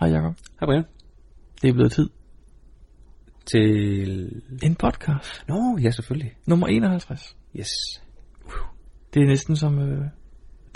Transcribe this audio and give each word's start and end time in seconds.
Hej 0.00 0.08
Jacob. 0.10 0.34
Hej 0.60 0.66
Brian. 0.66 0.84
Det 1.62 1.68
er 1.68 1.72
blevet 1.72 1.92
tid. 1.92 2.10
Til... 3.46 4.42
En 4.62 4.74
podcast. 4.74 5.44
Nå, 5.48 5.78
ja 5.82 5.90
selvfølgelig. 5.90 6.34
Nummer 6.46 6.66
51. 6.66 7.36
Yes. 7.56 7.68
Det 9.14 9.22
er 9.22 9.26
næsten 9.26 9.56
som... 9.56 9.78
Øh, 9.78 9.98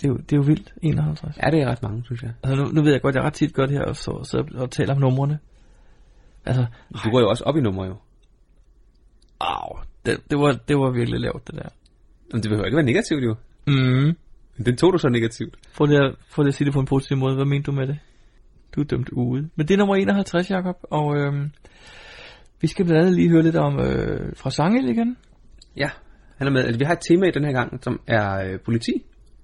det, 0.01 0.05
er 0.05 0.09
jo, 0.09 0.17
det 0.17 0.33
er 0.33 0.37
jo 0.37 0.43
vildt. 0.43 0.75
51. 0.83 1.37
Ja, 1.37 1.51
det 1.51 1.61
er 1.63 1.71
ret 1.71 1.83
mange, 1.83 2.05
synes 2.05 2.23
jeg. 2.23 2.33
Altså 2.43 2.65
nu, 2.65 2.71
nu 2.71 2.83
ved 2.83 2.93
jeg 2.93 3.03
godt, 3.03 3.15
jeg 3.15 3.25
ret 3.25 3.33
tit 3.33 3.55
gør 3.55 3.67
det 3.67 3.77
her 3.79 3.85
og 3.85 3.97
så, 3.97 4.25
så, 4.25 4.45
og 4.55 4.71
taler 4.71 4.95
om 4.95 5.01
numrene. 5.01 5.39
Altså, 6.47 6.67
Du 7.05 7.11
går 7.11 7.21
jo 7.21 7.29
også 7.29 7.45
op 7.45 7.57
i 7.57 7.61
numre 7.61 7.85
jo. 7.87 7.97
au, 9.41 9.79
det, 10.07 10.21
det, 10.31 10.39
var, 10.39 10.53
det 10.69 10.77
var 10.77 10.91
virkelig 10.91 11.21
lavt 11.21 11.47
det 11.47 11.55
der. 11.55 11.69
Men 12.33 12.43
det 12.43 12.49
behøver 12.51 12.65
ikke 12.67 12.77
være 12.77 12.87
negativt 12.87 13.25
jo. 13.25 13.35
Mm. 13.67 14.17
Den 14.65 14.77
tog 14.77 14.93
du 14.93 14.99
så 14.99 15.09
negativt. 15.09 15.57
Prøv 15.77 15.87
lige, 15.87 16.01
at, 16.01 16.15
prøv 16.33 16.43
lige 16.43 16.49
at 16.49 16.55
sige 16.55 16.65
det 16.65 16.75
på 16.75 16.81
en 16.81 16.87
positiv 16.87 17.17
måde. 17.17 17.35
Hvad 17.35 17.45
mener 17.45 17.63
du 17.63 17.73
med 17.73 17.87
det? 17.87 17.99
Du 18.75 18.81
er 18.81 18.85
dømt 18.85 19.09
ude. 19.09 19.49
Men 19.57 19.69
det 19.69 19.75
er 19.75 19.79
nummer 19.79 19.95
51, 19.97 20.51
Jacob. 20.51 20.77
Og 20.83 21.17
øhm, 21.17 21.51
vi 22.61 22.67
skal 22.67 22.85
blandt 22.85 23.01
andet 23.01 23.17
lige 23.17 23.31
høre 23.31 23.43
lidt 23.43 23.57
om 23.57 23.81
øh, 23.81 24.33
fra 24.37 24.51
Sangel 24.51 24.89
igen. 24.89 25.17
Ja, 25.77 25.91
han 26.39 26.47
er 26.47 26.51
med. 26.51 26.65
Altså, 26.65 26.79
vi 26.79 26.85
har 26.85 26.93
et 26.93 27.01
tema 27.09 27.27
i 27.27 27.31
den 27.31 27.45
her 27.45 27.53
gang, 27.53 27.85
som 27.85 28.01
er 28.07 28.45
øh, 28.45 28.59
politi. 28.65 28.93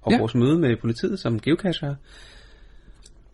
Og 0.01 0.11
Ja. 0.11 0.19
vores 0.19 0.35
møde 0.35 0.59
med 0.59 0.77
politiet 0.81 1.19
som 1.19 1.39
geocacher. 1.39 1.95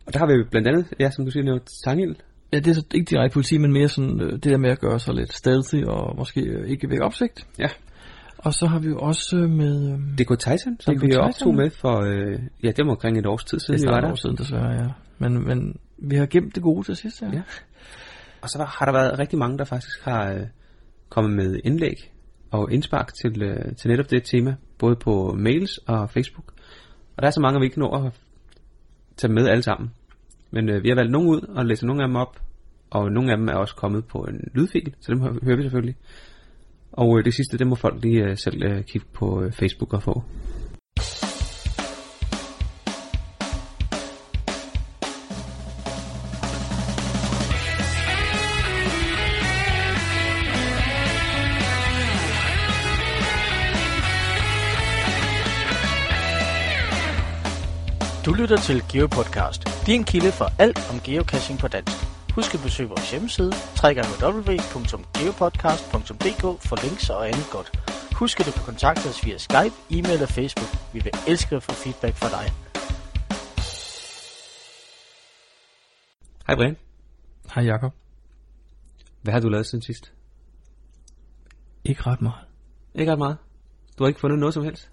Og 0.07 0.13
der 0.13 0.19
har 0.19 0.27
vi 0.27 0.43
blandt 0.51 0.67
andet, 0.67 0.85
ja, 0.99 1.09
som 1.09 1.25
du 1.25 1.31
siger, 1.31 1.43
nævnt 1.43 1.69
Sangil. 1.85 2.15
Ja, 2.53 2.59
det 2.59 2.67
er 2.67 2.73
så 2.73 2.85
ikke 2.95 3.09
direkte 3.09 3.33
politi, 3.33 3.57
men 3.57 3.73
mere 3.73 3.87
sådan 3.87 4.21
øh, 4.21 4.31
det 4.31 4.43
der 4.43 4.57
med 4.57 4.69
at 4.69 4.79
gøre 4.79 4.99
sig 4.99 5.13
lidt 5.13 5.33
stealthy 5.33 5.83
og 5.85 6.15
måske 6.17 6.41
øh, 6.41 6.69
ikke 6.69 6.89
vække 6.89 7.03
opsigt. 7.05 7.47
Ja. 7.59 7.67
Og 8.45 8.53
så 8.53 8.67
har 8.67 8.79
vi 8.79 8.87
jo 8.87 8.99
også 8.99 9.35
med... 9.35 9.91
Øh, 9.91 9.99
DK 10.17 10.39
Titan, 10.39 10.77
som 10.79 10.95
DK 10.95 11.03
vi 11.03 11.15
optog 11.15 11.55
med 11.55 11.69
for, 11.69 12.01
øh, 12.01 12.39
ja, 12.63 12.67
det 12.67 12.85
var 12.85 12.91
omkring 12.91 13.17
et 13.17 13.25
års 13.25 13.43
tid 13.43 13.57
det 13.57 13.65
siden, 13.65 13.81
vi 13.81 13.87
var 13.87 14.01
der. 14.01 14.11
år 14.11 14.15
siden 14.15 14.37
desværre, 14.37 14.71
ja. 14.71 14.87
Men, 15.17 15.47
men 15.47 15.77
vi 15.97 16.15
har 16.15 16.25
gemt 16.25 16.55
det 16.55 16.63
gode 16.63 16.83
til 16.83 16.95
sidst, 16.95 17.21
ja. 17.21 17.27
Ja. 17.33 17.41
Og 18.41 18.49
så 18.49 18.65
har 18.67 18.85
der 18.85 18.93
været 18.93 19.19
rigtig 19.19 19.39
mange, 19.39 19.57
der 19.57 19.63
faktisk 19.63 20.03
har 20.03 20.31
øh, 20.33 20.41
kommet 21.09 21.33
med 21.33 21.59
indlæg 21.63 22.11
og 22.51 22.71
indspark 22.71 23.13
til, 23.13 23.41
øh, 23.41 23.75
til 23.75 23.89
netop 23.89 24.11
det 24.11 24.23
tema, 24.23 24.55
både 24.77 24.95
på 24.95 25.35
mails 25.39 25.77
og 25.77 26.09
Facebook. 26.09 26.53
Og 27.17 27.21
der 27.21 27.27
er 27.27 27.31
så 27.31 27.41
mange, 27.41 27.57
at 27.57 27.61
vi 27.61 27.65
ikke 27.65 27.79
når 27.79 28.05
at 28.05 28.13
tage 29.17 29.33
med 29.33 29.47
alle 29.47 29.63
sammen. 29.63 29.91
Men 30.51 30.69
øh, 30.69 30.83
vi 30.83 30.89
har 30.89 30.95
valgt 30.95 31.11
nogle 31.11 31.29
ud 31.29 31.41
og 31.41 31.65
læser 31.65 31.87
nogle 31.87 32.03
af 32.03 32.07
dem 32.07 32.15
op, 32.15 32.39
og 32.89 33.11
nogle 33.11 33.31
af 33.31 33.37
dem 33.37 33.47
er 33.47 33.53
også 33.53 33.75
kommet 33.75 34.05
på 34.05 34.17
en 34.19 34.39
lydfil, 34.53 34.93
så 34.99 35.11
dem 35.11 35.21
hø- 35.21 35.39
hører 35.43 35.55
vi 35.55 35.61
selvfølgelig. 35.61 35.95
Og 36.97 37.17
øh, 37.17 37.25
det 37.25 37.33
sidste, 37.33 37.57
det 37.57 37.67
må 37.67 37.75
folk 37.75 38.03
lige 38.03 38.23
øh, 38.23 38.37
selv 38.37 38.63
øh, 38.63 38.83
kigge 38.83 39.07
på 39.13 39.41
øh, 39.41 39.51
Facebook 39.51 39.93
og 39.93 40.03
få. 40.03 40.23
Du 58.25 58.33
lytter 58.33 58.57
til 58.57 58.83
GeoPodcast, 58.91 59.85
din 59.85 60.03
kilde 60.03 60.31
for 60.31 60.51
alt 60.59 60.79
om 60.91 60.99
geocaching 60.99 61.59
på 61.59 61.67
dansk. 61.67 62.14
Husk 62.35 62.53
at 62.53 62.59
besøge 62.63 62.89
vores 62.89 63.11
hjemmeside, 63.11 63.51
www.geopodcast.dk 63.83 66.43
for 66.67 66.75
links 66.85 67.09
og 67.09 67.27
andet 67.27 67.47
godt. 67.51 67.69
Husk 68.19 68.39
at 68.39 68.45
du 68.45 68.51
kan 68.51 68.63
kontakte 68.71 69.05
os 69.11 69.25
via 69.25 69.37
Skype, 69.37 69.75
e-mail 69.95 70.21
og 70.21 70.29
Facebook. 70.29 70.71
Vi 70.93 70.99
vil 71.05 71.11
elske 71.27 71.55
at 71.55 71.63
få 71.63 71.71
feedback 71.71 72.15
fra 72.15 72.29
dig. 72.37 72.45
Hej 76.47 76.55
Brian, 76.55 76.77
Hej 77.55 77.63
Jacob. 77.63 77.93
hvad 79.21 79.33
har 79.33 79.39
du 79.39 79.49
lavet 79.49 79.65
siden 79.67 79.81
sidst? 79.81 80.13
Ikke 81.83 82.01
ret 82.01 82.21
meget. 82.21 82.45
Ikke 82.95 83.11
ret 83.11 83.19
meget. 83.19 83.37
Du 83.97 84.03
har 84.03 84.07
ikke 84.07 84.19
fundet 84.19 84.39
noget 84.39 84.53
som 84.53 84.63
helst? 84.63 84.91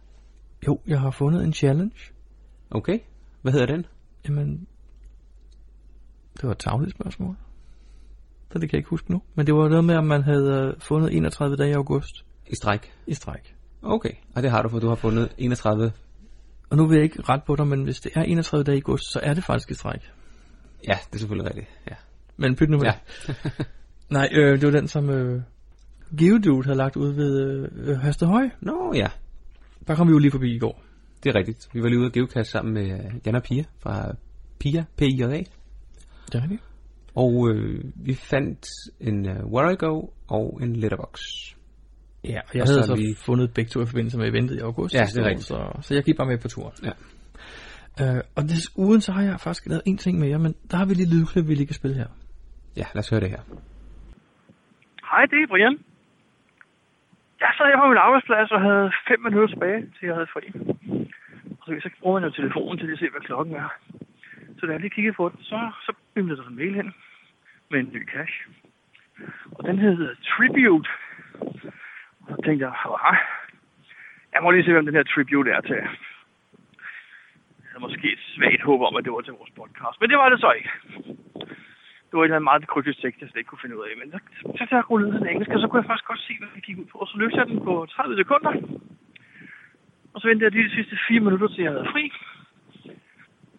Jo, 0.67 0.81
jeg 0.87 1.01
har 1.01 1.11
fundet 1.11 1.45
en 1.45 1.53
challenge. 1.53 1.97
Okay, 2.71 2.99
hvad 3.43 3.53
hedder 3.53 3.67
den? 3.67 3.87
Jamen, 4.29 4.67
det 6.43 6.49
var 6.49 6.53
et 6.53 6.59
tavligt 6.59 6.91
spørgsmål. 7.01 7.37
Så 8.53 8.59
det 8.59 8.71
kan 8.71 8.77
jeg 8.77 8.79
ikke 8.79 8.91
huske 8.91 9.11
nu. 9.13 9.23
Men 9.35 9.47
det 9.47 9.55
var 9.55 9.69
noget 9.69 9.85
med, 9.85 9.95
at 9.95 10.05
man 10.05 10.23
havde 10.23 10.73
øh, 10.75 10.81
fundet 10.81 11.17
31 11.17 11.57
dage 11.57 11.71
i 11.71 11.73
august 11.73 12.25
I 12.47 12.55
stræk. 12.55 12.93
i 13.07 13.15
stræk. 13.15 13.55
Okay, 13.83 14.11
og 14.35 14.43
det 14.43 14.51
har 14.51 14.63
du, 14.63 14.69
for 14.69 14.79
du 14.79 14.89
har 14.89 14.95
fundet 14.95 15.29
31. 15.39 15.93
Og 16.71 16.77
nu 16.77 16.87
vil 16.87 16.95
jeg 16.97 17.05
ikke 17.05 17.23
ret 17.23 17.43
på 17.47 17.57
dig, 17.57 17.67
men 17.67 17.83
hvis 17.85 18.01
det 18.01 18.13
er 18.15 18.23
31 18.23 18.65
dage 18.65 18.79
i 18.79 18.81
august, 18.87 19.13
så 19.13 19.21
er 19.23 19.35
det 19.35 19.45
faktisk 19.45 19.71
i 19.71 19.75
stræk. 19.75 20.01
Ja, 20.89 20.99
det 21.11 21.15
er 21.15 21.19
selvfølgelig 21.19 21.47
rigtigt. 21.49 21.69
Ja. 21.91 21.95
Men 22.37 22.57
pyt 22.57 22.71
nu 22.71 22.77
med 22.79 22.85
Ja. 22.87 22.93
det. 23.27 23.67
Nej, 24.11 24.29
øh, 24.33 24.61
det 24.61 24.73
var 24.73 24.79
den, 24.79 24.89
som 24.89 25.11
øh, 25.11 25.43
Geodude 26.19 26.65
havde 26.65 26.79
lagt 26.79 26.97
ud 26.97 27.13
ved 27.13 27.69
øh, 27.75 27.99
Hastehøj. 27.99 28.49
Nå 28.61 28.93
ja, 28.95 29.09
Der 29.87 29.95
kom 29.95 30.07
vi 30.09 30.13
jo 30.13 30.19
lige 30.19 30.31
forbi 30.31 30.55
i 30.55 30.59
går. 30.59 30.83
det 31.25 31.31
er 31.31 31.35
rigtigt. 31.39 31.69
Vi 31.73 31.83
var 31.83 31.89
lige 31.89 31.99
ude 31.99 32.07
og 32.07 32.13
geocache 32.13 32.45
sammen 32.45 32.75
med 32.75 32.91
øh, 32.93 33.11
Jan 33.27 33.35
og 33.35 33.43
Pia 33.43 33.65
fra 33.79 34.13
Pia, 34.59 34.85
P-I-J-A. 34.97 35.43
Det 36.27 36.35
er 36.35 36.43
rigtigt. 36.43 36.63
Og 37.15 37.51
øh, 37.51 37.85
vi 37.95 38.15
fandt 38.15 38.67
en 39.01 39.19
uh, 39.31 39.53
Where 39.53 39.73
I 39.73 39.77
Go 39.77 39.95
og 40.29 40.59
en 40.63 40.77
letterbox. 40.77 41.21
Ja, 42.25 42.41
og 42.49 42.55
jeg 42.55 42.63
Og 42.63 42.69
havde 42.69 42.83
så 42.83 42.87
så 42.87 42.95
lige- 42.95 43.17
fundet 43.27 43.55
begge 43.55 43.69
to 43.69 43.81
i 43.83 43.87
forbindelse 43.87 44.19
med 44.19 44.29
eventet 44.29 44.57
i 44.57 44.59
august. 44.59 44.95
Ja, 44.95 44.99
sidste 45.05 45.21
det 45.21 45.25
er 45.25 45.27
år, 45.27 45.31
rigtigt. 45.31 45.47
Så, 45.49 45.79
så 45.87 45.95
jeg 45.95 46.05
gik 46.05 46.17
bare 46.17 46.27
med 46.29 46.39
på 46.39 46.49
turen. 46.49 46.75
Ja. 46.89 46.93
Øh, 48.03 48.21
og 48.37 48.43
desuden 48.43 49.01
så 49.01 49.13
har 49.13 49.23
jeg 49.23 49.41
faktisk 49.41 49.67
lavet 49.67 49.83
en 49.87 49.99
ting 49.99 50.19
mere, 50.19 50.39
men 50.39 50.53
der 50.71 50.77
har 50.77 50.87
vi 50.87 50.95
lige 50.95 51.11
lydklip, 51.15 51.49
vi 51.49 51.55
lige 51.55 51.67
kan 51.67 51.75
spille 51.75 51.97
her. 51.97 52.07
Ja, 52.77 52.85
lad 52.95 53.03
os 53.05 53.11
høre 53.11 53.21
det 53.21 53.31
her. 53.31 53.43
Hej, 55.11 55.23
det 55.31 55.39
er 55.43 55.47
Brian. 55.53 55.77
Jeg 57.45 57.51
sad 57.57 57.67
her 57.73 57.79
på 57.85 57.89
min 57.93 58.03
arbejdsplads 58.07 58.51
og 58.57 58.61
havde 58.69 58.87
fem 59.09 59.21
minutter 59.27 59.49
tilbage, 59.55 59.81
til 59.97 60.03
jeg 60.09 60.15
havde 60.19 60.31
fri. 60.35 60.45
Og 61.61 61.65
så, 61.67 61.71
så 61.85 61.89
bruger 62.01 62.21
man 62.21 62.29
jo 62.29 62.35
telefonen 62.41 62.79
til 62.79 62.93
at 62.95 62.99
se, 63.03 63.07
hvad 63.15 63.25
klokken 63.29 63.55
er. 63.63 63.69
Så 64.63 64.67
da 64.67 64.73
jeg 64.73 64.81
lige 64.81 64.97
kiggede 64.97 65.17
på 65.17 65.29
den, 65.29 65.43
så, 65.43 65.71
så 65.87 65.93
bimlede 66.15 66.41
der 66.41 66.49
en 66.49 66.57
mail 66.57 66.75
hen 66.75 66.95
med 67.71 67.81
en 67.81 67.91
ny 67.93 68.09
cash. 68.09 68.35
Og 69.57 69.65
den 69.65 69.79
hedder 69.79 70.15
Tribute. 70.23 70.89
Og 72.21 72.29
så 72.29 72.37
tænkte 72.45 72.67
jeg, 72.67 72.75
Hva? 72.85 73.17
jeg 74.33 74.43
må 74.43 74.51
lige 74.51 74.65
se, 74.65 74.73
hvem 74.73 74.87
den 74.87 74.95
her 74.95 75.03
Tribute 75.03 75.51
er 75.51 75.61
til. 75.61 75.77
Jeg 77.63 77.69
havde 77.71 77.81
måske 77.81 78.13
et 78.13 78.19
svagt 78.35 78.63
håb 78.63 78.81
om, 78.81 78.97
at 78.97 79.05
det 79.05 79.13
var 79.13 79.21
til 79.21 79.33
vores 79.33 79.51
podcast. 79.51 80.01
Men 80.01 80.11
det 80.11 80.19
var 80.19 80.29
det 80.29 80.41
så 80.41 80.51
ikke 80.53 80.71
det 82.13 82.19
var 82.19 82.25
et 82.25 82.25
eller 82.25 82.37
andet 82.37 82.51
meget 82.51 82.69
kryptisk 82.73 82.99
tekst, 83.01 83.21
jeg 83.21 83.29
slet 83.29 83.41
ikke 83.41 83.49
kunne 83.49 83.65
finde 83.65 83.79
ud 83.79 83.85
af. 83.89 83.93
Men 84.01 84.07
så, 84.13 84.19
så 84.59 84.67
jeg 84.71 84.79
at 84.79 84.91
ud 84.91 85.13
den 85.13 85.29
engelsk, 85.29 85.51
og 85.51 85.61
så 85.61 85.67
kunne 85.69 85.81
jeg 85.83 85.91
faktisk 85.91 86.09
godt 86.11 86.23
se, 86.29 86.33
hvad 86.39 86.49
det 86.55 86.63
gik 86.67 86.79
ud 86.79 86.89
på. 86.93 86.99
Og 86.99 87.09
så 87.09 87.17
løste 87.19 87.39
jeg 87.39 87.47
den 87.47 87.61
på 87.69 87.87
30 87.91 88.17
sekunder. 88.17 88.53
Og 90.13 90.21
så 90.21 90.25
ventede 90.29 90.45
jeg 90.45 90.53
lige 90.53 90.69
de 90.69 90.75
sidste 90.75 90.97
4 91.09 91.21
minutter, 91.21 91.49
til 91.49 91.63
jeg 91.65 91.73
havde 91.73 91.93
fri. 91.95 92.05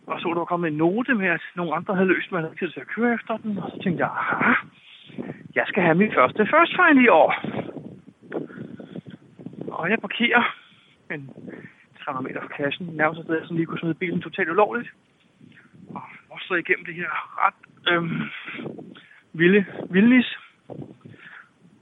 Og 0.08 0.20
så 0.20 0.28
var 0.28 0.34
der 0.36 0.46
kommet 0.46 0.68
en 0.72 0.78
note 0.78 1.14
med, 1.14 1.28
at 1.28 1.42
nogle 1.56 1.76
andre 1.76 1.96
havde 1.96 2.08
løst, 2.08 2.32
man 2.32 2.44
havde 2.44 2.56
tid 2.56 2.70
til 2.72 2.80
at 2.80 2.88
køre 2.88 3.14
efter 3.14 3.38
den. 3.38 3.58
Og 3.58 3.72
så 3.72 3.78
tænkte 3.84 4.04
jeg, 4.04 4.12
aha, 4.12 4.54
jeg 5.56 5.66
skal 5.68 5.84
have 5.84 5.96
min 5.96 6.14
første 6.14 6.46
first 6.46 6.74
find 6.80 7.00
i 7.06 7.08
år. 7.08 7.30
Og 9.68 9.90
jeg 9.90 10.00
parkerer 10.00 10.56
en 11.12 11.30
300 12.06 12.28
meter 12.28 12.42
fra 12.42 12.64
kassen, 12.64 12.86
nærmest 12.88 13.20
et 13.20 13.26
sted, 13.26 13.36
jeg 13.36 13.46
sådan 13.46 13.58
lige 13.58 13.66
kunne 13.66 13.80
smide 13.80 13.94
bilen 13.94 14.22
totalt 14.22 14.50
ulovligt. 14.50 14.90
Og 15.96 16.02
også 16.30 16.54
igennem 16.54 16.86
det 16.86 16.96
her 16.96 17.12
ret 17.46 17.60
øhm, 17.92 18.22
vilde 19.34 19.66
vildnis. 19.90 20.38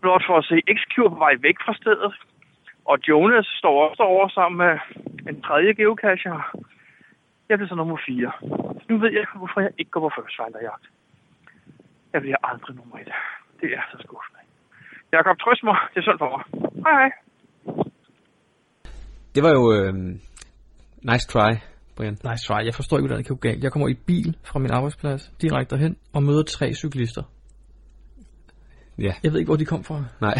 Blot 0.02 0.24
for 0.28 0.38
at 0.38 0.46
se 0.46 0.62
x 0.76 0.80
på 0.96 1.16
vej 1.18 1.36
væk 1.40 1.56
fra 1.66 1.74
stedet. 1.74 2.14
Og 2.86 3.00
Jonas 3.08 3.46
står 3.46 3.90
også 3.90 4.03
derovre 4.03 4.30
sammen 4.30 4.58
med 4.58 4.80
en 5.30 5.42
tredje 5.42 5.74
geocacher. 5.74 6.58
Jeg 7.51 7.57
bliver 7.57 7.72
så 7.73 7.75
nummer 7.75 7.97
4. 8.07 8.31
Nu 8.89 8.95
ved 9.03 9.12
jeg, 9.17 9.25
hvorfor 9.41 9.59
jeg 9.62 9.72
ikke 9.79 9.91
går 9.91 10.01
på 10.06 10.09
first 10.17 10.35
finder 10.39 10.62
jagt. 10.69 10.85
Jeg 12.14 12.22
bliver 12.22 12.40
aldrig 12.49 12.76
nummer 12.76 12.97
1. 12.97 13.08
Det 13.61 13.70
er 13.78 13.84
så 13.91 13.97
skuffende. 14.05 14.40
Jakob, 15.16 15.35
trøst 15.43 15.64
mig. 15.64 15.78
Det 15.91 15.97
er 16.02 16.05
sundt 16.08 16.22
for 16.23 16.29
mig. 16.35 16.43
Hej 16.85 16.93
hej. 17.02 17.11
Det 19.35 19.41
var 19.46 19.52
jo 19.59 19.64
øh, 19.78 19.93
nice 21.09 21.28
try, 21.34 21.52
Brian. 21.96 22.17
Nice 22.29 22.43
try. 22.47 22.59
Jeg 22.67 22.76
forstår 22.79 22.97
ikke, 22.97 23.08
hvordan 23.08 23.22
det 23.22 23.28
kan 23.28 23.35
gå 23.35 23.43
galt. 23.49 23.64
Jeg 23.64 23.72
kommer 23.72 23.87
i 23.87 23.97
bil 24.09 24.29
fra 24.49 24.59
min 24.59 24.72
arbejdsplads 24.78 25.23
direkte 25.41 25.76
derhen 25.76 25.96
og 26.16 26.23
møder 26.23 26.43
tre 26.43 26.67
cyklister. 26.73 27.23
Ja, 28.97 29.14
Jeg 29.23 29.32
ved 29.32 29.40
ikke, 29.40 29.49
hvor 29.49 29.55
de 29.55 29.66
kom 29.66 29.84
fra. 29.84 30.03
nej. 30.22 30.34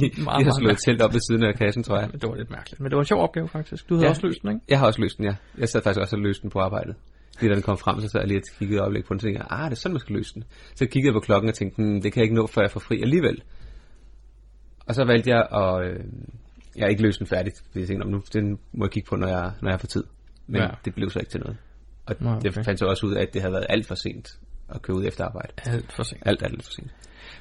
de, 0.00 0.10
de 0.16 0.22
meget, 0.22 0.26
har 0.26 0.26
meget 0.44 0.54
slået 0.60 0.78
telt 0.86 1.02
op 1.02 1.12
ved 1.12 1.20
siden 1.20 1.42
af 1.44 1.54
kassen, 1.54 1.82
tror 1.82 1.98
jeg. 1.98 2.12
Det 2.12 2.22
var 2.28 2.34
lidt 2.34 2.50
mærkeligt. 2.50 2.80
Men 2.80 2.90
det 2.90 2.96
var 2.96 3.02
en 3.02 3.06
sjov 3.06 3.22
opgave, 3.22 3.48
faktisk. 3.48 3.88
Du 3.88 3.94
havde 3.94 4.04
ja. 4.06 4.10
Også 4.10 4.26
løst 4.26 4.42
den, 4.42 4.50
ikke? 4.50 4.60
Jeg 4.68 4.78
har 4.78 4.86
også 4.86 5.00
løst 5.00 5.18
den, 5.18 5.24
ja. 5.26 5.34
Jeg 5.58 5.68
sad 5.68 5.82
faktisk 5.82 6.00
også 6.00 6.16
og 6.16 6.22
løste 6.22 6.42
den 6.42 6.50
på 6.50 6.58
arbejdet. 6.58 6.94
Lige 7.40 7.50
da 7.50 7.54
den 7.54 7.62
kom 7.62 7.78
frem, 7.78 8.00
så 8.00 8.08
sad 8.08 8.20
jeg 8.20 8.28
lige 8.28 8.38
og 8.38 8.58
kiggede 8.58 8.78
et 8.78 8.82
øjeblik 8.82 9.04
på 9.04 9.14
den, 9.14 9.16
og 9.18 9.22
tænkte, 9.22 9.52
ah, 9.52 9.64
det 9.70 9.76
er 9.76 9.80
sådan, 9.80 9.92
man 9.92 10.00
skal 10.00 10.16
løse 10.16 10.34
den. 10.34 10.44
Så 10.74 10.86
kiggede 10.86 11.06
jeg 11.06 11.12
på 11.14 11.20
klokken 11.20 11.48
og 11.48 11.54
tænkte, 11.54 11.82
hmm, 11.82 12.02
det 12.02 12.12
kan 12.12 12.20
jeg 12.20 12.24
ikke 12.24 12.34
nå, 12.34 12.46
før 12.46 12.62
jeg 12.62 12.70
får 12.70 12.80
fri 12.80 13.02
alligevel. 13.02 13.42
Og 14.86 14.94
så 14.94 15.04
valgte 15.04 15.30
jeg 15.30 15.42
at, 15.52 15.86
øh, 15.90 16.04
jeg 16.76 16.84
har 16.84 16.88
ikke 16.88 17.02
løst 17.02 17.18
den 17.18 17.26
færdigt, 17.26 17.62
fordi 17.66 17.80
jeg 17.80 17.88
tænkte, 17.88 18.06
"Nå, 18.06 18.16
nu 18.16 18.22
den 18.32 18.58
må 18.72 18.84
jeg 18.84 18.90
kigge 18.90 19.06
på, 19.08 19.16
når 19.16 19.28
jeg, 19.28 19.52
når 19.62 19.70
jeg 19.70 19.80
får 19.80 19.86
tid. 19.86 20.04
Men 20.46 20.60
Ja. 20.62 20.68
det 20.84 20.94
blev 20.94 21.10
så 21.10 21.18
ikke 21.18 21.30
til 21.30 21.40
noget. 21.40 21.56
Og 22.06 22.14
Nå, 22.20 22.30
det 22.34 22.46
okay. 22.50 22.64
fandt 22.64 22.80
så 22.80 22.86
også 22.86 23.06
ud 23.06 23.14
af, 23.14 23.22
at 23.22 23.34
det 23.34 23.42
havde 23.42 23.52
været 23.52 23.66
alt 23.68 23.86
for 23.86 23.94
sent 23.94 24.28
at 24.68 24.82
køre 24.82 24.96
ud 24.96 25.04
efter 25.06 25.24
arbejde. 25.24 25.52
Alt 25.64 25.92
for 25.92 26.02
sent. 26.02 26.22
Alt 26.26 26.42
er 26.42 26.48
lidt 26.48 26.62
for 26.64 26.70
sent. 26.72 26.90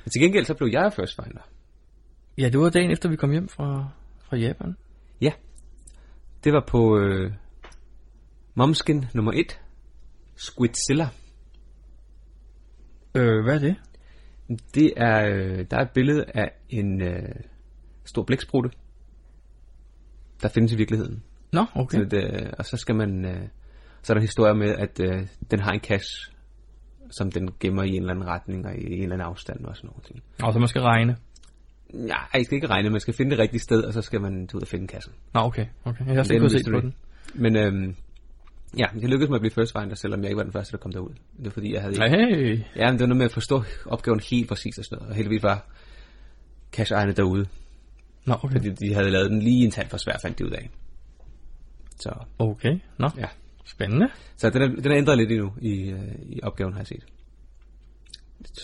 Men 0.03 0.11
til 0.11 0.21
gengæld 0.21 0.45
så 0.45 0.53
blev 0.53 0.69
jeg 0.71 0.93
first 0.95 1.15
finder. 1.23 1.41
Ja, 2.37 2.49
det 2.49 2.59
var 2.59 2.69
dagen 2.69 2.91
efter, 2.91 3.09
vi 3.09 3.15
kom 3.15 3.31
hjem 3.31 3.47
fra, 3.47 3.89
fra 4.23 4.37
Japan. 4.37 4.75
Ja. 5.21 5.31
Det 6.43 6.53
var 6.53 6.63
på 6.67 6.99
øh, 6.99 7.31
Momskin 8.55 9.05
nummer 9.13 9.31
1. 9.31 9.61
Squidzilla. 10.35 11.09
Øh, 13.15 13.43
hvad 13.43 13.55
er 13.55 13.59
det? 13.59 13.75
Det 14.75 14.93
er, 14.97 15.25
øh, 15.25 15.65
der 15.71 15.77
er 15.77 15.81
et 15.81 15.91
billede 15.93 16.25
af 16.33 16.51
en 16.69 17.01
øh, 17.01 17.35
stor 18.05 18.23
blæksprutte, 18.23 18.69
der 20.41 20.47
findes 20.49 20.71
i 20.71 20.75
virkeligheden. 20.77 21.23
Nå, 21.51 21.65
okay. 21.75 21.97
Så 21.97 22.03
det, 22.03 22.51
og 22.57 22.65
så 22.65 22.77
skal 22.77 22.95
man, 22.95 23.25
øh, 23.25 23.47
så 24.01 24.13
er 24.13 24.15
der 24.15 24.19
en 24.19 24.27
historie 24.27 24.53
med, 24.53 24.75
at 24.75 24.99
øh, 24.99 25.27
den 25.51 25.59
har 25.59 25.71
en 25.71 25.79
cache, 25.79 26.32
som 27.11 27.31
den 27.31 27.49
gemmer 27.59 27.83
i 27.83 27.89
en 27.89 27.95
eller 27.95 28.13
anden 28.13 28.27
retning 28.27 28.65
og 28.65 28.75
i 28.75 28.85
en 28.85 29.03
eller 29.03 29.15
anden 29.15 29.27
afstand 29.27 29.65
og 29.65 29.75
sådan 29.75 29.87
noget. 29.89 30.05
ting. 30.05 30.23
Og 30.43 30.53
så 30.53 30.59
man 30.59 30.67
skal 30.67 30.81
regne. 30.81 31.17
Ja, 31.93 32.17
jeg 32.33 32.45
skal 32.45 32.55
ikke 32.55 32.67
regne, 32.67 32.89
man 32.89 32.99
skal 32.99 33.13
finde 33.13 33.31
det 33.31 33.39
rigtige 33.39 33.61
sted, 33.61 33.83
og 33.83 33.93
så 33.93 34.01
skal 34.01 34.21
man 34.21 34.49
ud 34.53 34.61
og 34.61 34.67
finde 34.67 34.87
kassen. 34.87 35.13
Nå, 35.33 35.39
okay. 35.39 35.65
okay. 35.83 36.05
Jeg 36.05 36.07
har 36.07 36.15
Det 36.15 36.25
slet 36.25 36.35
ikke 36.35 36.43
en 36.45 36.49
kunnet 36.49 36.65
se 36.65 36.71
på 36.71 36.79
den. 36.79 36.93
Men 37.33 37.57
øhm, 37.57 37.95
ja, 38.77 38.85
jeg 39.01 39.09
lykkedes 39.09 39.29
med 39.29 39.35
at 39.37 39.41
blive 39.41 39.51
first 39.51 39.73
finder, 39.79 39.95
selvom 39.95 40.21
jeg 40.21 40.29
ikke 40.29 40.37
var 40.37 40.43
den 40.43 40.53
første, 40.53 40.71
der 40.71 40.77
kom 40.77 40.91
derud. 40.91 41.09
Det 41.37 41.45
var 41.45 41.51
fordi, 41.51 41.73
jeg 41.73 41.81
havde 41.81 41.93
ikke... 41.93 42.09
Hey. 42.09 42.59
Ja, 42.75 42.85
men 42.85 42.93
det 42.93 42.99
var 42.99 43.07
noget 43.07 43.17
med 43.17 43.25
at 43.25 43.31
forstå 43.31 43.63
opgaven 43.85 44.19
helt 44.31 44.49
præcis 44.49 44.77
og 44.77 44.85
sådan 44.85 44.97
noget. 44.97 45.09
Og 45.09 45.15
heldigvis 45.15 45.43
var 45.43 45.65
cache 46.71 47.11
derude, 47.11 47.45
Nå, 48.25 48.33
okay. 48.33 48.51
fordi 48.51 48.69
de 48.69 48.93
havde 48.93 49.09
lavet 49.09 49.31
den 49.31 49.39
lige 49.39 49.65
en 49.65 49.71
tand 49.71 49.89
for 49.89 49.97
svær, 49.97 50.13
fandt 50.21 50.39
de 50.39 50.45
ud 50.45 50.51
af. 50.51 50.69
Så, 51.95 52.25
Okay. 52.39 52.79
Nå, 52.99 53.09
ja. 53.17 53.27
Spændende. 53.65 54.07
Så 54.35 54.49
den 54.49 54.61
er, 54.61 54.67
den 54.67 54.91
er 54.91 54.97
ændret 54.97 55.17
lidt 55.17 55.31
endnu 55.31 55.53
i, 55.61 55.89
øh, 55.89 55.99
i 56.21 56.39
opgaven, 56.43 56.73
har 56.73 56.79
jeg 56.79 56.87
set. 56.87 57.05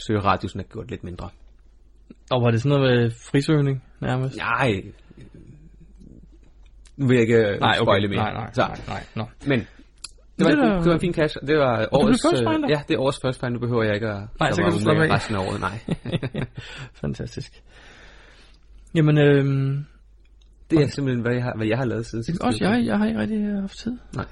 Søgeradiusen 0.07 0.59
er 0.59 0.63
gjort 0.63 0.89
lidt 0.89 1.03
mindre. 1.03 1.29
Og 2.31 2.41
var 2.41 2.51
det 2.51 2.61
sådan 2.61 2.79
noget 2.79 3.01
med 3.01 3.11
frisøgning 3.31 3.83
nærmest? 4.01 4.37
Nej, 4.37 4.81
øh, 4.85 4.93
nu 6.97 7.07
vil 7.07 7.15
jeg 7.15 7.21
ikke 7.21 7.37
øh, 7.37 7.59
nej, 7.59 7.77
okay. 7.81 8.07
mere. 8.07 8.15
Nej, 8.15 8.33
nej, 8.33 8.53
så, 8.53 8.61
nej, 8.61 8.77
nej. 8.87 9.03
Nå. 9.15 9.25
Men 9.47 9.59
det 9.59 10.45
var, 10.45 10.51
Det 10.51 10.59
er 10.59 10.73
det, 10.73 10.83
det 10.83 10.89
var 10.89 10.93
en 10.93 10.99
fin 10.99 11.13
cash. 11.13 11.37
Det 11.47 11.57
var 11.57 11.87
årets, 11.91 12.25
øh, 12.25 12.37
finder? 12.37 12.69
ja, 12.69 12.81
det 12.87 12.93
er 12.95 12.99
årets 12.99 13.19
first 13.25 13.39
find. 13.39 13.53
Nu 13.53 13.59
behøver 13.59 13.83
jeg 13.83 13.95
ikke 13.95 14.07
at 14.07 14.21
Nej, 14.39 14.51
så 14.51 14.61
kan 14.61 14.71
du 14.71 14.79
slappe 14.79 15.13
resten 15.13 15.35
af 15.35 15.39
året. 15.39 15.59
Nej, 15.61 15.77
Fantastisk. 17.01 17.63
Jamen, 18.95 19.17
øhm, 19.17 19.85
det 20.69 20.79
er 20.81 20.87
simpelthen, 20.87 21.21
hvad 21.21 21.33
jeg 21.33 21.43
har, 21.43 21.53
hvad 21.57 21.67
jeg 21.67 21.77
har 21.77 21.85
lavet 21.85 22.05
siden 22.05 22.23
sidste 22.23 22.41
også 22.41 22.59
jeg, 22.61 22.85
jeg 22.85 22.97
har 22.97 23.05
ikke 23.07 23.19
rigtig 23.19 23.37
øh, 23.37 23.59
haft 23.61 23.77
tid. 23.77 23.97
Nej. 24.15 24.25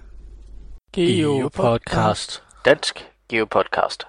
Geopodcast. 0.94 2.44
Dansk 2.66 3.06
Geopodcast. 3.30 4.04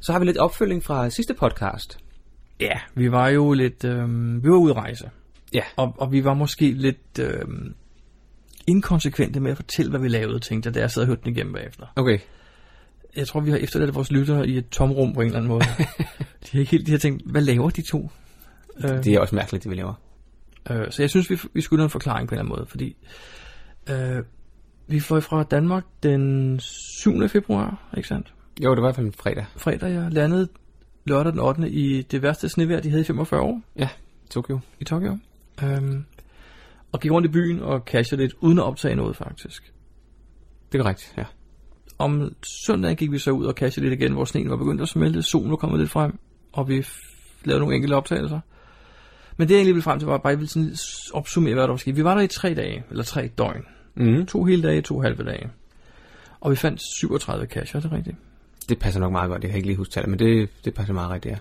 Så 0.00 0.12
har 0.12 0.18
vi 0.18 0.24
lidt 0.24 0.36
opfølging 0.38 0.84
fra 0.84 1.10
sidste 1.10 1.34
podcast. 1.34 1.98
Ja, 2.60 2.78
vi 2.94 3.12
var 3.12 3.28
jo 3.28 3.52
lidt, 3.52 3.84
øhm, 3.84 4.42
vi 4.44 4.48
var 4.50 4.56
ude 4.56 4.70
at 4.70 4.76
rejse. 4.76 5.10
Ja. 5.54 5.62
Og, 5.76 5.94
og 5.98 6.12
vi 6.12 6.24
var 6.24 6.34
måske 6.34 6.72
lidt 6.72 7.18
øhm, 7.20 7.74
inkonsekvente 8.66 9.40
med 9.40 9.50
at 9.50 9.56
fortælle, 9.56 9.90
hvad 9.90 10.00
vi 10.00 10.08
lavede, 10.08 10.38
tænkte 10.38 10.66
jeg, 10.66 10.74
da 10.74 10.80
jeg 10.80 10.90
sad 10.90 11.02
og 11.02 11.06
hørte 11.06 11.20
den 11.24 11.32
igennem 11.36 11.52
bagefter. 11.52 11.86
Okay. 11.96 12.18
Jeg 13.16 13.26
tror, 13.28 13.40
vi 13.40 13.50
har 13.50 13.58
efterladt 13.58 13.94
vores 13.94 14.10
lyttere 14.10 14.48
i 14.48 14.58
et 14.58 14.68
tomrum 14.68 15.12
på 15.14 15.20
en 15.20 15.26
eller 15.26 15.38
anden 15.38 15.48
måde. 15.48 15.64
de 16.44 16.48
har 16.52 16.58
ikke 16.58 16.70
helt, 16.70 16.86
de 16.86 16.90
har 16.92 16.98
tænkt, 16.98 17.30
hvad 17.30 17.42
laver 17.42 17.70
de 17.70 17.82
to? 17.82 18.10
Øh, 18.84 18.90
Det 19.04 19.06
er 19.06 19.20
også 19.20 19.34
mærkeligt, 19.34 19.64
det 19.64 19.70
vi 19.70 19.76
laver. 19.76 19.94
Øh, 20.70 20.90
så 20.90 21.02
jeg 21.02 21.10
synes, 21.10 21.30
vi, 21.30 21.38
vi 21.54 21.60
skulle 21.60 21.80
have 21.80 21.86
en 21.86 21.90
forklaring 21.90 22.28
på 22.28 22.34
en 22.34 22.38
eller 22.40 22.44
anden 22.50 22.58
måde, 22.58 22.66
fordi 22.70 22.96
øh, 23.90 24.22
vi 24.86 25.00
fløj 25.00 25.20
fra 25.20 25.42
Danmark 25.42 25.84
den 26.02 26.60
7. 26.60 27.28
februar, 27.28 27.90
ikke 27.96 28.08
sandt? 28.08 28.34
Jo, 28.64 28.70
det 28.70 28.82
var 28.82 28.82
i 28.82 28.86
hvert 28.86 28.94
fald 28.94 29.06
en 29.06 29.12
fredag. 29.12 29.44
Fredag, 29.56 29.92
jeg 29.92 30.12
landede 30.12 30.48
lørdag 31.04 31.32
den 31.32 31.40
8. 31.40 31.70
i 31.70 32.02
det 32.02 32.22
værste 32.22 32.48
snevejr, 32.48 32.80
de 32.80 32.88
havde 32.90 33.00
i 33.00 33.04
45 33.04 33.40
år 33.40 33.60
Ja, 33.76 33.88
Tokyo. 34.30 34.58
i 34.80 34.84
Tokyo. 34.84 35.18
Øhm, 35.64 36.04
og 36.92 37.00
gik 37.00 37.12
rundt 37.12 37.28
i 37.28 37.30
byen 37.30 37.60
og 37.60 37.80
cashede 37.86 38.22
lidt, 38.22 38.34
uden 38.40 38.58
at 38.58 38.64
optage 38.64 38.94
noget 38.94 39.16
faktisk. 39.16 39.72
Det 40.72 40.78
er 40.78 40.82
korrekt, 40.82 41.14
ja. 41.16 41.24
Om 41.98 42.34
søndagen 42.66 42.96
gik 42.96 43.12
vi 43.12 43.18
så 43.18 43.30
ud 43.30 43.44
og 43.44 43.54
cashede 43.54 43.88
lidt 43.88 44.00
igen, 44.00 44.12
hvor 44.12 44.24
sneen 44.24 44.50
var 44.50 44.56
begyndt 44.56 44.82
at 44.82 44.88
smelte, 44.88 45.22
solen 45.22 45.50
var 45.50 45.56
kommet 45.56 45.80
lidt 45.80 45.90
frem, 45.90 46.18
og 46.52 46.68
vi 46.68 46.86
lavede 47.44 47.60
nogle 47.60 47.74
enkelte 47.74 47.94
optagelser. 47.94 48.40
Men 49.36 49.48
det 49.48 49.54
jeg 49.54 49.58
egentlig 49.58 49.74
ville 49.74 49.82
frem 49.82 49.98
til, 49.98 50.06
var 50.06 50.14
at 50.14 50.22
bare, 50.22 50.30
jeg 50.30 50.38
ville 50.38 50.48
sådan 50.48 50.74
opsummere, 51.14 51.54
hvad 51.54 51.62
der 51.62 51.68
var 51.70 51.76
sket. 51.76 51.96
Vi 51.96 52.04
var 52.04 52.14
der 52.14 52.22
i 52.22 52.26
tre 52.26 52.54
dage, 52.54 52.84
eller 52.90 53.04
tre 53.04 53.30
døgn. 53.38 53.64
Mm. 53.96 54.26
To 54.26 54.44
hele 54.44 54.62
dage, 54.62 54.82
to 54.82 55.00
halve 55.00 55.24
dage. 55.24 55.50
Og 56.40 56.50
vi 56.50 56.56
fandt 56.56 56.82
37 56.82 57.46
cash, 57.46 57.76
er 57.76 57.80
det 57.80 57.92
rigtigt? 57.92 58.16
Det 58.68 58.78
passer 58.78 59.00
nok 59.00 59.12
meget 59.12 59.30
godt. 59.30 59.42
Jeg 59.42 59.50
kan 59.50 59.56
ikke 59.56 59.68
lige 59.68 59.76
huske 59.76 59.92
tallet, 59.92 60.10
men 60.10 60.18
det, 60.18 60.48
det 60.64 60.74
passer 60.74 60.94
meget 60.94 61.10
rigtigt, 61.10 61.32
ja. 61.32 61.38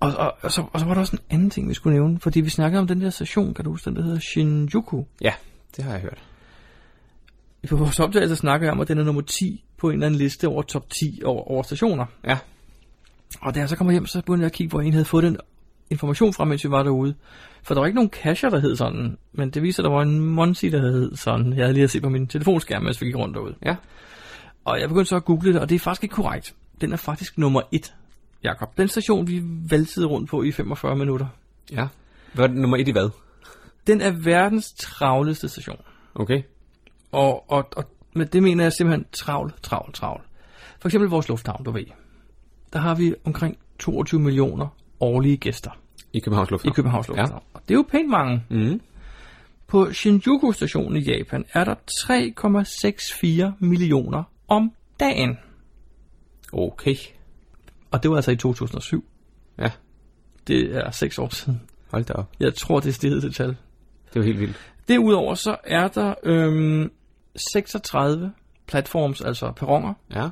Og, 0.00 0.12
og, 0.16 0.34
og, 0.40 0.52
så, 0.52 0.64
og 0.72 0.80
så 0.80 0.86
var 0.86 0.94
der 0.94 1.00
også 1.00 1.16
en 1.16 1.22
anden 1.30 1.50
ting, 1.50 1.68
vi 1.68 1.74
skulle 1.74 1.94
nævne, 1.98 2.20
fordi 2.20 2.40
vi 2.40 2.48
snakkede 2.48 2.80
om 2.80 2.86
den 2.86 3.00
der 3.00 3.10
station, 3.10 3.54
kan 3.54 3.64
du 3.64 3.70
huske 3.70 3.90
den, 3.90 3.96
der 3.96 4.02
hedder 4.02 4.18
Shinjuku. 4.18 5.04
Ja, 5.20 5.32
det 5.76 5.84
har 5.84 5.92
jeg 5.92 6.00
hørt. 6.00 6.22
På 7.68 7.76
vores 7.76 8.00
optagelse 8.00 8.36
snakker 8.36 8.66
jeg 8.66 8.72
om, 8.72 8.80
at 8.80 8.88
den 8.88 8.98
er 8.98 9.04
nummer 9.04 9.22
10 9.22 9.64
på 9.76 9.88
en 9.88 9.94
eller 9.94 10.06
anden 10.06 10.18
liste 10.18 10.48
over 10.48 10.62
top 10.62 10.90
10 10.90 11.22
over, 11.24 11.50
over 11.50 11.62
stationer. 11.62 12.06
Ja. 12.24 12.38
Og 13.40 13.54
da 13.54 13.60
jeg 13.60 13.68
så 13.68 13.76
kommer 13.76 13.92
hjem, 13.92 14.06
så 14.06 14.20
begyndte 14.20 14.42
jeg 14.42 14.46
at 14.46 14.52
kigge, 14.52 14.70
hvor 14.70 14.80
en 14.80 14.92
havde 14.92 15.04
fået 15.04 15.24
den 15.24 15.36
information 15.94 16.32
fra, 16.32 16.44
mens 16.44 16.64
vi 16.64 16.70
var 16.70 16.82
derude. 16.82 17.14
For 17.62 17.74
der 17.74 17.80
var 17.80 17.86
ikke 17.86 17.96
nogen 17.96 18.10
cacher, 18.10 18.50
der 18.50 18.60
hed 18.60 18.76
sådan, 18.76 19.18
men 19.32 19.50
det 19.50 19.62
viser, 19.62 19.82
at 19.82 19.84
der 19.84 19.90
var 19.90 20.02
en 20.02 20.20
Monsi, 20.20 20.68
der 20.68 20.80
hed 20.80 21.16
sådan. 21.16 21.52
Jeg 21.52 21.64
havde 21.64 21.72
lige 21.72 21.88
set 21.88 22.02
på 22.02 22.08
min 22.08 22.26
telefonskærm, 22.26 22.82
mens 22.82 23.00
vi 23.00 23.06
gik 23.06 23.16
rundt 23.16 23.34
derude. 23.34 23.54
Ja. 23.64 23.76
Og 24.64 24.80
jeg 24.80 24.88
begyndte 24.88 25.08
så 25.08 25.16
at 25.16 25.24
google 25.24 25.52
det, 25.52 25.60
og 25.60 25.68
det 25.68 25.74
er 25.74 25.78
faktisk 25.78 26.02
ikke 26.02 26.14
korrekt. 26.14 26.54
Den 26.80 26.92
er 26.92 26.96
faktisk 26.96 27.38
nummer 27.38 27.60
1, 27.72 27.94
Jakob. 28.44 28.76
Den 28.76 28.88
station, 28.88 29.26
vi 29.26 29.42
valgte 29.70 30.04
rundt 30.04 30.30
på 30.30 30.42
i 30.42 30.52
45 30.52 30.96
minutter. 30.96 31.26
Ja. 31.72 31.86
Hvad 32.32 32.48
er 32.48 32.52
nummer 32.52 32.76
et 32.76 32.88
i 32.88 32.92
hvad? 32.92 33.10
Den 33.86 34.00
er 34.00 34.10
verdens 34.10 34.72
travleste 34.72 35.48
station. 35.48 35.80
Okay. 36.14 36.42
Og, 37.12 37.50
og, 37.50 37.68
og 37.76 37.84
med 38.14 38.26
det 38.26 38.42
mener 38.42 38.64
jeg 38.64 38.72
simpelthen 38.72 39.06
travl, 39.12 39.52
travl, 39.62 39.92
travl. 39.92 40.22
For 40.80 40.88
eksempel 40.88 41.10
vores 41.10 41.28
lufthavn, 41.28 41.64
du 41.64 41.70
ved. 41.70 41.84
Der 42.72 42.78
har 42.78 42.94
vi 42.94 43.14
omkring 43.24 43.58
22 43.78 44.20
millioner 44.20 44.68
årlige 45.00 45.36
gæster 45.36 45.70
I 46.14 46.20
Københavns 46.20 46.48
i 46.48 46.52
Lufthavn. 46.52 46.74
Københavns 46.74 47.08
Lufthavn. 47.08 47.30
Ja. 47.30 47.36
Og 47.54 47.60
det 47.68 47.74
er 47.74 47.78
jo 47.78 47.84
pænt 47.90 48.08
mange. 48.08 48.44
Mm. 48.50 48.80
På 49.66 49.92
Shinjuku 49.92 50.52
stationen 50.52 50.96
i 50.96 51.00
Japan 51.00 51.44
er 51.52 51.64
der 51.64 51.74
3,64 53.54 53.66
millioner 53.66 54.22
om 54.48 54.72
dagen. 55.00 55.38
Okay. 56.52 56.96
Og 57.90 58.02
det 58.02 58.10
var 58.10 58.16
altså 58.16 58.30
i 58.30 58.36
2007. 58.36 59.04
Ja. 59.58 59.70
Det 60.46 60.76
er 60.76 60.90
6 60.90 61.18
år 61.18 61.34
siden. 61.34 61.60
Hold 61.90 62.04
da 62.04 62.12
op. 62.12 62.30
Jeg 62.40 62.54
tror, 62.54 62.80
det 62.80 62.88
er 62.88 62.92
steget 62.92 63.22
til 63.22 63.32
tal. 63.32 63.48
Det 64.14 64.20
var 64.20 64.22
helt 64.22 64.40
vildt. 64.40 64.56
Derudover 64.88 65.34
så 65.34 65.56
er 65.64 65.88
der 65.88 66.14
øhm, 66.22 66.90
36 67.52 68.32
platforms, 68.66 69.20
altså 69.20 69.52
perroner. 69.52 69.94
Ja. 70.14 70.28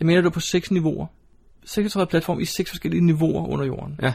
Jeg 0.00 0.06
mener, 0.06 0.20
det 0.20 0.26
er 0.26 0.32
på 0.32 0.40
6 0.40 0.70
niveauer. 0.70 1.06
36 1.64 2.10
platform 2.10 2.40
i 2.40 2.44
6 2.44 2.70
forskellige 2.70 3.00
niveauer 3.00 3.48
under 3.48 3.64
jorden. 3.64 3.98
Ja. 4.02 4.12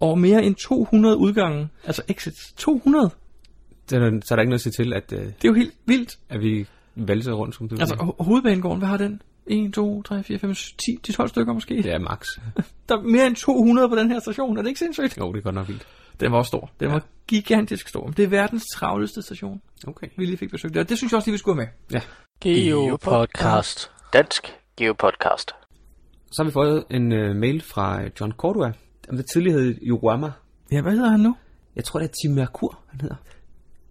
Og 0.00 0.18
mere 0.18 0.44
end 0.44 0.54
200 0.54 1.16
udgange, 1.16 1.68
altså 1.84 2.02
exits. 2.08 2.52
200! 2.52 3.10
Det 3.90 3.96
er, 4.02 4.20
så 4.24 4.34
er 4.34 4.36
der 4.36 4.40
ikke 4.42 4.50
noget 4.50 4.54
at 4.54 4.60
sige 4.60 4.72
til, 4.72 4.92
at, 4.92 5.12
øh, 5.12 5.18
Det 5.18 5.28
er 5.28 5.48
jo 5.48 5.54
helt 5.54 5.74
vildt. 5.86 6.18
at 6.28 6.40
vi 6.40 6.66
valgte 6.96 7.32
rundt, 7.32 7.54
som 7.54 7.68
du 7.68 7.76
Altså, 7.80 7.94
ho- 7.94 8.24
hovedbanegården, 8.24 8.78
hvad 8.78 8.88
har 8.88 8.96
den? 8.96 9.22
1, 9.46 9.74
2, 9.74 10.02
3, 10.02 10.22
4, 10.22 10.38
5, 10.38 10.54
10, 10.54 10.74
10, 11.02 11.12
12 11.12 11.28
stykker 11.28 11.52
måske. 11.52 11.74
Det 11.76 11.86
er 11.92 11.98
max. 11.98 12.26
Der 12.88 12.96
er 12.96 13.02
mere 13.02 13.26
end 13.26 13.36
200 13.36 13.88
på 13.88 13.96
den 13.96 14.10
her 14.10 14.20
station. 14.20 14.58
Er 14.58 14.62
det 14.62 14.68
ikke 14.68 14.78
sindssygt? 14.78 15.18
Jo, 15.18 15.32
det 15.32 15.38
er 15.38 15.42
godt 15.42 15.54
nok 15.54 15.68
vildt. 15.68 15.86
Den 16.20 16.32
var 16.32 16.38
også 16.38 16.48
stor. 16.48 16.70
Den 16.80 16.90
var 16.90 17.02
gigantisk 17.28 17.88
stor. 17.88 18.06
Det 18.06 18.24
er 18.24 18.28
verdens 18.28 18.64
travleste 18.74 19.22
station, 19.22 19.60
Okay. 19.86 20.06
vi 20.16 20.24
lige 20.24 20.36
fik 20.36 20.50
besøgt. 20.50 20.76
Og 20.76 20.88
det 20.88 20.98
synes 20.98 21.12
jeg 21.12 21.16
også 21.16 21.26
lige, 21.28 21.32
vi 21.34 21.38
skulle 21.38 21.60
have 21.62 21.68
med. 21.90 22.00
Ja. 22.00 22.02
Geopodcast. 22.74 23.90
Dansk 24.12 24.54
Geopodcast. 24.76 25.50
Så 26.32 26.42
har 26.42 26.44
vi 26.44 26.50
fået 26.52 26.84
en 26.90 27.12
øh, 27.12 27.36
mail 27.36 27.60
fra 27.62 28.02
øh, 28.02 28.10
John 28.20 28.32
Cordua, 28.32 28.72
om 29.10 29.16
det 29.16 29.26
tidligere 29.32 29.60
hed 29.60 29.74
Yoruama. 29.82 30.32
Ja, 30.72 30.80
hvad 30.80 30.92
hedder 30.92 31.10
han 31.10 31.20
nu? 31.20 31.36
Jeg 31.76 31.84
tror, 31.84 32.00
det 32.00 32.08
er 32.08 32.12
Tim 32.22 32.34
Merkur, 32.34 32.78
han 32.86 33.00
hedder. 33.00 33.16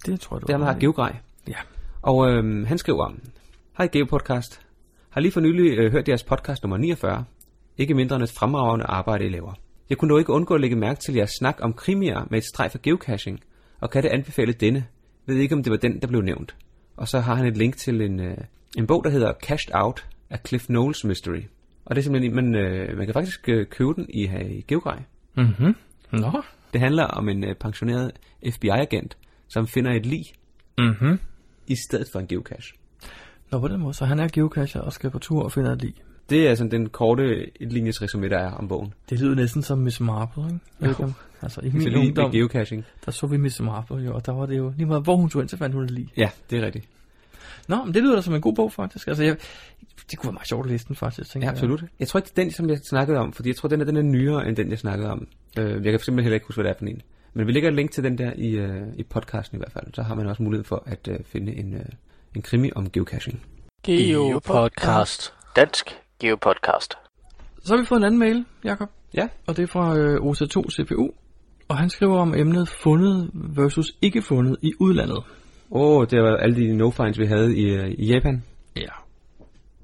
Det 0.06 0.20
tror 0.20 0.36
jeg, 0.36 0.42
du 0.42 0.48
Det 0.48 0.54
er, 0.54 0.58
han 0.58 0.68
har 0.68 0.80
Geogrej. 0.80 1.16
Ja. 1.48 1.58
Og 2.02 2.30
øhm, 2.30 2.66
han 2.66 2.78
skriver, 2.78 3.14
Hej 3.78 3.90
Geopodcast. 3.92 4.62
Har 5.10 5.22
lige 5.22 5.32
for 5.32 5.40
nylig 5.42 5.78
øh, 5.78 5.92
hørt 5.92 6.08
jeres 6.08 6.24
podcast 6.24 6.64
nummer 6.64 6.78
49. 6.78 7.26
Ikke 7.78 7.94
mindre 7.94 8.16
end 8.16 8.24
et 8.24 8.32
fremragende 8.32 8.86
arbejde, 8.86 9.26
I 9.26 9.30
laver. 9.30 9.54
Jeg 9.90 9.98
kunne 9.98 10.10
dog 10.10 10.20
ikke 10.20 10.34
undgå 10.34 10.54
at 10.54 10.62
lægge 10.62 10.76
mærke 10.76 11.00
til 11.00 11.14
jeres 11.14 11.32
snak 11.40 11.58
om 11.62 11.74
krimier 11.74 12.28
med 12.30 12.38
et 12.38 12.46
streg 12.46 12.72
for 12.72 12.80
geocaching, 12.84 13.40
og 13.80 13.90
kan 13.90 14.04
det 14.04 14.10
anbefale 14.10 14.54
denne? 14.54 14.86
Ved 15.26 15.36
ikke, 15.36 15.56
om 15.56 15.64
det 15.64 15.72
var 15.72 15.78
den, 15.78 16.02
der 16.02 16.08
blev 16.08 16.22
nævnt. 16.22 16.56
Og 16.98 17.08
så 17.08 17.20
har 17.20 17.36
han 17.36 17.46
et 17.46 17.58
link 17.58 17.78
til 17.78 18.02
en, 18.02 18.20
øh, 18.20 18.38
en 18.78 18.88
bog, 18.88 19.04
der 19.04 19.10
hedder 19.10 19.34
Cashed 19.44 19.76
Out 19.76 20.08
af 20.30 20.40
Cliff 20.48 20.66
Knowles 20.66 21.04
Mystery. 21.04 21.42
Og 21.90 21.96
det 21.96 22.02
er 22.02 22.04
simpelthen, 22.04 22.36
man, 22.36 22.56
øh, 22.56 22.98
man 22.98 23.06
kan 23.08 23.14
faktisk 23.14 23.50
øh, 23.50 23.66
købe 23.68 23.94
den 23.96 24.06
i, 24.10 24.28
øh, 24.28 24.52
i 24.52 24.62
Geogrej. 24.68 25.00
Mhm. 25.38 25.76
Nå. 26.12 26.42
Det 26.74 26.82
handler 26.82 27.04
om 27.04 27.30
en 27.30 27.44
øh, 27.44 27.56
pensioneret 27.56 28.12
FBI-agent, 28.50 29.18
som 29.48 29.68
finder 29.68 29.92
et 29.92 30.06
lig 30.06 30.26
Mhm. 30.78 31.20
i 31.68 31.76
stedet 31.90 32.08
for 32.12 32.20
en 32.20 32.28
geocache. 32.28 32.74
Nå, 33.52 33.60
på 33.60 33.68
den 33.68 33.80
måde. 33.80 33.94
Så 33.94 34.06
han 34.06 34.20
er 34.20 34.28
geocacher 34.28 34.82
og 34.82 34.94
skal 34.94 35.10
på 35.10 35.20
tur 35.20 35.44
og 35.44 35.52
finder 35.52 35.72
et 35.72 35.82
lig. 35.82 35.94
Det 36.30 36.48
er 36.48 36.56
sådan 36.56 36.72
den 36.72 36.90
korte 36.90 37.46
linjes 37.62 38.02
resume, 38.02 38.30
der 38.30 38.38
er 38.38 38.52
om 38.52 38.68
bogen. 38.68 38.94
Det 39.10 39.20
lyder 39.20 39.36
næsten 39.36 39.62
som 39.62 39.78
Miss 39.78 40.00
Marple, 40.00 40.44
ikke? 40.84 41.04
Om- 41.04 41.14
Altså, 41.42 41.62
i 41.62 41.72
Så 41.72 41.78
min 41.78 41.96
ungdom, 41.96 42.32
geocaching. 42.32 42.86
der 43.06 43.12
så 43.12 43.28
vi 43.28 43.38
Miss 43.38 43.60
Marple, 43.62 43.96
jo, 43.98 44.16
og 44.16 44.26
der 44.26 44.32
var 44.32 44.46
det 44.46 44.58
jo 44.58 44.74
lige 44.78 44.86
meget, 44.86 45.04
hvor 45.04 45.16
hun 45.16 45.30
tog 45.30 45.42
ind, 45.42 45.50
så 45.50 45.58
fandt 45.58 45.76
hun 45.76 45.84
det 45.84 45.92
lige. 45.92 46.10
Ja, 46.18 46.30
det 46.50 46.60
er 46.60 46.66
rigtigt. 46.66 46.86
Nå, 47.68 47.84
men 47.86 47.94
det 47.94 48.04
lyder 48.04 48.16
da 48.16 48.22
som 48.22 48.34
en 48.36 48.42
god 48.42 48.56
bog, 48.56 48.72
faktisk. 48.72 49.08
Altså, 49.08 49.24
jeg, 49.24 49.38
det 50.12 50.20
kunne 50.20 50.28
være 50.28 50.34
meget 50.34 50.48
sjovt 50.48 50.66
at 50.66 50.72
læse 50.72 50.88
den, 50.88 50.96
faktisk. 50.96 51.32
tænker 51.32 51.46
Ja, 51.48 51.52
jeg. 51.52 51.58
absolut. 51.58 51.84
Jeg 52.00 52.08
tror 52.08 52.18
ikke, 52.18 52.30
det 52.36 52.40
er 52.40 52.44
den, 52.44 52.52
som 52.52 52.70
jeg 52.70 52.78
snakkede 52.78 53.18
om, 53.20 53.34
fordi 53.34 53.50
jeg 53.50 53.56
tror, 53.56 53.70
den 53.70 53.82
er, 53.82 53.86
den 53.86 53.98
er 53.98 54.02
nyere, 54.02 54.48
end 54.48 54.56
den, 54.56 54.70
jeg 54.70 54.80
snakkede 54.80 55.10
om. 55.12 55.28
Øh, 55.60 55.66
jeg 55.66 55.72
kan 55.92 56.00
simpelthen 56.00 56.20
heller 56.24 56.34
ikke 56.36 56.48
huske, 56.48 56.62
hvad 56.62 56.70
det 56.70 56.76
er 56.76 56.80
for 56.80 56.86
en. 56.86 57.02
Men 57.34 57.48
vi 57.48 57.52
lægger 57.52 57.70
et 57.70 57.76
link 57.76 57.92
til 57.92 58.04
den 58.04 58.18
der 58.18 58.32
i, 58.36 58.50
øh, 58.50 58.82
i 58.98 59.04
podcasten 59.04 59.58
i 59.58 59.60
hvert 59.60 59.72
fald. 59.72 59.86
Så 59.94 60.02
har 60.04 60.16
man 60.16 60.28
også 60.28 60.44
mulighed 60.44 60.64
for 60.66 60.84
at 60.86 61.08
øh, 61.08 61.20
finde 61.26 61.56
en, 61.56 61.74
øh, 61.74 61.86
en 62.36 62.42
krimi 62.42 62.72
om 62.76 62.90
geocaching. 62.90 63.42
Geopodcast. 63.84 65.34
Dansk 65.56 65.98
Geopodcast. 66.20 66.94
Så 67.64 67.74
har 67.76 67.82
vi 67.82 67.86
fået 67.86 67.98
en 68.00 68.04
anden 68.04 68.20
mail, 68.20 68.46
Jakob. 68.64 68.90
Ja. 69.14 69.28
Og 69.48 69.58
det 69.58 69.64
er 69.64 69.68
fra 69.68 69.98
øh, 69.98 70.16
OC2 70.16 70.70
CPU. 70.76 71.10
Og 71.68 71.78
han 71.78 71.90
skriver 71.90 72.18
om 72.20 72.36
emnet 72.36 72.70
fundet 72.70 73.30
versus 73.34 73.92
ikke 74.02 74.22
fundet 74.22 74.58
i 74.62 74.74
udlandet. 74.80 75.18
Åh, 75.72 75.98
oh, 75.98 76.08
det 76.10 76.22
var 76.22 76.38
alle 76.38 76.56
de 76.56 76.74
no-finds, 76.78 77.20
vi 77.20 77.26
havde 77.26 77.58
i, 77.58 77.64
øh, 77.64 77.90
i 77.90 78.06
Japan. 78.14 78.44
Ja. 78.76 78.82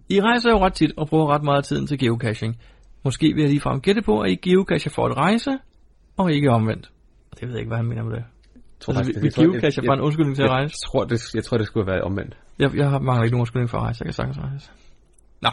I 0.09 0.21
rejser 0.21 0.49
jo 0.49 0.57
ret 0.57 0.73
tit 0.73 0.91
og 0.97 1.07
bruger 1.07 1.33
ret 1.33 1.43
meget 1.43 1.57
af 1.57 1.63
tiden 1.63 1.87
til 1.87 1.99
geocaching. 1.99 2.57
Måske 3.03 3.33
vil 3.33 3.41
jeg 3.41 3.49
ligefrem 3.49 3.81
gætte 3.81 4.01
på, 4.01 4.19
at 4.19 4.31
I 4.31 4.35
geocacher 4.35 4.91
for 4.91 5.05
at 5.05 5.17
rejse, 5.17 5.57
og 6.17 6.31
ikke 6.31 6.49
omvendt. 6.49 6.91
Og 7.31 7.39
det 7.39 7.47
ved 7.47 7.53
jeg 7.53 7.59
ikke, 7.59 7.69
hvad 7.69 7.77
han 7.77 7.85
mener 7.85 8.03
med 8.03 8.15
det. 8.15 8.23
Tror 8.79 8.93
Altså, 8.93 9.11
vi, 9.13 9.21
vi 9.21 9.29
geocacher 9.29 9.83
bare 9.87 9.97
en 9.97 10.01
undskyldning 10.01 10.35
til 10.35 10.43
at 10.43 10.49
rejse. 10.49 10.73
Jeg 10.73 10.91
tror, 10.91 11.03
det, 11.03 11.35
jeg 11.35 11.43
tror, 11.43 11.57
det 11.57 11.67
skulle 11.67 11.87
været 11.87 12.01
omvendt. 12.01 12.37
Jeg, 12.59 12.75
jeg 12.75 12.89
har 12.89 12.99
mangler 12.99 13.23
ikke 13.23 13.33
nogen 13.33 13.41
undskyldning 13.41 13.69
for 13.69 13.77
at 13.77 13.83
rejse, 13.83 14.01
jeg 14.01 14.07
kan 14.07 14.13
sagtens 14.13 14.39
rejse. 14.39 14.71
Nå. 15.41 15.49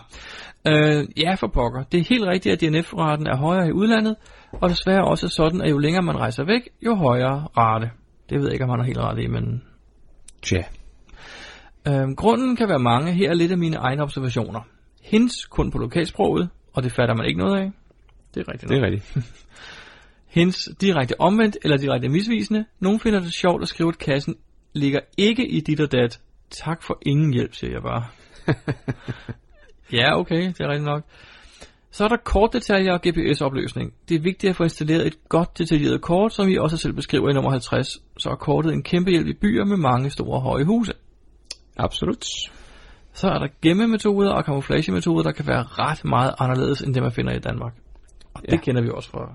Øh, 0.68 1.08
ja, 1.16 1.34
for 1.34 1.46
pokker. 1.46 1.82
Det 1.82 2.00
er 2.00 2.04
helt 2.08 2.24
rigtigt, 2.26 2.52
at 2.52 2.60
DNF-raten 2.60 3.26
er 3.26 3.36
højere 3.36 3.68
i 3.68 3.72
udlandet, 3.72 4.16
og 4.52 4.70
desværre 4.70 5.04
også 5.04 5.28
sådan, 5.28 5.62
at 5.62 5.70
jo 5.70 5.78
længere 5.78 6.02
man 6.02 6.16
rejser 6.16 6.44
væk, 6.44 6.68
jo 6.86 6.94
højere 6.94 7.48
rate. 7.56 7.90
Det 8.30 8.38
ved 8.38 8.44
jeg 8.44 8.52
ikke, 8.52 8.64
om 8.64 8.70
han 8.70 8.78
har 8.78 8.86
helt 8.86 8.98
ret 8.98 9.18
i, 9.18 9.26
men... 9.26 9.62
Tja. 10.42 10.62
Øh, 11.88 12.16
grunden 12.16 12.56
kan 12.56 12.68
være 12.68 12.78
mange. 12.78 13.12
Her 13.12 13.30
er 13.30 13.34
lidt 13.34 13.52
af 13.52 13.58
mine 13.58 13.76
egne 13.76 14.02
observationer. 14.02 14.60
Hints 15.02 15.46
kun 15.46 15.70
på 15.70 15.78
lokalsproget, 15.78 16.48
og 16.72 16.82
det 16.82 16.92
fatter 16.92 17.14
man 17.14 17.26
ikke 17.26 17.38
noget 17.40 17.60
af. 17.60 17.70
Det 18.34 18.40
er 18.40 18.52
rigtigt 18.52 18.70
Det 18.70 18.80
nok. 18.80 18.86
er 18.86 18.90
rigtigt. 18.90 19.26
Hints 20.38 20.68
direkte 20.80 21.20
omvendt 21.20 21.56
eller 21.64 21.76
direkte 21.76 22.08
misvisende. 22.08 22.64
Nogle 22.80 23.00
finder 23.00 23.20
det 23.20 23.32
sjovt 23.32 23.62
at 23.62 23.68
skrive, 23.68 23.88
at 23.88 23.98
kassen 23.98 24.34
ligger 24.72 25.00
ikke 25.16 25.48
i 25.48 25.60
dit 25.60 25.80
og 25.80 25.92
dat. 25.92 26.20
Tak 26.50 26.82
for 26.82 26.98
ingen 27.06 27.32
hjælp, 27.32 27.54
siger 27.54 27.72
jeg 27.72 27.82
bare. 27.82 28.04
ja, 29.98 30.18
okay, 30.18 30.46
det 30.46 30.60
er 30.60 30.68
rigtigt 30.68 30.84
nok. 30.84 31.02
Så 31.90 32.04
er 32.04 32.08
der 32.08 32.16
kortdetaljer 32.16 32.92
og 32.92 33.00
GPS-opløsning. 33.08 33.92
Det 34.08 34.14
er 34.14 34.20
vigtigt 34.20 34.50
at 34.50 34.56
få 34.56 34.62
installeret 34.62 35.06
et 35.06 35.28
godt 35.28 35.58
detaljeret 35.58 36.00
kort, 36.00 36.32
som 36.32 36.46
vi 36.46 36.58
også 36.58 36.76
selv 36.76 36.92
beskriver 36.92 37.30
i 37.30 37.32
nummer 37.32 37.50
50. 37.50 37.88
Så 38.18 38.30
er 38.30 38.34
kortet 38.34 38.72
en 38.72 38.82
kæmpe 38.82 39.10
hjælp 39.10 39.26
i 39.26 39.32
byer 39.32 39.64
med 39.64 39.76
mange 39.76 40.10
store 40.10 40.40
høje 40.40 40.64
huse. 40.64 40.92
Absolut. 41.76 42.24
Så 43.12 43.28
er 43.28 43.38
der 43.38 43.48
gemmemetoder 43.62 44.30
og 44.30 44.44
camouflagemetoder, 44.44 45.22
der 45.22 45.32
kan 45.32 45.46
være 45.46 45.62
ret 45.62 46.04
meget 46.04 46.34
anderledes 46.38 46.80
end 46.82 46.94
det, 46.94 47.02
man 47.02 47.12
finder 47.12 47.32
i 47.32 47.38
Danmark. 47.38 47.72
Og 48.34 48.42
det 48.42 48.52
Ja. 48.52 48.56
kender 48.56 48.82
vi 48.82 48.90
også 48.94 49.10
fra 49.10 49.34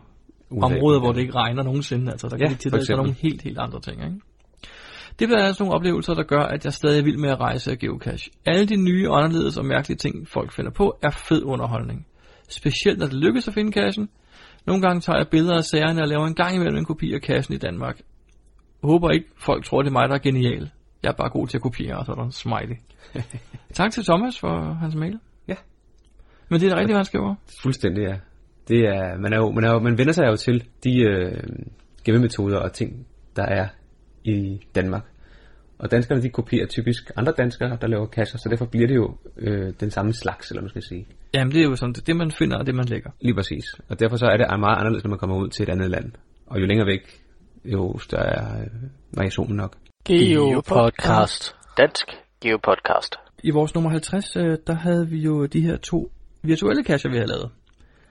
USA. 0.49 0.65
områder, 0.65 0.99
hvor 0.99 1.11
det 1.11 1.21
ikke 1.21 1.35
regner 1.35 1.63
nogensinde. 1.63 2.11
Altså, 2.11 2.27
der 2.27 2.37
kan 2.37 2.47
Ja, 2.47 2.53
for 2.53 2.57
tillade 2.57 2.85
sig 2.85 2.95
nogle 2.95 3.13
helt, 3.13 3.41
helt 3.41 3.57
andre 3.59 3.79
ting. 3.79 4.03
Ikke? 4.03 4.15
Det 5.19 5.27
bliver 5.27 5.43
altså 5.43 5.63
nogle 5.63 5.75
oplevelser, 5.75 6.13
der 6.13 6.23
gør, 6.23 6.39
at 6.41 6.65
jeg 6.65 6.73
stadig 6.73 6.99
er 6.99 7.03
vild 7.03 7.17
med 7.17 7.29
at 7.29 7.39
rejse 7.39 7.71
og 7.71 7.77
geocache. 7.77 8.31
Alle 8.45 8.65
de 8.65 8.75
nye, 8.75 9.09
anderledes 9.09 9.57
og 9.57 9.65
mærkelige 9.65 9.97
ting, 9.97 10.27
folk 10.27 10.51
finder 10.53 10.71
på, 10.71 10.97
er 11.01 11.09
fed 11.09 11.43
underholdning. 11.43 12.07
Specielt 12.49 12.99
når 12.99 13.05
det 13.05 13.15
lykkes 13.15 13.47
at 13.47 13.53
finde 13.53 13.71
cachen. 13.71 14.09
Nogle 14.65 14.81
gange 14.81 15.01
tager 15.01 15.17
jeg 15.17 15.27
billeder 15.31 15.57
af 15.57 15.63
sagerne 15.63 16.01
og 16.01 16.07
laver 16.07 16.27
en 16.27 16.35
gang 16.35 16.55
imellem 16.55 16.77
en 16.77 16.85
kopi 16.85 17.13
af 17.13 17.19
cachen 17.19 17.55
i 17.55 17.57
Danmark. 17.57 17.99
Håber 18.83 19.09
ikke, 19.09 19.27
folk 19.37 19.65
tror, 19.65 19.81
det 19.81 19.89
er 19.89 19.93
mig, 19.93 20.09
der 20.09 20.15
er 20.15 20.19
genial. 20.19 20.69
Jeg 21.03 21.09
er 21.09 21.13
bare 21.13 21.29
god 21.29 21.47
til 21.47 21.57
at 21.57 21.61
kopiere, 21.61 21.97
og 21.97 22.05
så 22.05 22.11
er 22.11 22.15
der 22.15 22.23
en 22.23 22.31
smiley. 22.31 22.77
tak 23.73 23.91
til 23.91 24.03
Thomas 24.03 24.39
for 24.39 24.73
hans 24.73 24.95
mail. 24.95 25.19
Ja. 25.47 25.55
Men 26.49 26.59
det 26.59 26.65
er 26.65 26.69
da 26.69 26.75
rigtigt, 26.75 26.93
hvad 26.93 26.99
han 26.99 27.05
skriver. 27.05 27.35
Fuldstændig, 27.61 28.01
ja. 28.01 28.15
Det 28.67 28.79
er, 28.79 29.17
man, 29.17 29.33
er 29.33 29.37
jo, 29.37 29.51
man, 29.51 29.63
er 29.63 29.71
jo, 29.73 29.79
man 29.79 29.97
vender 29.97 30.13
sig 30.13 30.27
jo 30.27 30.35
til 30.35 30.67
de 30.83 30.99
øh, 30.99 31.43
gemmemetoder 32.05 32.57
og 32.57 32.73
ting, 32.73 33.07
der 33.35 33.43
er 33.43 33.67
i 34.23 34.59
Danmark. 34.75 35.03
Og 35.79 35.91
danskerne, 35.91 36.21
de 36.21 36.29
kopierer 36.29 36.67
typisk 36.67 37.11
andre 37.15 37.33
danskere, 37.37 37.77
der 37.81 37.87
laver 37.87 38.05
kasser, 38.05 38.37
så 38.37 38.49
derfor 38.49 38.65
bliver 38.65 38.87
det 38.87 38.95
jo 38.95 39.17
øh, 39.37 39.73
den 39.79 39.91
samme 39.91 40.13
slags, 40.13 40.51
eller 40.51 40.61
man 40.61 40.69
skal 40.69 40.83
sige. 40.83 41.07
Jamen, 41.33 41.53
det 41.53 41.61
er 41.61 41.69
jo 41.69 41.75
sådan, 41.75 41.93
det, 41.93 42.07
det 42.07 42.15
man 42.15 42.31
finder, 42.31 42.57
og 42.57 42.65
det 42.65 42.75
man 42.75 42.85
lægger. 42.85 43.09
Lige 43.21 43.35
præcis. 43.35 43.65
Og 43.89 43.99
derfor 43.99 44.17
så 44.17 44.25
er 44.25 44.37
det 44.37 44.59
meget 44.59 44.77
anderledes, 44.77 45.03
når 45.03 45.09
man 45.09 45.19
kommer 45.19 45.37
ud 45.37 45.49
til 45.49 45.63
et 45.63 45.69
andet 45.69 45.89
land. 45.89 46.11
Og 46.47 46.61
jo 46.61 46.65
længere 46.65 46.87
væk, 46.87 47.21
jo 47.65 47.97
større 47.99 48.25
er 48.25 48.61
øh, 48.61 48.67
variationen 49.13 49.55
nok. 49.55 49.77
Geopodcast. 50.07 51.55
Dansk 51.77 52.07
Geopodcast. 52.41 53.15
I 53.43 53.51
vores 53.51 53.73
nummer 53.75 53.89
50, 53.89 54.35
øh, 54.35 54.57
der 54.67 54.73
havde 54.73 55.07
vi 55.09 55.17
jo 55.17 55.45
de 55.45 55.61
her 55.61 55.77
to 55.77 56.11
virtuelle 56.43 56.83
kasser, 56.83 57.09
vi 57.09 57.15
havde 57.15 57.27
lavet. 57.27 57.49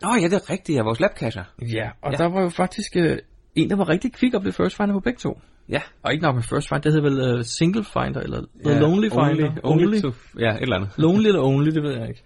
Nå 0.02 0.08
ja, 0.20 0.24
det 0.28 0.34
er 0.34 0.50
rigtigt, 0.50 0.76
ja, 0.76 0.82
vores 0.82 1.00
labkasser. 1.00 1.44
Ja, 1.62 1.90
og 2.02 2.12
Ja. 2.12 2.16
der 2.16 2.28
var 2.28 2.42
jo 2.42 2.48
faktisk 2.48 2.96
øh, 2.96 3.18
en, 3.54 3.70
der 3.70 3.76
var 3.76 3.88
rigtig 3.88 4.12
kvik 4.12 4.34
og 4.34 4.40
blev 4.40 4.52
first 4.52 4.76
finder 4.76 4.94
på 4.94 5.00
begge 5.00 5.18
to. 5.18 5.40
Ja. 5.68 5.80
Og 6.02 6.12
ikke 6.12 6.22
nok 6.22 6.34
med 6.34 6.42
first 6.42 6.68
find, 6.68 6.82
det 6.82 6.92
hed 6.92 7.00
vel 7.00 7.34
uh, 7.38 7.42
single 7.44 7.84
finder, 7.84 8.20
eller 8.20 8.40
the 8.64 8.72
ja, 8.74 8.80
lonely 8.80 9.08
finder. 9.08 9.50
Only, 9.62 9.84
only, 9.84 10.00
to, 10.00 10.10
ja, 10.38 10.50
et 10.54 10.62
eller 10.62 10.76
andet. 10.76 10.90
lonely 10.98 11.26
eller 11.26 11.42
only, 11.42 11.70
det 11.70 11.82
ved 11.82 11.92
jeg 11.98 12.08
ikke. 12.08 12.22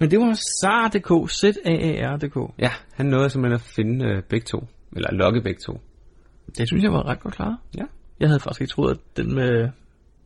Men 0.00 0.10
det 0.10 0.18
var 0.18 0.32
SAR.dk, 0.60 1.30
Z-A-A-R.dk. 1.30 2.52
Ja, 2.58 2.70
han 2.94 3.06
nåede 3.06 3.30
simpelthen 3.30 3.54
at 3.54 3.72
finde 3.76 4.04
øh, 4.04 4.22
begge 4.22 4.44
to. 4.44 4.68
Eller 4.96 5.12
logge 5.12 5.42
begge 5.42 5.60
to. 5.66 5.80
Det 6.58 6.68
synes 6.68 6.82
jeg 6.84 6.92
var 6.92 7.06
ret 7.08 7.20
godt 7.20 7.34
klaret. 7.34 7.56
Ja. 7.78 7.84
Jeg 8.20 8.28
havde 8.28 8.40
faktisk 8.40 8.60
ikke 8.60 8.70
troet, 8.70 8.90
at 8.90 9.16
den 9.16 9.34
med, 9.34 9.68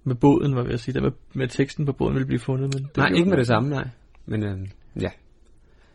med 0.04 0.14
båden, 0.14 0.56
var 0.56 0.62
ved 0.62 0.72
at 0.72 0.80
sige, 0.80 0.94
den 0.94 1.02
med, 1.02 1.12
med 1.34 1.48
teksten 1.48 1.86
på 1.86 1.92
båden 1.92 2.14
ville 2.14 2.26
blive 2.26 2.40
fundet. 2.40 2.74
Men 2.74 2.84
det 2.84 2.96
Nej, 2.96 3.08
ikke 3.08 3.30
med 3.30 3.36
det 3.38 3.46
samme, 3.46 3.68
nej. 3.70 3.88
Men 4.26 4.44
øh, 4.44 4.58
ja. 5.02 5.10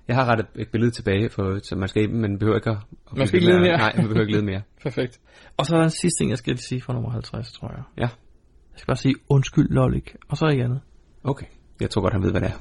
Jeg 0.08 0.16
har 0.16 0.26
rettet 0.26 0.48
et 0.56 0.70
billede 0.72 0.92
tilbage, 0.92 1.30
for, 1.30 1.60
så 1.64 1.76
man 1.76 1.88
skal, 1.88 2.10
man 2.10 2.40
behøver 2.40 2.58
ikke 2.58 2.70
at... 2.70 2.78
at 3.12 3.18
Man 3.18 3.28
skal 3.28 3.38
ikke 3.38 3.52
lede 3.52 3.62
mere. 3.62 3.78
Nej, 3.78 3.94
man 3.96 4.08
behøver 4.08 4.22
ikke 4.22 4.34
lede 4.34 4.46
mere. 4.46 4.62
Perfekt. 4.84 5.20
Og 5.58 5.66
så 5.66 5.76
er 5.76 5.80
der 5.80 5.86
en 5.86 5.90
sidste 5.90 6.22
ting, 6.22 6.30
jeg 6.30 6.38
skal 6.38 6.58
sige 6.58 6.82
fra 6.82 6.94
nummer 6.94 7.10
50, 7.12 7.52
tror 7.52 7.72
jeg. 7.72 7.84
Ja, 7.98 8.02
Jeg 8.02 8.78
skal 8.78 8.88
bare 8.88 8.98
sige, 8.98 9.16
undskyld, 9.30 9.70
Lollik. 9.70 10.16
Og 10.30 10.38
så 10.38 10.46
igen. 10.46 10.80
okay. 11.24 11.46
Jeg 11.82 11.90
tror 11.90 12.02
godt, 12.02 12.14
han 12.14 12.24
ved, 12.24 12.32
hvad 12.32 12.42
det 12.42 12.50
er. 12.50 12.60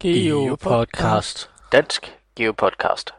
Geopodcast. 0.00 1.50
Dansk 1.72 2.06
Geopodcast. 2.36 3.10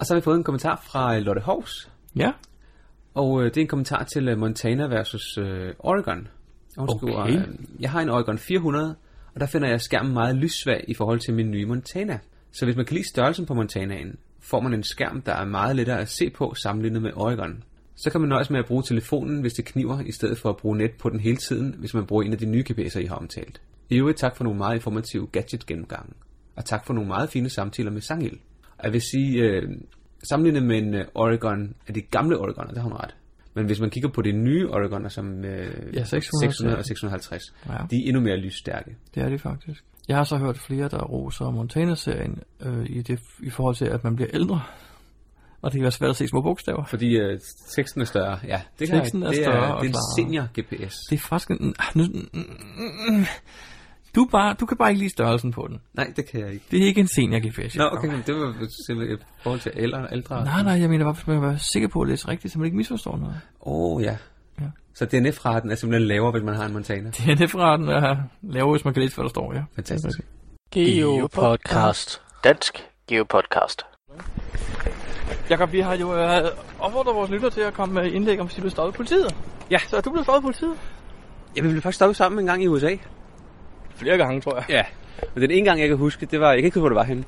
Og 0.00 0.06
så 0.06 0.14
har 0.14 0.20
vi 0.20 0.24
fået 0.24 0.36
en 0.36 0.44
kommentar 0.44 0.82
fra 0.84 1.18
Lotte 1.18 1.42
Hovs. 1.42 1.90
Ja. 2.16 2.32
Og 3.14 3.42
øh, 3.42 3.44
det 3.44 3.56
er 3.56 3.60
en 3.60 3.66
kommentar 3.66 4.04
til 4.04 4.28
øh, 4.28 4.38
Montana 4.38 4.86
versus 4.86 5.38
øh, 5.38 5.74
Oregon. 5.78 6.28
Hun 6.76 6.88
Okay. 6.88 6.98
skriver, 6.98 7.26
øh, 7.26 7.54
jeg 7.80 7.90
har 7.90 8.00
en 8.00 8.08
Oregon 8.08 8.38
400, 8.38 8.96
og 9.34 9.40
der 9.40 9.46
finder 9.46 9.68
jeg 9.68 9.80
skærmen 9.80 10.12
meget 10.12 10.36
lyssvag 10.36 10.84
i 10.88 10.94
forhold 10.94 11.20
til 11.20 11.34
min 11.34 11.50
nye 11.50 11.66
Montana. 11.66 12.18
Så 12.52 12.64
hvis 12.64 12.76
man 12.76 12.84
kan 12.84 12.94
lide 12.94 13.08
størrelsen 13.08 13.46
på 13.46 13.54
Montanaen, 13.54 14.16
får 14.40 14.60
man 14.60 14.74
en 14.74 14.82
skærm, 14.82 15.22
der 15.22 15.32
er 15.32 15.44
meget 15.44 15.76
lettere 15.76 16.00
at 16.00 16.08
se 16.08 16.30
på 16.30 16.54
sammenlignet 16.54 17.02
med 17.02 17.10
Oregon. 17.16 17.62
Så 17.96 18.10
kan 18.10 18.20
man 18.20 18.28
nøjes 18.28 18.50
med 18.50 18.58
at 18.58 18.66
bruge 18.66 18.82
telefonen, 18.82 19.40
hvis 19.40 19.52
det 19.52 19.64
kniver, 19.64 20.00
i 20.00 20.12
stedet 20.12 20.38
for 20.38 20.50
at 20.50 20.56
bruge 20.56 20.78
net 20.78 20.90
på 20.98 21.10
den 21.10 21.20
hele 21.20 21.36
tiden, 21.36 21.74
hvis 21.78 21.94
man 21.94 22.06
bruger 22.06 22.22
en 22.22 22.32
af 22.32 22.38
de 22.38 22.46
nye 22.46 22.64
GPS'er, 22.70 22.98
I 22.98 23.04
har 23.04 23.14
omtalt. 23.14 23.60
I 23.90 23.98
øvrigt 23.98 24.18
tak 24.18 24.36
for 24.36 24.44
nogle 24.44 24.58
meget 24.58 24.74
informative 24.74 25.26
gadget-gennemgange. 25.26 26.12
Og 26.56 26.64
tak 26.64 26.86
for 26.86 26.94
nogle 26.94 27.08
meget 27.08 27.30
fine 27.30 27.48
samtaler 27.48 27.90
med 27.90 28.00
Sangil. 28.00 28.38
Jeg 28.82 28.92
vil 28.92 29.00
sige, 29.00 29.42
øh, 29.42 29.62
sammenlignet 30.28 30.62
med 30.62 30.78
en 30.78 30.94
øh, 30.94 31.04
Oregon, 31.14 31.74
af 31.88 31.94
de 31.94 32.00
gamle 32.00 32.38
Oregoner, 32.38 32.70
der 32.72 32.80
har 32.80 32.88
hun 32.88 32.92
ret. 32.98 33.14
Men 33.54 33.66
hvis 33.66 33.80
man 33.80 33.90
kigger 33.90 34.08
på 34.08 34.22
de 34.22 34.32
nye 34.32 34.68
Oregoner, 34.70 35.08
som 35.08 35.44
øh, 35.44 35.94
Ja, 35.94 36.04
600, 36.04 36.22
600 36.40 36.78
og 36.78 36.84
650, 36.84 37.42
Ja. 37.66 37.72
de 37.90 37.96
er 37.96 38.08
endnu 38.08 38.20
mere 38.20 38.36
lysstærke. 38.36 38.96
Det 39.14 39.22
er 39.22 39.28
det 39.28 39.40
faktisk. 39.40 39.84
Jeg 40.08 40.16
har 40.16 40.24
så 40.24 40.36
hørt 40.36 40.58
flere, 40.58 40.88
der 40.88 41.02
roser 41.04 41.50
Montana-serien 41.50 42.38
øh, 42.60 42.86
i, 42.86 43.02
det, 43.02 43.20
i 43.42 43.50
forhold 43.50 43.74
til, 43.76 43.84
at 43.84 44.04
man 44.04 44.16
bliver 44.16 44.30
ældre. 44.34 44.62
Og 45.62 45.72
det 45.72 45.78
kan 45.78 45.82
være 45.82 45.90
svært 45.92 46.10
at 46.10 46.16
se 46.16 46.28
små 46.28 46.40
bogstaver. 46.40 46.84
Fordi 46.84 47.16
øh, 47.16 47.40
teksten 47.76 48.00
er 48.00 48.04
større. 48.04 48.38
Ja, 48.46 48.60
det, 48.78 48.88
Teksten 48.88 49.22
er 49.22 49.26
det 49.28 49.36
større 49.36 49.56
er, 49.56 49.80
det 49.80 49.80
er 49.80 49.80
en 49.86 49.90
klarere. 49.92 50.16
senior 50.16 50.44
GPS. 50.60 50.94
Det 51.10 51.16
er 51.16 51.20
faktisk 51.20 51.50
en... 51.50 51.74
ah, 51.78 51.84
Nu, 51.98 52.04
du, 54.14 54.28
bare, 54.32 54.56
du 54.60 54.66
kan 54.66 54.76
bare 54.76 54.90
ikke 54.90 54.98
lide 54.98 55.10
størrelsen 55.10 55.52
på 55.52 55.66
den. 55.68 55.80
Nej, 55.94 56.12
det 56.16 56.30
kan 56.30 56.40
jeg 56.40 56.52
ikke. 56.52 56.64
Det 56.70 56.82
er 56.82 56.86
ikke 56.86 57.00
en 57.00 57.08
senior 57.08 57.40
GPS. 57.48 57.76
Nå, 57.76 57.88
okay, 57.92 58.08
men 58.08 58.22
det 58.26 58.34
var 58.34 58.54
simpelthen 58.86 59.18
i 59.18 59.22
forhold 59.42 59.60
til 59.60 59.72
ældre. 59.76 60.08
ældre. 60.12 60.44
Nej, 60.44 60.62
nej, 60.62 60.72
jeg 60.72 60.90
mener 60.90 61.04
bare, 61.04 61.14
hvis 61.14 61.26
man 61.26 61.42
være 61.42 61.58
sikker 61.58 61.88
på 61.88 62.00
at 62.00 62.08
læse 62.08 62.28
rigtigt, 62.28 62.52
så 62.52 62.58
man 62.58 62.66
ikke 62.66 62.76
misforstår 62.76 63.16
noget. 63.16 63.40
Åh, 63.60 63.96
oh, 63.96 64.02
ja. 64.02 64.16
Ja. 64.60 64.66
Så 64.94 65.04
DNF-raten 65.04 65.70
er 65.70 65.74
simpelthen 65.74 66.08
lavere, 66.08 66.30
hvis 66.30 66.42
man 66.42 66.54
har 66.54 66.66
en 66.66 66.72
Montana. 66.72 67.10
DNF-raten 67.10 67.88
er 67.88 68.16
lavere, 68.42 68.72
hvis 68.72 68.84
man 68.84 68.94
kan 68.94 69.02
læse, 69.02 69.14
hvad 69.14 69.22
der 69.22 69.28
står, 69.28 69.54
ja. 69.54 69.62
Fantastisk. 69.74 70.20
Geopodcast. 70.70 72.22
Dansk 72.44 72.84
Geopodcast. 73.08 73.82
Jakob, 75.50 75.72
vi 75.72 75.80
har 75.80 75.96
jo 75.96 76.14
øh, 76.14 76.42
opfordret 76.78 77.14
vores 77.14 77.30
lytter 77.30 77.50
til 77.50 77.60
at 77.60 77.74
komme 77.74 77.94
med 77.94 78.12
indlæg 78.12 78.40
om, 78.40 78.46
hvis 78.46 78.54
de 78.54 78.60
blev 78.60 78.70
stoppet 78.70 78.94
politiet. 78.94 79.36
Ja. 79.70 79.78
Så 79.78 79.96
er 79.96 80.00
du 80.00 80.10
blevet 80.10 80.26
stoppet 80.26 80.42
politiet? 80.42 80.78
Ja, 81.56 81.62
vi 81.62 81.68
blev 81.68 81.82
faktisk 81.82 81.96
stoppet 81.96 82.16
sammen 82.16 82.40
en 82.40 82.46
gang 82.46 82.62
i 82.62 82.66
USA. 82.66 82.96
Flere 83.96 84.16
gange, 84.18 84.40
tror 84.40 84.54
jeg. 84.56 84.64
Ja. 84.68 84.82
Men 85.34 85.42
den 85.42 85.50
ene 85.50 85.66
gang, 85.66 85.80
jeg 85.80 85.88
kan 85.88 85.96
huske, 85.96 86.26
det 86.26 86.40
var, 86.40 86.50
jeg 86.50 86.58
kan 86.58 86.64
ikke 86.64 86.74
huske, 86.74 86.80
hvor 86.80 86.88
det 86.88 86.96
var 86.96 87.04
henne. 87.04 87.24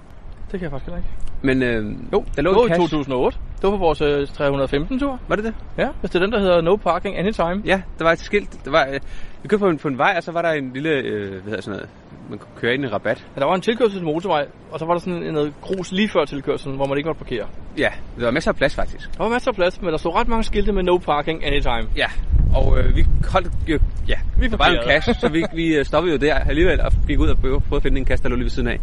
det 0.52 0.60
kan 0.60 0.62
jeg 0.62 0.70
faktisk 0.70 0.86
heller 0.86 0.98
ikke. 0.98 1.10
Men 1.42 1.62
øh, 1.62 2.12
Jo, 2.12 2.24
der 2.36 2.42
lå 2.42 2.50
det 2.50 2.56
var 2.56 2.64
i 2.64 2.68
cash. 2.68 2.80
2008. 2.80 3.38
Det 3.56 3.62
var 3.62 3.70
på 3.70 3.76
vores 3.76 4.00
øh, 4.00 4.22
315-tur. 4.22 5.20
Var 5.28 5.36
det 5.36 5.44
det? 5.44 5.54
Ja, 5.78 5.88
hvis 6.00 6.10
det 6.10 6.18
er 6.22 6.24
den, 6.26 6.32
der 6.32 6.40
hedder 6.40 6.60
No 6.60 6.76
Parking 6.76 7.16
Anytime. 7.18 7.62
Ja, 7.64 7.82
der 7.98 8.04
var 8.04 8.12
et 8.12 8.18
skilt. 8.18 8.64
Der 8.64 8.70
var, 8.70 8.86
øh, 8.92 9.00
vi 9.42 9.48
kørte 9.48 9.60
på 9.60 9.68
en, 9.68 9.78
på 9.78 9.88
en 9.88 9.98
vej, 9.98 10.14
og 10.16 10.22
så 10.22 10.32
var 10.32 10.42
der 10.42 10.50
en 10.52 10.70
lille, 10.74 10.90
øh, 10.90 11.30
hvad 11.30 11.42
hedder 11.42 11.60
sådan 11.60 11.76
noget, 11.76 11.88
man 12.30 12.38
kunne 12.38 12.56
køre 12.60 12.74
ind 12.74 12.82
i 12.84 12.86
en 12.86 12.92
rabat. 12.92 13.26
Ja, 13.36 13.40
der 13.40 13.46
var 13.46 13.54
en 13.54 13.60
tilkørsel 13.60 13.98
til 13.98 14.04
motorvej, 14.04 14.46
og 14.70 14.78
så 14.78 14.84
var 14.84 14.92
der 14.92 15.00
sådan 15.00 15.22
en- 15.22 15.34
noget 15.34 15.52
grus 15.60 15.92
lige 15.92 16.08
før 16.08 16.24
tilkørselen, 16.24 16.76
hvor 16.76 16.86
man 16.86 16.96
ikke 16.98 17.06
måtte 17.08 17.18
parkere. 17.18 17.46
Ja, 17.78 17.88
der 18.18 18.24
var 18.24 18.30
masser 18.30 18.50
af 18.50 18.56
plads 18.56 18.74
faktisk. 18.74 19.16
Der 19.18 19.22
var 19.24 19.30
masser 19.30 19.50
af 19.50 19.54
plads, 19.54 19.82
men 19.82 19.90
der 19.90 19.96
stod 19.96 20.14
ret 20.14 20.28
mange 20.28 20.44
skilte 20.44 20.72
med 20.72 20.82
No 20.82 20.98
Parking 20.98 21.46
Anytime. 21.46 21.88
Ja, 21.96 22.06
og 22.54 22.78
øh, 22.78 22.96
vi 22.96 23.04
holdt 23.32 23.52
jo, 23.68 23.78
ja, 24.08 24.14
Vi 24.38 24.48
der 24.48 24.56
var 24.56 24.66
en 24.66 24.78
cash, 24.86 25.20
så 25.20 25.28
vi, 25.28 25.44
vi 25.54 25.74
øh, 25.76 25.84
stoppede 25.84 26.12
jo 26.14 26.18
der 26.18 26.34
alligevel 26.34 26.80
og 26.80 26.92
gik 27.06 27.18
ud 27.18 27.28
og 27.28 27.38
prøvede, 27.38 27.60
prøvede 27.60 27.76
at 27.76 27.82
finde 27.82 27.98
en 28.00 28.06
cash, 28.06 28.22
der 28.22 28.28
lå 28.28 28.34
lige 28.36 28.44
ved 28.44 28.50
siden 28.50 28.68
af. 28.68 28.80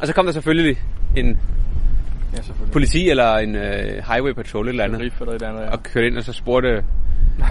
Og 0.00 0.06
så 0.06 0.12
kom 0.14 0.24
der 0.24 0.32
selvfølgelig 0.32 0.76
en 1.16 1.38
Ja, 2.36 2.42
selvfølgelig. 2.42 2.72
politi 2.72 3.10
eller 3.10 3.36
en 3.36 3.54
øh, 3.56 4.02
highway 4.12 4.32
patrol 4.32 4.68
eller 4.68 4.84
andet, 4.84 5.00
Riff 5.00 5.20
eller 5.20 5.34
et 5.34 5.42
andet, 5.42 5.60
ja. 5.60 5.70
og 5.70 5.82
kørte 5.82 6.06
ind 6.06 6.16
og 6.18 6.24
så 6.24 6.32
spurgte, 6.32 6.84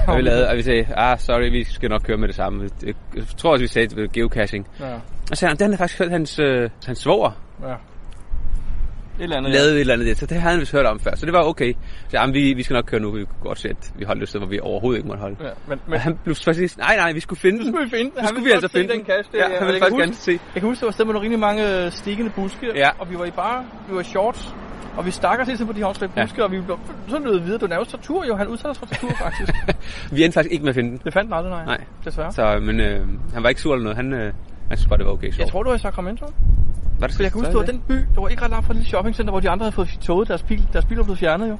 hvad 0.05 0.15
vi 0.15 0.21
lavede, 0.21 0.49
og 0.49 0.57
vi 0.57 0.61
sagde, 0.61 0.85
ah, 0.95 1.19
sorry, 1.19 1.49
vi 1.51 1.63
skal 1.63 1.89
nok 1.89 2.01
køre 2.01 2.17
med 2.17 2.27
det 2.27 2.35
samme. 2.35 2.69
Jeg 2.85 2.93
tror 3.37 3.51
også, 3.51 3.63
vi 3.63 3.67
sagde, 3.67 3.87
det 3.87 4.01
var 4.01 4.07
geocaching. 4.13 4.67
Ja, 4.79 4.93
Og 4.93 5.01
så 5.33 5.35
sagde 5.35 5.49
han, 5.49 5.57
den 5.59 5.71
har 5.71 5.77
faktisk 5.77 5.99
hørt 5.99 6.11
hans, 6.11 6.39
øh, 6.39 6.69
hans 6.85 6.99
svoger 6.99 7.31
ja. 7.67 7.73
Et 9.19 9.23
eller 9.23 9.37
andet, 9.37 9.51
lavede 9.51 9.73
et 9.75 9.79
eller 9.79 9.93
andet 9.93 10.07
der, 10.07 10.13
så 10.15 10.25
det 10.25 10.37
havde 10.41 10.51
han 10.51 10.59
vist 10.59 10.71
hørt 10.71 10.85
om 10.85 10.99
før, 10.99 11.11
så 11.15 11.25
det 11.25 11.33
var 11.33 11.43
okay. 11.43 11.73
Så 12.07 12.17
jamen, 12.17 12.33
vi, 12.33 12.53
vi 12.53 12.63
skal 12.63 12.73
nok 12.73 12.85
køre 12.85 12.99
nu, 13.01 13.11
vi 13.11 13.25
kunne 13.25 13.35
godt 13.43 13.59
se, 13.59 13.69
at 13.69 13.91
vi 13.97 14.03
holdt 14.05 14.23
et 14.23 14.29
sted, 14.29 14.39
hvor 14.39 14.47
vi 14.47 14.59
overhovedet 14.59 14.97
ikke 14.97 15.07
måtte 15.07 15.21
holde. 15.21 15.35
Ja, 15.39 15.45
men, 15.45 15.53
Men 15.69 15.79
men 15.87 15.99
han 15.99 16.17
blev 16.23 16.35
faktisk, 16.35 16.77
nej 16.77 16.95
nej, 16.95 17.11
vi 17.13 17.19
skulle 17.19 17.39
finde 17.39 17.57
den. 17.63 17.67
skulle 17.67 17.83
vi 17.85 17.89
finde 17.97 18.11
den. 18.15 18.21
Nu 18.23 18.27
skulle 18.27 18.45
vi 18.45 18.51
altså 18.51 18.67
finde 18.67 18.93
den. 18.93 18.99
Det, 18.99 19.07
Ja, 19.33 19.45
og 19.45 19.51
han 19.59 19.67
ville 19.67 19.73
jeg, 19.73 19.81
faktisk 19.81 19.97
gerne 19.99 20.07
huske, 20.11 20.21
se. 20.23 20.31
jeg 20.31 20.61
kan 20.61 20.61
huske, 20.61 20.79
der 20.79 20.85
var 20.85 20.91
sted 20.91 21.05
med 21.05 21.13
nogle 21.13 21.25
rigtig 21.25 21.39
mange 21.39 21.85
øh, 21.85 21.91
stikkende 21.91 22.31
buske, 22.35 22.65
Ja. 22.75 22.89
og 22.99 23.09
vi 23.11 23.15
var 23.17 23.25
i 23.25 23.31
bare, 23.31 23.65
vi 23.89 23.95
var 23.95 24.01
i 24.01 24.03
shorts, 24.03 24.55
og 24.99 25.05
vi 25.05 25.11
stak 25.11 25.39
os 25.39 25.47
hele 25.47 25.57
tiden 25.57 25.67
på 25.73 25.73
de 25.79 26.09
Ja. 26.15 26.23
buske, 26.25 26.43
og 26.43 26.51
vi 26.51 26.61
blev 26.61 26.79
sådan 27.07 27.23
lød 27.27 27.39
videre. 27.39 27.53
Det 27.53 27.61
var 27.61 27.67
nærmest 27.67 27.91
tortur, 27.91 28.25
jo. 28.25 28.35
Han 28.35 28.47
udsatte 28.47 28.69
os 28.69 28.77
for 28.79 28.85
tortur, 28.85 29.09
faktisk. 29.17 29.53
Vi 30.15 30.23
endte 30.23 30.33
faktisk 30.35 30.53
ikke 30.53 30.63
med 30.63 30.69
at 30.69 30.75
finde 30.75 30.89
den. 30.89 31.01
det 31.05 31.13
fandt 31.13 31.27
den 31.27 31.33
aldrig, 31.37 31.51
nej. 31.51 31.65
Nej. 31.65 31.77
Desværre. 32.05 32.31
Så, 32.31 32.59
men 32.61 32.79
øh, 32.79 33.07
han 33.33 33.43
var 33.43 33.49
ikke 33.49 33.61
sur 33.61 33.73
eller 33.73 33.83
noget. 33.83 33.95
Han, 33.97 34.13
øh, 34.13 34.33
han 34.69 34.77
synes 34.77 34.87
bare, 34.89 34.97
det 34.97 35.05
var 35.05 35.11
okay 35.11 35.27
sjovt. 35.31 35.39
Jeg 35.39 35.47
tror, 35.47 35.63
du 35.63 35.69
var 35.69 35.75
i 35.75 35.79
Sacramento. 35.79 36.25
var 36.99 37.07
det 37.07 37.15
For 37.15 37.23
jeg 37.23 37.31
kan 37.31 37.39
huske, 37.41 37.51
det 37.51 37.59
var 37.59 37.65
den 37.65 37.81
by, 37.87 37.93
der 38.15 38.21
var 38.21 38.27
ikke 38.27 38.43
ret 38.43 38.49
langt 38.51 38.65
fra 38.65 38.73
et 38.73 38.75
lille 38.77 38.89
shoppingcenter, 38.89 39.31
hvor 39.31 39.39
de 39.39 39.49
andre 39.49 39.63
havde 39.63 39.75
fået 39.75 39.89
toget 40.01 40.27
deres 40.27 40.43
bil. 40.43 40.67
Deres 40.73 40.85
bil 40.85 40.97
var 40.97 41.03
blevet 41.03 41.19
fjernet, 41.19 41.49
jo. 41.49 41.57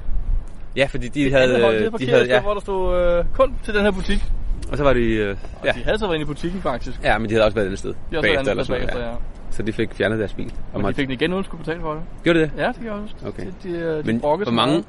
Ja, 0.76 0.86
fordi 0.90 1.08
de 1.08 1.20
Det 1.24 1.32
havde... 1.32 1.44
andet 1.44 1.64
hold, 1.64 1.74
øh, 1.76 1.92
de 1.92 1.98
de 1.98 2.10
havde 2.10 2.26
ja, 2.26 2.40
hvor 2.40 2.54
der 2.54 2.60
stod 2.60 3.00
øh, 3.18 3.24
kun 3.34 3.54
til 3.64 3.74
den 3.74 3.82
her 3.82 3.90
butik. 3.90 4.24
og 4.70 4.76
så 4.76 4.84
var 4.84 4.92
de... 4.92 5.00
Øh, 5.00 5.36
ja. 5.64 5.72
De 5.72 5.84
havde 5.84 5.98
så 5.98 6.06
været 6.06 6.14
inde 6.14 6.24
i 6.24 6.26
butikken, 6.26 6.62
faktisk. 6.62 7.00
ja, 7.04 7.18
men 7.18 7.28
de 7.30 7.34
havde 7.34 7.44
også 7.44 7.54
været 7.54 7.64
et 7.64 7.68
andet 7.68 7.78
sted. 7.78 7.90
De 7.90 7.96
har 8.10 8.16
også 8.18 8.28
været 8.28 8.46
bagefter, 8.56 8.94
noget, 8.94 9.04
ja. 9.04 9.08
ja. 9.10 9.14
Så 9.50 9.62
de 9.62 9.72
fik 9.72 9.94
fjernet 9.94 10.18
deres 10.18 10.34
bil. 10.34 10.52
Og 10.72 10.80
Men 10.80 10.88
de 10.90 10.94
fik 10.94 11.06
den 11.06 11.12
igen, 11.12 11.30
uden 11.32 11.38
at 11.40 11.44
skulle 11.44 11.58
betale 11.64 11.80
for 11.80 11.92
det. 11.94 12.02
Gjorde 12.24 12.40
det 12.40 12.50
det? 12.56 12.62
Ja, 12.62 12.66
det 12.68 12.76
kan 12.76 12.84
jeg 12.86 12.94
huske. 12.94 13.16
Okay. 13.26 13.46
De, 13.62 13.68
de, 13.68 13.98
de 13.98 14.02
Men 14.06 14.18
hvor 14.18 14.50
mange, 14.50 14.84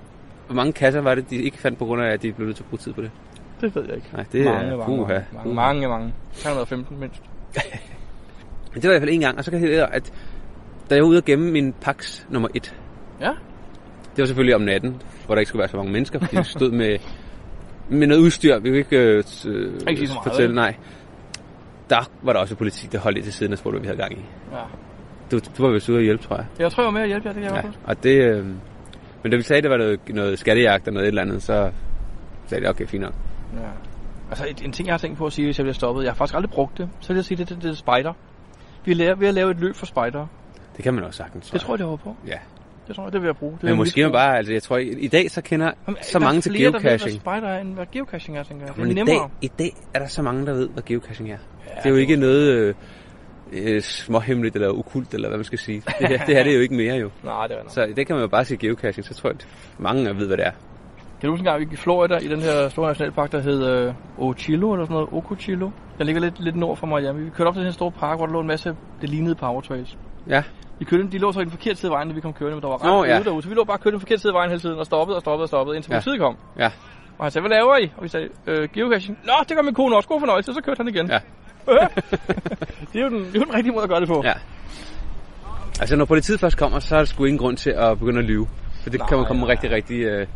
hvor 0.46 0.56
mange 0.56 0.74
kasser 0.74 1.01
var 1.01 1.15
det, 1.15 1.30
de 1.30 1.36
ikke 1.36 1.58
fandt 1.58 1.80
på 1.80 1.86
grund 1.86 2.01
af, 2.01 2.08
at 2.08 2.22
de 2.22 2.32
blev 2.34 2.46
nødt 2.46 2.56
til 2.58 2.63
at 2.63 2.70
bruge 2.70 2.77
tid 2.80 2.94
på 2.94 3.01
det? 3.01 3.12
Det 3.62 3.75
ved 3.75 3.84
jeg 3.86 3.96
ikke. 3.96 4.08
Nej, 4.13 4.25
det 4.32 4.46
mange, 4.46 4.60
er... 4.72 4.77
mange, 4.77 4.98
Puha. 4.98 5.20
mange, 5.34 5.56
mange, 5.56 5.88
mange. 5.88 6.13
315 6.34 7.00
mindst. 7.00 7.22
Men 8.74 8.75
det 8.82 8.84
var 8.84 8.89
i 8.89 8.94
hvert 8.94 9.01
fald 9.01 9.13
en 9.13 9.20
gang, 9.22 9.38
og 9.38 9.44
så 9.44 9.51
kan 9.51 9.62
jeg 9.62 9.70
høre, 9.70 9.96
at 9.96 10.13
da 10.89 10.96
jeg 10.96 11.03
var 11.03 11.10
ude 11.10 11.18
og 11.18 11.25
gemme 11.25 11.51
min 11.51 11.74
Pax 11.74 12.25
nummer 12.30 12.50
1, 12.56 12.75
Ja. 13.22 13.27
det 14.15 14.18
var 14.18 14.25
selvfølgelig 14.25 14.56
om 14.56 14.62
natten, 14.62 15.01
hvor 15.25 15.36
der 15.36 15.39
ikke 15.39 15.50
skulle 15.50 15.60
være 15.60 15.70
så 15.70 15.77
mange 15.77 15.91
mennesker, 15.91 16.20
fordi 16.20 16.36
de 16.36 16.44
stod 16.44 16.72
med, 16.72 16.98
med 17.89 18.08
noget 18.08 18.22
udstyr. 18.22 18.60
Vi 18.60 18.70
kunne 18.70 18.77
ikke 18.77 18.98
øh, 18.98 19.18
Ikke 19.18 19.25
sige 19.46 20.08
så 20.08 20.13
meget, 20.13 20.24
fortælle, 20.24 20.56
nej. 20.56 20.75
Der 21.91 22.10
var 22.21 22.33
der 22.33 22.39
også 22.39 22.55
politi, 22.55 22.88
der 22.88 23.00
holdt 23.00 23.15
lidt 23.15 23.25
til 23.25 23.33
siden 23.33 23.51
og 23.53 23.57
spurgte, 23.60 23.79
hvad 23.79 23.81
vi 23.81 23.88
havde 23.88 23.98
gang 23.98 24.13
i. 24.13 24.25
ja. 24.51 24.63
Du, 25.31 25.39
du 25.57 25.63
var 25.63 25.74
vist 25.74 25.89
ude 25.89 25.98
at 25.98 26.03
hjælpe, 26.03 26.24
tror 26.24 26.36
jeg. 26.36 26.45
Jeg 26.60 26.71
tror, 26.71 26.83
jeg 26.83 26.86
var 26.86 26.91
med 26.91 27.01
at 27.01 27.07
hjælpe 27.07 27.27
jer, 27.27 27.33
det 27.33 27.43
kan 27.43 27.55
jeg 27.55 27.63
Ja, 27.65 27.71
og 27.83 28.03
det... 28.03 28.24
Øh, 28.24 28.45
men 29.24 29.31
da 29.31 29.38
vi 29.38 29.43
sagde, 29.43 29.62
det 29.62 29.71
var 29.71 29.77
noget, 29.77 30.00
noget 30.10 30.39
skattejagt 30.39 30.88
og 30.88 30.93
noget 30.93 31.05
et 31.05 31.07
eller 31.07 31.21
andet, 31.21 31.43
så 31.43 31.72
sagde 32.48 32.66
de, 32.66 32.70
okay, 32.70 32.87
fint 32.87 33.03
nok. 33.03 33.13
Ja. 33.53 33.59
Altså, 34.29 34.46
en, 34.46 34.55
en 34.66 34.72
ting, 34.72 34.87
jeg 34.87 34.94
har 34.94 34.98
tænkt 34.98 35.18
på 35.18 35.25
at 35.25 35.33
sige, 35.33 35.46
hvis 35.46 35.59
jeg 35.59 35.63
bliver 35.63 35.74
stoppet. 35.74 36.03
Jeg 36.03 36.11
har 36.11 36.16
faktisk 36.16 36.35
aldrig 36.35 36.51
brugt 36.51 36.77
det. 36.77 36.89
Så 37.00 37.07
vil 37.07 37.16
jeg 37.16 37.25
sige, 37.25 37.37
det, 37.37 37.50
det, 37.50 37.63
det 37.63 37.70
er 37.70 37.74
spider. 37.75 38.13
Vi 38.85 38.92
er 39.03 39.16
ved 39.16 39.27
at 39.27 39.33
lave 39.33 39.51
et 39.51 39.59
løb 39.59 39.75
for 39.75 39.85
spider. 39.85 40.27
Det 40.75 40.83
kan 40.83 40.94
man 40.94 41.03
også 41.03 41.18
sagtens. 41.18 41.50
Det 41.50 41.61
tror 41.61 41.74
jeg, 41.74 41.79
det 41.79 41.87
var 41.87 41.96
på. 41.96 42.16
Ja. 42.27 42.37
Det 42.92 42.96
tror 42.96 43.04
jeg, 43.06 43.14
det 43.14 43.22
vil 43.22 43.27
jeg 43.27 43.36
bruge. 43.36 43.54
Det 43.54 43.64
Men 43.64 43.72
en 43.72 43.77
måske 43.77 44.01
man 44.04 44.12
bare, 44.12 44.38
altså 44.38 44.54
jeg 44.54 44.64
tror, 44.64 44.77
i, 44.77 44.90
i 44.90 45.08
dag 45.08 45.32
så 45.32 45.42
kender 45.42 45.72
Jamen, 45.88 45.98
så 46.01 46.20
mange 46.20 46.42
til 46.42 46.51
flere, 46.51 46.66
Der 46.66 46.72
ved, 46.72 46.82
geocaching. 46.82 47.22
hvad 47.24 47.34
spider 47.38 47.48
er, 47.54 47.60
end 47.62 47.74
hvad 47.74 47.86
geocaching 47.92 48.38
er, 48.38 48.44
tænker 48.44 48.66
jeg. 48.66 48.75
Det 48.75 48.98
er 48.98 49.04
i 49.04 49.06
dag, 49.06 49.30
i 49.42 49.48
dag 49.60 49.74
er 49.94 50.00
der 50.00 50.08
så 50.08 50.22
mange, 50.22 50.46
der 50.46 50.54
ved, 50.54 50.70
hvad 50.70 50.84
geocaching 50.84 51.32
er. 51.32 51.38
Ja, 51.68 51.72
det 51.75 51.86
er 51.86 51.90
jo 51.90 51.96
ikke 51.96 52.16
noget 52.16 52.48
øh, 52.51 52.75
øh, 53.54 53.82
småhemmeligt 53.82 54.56
eller 54.56 54.70
ukult, 54.70 55.14
eller 55.14 55.27
hvad 55.27 55.38
man 55.38 55.46
skal 55.46 55.60
sige. 55.60 55.82
Det, 56.00 56.08
her- 56.08 56.25
det 56.25 56.36
her 56.36 56.44
det 56.44 56.51
er 56.51 56.56
jo 56.56 56.62
ikke 56.62 56.75
mere 56.75 56.96
jo. 56.96 57.10
Nej, 57.24 57.48
det 57.48 57.56
er 57.58 57.64
nok. 57.64 57.72
Så 57.72 57.84
i 57.84 57.94
dag 57.94 58.08
kan 58.08 58.16
man 58.16 58.22
jo 58.24 58.27
bare 58.27 58.46
sige 58.46 58.58
geocaching, 58.58 59.06
så 59.06 59.14
tror 59.14 59.30
jeg, 59.30 59.36
at 59.40 59.48
mange 59.80 60.18
ved, 60.18 60.27
hvad 60.27 60.38
det 60.38 60.46
er. 60.46 60.51
Kan 61.22 61.27
du 61.27 61.34
huske 61.34 61.42
en 61.42 61.46
gang, 61.46 61.60
vi 61.60 61.66
gik 61.66 61.74
i 61.74 61.77
Florida 61.77 62.18
i 62.18 62.27
den 62.27 62.40
her 62.42 62.70
store 62.70 62.88
nationalpark, 62.88 63.32
der 63.32 63.42
hed 63.42 63.68
øh, 63.68 63.94
Ochilo 64.18 64.74
eller 64.74 64.86
sådan 64.86 64.94
noget? 64.94 65.10
Ocochilo. 65.12 65.70
Den 65.98 66.06
ligger 66.06 66.22
lidt, 66.22 66.40
lidt 66.40 66.56
nord 66.56 66.77
for 66.77 66.88
Miami. 66.88 67.24
Vi 67.24 67.30
kørte 67.30 67.48
op 67.48 67.54
til 67.54 67.60
den 67.60 67.68
her 67.68 67.74
store 67.74 67.92
park, 67.92 68.18
hvor 68.18 68.25
der 68.25 68.34
lå 68.34 68.40
en 68.40 68.48
masse, 68.48 68.75
det 69.01 69.10
lignede 69.10 69.36
power 69.36 69.62
trails. 69.62 69.98
Ja, 70.27 70.44
Vi 70.81 70.85
kørte, 70.85 71.07
de 71.11 71.17
lå 71.17 71.31
så 71.31 71.39
i 71.39 71.44
den 71.44 71.51
forkerte 71.51 71.79
side 71.79 71.91
af 71.91 71.96
vejen, 71.96 72.07
da 72.09 72.13
vi 72.15 72.22
kom 72.22 72.33
kørende, 72.33 72.55
men 72.55 72.61
der 72.61 72.67
var 72.67 72.75
ret 72.83 72.91
Nå, 72.91 73.03
ja. 73.03 73.17
ja. 73.17 73.24
derude, 73.24 73.41
så 73.44 73.50
vi 73.50 73.55
lå 73.55 73.63
bare 73.63 73.77
kørte 73.77 73.91
den 73.91 74.00
forkerte 74.00 74.22
side 74.22 74.31
af 74.33 74.37
vejen 74.39 74.50
hele 74.50 74.61
tiden, 74.61 74.79
og 74.79 74.85
stoppede 74.85 75.15
og 75.17 75.22
stoppede 75.22 75.44
og 75.44 75.48
stoppede, 75.48 75.75
indtil 75.75 75.91
Ja. 75.91 75.96
politiet 75.98 76.20
kom. 76.20 76.37
ja, 76.57 76.70
Og 77.17 77.25
han 77.25 77.31
sagde, 77.31 77.48
hvad 77.48 77.57
laver 77.57 77.77
I? 77.77 77.91
Og 77.98 78.03
vi 78.03 78.07
sagde, 78.07 78.29
øh, 78.48 78.70
geocaching. 78.74 79.17
Nå, 79.25 79.33
det 79.50 79.57
gør 79.57 79.61
min 79.63 79.74
kone 79.74 79.96
også. 79.96 80.09
God 80.09 80.20
fornøjelse. 80.20 80.53
Så 80.53 80.61
kørte 80.61 80.77
han 80.79 80.87
igen. 80.87 81.07
ja, 81.11 81.20
det, 82.94 82.96
er 83.00 83.03
jo 83.05 83.09
den, 83.09 83.20
det 83.20 83.35
er 83.35 83.39
jo 83.39 83.46
den 83.46 83.53
rigtige 83.53 83.74
måde 83.74 83.83
at 83.83 83.89
gøre 83.89 84.00
det 84.00 84.07
på. 84.07 84.22
ja. 84.24 84.33
Altså 85.81 85.96
når 85.96 86.05
politiet 86.05 86.39
først 86.39 86.57
kommer, 86.57 86.79
så 86.79 86.96
er 86.96 87.00
der 87.00 87.05
sgu 87.05 87.25
ingen 87.25 87.37
grund 87.39 87.57
til 87.57 87.70
at 87.70 88.00
begynde 88.00 88.20
at 88.20 88.25
lyve. 88.25 88.48
For 88.83 88.89
det 88.89 89.00
Nej, 89.00 89.07
kan 89.07 89.17
man 89.17 89.25
komme 89.27 89.41
nej. 89.41 89.50
rigtig, 89.51 89.72
rigtig... 89.72 90.00
Øh, 90.03 90.27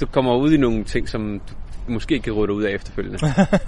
du 0.00 0.06
kommer 0.06 0.34
ud 0.36 0.52
i 0.52 0.56
nogle 0.56 0.84
ting, 0.84 1.08
som 1.08 1.40
du 1.86 1.92
måske 1.92 2.14
ikke 2.14 2.24
kan 2.24 2.32
råde 2.32 2.46
dig 2.46 2.54
ud 2.54 2.62
af 2.62 2.72
efterfølgende. 2.74 3.18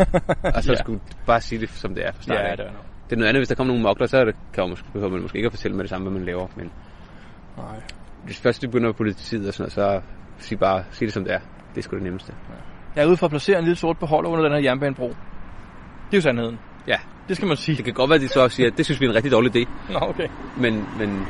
og 0.57 0.62
så 0.62 0.73
Ja. 0.73 0.79
skulle 0.79 0.99
du 0.99 1.16
bare 1.27 1.40
sige 1.40 1.61
det, 1.61 1.71
som 1.71 1.94
det 1.94 2.07
er 2.07 2.12
fra 2.12 2.23
start 2.23 2.37
ja 2.38 2.51
det 2.53 2.61
er 2.61 2.64
nok. 2.64 2.85
Det 3.11 3.12
er 3.12 3.16
noget 3.16 3.29
andet, 3.29 3.40
hvis 3.40 3.49
der 3.49 3.55
kommer 3.55 3.73
nogle 3.73 3.83
mokler, 3.83 4.07
så 4.07 4.16
er 4.18 4.25
det, 4.25 4.35
kan 4.53 4.62
man 4.62 4.71
måske, 4.71 4.87
behøver 4.92 5.12
man 5.12 5.23
måske 5.23 5.37
ikke 5.38 5.47
at 5.47 5.53
fortælle 5.53 5.77
med 5.77 5.85
det 5.85 5.90
samme, 5.90 6.09
hvad 6.09 6.18
man 6.18 6.27
laver. 6.27 6.47
Men 6.57 6.71
Nej. 7.57 7.81
hvis 8.25 8.40
først 8.40 8.62
det 8.62 8.71
begynder 8.71 8.92
på 8.92 8.97
politiet 8.97 9.49
og 9.49 9.55
sådan 9.55 9.62
noget, 9.79 10.01
så 10.40 10.47
sig 10.49 10.59
bare 10.59 10.85
sig 10.90 11.01
det 11.07 11.12
som 11.12 11.25
det 11.25 11.33
er. 11.35 11.38
Det 11.75 11.79
er 11.79 11.83
sgu 11.83 11.97
det 11.97 12.03
nemmeste. 12.05 12.33
Jeg 12.97 13.03
er 13.05 13.07
ude 13.09 13.16
for 13.16 13.27
at 13.27 13.31
placere 13.31 13.59
en 13.59 13.64
lille 13.64 13.77
sort 13.77 13.99
beholder 13.99 14.31
under 14.31 14.44
den 14.44 14.53
her 14.53 14.61
jernbanebro. 14.62 15.09
Det 15.09 15.14
er 16.12 16.16
jo 16.16 16.21
sandheden. 16.21 16.59
Ja, 16.87 16.97
Det 17.29 17.37
skal 17.37 17.49
man 17.49 17.57
sige. 17.57 17.77
det 17.77 17.85
kan 17.85 17.94
godt 17.94 18.11
være, 18.11 18.16
at 18.16 18.21
de 18.23 18.29
så 18.29 18.40
også 18.42 18.57
siger, 18.57 18.66
at 18.71 18.77
det 18.77 18.85
synes 18.85 19.01
vi 19.01 19.07
er 19.07 19.11
en 19.11 19.14
rigtig 19.16 19.33
dårlig 19.33 19.57
idé. 19.57 19.68
Nå, 19.92 19.99
okay. 20.03 20.29
Men, 20.57 20.75
men 20.99 21.27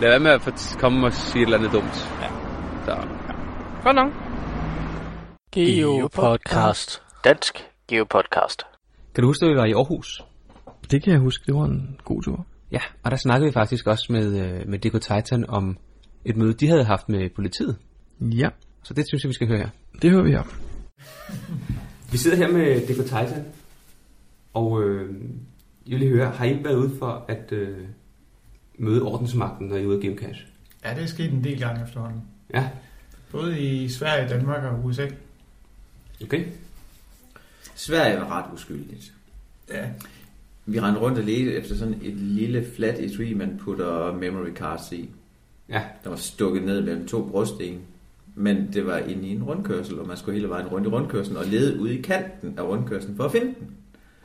lad 0.00 0.08
være 0.08 0.20
med 0.20 0.30
at 0.30 0.76
komme 0.80 1.06
og 1.06 1.12
sige 1.12 1.42
et 1.42 1.46
eller 1.46 1.58
andet 1.58 1.72
dumt. 1.72 2.10
Ja. 2.22 2.28
Så, 2.84 3.08
Godt 3.84 3.96
nok. 3.96 4.12
Geopodcast. 5.54 7.02
Dansk 7.24 7.64
Geopodcast. 7.88 8.62
kan 9.14 9.22
du 9.22 9.28
huske, 9.28 9.46
at 9.46 9.50
vi 9.52 9.56
var 9.56 9.64
i 9.64 9.72
Aarhus? 9.72 10.22
Det 10.90 11.02
kan 11.02 11.12
jeg 11.12 11.20
huske. 11.20 11.44
Det 11.46 11.54
var 11.54 11.64
en 11.64 11.96
god 12.04 12.22
tur. 12.22 12.46
Ja, 12.72 12.80
og 13.02 13.10
der 13.10 13.16
snakkede 13.16 13.46
vi 13.48 13.52
faktisk 13.52 13.86
også 13.86 14.06
med, 14.12 14.26
øh, 14.46 14.68
med 14.68 14.78
DK 14.78 15.00
Titan 15.02 15.44
om 15.48 15.78
et 16.24 16.36
møde, 16.36 16.52
de 16.52 16.68
havde 16.68 16.84
haft 16.84 17.08
med 17.08 17.30
politiet. 17.34 17.76
Ja, 18.20 18.48
Så 18.82 18.94
det 18.94 19.04
synes 19.08 19.24
jeg, 19.24 19.28
vi 19.28 19.34
skal 19.34 19.46
høre 19.48 19.58
her. 19.58 19.68
det 20.02 20.10
hører 20.10 20.22
vi 20.22 20.30
her. 20.30 20.42
Vi 22.12 22.16
sidder 22.18 22.36
her 22.36 22.48
med 22.52 22.80
DK 22.86 23.04
Titan, 23.04 23.44
og 24.54 24.82
øh, 24.82 25.14
jeg 25.86 25.90
vil 25.92 25.98
lige 25.98 26.10
høre, 26.10 26.30
har 26.30 26.44
I 26.44 26.64
været 26.64 26.74
ude 26.76 26.98
for 26.98 27.24
at 27.28 27.52
øh, 27.52 27.78
møde 28.78 29.02
ordensmagten, 29.02 29.66
når 29.68 29.76
I 29.76 29.82
er 29.82 29.86
ude 29.86 29.96
af 29.96 30.02
geocache? 30.02 30.46
Ja, 30.84 30.94
det 30.94 31.02
er 31.02 31.06
sket 31.06 31.32
en 31.32 31.44
del 31.44 31.58
gange 31.60 31.84
efterhånden. 31.84 32.20
Ja, 32.54 32.68
Både 33.30 33.60
i 33.60 33.88
Sverige, 33.88 34.28
Danmark 34.28 34.64
og 34.64 34.84
USA. 34.84 35.06
okay. 36.24 36.46
Sverige 37.74 38.16
var 38.20 38.28
ret 38.38 38.54
uskyldigt. 38.54 39.12
Ja. 39.70 39.88
Vi 40.66 40.80
rendte 40.80 41.00
rundt 41.00 41.18
og 41.18 41.24
ledte 41.24 41.54
efter 41.54 41.74
sådan 41.74 41.94
et 42.02 42.14
lille 42.14 42.66
flat 42.76 42.98
etui, 42.98 43.34
man 43.34 43.60
putter 43.60 44.12
memory 44.12 44.52
cards 44.54 44.92
i. 44.92 45.10
Ja, 45.68 45.82
Der 46.04 46.10
var 46.10 46.16
stukket 46.16 46.62
ned 46.62 46.80
mellem 46.80 47.06
to 47.06 47.28
brostben. 47.30 47.78
Men 48.34 48.68
det 48.72 48.86
var 48.86 48.98
inde 48.98 49.28
i 49.28 49.30
en 49.30 49.42
rundkørsel, 49.42 49.98
og 49.98 50.06
man 50.08 50.16
skulle 50.16 50.34
hele 50.34 50.48
vejen 50.48 50.66
rundt 50.66 50.86
i 50.86 50.90
rundkørslen 50.90 51.36
og 51.36 51.44
lede 51.46 51.80
ud 51.80 51.88
i 51.88 52.00
kanten 52.00 52.54
af 52.58 52.62
rundkørslen 52.62 53.16
for 53.16 53.24
at 53.24 53.32
finde 53.32 53.46
den. 53.46 53.66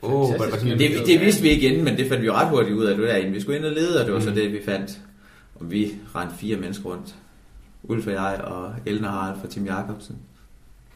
Oh, 0.02 0.34
det 0.34 0.80
Det, 0.80 1.08
det 1.08 1.21
vidste 1.21 1.41
vi 1.41 1.50
ikke 1.50 1.67
inden, 1.67 1.84
men 1.84 1.97
det 1.97 2.08
fandt 2.08 2.21
vi 2.21 2.28
jo 2.28 2.34
ret 2.34 2.50
hurtigt 2.50 2.76
ud 2.76 2.86
af, 2.86 2.95
det 2.95 3.06
var 3.06 3.12
derinde. 3.12 3.32
Vi 3.32 3.39
skulle 3.39 3.58
ind 3.58 3.65
og 3.65 3.71
lede, 3.71 4.00
og 4.00 4.06
det 4.06 4.13
var 4.13 4.19
så 4.19 4.32
det, 4.32 4.52
vi 4.54 4.60
fandt. 4.65 5.00
Og 5.56 5.71
vi 5.71 5.91
rendte 6.15 6.36
fire 6.36 6.58
mennesker 6.58 6.89
rundt. 6.89 7.15
Ulf 7.84 8.08
og 8.08 8.13
jeg 8.13 8.41
og 8.43 8.63
og 8.65 9.10
Harald 9.10 9.39
fra 9.39 9.47
Tim 9.47 9.65
Jacobsen. 9.65 10.15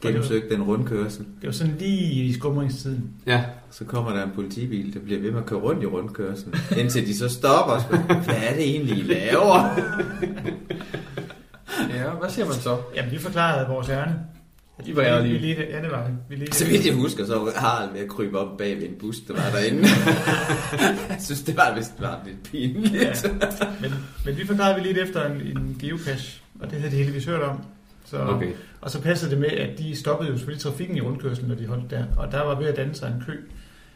Gennemsøgte 0.02 0.54
den 0.54 0.62
rundkørsel. 0.62 1.20
Det 1.40 1.46
var 1.46 1.52
sådan 1.52 1.76
lige 1.78 2.24
i 2.24 2.32
skumringstiden. 2.32 3.10
Ja, 3.26 3.44
Så 3.70 3.84
kommer 3.84 4.12
der 4.12 4.24
en 4.24 4.30
politibil, 4.34 4.94
der 4.94 5.00
bliver 5.00 5.20
ved 5.20 5.30
med 5.30 5.40
at 5.40 5.46
køre 5.46 5.58
rundt 5.60 5.82
i 5.82 5.86
rundkørslen, 5.86 6.54
indtil 6.80 7.06
de 7.06 7.16
så 7.18 7.28
stopper 7.28 7.72
og 7.74 7.80
spørger, 7.80 8.20
hvad 8.20 8.34
er 8.36 8.54
det 8.54 8.64
egentlig, 8.70 8.98
I 8.98 9.02
laver? 9.02 9.68
Ja, 11.94 12.10
hvad 12.20 12.30
siger 12.30 12.44
man 12.46 12.54
så? 12.54 12.78
Jamen, 12.96 13.10
vi 13.10 13.18
forklarede 13.18 13.68
vores 13.68 13.88
ærne. 13.88 14.18
De 14.86 14.96
var 14.96 15.02
Vi 15.02 15.08
ærlige. 15.08 15.38
lige, 15.38 15.56
ja, 15.70 15.82
det 15.82 15.90
var 15.90 16.06
vi. 16.08 16.12
vi 16.28 16.34
lige, 16.36 16.52
Så 16.52 16.66
vidt 16.66 16.86
jeg 16.86 16.94
husker, 16.94 17.26
så 17.26 17.38
var 17.38 17.50
Harald 17.56 17.92
ved 17.92 18.00
at 18.00 18.08
krybe 18.08 18.38
op 18.38 18.58
bag 18.58 18.76
ved 18.76 18.82
en 18.88 18.94
bus, 19.00 19.16
der 19.20 19.34
var 19.34 19.50
derinde. 19.54 19.80
jeg 21.10 21.16
synes, 21.20 21.42
det 21.42 21.56
var 21.56 21.74
vist 21.76 21.92
var 22.00 22.20
lidt 22.26 22.42
pinligt. 22.42 22.94
Ja. 22.94 23.12
Men, 23.80 23.94
men 24.24 24.36
vi 24.36 24.46
forklarede 24.46 24.82
vi 24.82 24.86
lidt 24.88 24.98
efter 24.98 25.26
en, 25.30 25.40
en 25.40 25.76
geocache, 25.80 26.40
og 26.60 26.70
det 26.70 26.78
havde 26.78 26.92
de 26.92 26.96
heldigvis 26.96 27.24
hørt 27.24 27.42
om. 27.42 27.56
Så, 28.04 28.18
Okay. 28.18 28.52
Og 28.80 28.90
så 28.90 29.00
passede 29.00 29.30
det 29.30 29.38
med, 29.40 29.48
at 29.48 29.78
de 29.78 29.96
stoppede 29.96 30.30
jo 30.30 30.36
selvfølgelig 30.36 30.62
trafikken 30.62 30.96
i 30.96 31.00
rundkørslen, 31.00 31.48
når 31.48 31.54
de 31.54 31.66
holdt 31.66 31.90
der. 31.90 32.04
Og 32.16 32.32
der 32.32 32.42
var 32.42 32.58
ved 32.58 32.66
at 32.66 32.76
danne 32.76 32.94
sig 32.94 33.08
en 33.08 33.22
kø. 33.26 33.32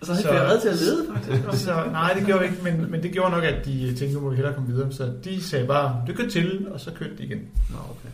Så 0.03 0.15
havde 0.15 0.35
jeg 0.35 0.43
været 0.43 0.63
til 0.63 0.69
at 0.69 0.77
lede, 0.77 1.07
faktisk. 1.13 1.65
Så, 1.65 1.75
nej, 1.93 2.13
det 2.13 2.27
gjorde 2.27 2.41
vi 2.41 2.47
ikke, 2.47 2.59
men, 2.63 2.91
men 2.91 3.03
det 3.03 3.13
gjorde 3.13 3.31
nok, 3.31 3.45
at 3.45 3.65
de 3.65 3.95
tænkte, 3.95 4.15
nu 4.15 4.21
må 4.21 4.31
vi 4.31 4.37
hellere 4.37 4.55
komme 4.55 4.69
videre. 4.73 4.93
Så 4.93 5.13
de 5.25 5.43
sagde 5.43 5.67
bare, 5.67 6.03
det 6.07 6.17
kører 6.17 6.29
til, 6.29 6.67
og 6.71 6.81
så 6.81 6.91
kørte 6.91 7.13
de 7.19 7.25
igen. 7.25 7.39
Nå, 7.71 7.77
okay. 7.91 8.09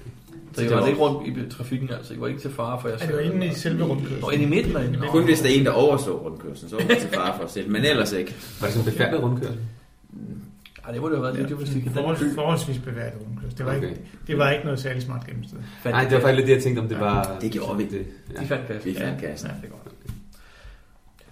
Så 0.55 0.63
jeg 0.63 0.71
var 0.71 0.87
ikke 0.87 1.01
rundt 1.01 1.29
i 1.29 1.51
trafikken, 1.57 1.91
altså. 1.91 2.13
Jeg 2.13 2.21
var 2.21 2.27
ikke 2.27 2.41
til 2.41 2.51
fare 2.51 2.81
for 2.81 2.89
jer 2.89 2.97
Ja, 3.01 3.07
det 3.07 3.15
var 3.15 3.21
inde 3.21 3.47
i 3.47 3.51
selve 3.55 3.85
rundkørslen. 3.85 4.25
Og 4.25 4.35
inde 4.35 4.45
i 4.45 4.49
midten 4.49 4.75
derinde. 4.75 4.99
Nå. 4.99 5.07
Kun 5.07 5.25
hvis 5.25 5.41
der 5.41 5.49
er 5.49 5.53
en, 5.53 5.65
der 5.65 5.71
overstår 5.71 6.19
rundkørslen, 6.19 6.71
så 6.71 6.77
var 6.77 6.85
man 6.89 7.01
til 7.01 7.09
fare 7.09 7.37
for 7.37 7.45
os 7.45 7.51
selv. 7.51 7.71
Men 7.71 7.85
ellers 7.85 8.13
ikke. 8.13 8.35
Var 8.61 8.67
det 8.67 8.75
sådan 8.75 8.89
en 8.89 8.93
befærdet 8.93 9.23
rundkørsel? 9.23 9.59
Ej, 10.85 10.93
det 10.93 11.01
må 11.01 11.09
det 11.09 11.17
have 11.17 11.23
været 11.23 11.49
lidt, 11.49 11.59
hvis 11.59 11.71
de 11.71 11.83
kan 11.83 11.93
Forhold, 11.93 12.35
forholdsvis 12.35 12.79
bevæget 12.79 13.13
rundkørsel. 13.27 13.59
Det 13.59 13.67
var, 13.67 13.77
Okay. 13.77 13.89
ikke, 13.89 14.01
det 14.27 14.39
var 14.39 14.51
ikke 14.51 14.65
noget 14.65 14.81
særligt 14.81 15.05
smart 15.05 15.27
gennemsted. 15.27 15.59
Nej, 15.85 16.05
det 16.05 16.13
var 16.13 16.21
faktisk 16.21 16.37
lidt 16.37 16.47
det, 16.49 16.55
jeg 16.55 16.63
tænkte, 16.63 16.81
om 16.81 16.89
det 16.89 17.01
var... 17.01 17.37
det 17.41 17.53
gjorde 17.53 17.77
vi. 17.79 17.85
Det, 17.85 18.07
ja. 18.37 18.41
De 18.41 18.47
fandt 18.47 18.67
kassen. 18.67 18.93
Vi 18.95 18.99
fandt 18.99 19.21
kassen. 19.21 19.49
Ja, 19.51 19.55
det 19.63 19.71
godt. 19.71 19.95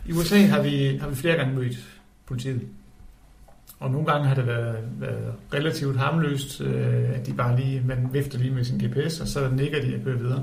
I 0.06 0.12
USA 0.12 0.38
har 0.46 0.62
vi, 0.62 0.96
har 1.00 1.08
vi 1.08 1.14
flere 1.14 1.36
gange 1.36 1.54
mødt 1.54 1.78
politiet. 2.26 2.62
Og 3.78 3.90
nogle 3.90 4.06
gange 4.06 4.28
har 4.28 4.34
det 4.34 4.46
været, 4.46 4.76
været 4.98 5.34
relativt 5.54 5.96
harmløst, 5.98 6.60
øh, 6.60 7.10
at 7.18 7.26
de 7.26 7.32
bare 7.32 7.60
lige, 7.60 7.82
man 7.86 8.08
vifter 8.12 8.38
lige 8.38 8.50
med 8.54 8.64
sin 8.64 8.78
GPS, 8.78 9.20
og 9.20 9.28
så 9.28 9.48
nikker 9.48 9.80
de 9.82 9.94
og 9.98 10.04
kører 10.04 10.18
videre. 10.18 10.42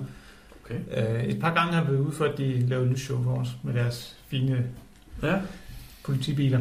Okay. 0.66 0.80
Øh, 1.16 1.24
et 1.24 1.40
par 1.40 1.54
gange 1.54 1.74
har 1.74 1.84
vi 1.84 1.92
været 1.92 2.00
ude 2.02 2.12
for, 2.12 2.26
at 2.26 2.38
de 2.38 2.68
lavede 2.68 2.90
lysshow 2.90 3.24
for 3.24 3.32
os 3.36 3.50
med 3.64 3.74
deres 3.74 4.18
fine 4.28 4.66
Ja. 5.24 5.36
politibiler. 6.04 6.60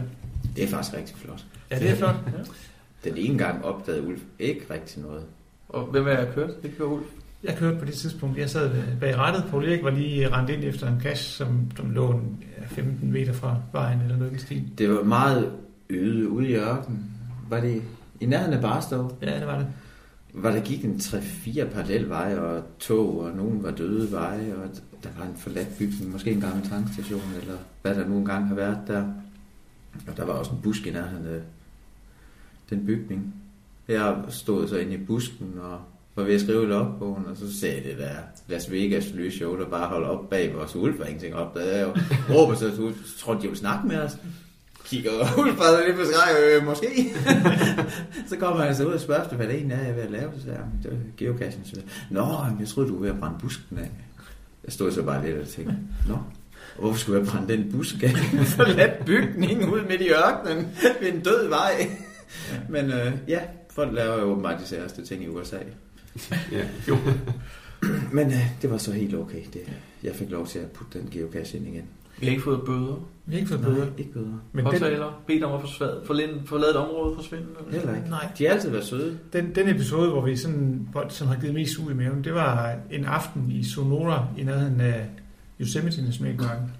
Det 0.57 0.65
er 0.65 0.69
faktisk 0.69 0.97
rigtig 0.97 1.17
flot. 1.17 1.45
Ja, 1.71 1.79
det 1.79 1.91
er 1.91 1.95
flot. 1.95 2.15
Den 3.05 3.17
ene 3.17 3.39
gang 3.39 3.65
opdagede 3.65 4.07
Ulf 4.07 4.21
ikke 4.39 4.61
rigtig 4.71 5.03
noget. 5.03 5.23
Og 5.69 5.87
hvem 5.87 6.07
er 6.07 6.11
jeg 6.11 6.29
kørt? 6.35 6.63
Det 6.63 6.77
kører 6.79 6.89
Ulf. 6.89 7.07
Jeg 7.45 7.57
kørte 7.57 7.79
på 7.79 7.85
det 7.85 7.95
tidspunkt, 7.95 8.39
jeg 8.39 8.51
sad 8.51 8.71
bag 9.01 9.17
rattet. 9.19 9.45
Paul 9.51 9.65
Erik 9.65 9.85
var 9.85 9.91
lige 9.91 10.29
rendt 10.29 10.51
ind 10.51 10.65
efter 10.65 10.89
en 10.89 11.01
cash, 11.01 11.23
som, 11.23 11.71
som 11.77 11.91
lå 11.91 12.11
en, 12.13 12.45
ja, 12.59 12.67
15 12.67 13.13
meter 13.13 13.33
fra 13.33 13.57
vejen 13.73 14.01
eller 14.01 14.17
noget 14.17 14.33
i 14.33 14.39
stil. 14.39 14.71
Det 14.79 14.91
var 14.91 15.03
meget 15.03 15.53
øde 15.91 16.29
ude 16.29 16.49
i 16.49 16.55
ørkenen. 16.55 17.05
Var 17.49 17.61
det 17.61 17.83
i 18.21 18.27
nærheden 18.27 18.55
af 18.55 18.61
Barstow? 18.61 19.11
Ja, 19.23 19.39
det 19.39 19.47
var 19.47 19.59
det. 19.59 19.67
Var 20.35 20.51
der 20.51 20.61
gik 20.61 20.85
en 20.85 20.97
3-4 20.97 21.65
parallelveje 21.65 22.39
og 22.39 22.63
tog, 22.79 23.21
og 23.21 23.37
nogen 23.37 23.63
var 23.63 23.71
døde 23.71 24.13
veje, 24.13 24.55
og 24.55 24.69
der 25.03 25.09
var 25.19 25.25
en 25.25 25.37
forladt 25.37 25.79
bygning, 25.79 26.13
måske 26.13 26.31
en 26.31 26.41
gammel 26.41 26.69
tankstation, 26.69 27.23
eller 27.41 27.57
hvad 27.83 27.95
der 27.95 28.09
nu 28.09 28.17
engang 28.17 28.49
har 28.49 28.55
været 28.55 28.79
der. 28.87 29.05
Og 30.09 30.17
der 30.17 30.25
var 30.25 30.33
også 30.33 30.51
en 30.51 30.61
busk 30.63 30.87
i 30.87 30.91
nærheden 30.91 31.27
af 31.27 31.41
den 32.71 32.87
bygning. 32.87 33.35
Jeg 33.89 34.17
stod 34.29 34.69
så 34.69 34.77
inde 34.77 34.95
i 34.95 35.05
busken 35.07 35.53
og 35.63 35.79
var 36.17 36.23
ved 36.23 36.35
at 36.35 36.41
skrive 36.41 36.63
i 36.63 36.67
logbogen, 36.67 37.27
og 37.27 37.37
så 37.37 37.61
sagde 37.61 37.89
det 37.89 37.99
der 37.99 38.11
Las 38.49 38.71
Vegas 38.71 39.13
lysshow, 39.15 39.57
der 39.59 39.67
bare 39.69 39.87
holder 39.89 40.09
op 40.09 40.31
bag 40.31 40.55
vores 40.55 40.77
Ulf, 40.77 41.01
og 41.01 41.07
ingenting 41.07 41.35
op. 41.35 41.55
Der 41.55 41.61
jeg 41.65 41.83
jo 41.87 41.95
råber 42.35 42.55
så 42.55 42.69
til 42.69 42.95
så 43.05 43.19
tror 43.19 43.35
de, 43.35 43.43
de 43.43 43.49
vil 43.49 43.57
snakke 43.57 43.89
med 43.89 43.97
os. 43.99 44.13
Kigger 44.85 45.11
Ulf 45.39 45.57
bare 45.59 45.87
lidt 45.87 45.97
på 45.97 46.03
skræk, 46.05 46.37
øh, 46.61 46.67
måske. 46.67 46.87
så 48.31 48.37
kommer 48.37 48.63
han 48.65 48.77
så 48.77 48.87
ud 48.87 48.93
og 48.93 49.01
spørger, 49.01 49.25
hvad 49.37 49.47
det 49.47 49.55
egentlig 49.55 49.75
er, 49.75 49.81
jeg 49.81 49.91
er 49.91 49.95
ved 49.95 50.03
at 50.03 50.11
lave. 50.11 50.31
Så 50.45 50.51
"Jamen, 50.51 50.73
det 50.83 50.93
er 50.93 50.97
geocachen. 51.17 51.65
Så, 51.65 51.77
Nå, 52.11 52.27
jeg 52.61 52.69
troede, 52.69 52.89
du 52.89 52.95
var 52.95 53.01
ved 53.03 53.11
at 53.11 53.19
brænde 53.21 53.39
busken 53.41 53.79
af. 53.79 53.91
Jeg 54.65 54.73
stod 54.73 54.93
så 54.93 55.03
bare 55.03 55.27
lidt 55.27 55.39
og 55.39 55.49
tænkte, 55.49 55.75
Nå, 56.09 56.19
hvorfor 56.79 56.99
skulle 56.99 57.19
jeg 57.21 57.29
brænde 57.29 57.53
den 57.53 57.73
busk 57.73 58.03
af? 58.03 58.11
Forladt 58.57 59.05
bygning 59.05 59.73
ud 59.73 59.81
midt 59.89 60.01
i 60.01 60.09
ørkenen 60.09 60.67
ved 61.01 61.13
en 61.13 61.21
død 61.21 61.49
vej. 61.49 61.91
Men 62.75 62.85
øh, 62.93 63.13
ja, 63.29 63.41
folk 63.71 63.93
laver 63.93 64.15
jo 64.21 64.23
åbenbart 64.25 64.61
de 64.61 64.67
særste 64.67 65.05
ting 65.05 65.23
i 65.25 65.29
USA. 65.29 65.57
Ja. 66.53 66.65
Men 68.13 68.27
øh, 68.27 68.57
det 68.63 68.71
var 68.71 68.79
så 68.79 68.93
helt 68.93 69.15
okay. 69.15 69.41
Det, 69.53 69.61
jeg 70.03 70.15
fik 70.15 70.31
lov 70.31 70.47
til 70.47 70.59
at 70.59 70.71
putte 70.71 70.99
den 70.99 71.09
geocache 71.11 71.59
ind 71.59 71.69
igen. 71.69 71.85
Vi 72.21 72.27
har 72.27 72.31
ikke 72.31 72.43
fået 72.45 72.61
bøder. 72.67 73.09
Vi 73.27 73.33
har 73.35 73.39
ikke 73.39 73.49
fået 73.49 73.61
bøder. 73.61 73.77
Nej, 73.85 73.89
ikke 73.99 74.13
bøder. 74.13 74.27
Men 74.53 74.65
den, 74.65 74.73
Påtaler. 74.73 75.23
Bedt 75.27 75.45
om 75.45 75.53
at 75.55 75.61
forsvade, 75.61 76.01
forlade, 76.05 76.43
forlade 76.47 76.71
et 76.71 76.77
område 76.77 77.15
forsvinde. 77.15 77.47
eller? 77.67 77.79
Heller 77.79 77.97
ikke. 77.97 78.09
nej, 78.11 78.29
De 78.39 78.45
har 78.47 78.53
altid 78.55 78.71
været 78.71 78.85
søde. 78.85 79.19
den, 79.33 79.55
den 79.55 79.69
episode, 79.69 80.11
hvor 80.11 80.21
vi 80.25 80.37
sådan, 80.37 80.89
som 81.09 81.27
har 81.29 81.37
givet 81.41 81.55
mest 81.55 81.79
ud 81.79 81.91
i 81.91 81.95
maven, 81.95 82.25
det 82.25 82.35
var 82.35 82.77
en 82.91 83.05
aften 83.05 83.51
i 83.51 83.65
Sonora 83.65 84.27
i 84.39 84.43
nærheden 84.43 84.81
af 84.81 85.07
Yosemite 85.61 86.03
Nationalparken. 86.05 86.71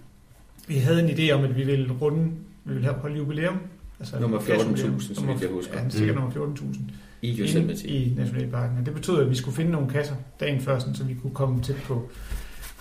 Vi 0.69 0.77
havde 0.77 1.03
en 1.11 1.19
idé 1.19 1.31
om, 1.33 1.45
at 1.45 1.57
vi 1.57 1.65
ville 1.65 1.93
runde, 1.93 2.25
vi 2.65 2.73
ville 2.73 2.85
have 2.89 2.97
holde 2.99 3.17
jubilæum. 3.17 3.59
Altså 4.01 4.19
Nummer 4.21 4.39
gasjubilæum. 4.39 4.95
14.000, 4.95 5.15
så 5.15 5.21
Nummer- 5.21 5.33
vidt 5.33 5.43
jeg 5.43 5.51
husker. 5.51 5.83
Ja, 5.83 5.89
sikkert 5.89 6.17
Mm. 6.17 6.23
nummer 6.23 6.35
14.000. 6.57 6.79
I 7.23 7.41
Yosemite. 7.41 7.89
i 7.89 8.15
Nationalparken. 8.17 8.79
Og 8.79 8.87
det 8.87 8.95
betød, 8.95 9.21
at 9.23 9.31
vi 9.31 9.35
skulle 9.35 9.57
finde 9.57 9.71
nogle 9.71 9.89
kasser 9.89 10.15
dagen 10.41 10.61
før, 10.61 10.79
så 10.79 11.05
vi 11.05 11.15
kunne 11.15 11.35
komme 11.35 11.63
tæt 11.63 11.77
på, 11.85 12.09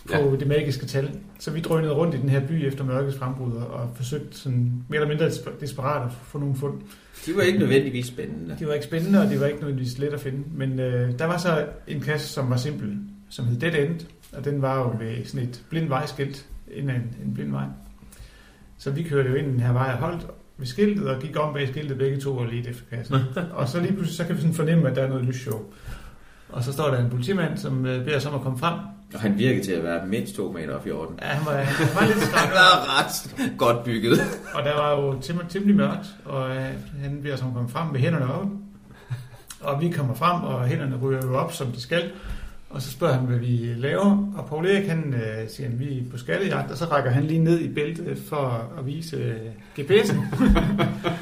på 0.06 0.18
Ja. 0.32 0.36
det 0.40 0.48
magiske 0.48 0.86
tal. 0.86 1.10
Så 1.40 1.52
vi 1.52 1.60
drønede 1.60 1.94
rundt 1.94 2.16
i 2.16 2.18
den 2.18 2.30
her 2.30 2.48
by 2.48 2.52
efter 2.68 2.84
mørkets 2.84 3.18
frembrud 3.18 3.54
og, 3.54 3.90
forsøgte 3.96 4.38
sådan, 4.38 4.84
mere 4.90 5.02
eller 5.02 5.08
mindre 5.08 5.28
desper- 5.28 5.60
desperat 5.60 6.06
at 6.06 6.12
få 6.24 6.40
nogle 6.40 6.56
fund. 6.56 6.82
De 7.26 7.36
var 7.36 7.42
ikke 7.42 7.60
nødvendigvis 7.60 8.06
spændende. 8.08 8.56
Det 8.60 8.68
var 8.68 8.74
ikke 8.74 8.86
spændende, 8.86 9.22
og 9.22 9.30
det 9.30 9.40
var 9.40 9.46
ikke 9.46 9.60
nødvendigvis 9.60 9.98
let 9.98 10.14
at 10.14 10.20
finde. 10.20 10.44
Men 10.54 10.80
øh, 10.80 11.20
der 11.20 11.26
var 11.26 11.38
så 11.38 11.66
en 11.88 12.00
kasse, 12.02 12.28
som 12.28 12.50
var 12.50 12.58
simpel, 12.58 12.98
som 13.30 13.46
hed 13.46 13.60
Dead 13.60 13.74
End, 13.90 14.00
og 14.34 14.46
den 14.46 14.62
var 14.62 14.80
jo 14.80 14.96
ved 15.06 15.26
sådan 15.26 15.48
et 15.48 15.64
blind 15.70 15.88
vejskilt, 15.88 16.46
en, 16.74 16.90
en 16.90 17.32
blind 17.34 17.52
vej. 17.52 17.66
Så 18.78 18.92
vi 18.92 19.04
kørte 19.04 19.30
jo 19.30 19.36
ind 19.36 19.48
i 19.48 19.52
den 19.52 19.60
her 19.60 19.72
vej 19.74 19.92
og 19.92 19.98
holdt 19.98 20.28
ved 20.58 20.68
skiltet, 20.68 21.08
og 21.10 21.22
gik 21.22 21.40
om 21.40 21.54
bag 21.54 21.68
skiltet 21.68 21.98
begge 21.98 22.20
to 22.20 22.38
og 22.38 22.46
lidt 22.48 22.68
efter 22.68 22.84
kassen. 22.92 23.16
og 23.54 23.68
så 23.70 23.80
lige 23.80 23.94
pludselig, 23.94 24.18
så 24.18 24.24
kan 24.26 24.36
vi 24.36 24.42
sådan 24.42 24.56
fornemme, 24.56 24.90
at 24.90 24.96
der 24.96 25.02
er 25.04 25.08
noget 25.10 25.26
lysshow. 25.26 25.62
Og 26.50 26.64
så 26.64 26.74
står 26.74 26.88
der 26.92 26.98
en 27.04 27.10
politimand, 27.10 27.58
som 27.58 27.86
øh, 27.86 28.06
beder 28.06 28.18
os 28.18 28.26
om 28.26 28.36
at 28.36 28.42
komme 28.42 28.58
frem. 28.60 28.80
Og 29.14 29.20
han 29.20 29.38
virkede 29.38 29.64
til 29.66 29.72
at 29.72 29.84
være 29.84 30.08
mindst 30.08 30.36
2 30.36 30.52
meter 30.52 30.74
og 30.74 30.84
14. 30.84 31.20
Ja, 31.22 31.28
han 31.28 31.46
var, 31.46 31.52
han 31.52 31.88
var 31.96 32.08
lidt 32.08 32.20
Han 32.24 32.28
skræmt, 32.28 32.52
var 32.52 33.00
ret 33.00 33.36
godt 33.58 33.84
bygget. 33.84 34.20
og 34.54 34.64
der 34.64 34.74
var 34.76 34.92
jo 34.92 35.20
temmelig, 35.22 35.50
temmelig 35.50 35.76
mørkt, 35.76 36.16
og 36.26 36.50
øh, 36.50 36.66
han 37.02 37.20
beder 37.24 37.34
os 37.36 37.42
om 37.42 37.48
at 37.48 37.54
komme 37.54 37.70
frem 37.70 37.88
med 37.88 38.00
hænderne 38.00 38.34
op. 38.34 38.48
Og 39.62 39.82
vi 39.82 39.90
kommer 39.90 40.14
frem, 40.16 40.44
og 40.44 40.66
hænderne 40.68 40.96
ryger 40.98 41.22
jo 41.26 41.38
op, 41.38 41.54
som 41.54 41.68
de 41.68 41.82
skal. 41.82 42.12
Og 42.76 42.82
så 42.82 42.92
spørger 42.92 43.14
han, 43.14 43.26
hvad 43.26 43.38
vi 43.38 43.74
laver. 43.78 44.34
Og 44.38 44.46
Paul 44.50 44.66
Erik, 44.66 44.88
han 44.88 45.14
øh, 45.14 45.50
siger, 45.50 45.68
at 45.68 45.80
vi 45.80 45.98
er 45.98 46.02
på 46.12 46.18
skattejagt, 46.18 46.72
og 46.72 46.78
så 46.78 46.86
rækker 46.86 47.12
han 47.12 47.24
lige 47.24 47.40
ned 47.40 47.60
i 47.60 47.68
bæltet 47.68 48.18
for 48.30 48.70
at 48.80 48.86
vise 48.86 49.16
øh, 49.18 49.36
GPS'en. 49.80 50.18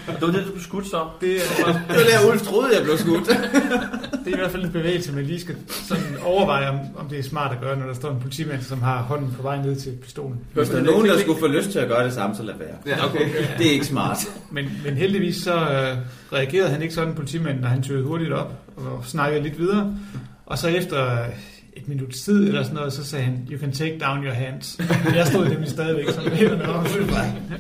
Og 0.08 0.13
det 0.20 0.22
var 0.22 0.32
det, 0.32 0.46
du 0.46 0.52
blev 0.52 0.62
skudt 0.62 0.88
så. 0.88 1.08
Det 1.22 1.36
er, 1.36 1.39
Det 1.66 1.76
var 1.88 2.04
der, 2.10 2.32
Ulf 2.32 2.42
troede, 2.42 2.76
jeg 2.78 2.84
blev 2.84 2.98
skudt. 2.98 3.28
det 4.26 4.34
er 4.34 4.36
i 4.36 4.39
hvert 4.39 4.52
fald 4.52 4.66
en 4.66 4.72
bevægelse, 4.72 5.13
man 5.13 5.24
lige 5.24 5.39
skal 5.39 5.56
sådan 5.68 6.04
overveje, 6.26 6.70
om, 6.70 6.80
om 6.96 7.10
det 7.10 7.20
er 7.20 7.24
smart 7.24 7.52
at 7.52 7.62
gøre, 7.62 7.80
når 7.80 7.86
der 7.86 7.94
står 7.94 8.12
en 8.12 8.20
politimand, 8.20 8.62
som 8.62 8.82
har 8.82 9.02
hånden 9.02 9.34
på 9.38 9.42
vej 9.42 9.62
ned 9.62 9.76
til 9.76 9.92
pistolen. 9.92 10.39
Hvis 10.54 10.70
der 10.70 10.78
er 10.78 10.84
nogen, 10.84 11.08
der 11.08 11.20
skulle 11.20 11.39
få 11.39 11.48
lyst 11.48 11.72
til 11.72 11.80
at 11.80 11.88
gøre 11.88 12.06
det 12.06 12.13
samme, 12.13 12.36
så 12.36 12.44
lad 12.44 12.54
være. 12.60 12.98
Ja, 12.98 13.06
okay. 13.06 13.30
Det 13.58 13.68
er 13.68 13.72
ikke 13.72 13.86
smart. 13.86 14.18
Men, 14.52 14.66
men 14.86 14.94
heldigvis 14.94 15.36
så 15.36 15.56
øh, 15.56 15.98
reagerede 16.34 16.70
han 16.70 16.82
ikke 16.82 16.94
sådan, 16.94 17.16
politimanden, 17.16 17.62
når 17.62 17.70
han 17.70 17.84
tøede 17.84 18.04
hurtigt 18.04 18.34
op 18.34 18.54
og 18.78 19.04
snakkede 19.06 19.44
lidt 19.44 19.60
videre. 19.60 19.96
Og 20.45 20.58
så 20.58 20.67
efter 20.67 21.25
et 21.73 21.88
minut 21.88 22.10
tid 22.10 22.47
eller 22.47 22.63
sådan 22.63 22.75
noget, 22.75 22.93
så 22.93 23.03
sagde 23.06 23.25
han, 23.25 23.47
you 23.51 23.60
can 23.60 23.71
take 23.71 23.99
down 23.99 24.23
your 24.23 24.34
hands. 24.34 24.79
Jeg 25.15 25.27
stod 25.27 25.49
nemlig 25.49 25.69
stadigvæk 25.69 26.10
som 26.10 26.23
med 26.23 26.32
hænderne 26.32 26.69
op. 26.69 26.88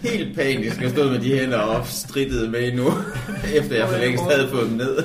Helt 0.01 0.35
panisk. 0.35 0.81
Jeg 0.81 0.89
stod 0.89 1.11
med 1.11 1.19
de 1.19 1.39
hænder 1.39 1.57
op, 1.57 1.87
strittede 1.87 2.49
med 2.49 2.73
nu, 2.73 2.87
efter 3.59 3.75
jeg 3.75 3.89
for 3.89 3.97
længst 3.97 4.23
havde 4.23 4.49
fået 4.49 4.69
dem 4.69 4.77
ned. 4.77 5.03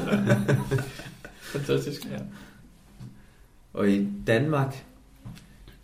Fantastisk. 1.53 2.05
Ja. 2.05 2.19
Og 3.75 3.89
i 3.89 4.09
Danmark, 4.27 4.85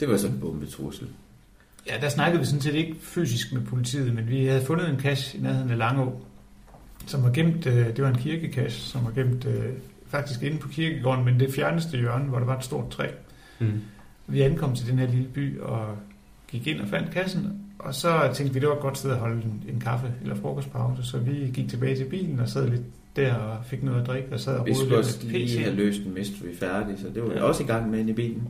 det 0.00 0.08
var 0.08 0.16
sådan 0.16 0.34
en 0.34 0.40
bombetrussel. 0.40 1.08
ja, 1.86 1.94
der 2.00 2.08
snakkede 2.08 2.40
vi 2.40 2.46
sådan 2.46 2.60
set 2.60 2.74
ikke 2.74 2.94
fysisk 3.00 3.52
med 3.52 3.62
politiet, 3.62 4.14
men 4.14 4.28
vi 4.28 4.46
havde 4.46 4.64
fundet 4.64 4.88
en 4.88 5.00
cache 5.00 5.38
i 5.38 5.42
nærheden 5.42 5.70
af 5.70 5.78
Langå, 5.78 6.20
som 7.06 7.22
var 7.22 7.30
gemt, 7.30 7.66
øh, 7.66 7.86
det 7.86 8.02
var 8.02 8.08
en 8.08 8.18
kirkekasse, 8.18 8.80
som 8.80 9.04
var 9.04 9.10
gemt 9.10 9.44
øh, 9.44 9.72
faktisk 10.14 10.42
inde 10.42 10.58
på 10.58 10.68
kirkegården, 10.68 11.24
men 11.24 11.40
det 11.40 11.54
fjerneste 11.54 11.98
hjørne, 11.98 12.24
hvor 12.24 12.38
der 12.38 12.46
var 12.46 12.58
et 12.58 12.64
stort 12.64 12.90
træ. 12.90 13.06
Mm. 13.58 13.80
Vi 14.26 14.40
ankom 14.42 14.74
til 14.74 14.86
den 14.90 14.98
her 14.98 15.06
lille 15.06 15.28
by 15.28 15.60
og 15.60 15.86
gik 16.48 16.66
ind 16.66 16.80
og 16.80 16.88
fandt 16.88 17.10
kassen, 17.10 17.60
og 17.78 17.94
så 17.94 18.30
tænkte 18.34 18.54
vi, 18.54 18.60
det 18.60 18.68
var 18.68 18.74
et 18.74 18.80
godt 18.80 18.98
sted 18.98 19.10
at 19.10 19.16
holde 19.18 19.36
en, 19.36 19.64
en 19.68 19.80
kaffe 19.80 20.12
eller 20.22 20.34
frokostpause, 20.36 21.02
så 21.02 21.18
vi 21.18 21.50
gik 21.54 21.68
tilbage 21.68 21.96
til 21.96 22.04
bilen 22.04 22.40
og 22.40 22.48
sad 22.48 22.68
lidt 22.68 22.82
der 23.16 23.34
og 23.34 23.64
fik 23.64 23.82
noget 23.82 24.00
at 24.00 24.06
drikke 24.06 24.32
og 24.32 24.40
sad 24.40 24.56
og 24.58 24.66
Vi 24.66 24.70
rodede 24.70 24.76
skulle 24.84 24.96
lidt 24.96 25.06
også 25.06 25.26
med 25.26 25.32
lige 25.32 25.62
have 25.62 25.74
løst 25.74 26.00
en 26.00 26.14
mystery 26.14 26.54
færdig, 26.60 26.98
så 26.98 27.08
det 27.14 27.22
var 27.22 27.28
vi 27.28 27.34
Ja. 27.34 27.42
også 27.42 27.62
i 27.62 27.66
gang 27.66 27.90
med 27.90 27.98
inde 27.98 28.10
i 28.10 28.14
bilen. 28.14 28.48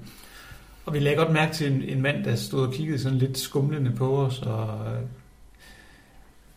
Og 0.87 0.95
vi 0.95 0.99
lagde 0.99 1.17
godt 1.17 1.33
mærke 1.33 1.55
til 1.55 1.73
en, 1.73 1.83
en 1.83 2.03
mand, 2.03 2.25
der 2.25 2.35
stod 2.35 2.67
og 2.67 2.73
kiggede 2.73 2.99
sådan 2.99 3.19
lidt 3.19 3.39
skumlende 3.39 3.91
på 3.97 4.17
os 4.17 4.39
og 4.43 4.87
øh, 4.87 5.01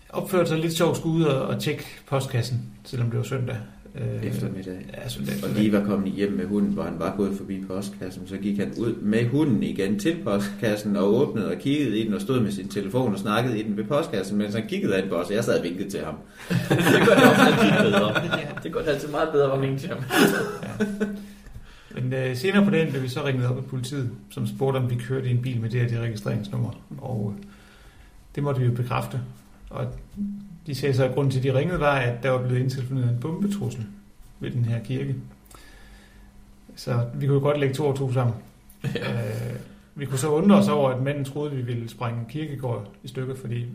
opførte 0.09 0.49
sig 0.49 0.59
lidt 0.59 0.73
sjovt 0.73 0.97
skulle 0.97 1.15
ud 1.19 1.23
og, 1.23 1.47
og 1.47 1.61
tjekke 1.61 1.83
postkassen, 2.09 2.61
selvom 2.83 3.09
det 3.09 3.17
var 3.17 3.23
søndag. 3.25 3.57
Øh, 4.01 4.23
eftermiddag. 4.23 4.85
Ja, 4.93 5.09
soldat. 5.09 5.43
Og 5.43 5.49
lige 5.49 5.71
var 5.71 5.83
kommet 5.83 6.11
hjem 6.11 6.31
med 6.31 6.45
hunden, 6.45 6.73
hvor 6.73 6.83
han 6.83 6.99
var 6.99 7.15
gået 7.17 7.37
forbi 7.37 7.63
postkassen. 7.67 8.27
Så 8.27 8.37
gik 8.37 8.57
han 8.59 8.73
ud 8.77 8.95
med 8.95 9.27
hunden 9.27 9.63
igen 9.63 9.99
til 9.99 10.17
postkassen 10.23 10.95
og 10.95 11.13
åbnede 11.13 11.51
og 11.51 11.57
kiggede 11.57 11.99
i 11.99 12.05
den 12.05 12.13
og 12.13 12.21
stod 12.21 12.39
med 12.39 12.51
sin 12.51 12.67
telefon 12.67 13.13
og 13.13 13.19
snakkede 13.19 13.59
i 13.59 13.63
den 13.63 13.77
ved 13.77 13.83
postkassen, 13.83 14.37
mens 14.37 14.55
han 14.55 14.67
kiggede 14.67 14.99
ind 14.99 15.09
på 15.09 15.15
os. 15.15 15.31
Jeg 15.31 15.43
sad 15.43 15.57
og 15.57 15.63
vinkede 15.63 15.89
til 15.89 15.99
ham. 15.99 16.15
det 16.69 17.07
gør 17.07 17.15
det 17.15 17.23
også 17.23 17.41
altid 17.41 17.91
bedre. 17.91 18.13
Det 18.63 18.73
gør 18.73 18.79
det 18.79 18.87
altid 18.87 19.07
meget 19.07 19.29
bedre 19.31 19.53
at 19.53 19.61
vinke 19.61 19.79
til 19.79 19.89
ham. 19.89 20.03
Men 21.95 22.13
øh, 22.13 22.37
senere 22.37 22.65
på 22.65 22.69
dagen 22.69 22.89
blev 22.89 23.03
vi 23.03 23.07
så 23.07 23.25
ringet 23.25 23.47
op 23.47 23.57
af 23.57 23.65
politiet, 23.65 24.09
som 24.29 24.47
spurgte, 24.47 24.77
om 24.77 24.89
vi 24.89 24.95
kørte 24.95 25.27
i 25.27 25.31
en 25.31 25.41
bil 25.41 25.61
med 25.61 25.69
det 25.69 25.81
her 25.81 25.87
det 25.87 25.99
registreringsnummer. 25.99 26.81
Og 26.97 27.33
øh, 27.35 27.43
det 28.35 28.43
måtte 28.43 28.61
vi 28.61 28.67
jo 28.67 28.73
bekræfte. 28.73 29.19
Og 29.69 29.85
de 30.67 30.75
sagde 30.75 30.95
så, 30.95 31.03
at 31.03 31.13
grunden 31.13 31.31
til, 31.31 31.39
at 31.39 31.43
de 31.43 31.53
ringede, 31.53 31.79
var, 31.79 31.95
at 31.95 32.23
der 32.23 32.29
var 32.29 32.47
blevet 32.47 32.59
indtilfældet 32.61 33.09
en 33.09 33.17
bombetrussel 33.21 33.85
ved 34.39 34.51
den 34.51 34.65
her 34.65 34.83
kirke. 34.83 35.15
Så 36.75 37.05
vi 37.13 37.27
kunne 37.27 37.35
jo 37.35 37.43
godt 37.43 37.59
lægge 37.59 37.75
to 37.75 37.85
og 37.85 37.95
to 37.97 38.13
sammen. 38.13 38.35
Ja. 38.95 39.13
Øh, 39.13 39.55
vi 39.95 40.05
kunne 40.05 40.19
så 40.19 40.29
undre 40.29 40.55
os 40.55 40.67
over, 40.67 40.89
at 40.89 41.01
manden 41.01 41.25
troede, 41.25 41.51
at 41.51 41.57
vi 41.57 41.61
ville 41.61 41.89
sprænge 41.89 42.25
kirkegård 42.29 42.91
i 43.03 43.07
stykker, 43.07 43.35
fordi 43.35 43.65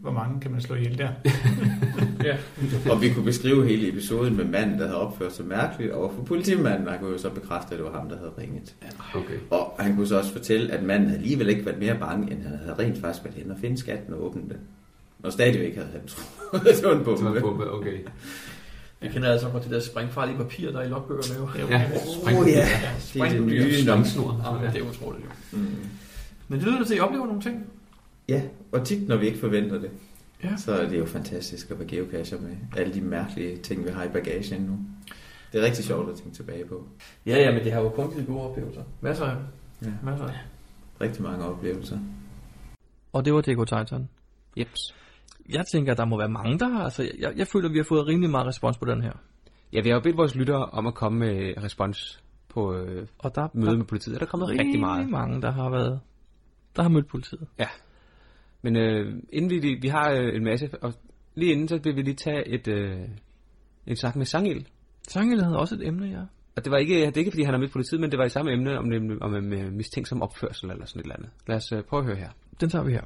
hvor 0.00 0.12
mange 0.12 0.40
kan 0.40 0.50
man 0.50 0.60
slå 0.60 0.74
ihjel 0.74 0.98
der? 0.98 1.08
ja. 2.28 2.36
Og 2.90 3.02
vi 3.02 3.12
kunne 3.12 3.24
beskrive 3.24 3.66
hele 3.68 3.88
episoden 3.88 4.36
med 4.36 4.44
manden, 4.44 4.78
der 4.78 4.86
havde 4.86 5.00
opført 5.00 5.32
sig 5.32 5.46
mærkeligt 5.46 5.92
over 5.92 6.12
for 6.12 6.22
politimanden. 6.22 6.88
Han 6.88 6.98
kunne 6.98 7.12
jo 7.12 7.18
så 7.18 7.30
bekræfte, 7.30 7.72
at 7.72 7.78
det 7.78 7.84
var 7.84 7.98
ham, 7.98 8.08
der 8.08 8.16
havde 8.16 8.32
ringet. 8.38 8.74
Okay. 9.14 9.38
Og 9.50 9.76
han 9.78 9.96
kunne 9.96 10.06
så 10.06 10.18
også 10.18 10.32
fortælle, 10.32 10.72
at 10.72 10.82
manden 10.82 11.08
havde 11.08 11.20
alligevel 11.20 11.48
ikke 11.48 11.66
været 11.66 11.78
mere 11.78 11.96
bange, 11.98 12.32
end 12.32 12.42
han 12.42 12.58
havde 12.58 12.74
rent 12.78 12.98
faktisk 13.00 13.24
været 13.24 13.36
hen 13.36 13.50
og 13.50 13.56
finde 13.60 13.78
skatten 13.78 14.14
og 14.14 14.24
åbne 14.24 14.42
den. 14.42 14.58
Og 15.24 15.32
stadigvæk 15.32 15.74
havde 15.74 15.88
han 15.92 16.06
troet, 16.06 16.62
det 16.76 16.84
var 16.84 16.92
en 16.98 17.04
bombe. 17.04 17.24
Det 17.24 17.30
var 17.30 17.36
en 17.36 17.42
bombe, 17.42 17.70
okay. 17.72 17.98
Jeg 19.02 19.10
kender 19.10 19.32
altså 19.32 19.48
godt 19.48 19.62
det 19.62 19.70
der 19.72 19.80
sprængfarlige 19.80 20.36
papir, 20.36 20.70
der 20.72 20.78
er 20.78 20.84
i 20.84 20.88
logbøgerne 20.88 21.40
jo. 21.60 21.68
Ja, 21.68 21.90
spring. 22.22 22.38
Oh, 22.38 22.48
ja. 22.48 22.52
ja 22.58 22.66
Det 23.14 23.20
er 23.22 23.28
det 23.28 23.42
nye 23.42 23.82
Springsnor. 23.82 24.60
Ja, 24.64 24.70
det 24.70 24.80
er 24.82 24.88
utroligt 24.90 25.24
jo. 25.24 25.58
Mm. 25.58 25.66
Men 26.48 26.60
det 26.60 26.68
lyder 26.68 26.84
til, 26.84 26.94
at 26.94 26.98
I 26.98 27.00
oplever 27.00 27.26
nogle 27.26 27.42
ting. 27.42 27.66
Ja, 28.28 28.42
og 28.72 28.86
tit 28.86 29.08
når 29.08 29.16
vi 29.16 29.26
ikke 29.26 29.38
forventer 29.38 29.78
det, 29.80 29.90
Ja. 30.44 30.56
så 30.56 30.72
er 30.72 30.88
det 30.88 30.98
jo 30.98 31.06
fantastisk 31.06 31.70
at 31.70 31.78
være 31.78 31.88
geocacher 31.88 32.40
med 32.40 32.50
alle 32.76 32.94
de 32.94 33.00
mærkelige 33.00 33.56
ting, 33.56 33.84
vi 33.84 33.90
har 33.90 34.04
i 34.04 34.08
bagagen 34.08 34.62
nu. 34.62 34.78
Det 35.52 35.60
er 35.62 35.66
rigtig 35.66 35.84
sjovt 35.84 36.10
at 36.10 36.16
tænke 36.16 36.36
tilbage 36.36 36.64
på. 36.64 36.84
Ja, 37.26 37.36
ja, 37.38 37.52
men 37.52 37.64
det 37.64 37.72
har 37.72 37.80
jo 37.80 37.88
kun 37.88 38.10
givet 38.12 38.26
gode 38.26 38.40
oplevelser. 38.40 38.82
Masser 39.00 39.24
af. 39.24 39.36
Ja. 39.82 39.88
Masser 40.04 40.24
af 40.24 40.34
Rigtig 41.00 41.22
mange 41.22 41.44
oplevelser. 41.44 41.98
Og 43.12 43.24
det 43.24 43.34
var 43.34 43.40
DK 43.40 43.68
Titan. 43.68 44.08
Jeps. 44.56 44.94
Jeg 45.48 45.66
tænker, 45.66 45.92
at 45.92 45.98
der 45.98 46.04
må 46.04 46.18
være 46.18 46.28
mange, 46.28 46.58
der 46.58 46.68
har... 46.68 46.84
Altså, 46.84 47.10
jeg, 47.18 47.32
jeg 47.36 47.46
føler, 47.46 47.68
at 47.68 47.72
vi 47.72 47.78
har 47.78 47.84
fået 47.84 48.06
rimelig 48.06 48.30
meget 48.30 48.46
respons 48.46 48.78
på 48.78 48.84
den 48.84 49.02
her. 49.02 49.12
Ja, 49.72 49.80
vi 49.82 49.88
har 49.88 49.96
jo 49.96 50.00
bedt 50.00 50.16
vores 50.16 50.34
lyttere 50.34 50.64
om 50.66 50.86
at 50.86 50.94
komme 50.94 51.18
med 51.18 51.54
respons 51.64 52.22
på 52.48 52.74
øh, 52.74 53.06
Og 53.18 53.34
der 53.34 53.48
møde 53.54 53.70
der 53.70 53.76
med 53.76 53.84
politiet. 53.84 54.14
og 54.16 54.20
Der 54.20 54.26
er 54.26 54.30
kommet 54.30 54.48
rigtig 54.48 54.80
meget. 54.80 55.10
mange, 55.10 55.42
der 55.42 55.52
har 55.52 55.70
været... 55.70 56.00
Der 56.76 56.82
har 56.82 56.90
mødt 56.90 57.08
politiet. 57.08 57.46
Men 58.62 58.76
øh, 58.76 59.22
inden 59.32 59.50
vi, 59.50 59.78
vi 59.82 59.88
har 59.88 60.10
øh, 60.10 60.36
en 60.36 60.44
masse, 60.44 60.70
og 60.82 60.94
lige 61.34 61.52
inden, 61.52 61.68
så 61.68 61.78
vil 61.84 61.96
vi 61.96 62.02
lige 62.02 62.14
tage 62.14 62.48
et, 62.48 62.68
øh, 62.68 62.98
en 63.86 63.96
snak 63.96 64.16
med 64.16 64.26
Sangel. 64.26 64.68
Sangel 65.08 65.42
havde 65.44 65.58
også 65.58 65.74
et 65.74 65.86
emne, 65.86 66.06
ja. 66.06 66.20
Og 66.56 66.64
det 66.64 66.70
var 66.72 66.78
ikke, 66.78 66.94
det 66.94 67.16
er 67.16 67.18
ikke 67.18 67.30
fordi 67.30 67.42
han 67.42 67.54
har 67.54 67.60
mødt 67.60 67.72
politiet, 67.72 68.00
men 68.00 68.10
det 68.10 68.18
var 68.18 68.24
i 68.24 68.28
samme 68.28 68.52
emne 68.52 68.78
om, 68.78 68.92
om, 68.92 69.18
om 69.20 69.34
en 69.34 69.52
øh, 69.52 69.72
mistænksom 69.72 70.22
opførsel 70.22 70.70
eller 70.70 70.86
sådan 70.86 71.00
et 71.00 71.04
eller 71.04 71.16
andet. 71.16 71.30
Lad 71.46 71.56
os 71.56 71.72
øh, 71.72 71.82
prøve 71.82 72.00
at 72.00 72.06
høre 72.06 72.16
her. 72.16 72.30
Den 72.60 72.68
tager 72.68 72.84
vi 72.84 72.92
her. 72.92 73.02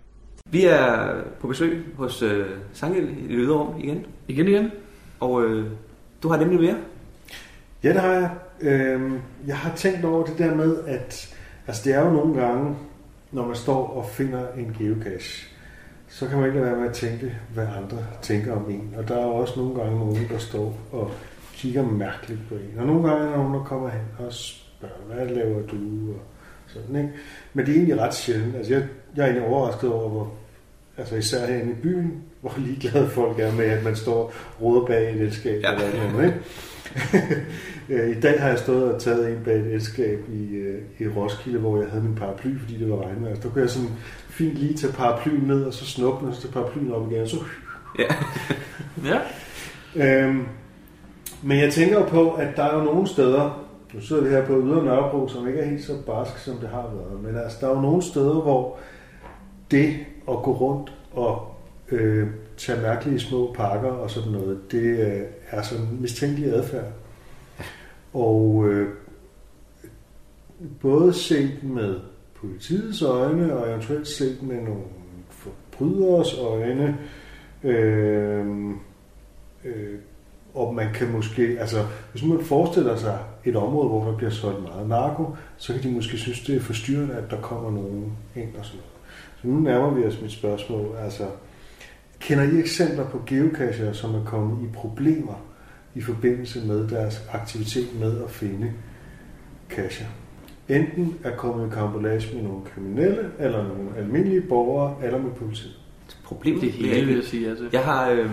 Vi 0.50 0.64
er 0.64 1.14
på 1.40 1.46
besøg 1.46 1.84
hos 1.96 2.22
øh, 2.22 2.46
Sangel 2.72 3.30
i 3.30 3.36
det 3.40 3.50
rum 3.50 3.74
igen, 3.78 4.06
Igen 4.28 4.48
igen. 4.48 4.70
og 5.20 5.44
øh, 5.44 5.66
du 6.22 6.28
har 6.28 6.36
nemlig 6.36 6.60
mere. 6.60 6.76
Ja, 7.82 7.88
det 7.88 8.00
har 8.00 8.12
jeg. 8.12 8.30
Øhm, 8.60 9.18
jeg 9.46 9.56
har 9.56 9.76
tænkt 9.76 10.04
over 10.04 10.24
det 10.24 10.38
der 10.38 10.54
med, 10.54 10.76
at 10.86 11.36
altså 11.66 11.82
det 11.84 11.94
er 11.94 12.04
jo 12.04 12.10
nogle 12.10 12.40
gange, 12.42 12.76
når 13.32 13.46
man 13.46 13.56
står 13.56 13.86
og 13.86 14.06
finder 14.06 14.52
en 14.56 14.76
geocache, 14.78 15.48
så 16.08 16.28
kan 16.28 16.38
man 16.38 16.46
ikke 16.46 16.58
lade 16.60 16.70
være 16.70 16.80
med 16.80 16.88
at 16.88 16.94
tænke, 16.94 17.36
hvad 17.54 17.66
andre 17.66 17.98
tænker 18.22 18.52
om 18.52 18.70
en. 18.70 18.94
Og 18.96 19.08
der 19.08 19.14
er 19.14 19.24
også 19.24 19.60
nogle 19.60 19.74
gange 19.80 19.98
nogen, 19.98 20.28
der 20.30 20.38
står 20.38 20.78
og 20.92 21.10
kigger 21.54 21.82
mærkeligt 21.82 22.40
på 22.48 22.54
en. 22.54 22.78
Og 22.78 22.86
nogle 22.86 23.08
gange 23.08 23.26
er 23.26 23.30
der 23.30 23.36
nogen, 23.36 23.54
der 23.54 23.64
kommer 23.64 23.88
hen 23.88 24.00
og 24.18 24.32
spørger, 24.32 24.94
hvad 25.14 25.26
laver 25.26 25.66
du? 25.66 25.76
Og 26.12 26.20
sådan, 26.66 26.96
ikke? 26.96 27.10
Men 27.54 27.66
det 27.66 27.72
er 27.72 27.76
egentlig 27.76 28.00
ret 28.00 28.14
sjældent. 28.14 28.56
Altså 28.56 28.72
jeg, 28.72 28.86
jeg 29.16 29.22
er 29.22 29.26
egentlig 29.26 29.48
overrasket 29.48 29.92
over, 29.92 30.08
hvor, 30.08 30.32
altså 30.98 31.16
især 31.16 31.46
herinde 31.46 31.72
i 31.72 31.82
byen, 31.82 32.22
hvor 32.40 32.54
ligeglade 32.58 33.08
folk 33.08 33.38
er 33.40 33.52
med, 33.52 33.64
at 33.64 33.84
man 33.84 33.96
står 33.96 34.14
og 34.22 34.32
roder 34.62 34.86
bag 34.86 35.10
et 35.14 35.20
elskab 35.20 35.62
Ja. 35.62 35.72
eller 35.72 35.86
et 35.86 35.92
eller 35.94 36.08
andet, 36.08 36.24
ikke? 36.24 36.38
Øh, 37.90 38.16
I 38.16 38.20
dag 38.20 38.40
har 38.40 38.48
jeg 38.48 38.58
stået 38.58 38.92
og 38.94 39.00
taget 39.00 39.28
en 39.30 39.38
bag 39.44 39.56
et 39.56 39.66
elskab 39.74 40.18
i, 40.28 40.54
øh, 40.54 40.82
i 40.98 41.08
Roskilde, 41.08 41.58
hvor 41.58 41.78
jeg 41.80 41.90
havde 41.90 42.04
min 42.04 42.14
paraply, 42.14 42.58
fordi 42.60 42.78
det 42.78 42.90
var 42.90 43.06
regnvejr. 43.06 43.34
Så 43.34 43.40
der 43.42 43.48
kunne 43.48 43.62
jeg 43.62 43.70
sådan 43.70 43.88
fint 44.28 44.54
lige 44.54 44.74
tage 44.74 44.92
paraplyen 44.92 45.40
ned, 45.46 45.64
og 45.64 45.74
så 45.74 45.86
snuppe 45.86 46.20
den, 46.20 46.28
og 46.28 46.34
så 46.34 46.42
tage 46.42 46.52
paraplyen 46.52 46.92
op 46.92 47.10
igen, 47.12 47.22
og 47.22 47.28
så... 47.28 47.36
Ja. 47.98 48.14
Ja. 49.04 49.18
Øhm, 50.24 50.42
men 51.42 51.58
jeg 51.58 51.72
tænker 51.72 51.98
jo 51.98 52.04
på, 52.04 52.30
at 52.32 52.48
der 52.56 52.62
er 52.62 52.78
jo 52.78 52.84
nogle 52.84 53.06
steder, 53.06 53.66
nu 53.94 54.00
sidder 54.00 54.22
vi 54.22 54.28
her 54.30 54.46
på 54.46 54.52
Ydre 54.52 54.84
Nørrebro, 54.84 55.28
som 55.28 55.48
ikke 55.48 55.60
er 55.60 55.64
helt 55.70 55.84
så 55.84 55.92
barsk, 56.06 56.38
som 56.38 56.56
det 56.56 56.68
har 56.68 56.90
været, 56.94 57.22
men 57.22 57.36
altså, 57.42 57.58
der 57.60 57.66
er 57.68 57.74
jo 57.74 57.80
nogle 57.80 58.02
steder, 58.02 58.34
hvor 58.40 58.78
det 59.70 59.96
at 60.28 60.36
gå 60.42 60.52
rundt 60.52 60.92
og 61.12 61.54
øh, 61.90 62.28
tage 62.56 62.82
mærkelige 62.82 63.20
små 63.20 63.52
pakker 63.52 63.90
og 63.90 64.10
sådan 64.10 64.32
noget, 64.32 64.60
det 64.70 64.82
øh, 64.82 65.22
er 65.50 65.62
sådan 65.62 65.86
mistænkelig 66.00 66.52
adfærd. 66.52 66.92
Og 68.12 68.64
øh, 68.68 68.88
både 70.80 71.12
set 71.14 71.62
med 71.62 72.00
politiets 72.34 73.02
øjne, 73.02 73.56
og 73.56 73.70
eventuelt 73.70 74.08
set 74.08 74.42
med 74.42 74.56
nogle 74.56 74.82
forbryderes 75.30 76.38
øjne, 76.38 76.98
øh, 77.64 78.46
øh, 79.64 79.98
og 80.54 80.74
man 80.74 80.92
kan 80.94 81.12
måske, 81.12 81.56
altså 81.60 81.86
hvis 82.12 82.22
man 82.22 82.44
forestiller 82.44 82.96
sig 82.96 83.18
et 83.44 83.56
område, 83.56 83.88
hvor 83.88 84.04
der 84.04 84.16
bliver 84.16 84.30
solgt 84.30 84.62
meget 84.62 84.88
narko, 84.88 85.36
så 85.56 85.72
kan 85.72 85.82
de 85.82 85.90
måske 85.90 86.18
synes, 86.18 86.40
det 86.40 86.56
er 86.56 86.60
forstyrrende, 86.60 87.14
at 87.14 87.30
der 87.30 87.40
kommer 87.40 87.70
nogen 87.70 88.12
ind 88.36 88.56
og 88.56 88.64
sådan 88.64 88.80
noget. 88.80 88.97
Så 89.42 89.48
nu 89.48 89.60
nærmer 89.60 89.90
vi 89.90 90.04
os 90.04 90.22
mit 90.22 90.32
spørgsmål. 90.32 90.96
Altså, 90.96 91.26
kender 92.20 92.44
I 92.44 92.60
eksempler 92.60 93.04
på 93.04 93.22
geocacher, 93.26 93.92
som 93.92 94.14
er 94.14 94.24
kommet 94.24 94.64
i 94.64 94.72
problemer 94.74 95.44
i 95.94 96.00
forbindelse 96.00 96.66
med 96.66 96.88
deres 96.88 97.22
aktivitet 97.32 98.00
med 98.00 98.24
at 98.24 98.30
finde 98.30 98.72
cacher? 99.70 100.06
Enten 100.68 101.18
er 101.24 101.36
kommet 101.36 101.66
i 101.66 101.70
karambolage 101.70 102.34
med 102.34 102.42
nogle 102.42 102.60
kriminelle, 102.74 103.30
eller 103.38 103.62
nogle 103.68 103.96
almindelige 103.96 104.40
borgere, 104.40 104.94
eller 105.04 105.18
med 105.18 105.30
politiet. 105.30 105.72
Problem 106.24 106.60
Det 106.60 106.72
hele 106.72 107.06
vil 107.06 107.14
jeg 107.14 107.24
sige, 107.24 107.48
altså. 107.48 107.68
Jeg 107.72 107.84
har, 107.84 108.10
øh, 108.10 108.30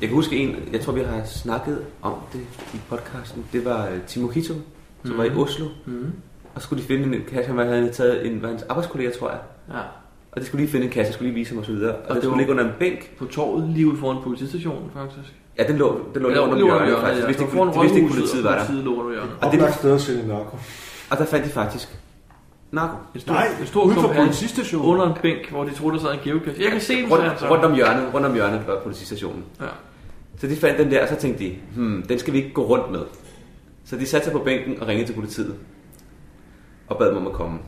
jeg 0.00 0.08
kan 0.08 0.10
huske 0.10 0.36
en, 0.36 0.56
jeg 0.72 0.80
tror 0.80 0.92
vi 0.92 1.00
har 1.00 1.24
snakket 1.24 1.78
om 2.02 2.14
det 2.32 2.40
i 2.74 2.80
podcasten. 2.88 3.44
Det 3.52 3.64
var 3.64 3.88
øh, 3.88 4.02
Timo 4.06 4.28
Kito, 4.28 4.54
som 5.04 5.12
mm. 5.12 5.18
var 5.18 5.24
i 5.24 5.30
Oslo. 5.30 5.66
Mm. 5.86 6.12
Og 6.54 6.60
så 6.60 6.66
skulle 6.66 6.82
de 6.82 6.86
finde 6.86 7.16
en 7.16 7.24
kasse, 7.28 7.52
han 7.52 7.66
havde 7.66 7.92
taget 7.92 8.26
en, 8.26 8.42
var 8.42 8.48
hans 8.48 8.62
arbejdskollega, 8.62 9.10
tror 9.10 9.30
jeg. 9.30 9.40
Ja. 9.68 9.80
Og 10.32 10.40
de 10.40 10.46
skulle 10.46 10.60
lige 10.62 10.72
finde 10.72 10.86
en 10.86 10.92
kasse, 10.92 11.12
skulle 11.12 11.28
lige 11.28 11.34
vise 11.38 11.50
ham 11.50 11.58
og 11.58 11.64
så 11.64 11.72
videre. 11.72 11.94
Og, 11.94 12.02
og 12.02 12.06
det 12.08 12.14
det 12.14 12.22
skulle 12.22 12.30
var- 12.32 12.38
ligge 12.38 12.52
under 12.52 12.64
en 12.64 12.70
bænk. 12.78 13.16
På 13.18 13.24
torvet, 13.24 13.68
lige 13.68 13.86
ude 13.86 13.96
foran 13.96 14.22
politistationen, 14.22 14.90
faktisk. 14.94 15.34
Ja, 15.58 15.66
den 15.66 15.76
lå, 15.76 16.00
den 16.14 16.22
lå 16.22 16.28
Ja, 16.28 16.34
lige 16.34 16.42
under 16.44 16.56
hjørnet, 16.58 16.86
hjørnet, 16.86 17.00
faktisk. 17.04 17.16
ja. 17.16 17.22
De 17.22 17.26
vidste 17.26 17.42
Det 17.44 17.52
var 17.52 17.56
foran 17.72 17.74
de 17.74 17.80
vidste 17.82 17.98
ikke, 17.98 18.10
politiet 18.10 18.46
og 18.46 18.52
var 18.52 18.58
der. 18.58 19.22
Og 19.46 19.52
det- 19.52 19.60
Oplagt 19.60 19.74
sted 19.78 19.94
at 19.94 20.00
sælge 20.00 20.28
narko. 20.28 20.56
Og 21.10 21.18
der 21.18 21.24
fandt 21.24 21.44
de 21.46 21.50
faktisk 21.50 21.88
narko. 22.72 22.96
En 23.14 23.20
stor, 23.20 23.32
Nej, 23.32 23.46
en 23.60 23.66
stor 23.66 23.84
ude 23.84 23.94
for 23.94 24.12
politistationen. 24.12 24.86
Under 24.92 25.06
en 25.14 25.18
bænk, 25.22 25.50
hvor 25.50 25.64
de 25.64 25.74
troede, 25.74 25.96
der 25.96 26.02
sad 26.02 26.12
en 26.12 26.18
geocache. 26.24 26.62
Jeg 26.64 26.72
kan 26.72 26.80
se 26.80 26.96
den, 26.96 27.02
Rundt, 27.02 27.14
sagde 27.16 27.28
han 27.30 27.38
så. 27.38 27.48
rundt 27.50 27.64
om 27.64 27.74
hjørnet, 27.74 28.14
rundt 28.14 28.26
om 28.26 28.34
hjørnet 28.34 28.62
var 28.66 28.80
politistationen. 28.82 29.44
Ja. 29.60 29.66
Så 30.38 30.46
de 30.46 30.56
fandt 30.56 30.78
den 30.78 30.90
der, 30.90 31.02
og 31.02 31.08
så 31.08 31.16
tænkte 31.16 31.44
de, 31.44 31.54
hmm, 31.76 32.02
den 32.08 32.18
skal 32.18 32.32
vi 32.32 32.38
ikke 32.38 32.52
gå 32.52 32.62
rundt 32.66 32.90
med. 32.90 33.00
Så 33.84 33.96
de 33.96 34.06
satte 34.06 34.24
sig 34.24 34.32
på 34.32 34.38
bænken 34.38 34.80
og 34.80 34.88
ringede 34.88 35.08
til 35.08 35.14
politiet. 35.14 35.54
Og 36.88 36.98
bad 36.98 37.08
dem 37.08 37.16
om 37.16 37.26
at 37.26 37.32
komme. 37.32 37.58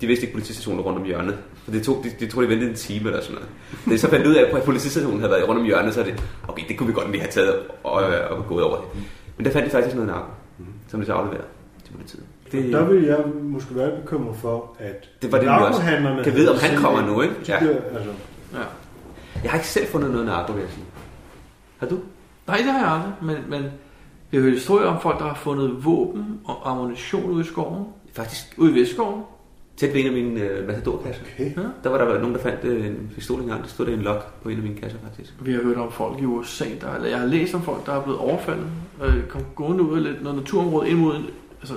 De 0.00 0.06
vidste 0.06 0.22
ikke, 0.22 0.30
at 0.30 0.34
politistationen 0.34 0.78
var 0.78 0.84
rundt 0.84 0.98
om 0.98 1.04
hjørnet. 1.04 1.38
For 1.70 1.76
det 1.76 1.84
tog, 1.84 2.04
de, 2.04 2.24
de 2.24 2.30
troede, 2.30 2.48
de 2.48 2.52
ventede 2.54 2.70
en 2.70 2.76
time 2.76 3.06
eller 3.08 3.22
sådan 3.22 3.34
noget. 3.34 3.48
Da 3.86 3.90
de 3.90 3.98
så 3.98 4.08
fandt 4.10 4.26
ud 4.26 4.34
af, 4.34 4.56
at 4.56 4.62
politistationen 4.62 5.20
havde 5.20 5.30
været 5.32 5.48
rundt 5.48 5.60
om 5.60 5.66
hjørnet, 5.66 5.94
så 5.94 6.00
er 6.00 6.04
det, 6.04 6.22
okay, 6.48 6.62
det 6.68 6.78
kunne 6.78 6.86
vi 6.86 6.92
godt 6.92 7.10
lige 7.10 7.20
have 7.20 7.30
taget 7.30 7.54
og, 7.84 8.02
øh, 8.02 8.30
og 8.30 8.46
gået 8.46 8.64
over 8.64 8.76
det. 8.76 8.84
Men 9.36 9.46
der 9.46 9.52
fandt 9.52 9.66
de 9.66 9.70
faktisk 9.70 9.94
noget 9.96 10.10
narko, 10.10 10.30
som 10.88 11.00
de 11.00 11.06
så 11.06 11.12
afleverede 11.12 11.46
til 11.84 11.92
politiet. 11.92 12.24
Det, 12.52 12.72
Der 12.72 12.84
vil 12.84 13.04
jeg 13.04 13.18
måske 13.42 13.76
være 13.76 14.00
bekymret 14.00 14.36
for, 14.36 14.76
at 14.78 15.08
Det 15.22 15.32
var 15.32 15.38
det, 15.38 15.46
vi 15.46 15.52
også 15.52 15.62
narkohandlerne 15.62 16.24
kan 16.24 16.34
vide, 16.34 16.50
om 16.50 16.56
han 16.58 16.76
kommer 16.76 16.98
det. 17.00 17.08
nu, 17.10 17.22
ikke? 17.22 17.34
Ja. 17.48 17.54
altså, 17.54 18.10
ja. 18.52 18.58
jeg 19.42 19.50
har 19.50 19.58
ikke 19.58 19.68
selv 19.68 19.86
fundet 19.86 20.10
noget 20.10 20.26
narko, 20.26 20.52
vil 20.52 20.60
jeg 20.60 20.70
sige. 20.70 20.84
Har 21.78 21.86
du? 21.86 21.98
Nej, 22.46 22.56
det 22.56 22.66
har 22.66 22.78
jeg 22.80 22.88
aldrig, 22.92 23.12
men, 23.22 23.36
men 23.50 23.70
vi 24.30 24.36
har 24.36 24.42
hørt 24.42 24.52
historier 24.52 24.86
om 24.86 25.00
folk, 25.00 25.18
der 25.18 25.24
har 25.24 25.34
fundet 25.34 25.84
våben 25.84 26.40
og 26.44 26.70
ammunition 26.70 27.30
ude 27.30 27.40
i 27.44 27.46
skoven. 27.46 27.84
Faktisk 28.12 28.44
Ude 28.56 28.70
i 28.76 28.80
Vestskoven. 28.80 29.22
Tæt 29.80 29.94
ved 29.94 30.00
en 30.00 30.06
af 30.06 30.12
mine 30.12 30.40
øh, 30.40 30.66
matadorkasser. 30.66 31.22
Okay. 31.34 31.52
Der 31.84 31.90
var 31.90 31.98
der 31.98 32.18
nogen, 32.18 32.34
der 32.34 32.40
fandt 32.40 32.64
øh, 32.64 32.86
en 32.86 33.10
pistol 33.14 33.40
engang. 33.40 33.62
Der 33.62 33.68
stod 33.68 33.86
der 33.86 33.92
en 33.92 34.02
lok 34.02 34.42
på 34.42 34.48
en 34.48 34.56
af 34.56 34.62
mine 34.62 34.74
kasser, 34.74 34.98
faktisk. 35.02 35.34
Vi 35.40 35.52
har 35.52 35.62
hørt 35.62 35.76
om 35.76 35.92
folk 35.92 36.20
i 36.20 36.24
USA, 36.24 36.64
der, 36.80 36.94
eller 36.94 37.08
jeg 37.08 37.18
har 37.18 37.26
læst 37.26 37.54
om 37.54 37.62
folk, 37.62 37.86
der 37.86 37.92
er 37.92 38.02
blevet 38.02 38.18
overfaldet, 38.18 38.66
øh, 39.04 39.26
kom 39.28 39.42
gående 39.54 39.82
ud 39.82 39.96
af 39.96 40.02
lidt, 40.02 40.22
noget 40.22 40.38
naturområde 40.38 40.90
ind 40.90 40.98
mod, 40.98 41.16
en, 41.16 41.26
altså 41.60 41.74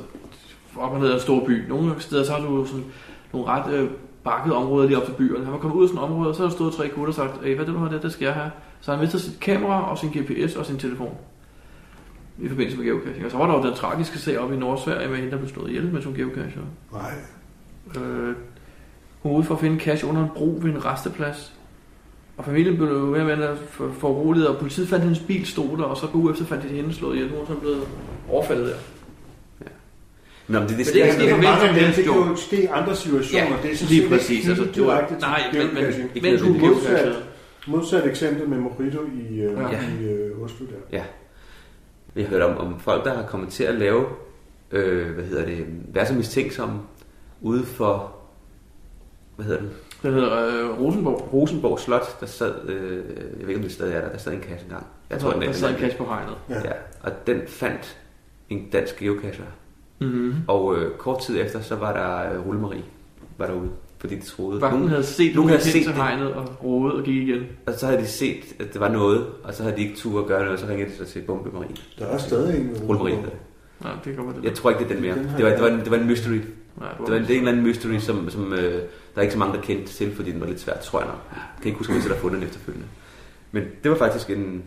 op 0.77 0.91
og 0.91 0.99
ned 0.99 1.09
af 1.09 1.13
en 1.13 1.19
stor 1.19 1.45
by. 1.45 1.67
Nogle 1.67 1.95
steder 1.99 2.23
så 2.23 2.31
har 2.33 2.47
du 2.47 2.65
sådan 2.65 2.85
nogle 3.33 3.47
ret 3.47 3.73
øh, 3.73 3.89
bakkede 4.23 4.55
områder 4.55 4.87
lige 4.87 4.97
op 4.97 5.05
til 5.05 5.13
byerne. 5.13 5.43
Han 5.43 5.53
var 5.53 5.59
kommet 5.59 5.77
ud 5.77 5.83
af 5.83 5.89
sådan 5.89 6.03
et 6.03 6.09
område, 6.09 6.29
og 6.29 6.35
så 6.35 6.41
har 6.41 6.49
der 6.49 6.55
stået 6.55 6.73
tre 6.73 6.89
gutter 6.89 7.07
og 7.07 7.13
sagt, 7.13 7.43
hey, 7.43 7.55
hvad 7.55 7.65
er 7.65 7.71
det, 7.71 7.75
du 7.75 7.79
har 7.79 7.89
der, 7.89 7.99
det 7.99 8.11
skal 8.11 8.25
jeg 8.25 8.33
have. 8.33 8.51
Så 8.81 8.91
har 8.91 8.97
han 8.97 9.03
mistet 9.03 9.21
sit 9.21 9.39
kamera 9.39 9.91
og 9.91 9.97
sin 9.97 10.09
GPS 10.09 10.55
og 10.55 10.65
sin 10.65 10.77
telefon 10.77 11.17
i 12.39 12.49
forbindelse 12.49 12.77
med 12.77 12.85
geocaching. 12.85 13.25
Og 13.25 13.31
så 13.31 13.37
var 13.37 13.47
der 13.47 13.57
jo 13.57 13.63
den 13.67 13.73
tragiske 13.73 14.19
sag 14.19 14.39
op 14.39 14.53
i 14.53 14.55
Nordsverige 14.55 15.09
med 15.09 15.17
hende, 15.17 15.31
der 15.31 15.37
blev 15.37 15.49
slået 15.49 15.69
ihjel 15.69 15.93
med 15.93 16.01
som 16.01 16.13
geocacher. 16.13 16.61
Nej. 16.91 17.13
Øh, 17.97 18.35
hun 19.21 19.31
var 19.31 19.37
ude 19.37 19.43
for 19.45 19.53
at 19.55 19.61
finde 19.61 19.79
cash 19.79 20.09
under 20.09 20.23
en 20.23 20.29
bro 20.35 20.59
ved 20.61 20.71
en 20.71 20.85
resteplads. 20.85 21.53
Og 22.37 22.45
familien 22.45 22.75
blev 22.77 22.87
jo 22.89 23.05
mere 23.05 23.23
med 23.25 23.57
for, 23.69 23.91
for 23.99 24.09
uroliget, 24.09 24.47
og 24.47 24.57
politiet 24.57 24.87
fandt 24.87 25.03
hendes 25.03 25.19
bil 25.19 25.45
stod 25.45 25.77
der, 25.77 25.83
og 25.83 25.97
så 25.97 26.07
på 26.11 26.17
uge 26.17 26.31
efter 26.31 26.45
fandt 26.45 26.63
de 26.63 26.67
hende 26.67 26.93
slået 26.93 27.15
ihjel. 27.15 27.29
Hun 27.29 27.39
var 27.39 27.45
så 27.45 27.53
blevet 27.55 27.83
overfaldet 28.29 28.65
der. 28.67 28.73
Nå, 30.47 30.59
men 30.59 30.69
det, 30.69 30.77
det, 30.77 30.85
det 30.85 30.87
sådan- 30.87 31.29
for 31.29 31.35
Men 31.37 31.43
mange 31.43 31.67
af 31.67 31.73
hvem 31.73 31.83
dem, 31.83 31.93
som 31.93 32.03
det 32.03 32.11
kan 32.13 32.29
jo 32.31 32.35
ske 32.35 32.63
i 32.63 32.65
andre 32.65 32.95
situationer. 32.95 33.43
Ja, 33.43 33.55
det 33.63 33.81
er 33.81 33.85
lige 33.89 34.09
præcis, 34.09 34.29
ikke 34.29 34.49
altså, 34.49 34.63
det 34.75 34.85
var- 34.85 34.93
direkte 34.93 35.13
til 35.15 35.21
nej, 35.21 35.41
men- 35.53 35.73
men- 35.73 36.23
Mens 36.23 36.41
hun 36.41 36.51
nødvendigvis. 36.51 36.87
geocachede. 36.87 37.15
Modsat 37.67 38.05
eksempel 38.07 38.49
med 38.49 38.57
Mojito 38.57 38.99
i, 39.29 39.39
øh, 39.41 39.57
Ja. 39.71 39.79
i 40.01 40.05
øh, 40.05 40.41
Oslo 40.43 40.65
der. 40.65 40.97
Ja. 40.97 41.03
Vi 42.13 42.21
har 42.21 42.29
hørt 42.29 42.41
om, 42.41 42.57
om 42.57 42.79
folk, 42.79 43.05
der 43.05 43.13
har 43.15 43.23
kommet 43.23 43.49
til 43.49 43.63
at 43.63 43.75
lave, 43.75 44.05
øh, 44.71 45.11
hvad 45.13 45.23
hedder 45.23 45.45
det, 45.45 45.65
være 45.93 46.05
så 46.05 46.13
mistænksomme 46.13 46.79
ude 47.43 47.65
for, 47.65 48.15
hvad 49.35 49.45
hedder 49.45 49.61
det, 49.61 49.69
Det 50.03 50.13
hedder 50.13 50.47
øh, 50.47 50.79
Rosenborg. 50.81 51.33
Rosenborg 51.33 51.79
Slot, 51.79 52.19
der 52.19 52.25
sad, 52.25 52.53
øh, 52.69 52.95
jeg 53.39 53.41
ved 53.41 53.47
ikke 53.47 53.55
om 53.55 53.61
det 53.61 53.71
stadig 53.71 53.93
er 53.95 54.01
der, 54.01 54.09
der 54.09 54.17
sad 54.17 54.33
en 54.33 54.39
kasse 54.39 54.65
engang. 54.65 54.85
Jeg 55.09 55.19
tror, 55.19 55.29
der, 55.31 55.39
den 55.39 55.47
der 55.47 55.53
sad 55.53 55.69
en 55.69 55.75
cash 55.75 55.97
på 55.97 56.03
hegnet. 56.05 56.35
Ja. 56.49 56.55
Ja, 56.55 56.71
og 57.03 57.11
den 57.27 57.41
fandt 57.47 57.97
en 58.49 58.69
dansk 58.69 58.99
geocacher. 58.99 59.43
Mm-hmm. 60.01 60.33
Og 60.47 60.77
øh, 60.77 60.97
kort 60.97 61.21
tid 61.21 61.41
efter, 61.41 61.61
så 61.61 61.75
var 61.75 61.93
der 61.93 62.33
øh, 62.39 62.47
Rullemarie 62.47 62.83
var 63.37 63.45
derude, 63.47 63.69
fordi 63.99 64.15
de 64.15 64.25
troede... 64.25 64.61
Vagten 64.61 64.79
nogen- 64.79 64.89
havde 64.89 65.03
set 65.03 65.35
nogen 65.35 65.49
havde 65.49 65.61
set 65.61 65.71
til 65.71 65.85
det. 65.85 65.93
hegnet 65.95 66.33
og 66.33 66.63
rodet 66.63 66.93
og 66.99 67.03
gik 67.03 67.27
igen. 67.27 67.43
Og 67.67 67.73
så 67.73 67.85
havde 67.85 67.99
de 68.01 68.07
set, 68.07 68.43
at 68.59 68.73
det 68.73 68.81
var 68.81 68.89
noget, 68.89 69.25
og 69.43 69.53
så 69.53 69.63
havde 69.63 69.75
de 69.75 69.81
ikke 69.81 69.95
tur 69.95 70.21
at 70.21 70.27
gøre 70.27 70.39
noget, 70.39 70.53
og 70.53 70.59
så 70.59 70.67
ringede 70.67 70.89
de 70.91 70.95
så 70.95 71.05
til 71.05 71.21
Bombe 71.21 71.49
Marie. 71.53 71.69
Der 71.99 72.05
er 72.05 72.17
stadig 72.17 72.59
en. 72.61 72.77
Rullemarie 72.87 73.15
hedder 73.15 73.29
det. 73.29 73.39
Nej, 73.83 73.91
det. 74.35 74.43
Jeg 74.43 74.53
tror 74.53 74.69
ikke, 74.69 74.83
det 74.83 74.89
er 74.89 74.93
den 74.93 75.01
mere. 75.01 75.15
Det 75.37 75.45
var, 75.45 75.49
det 75.51 75.61
var, 75.61 75.67
en, 75.67 75.79
det 75.79 75.91
var 75.91 75.97
en 75.97 76.07
mystery. 76.07 76.39
Nej, 76.79 76.89
Det 76.91 76.99
var 77.11 77.15
en, 77.17 77.21
det 77.23 77.29
er 77.29 77.33
en 77.33 77.39
eller 77.39 77.51
anden 77.51 77.63
mystery, 77.67 77.97
som, 77.99 78.29
som 78.29 78.53
øh, 78.53 78.73
der 78.73 78.81
er 79.15 79.21
ikke 79.21 79.33
så 79.33 79.39
mange, 79.39 79.55
der 79.55 79.61
kendte 79.61 79.93
til, 79.93 80.15
fordi 80.15 80.31
den 80.31 80.41
var 80.41 80.47
lidt 80.47 80.59
svært, 80.59 80.79
tror 80.79 80.99
jeg 80.99 81.07
nok. 81.07 81.19
Jeg 81.31 81.41
kan 81.61 81.65
ikke 81.67 81.77
huske, 81.77 81.91
om 81.91 81.95
jeg 81.95 82.03
selv 82.03 82.13
har 82.13 82.21
fundet 82.21 82.39
den 82.39 82.47
efterfølgende. 82.47 82.87
Men 83.51 83.63
det 83.83 83.91
var 83.91 83.97
faktisk 83.97 84.29
en, 84.29 84.63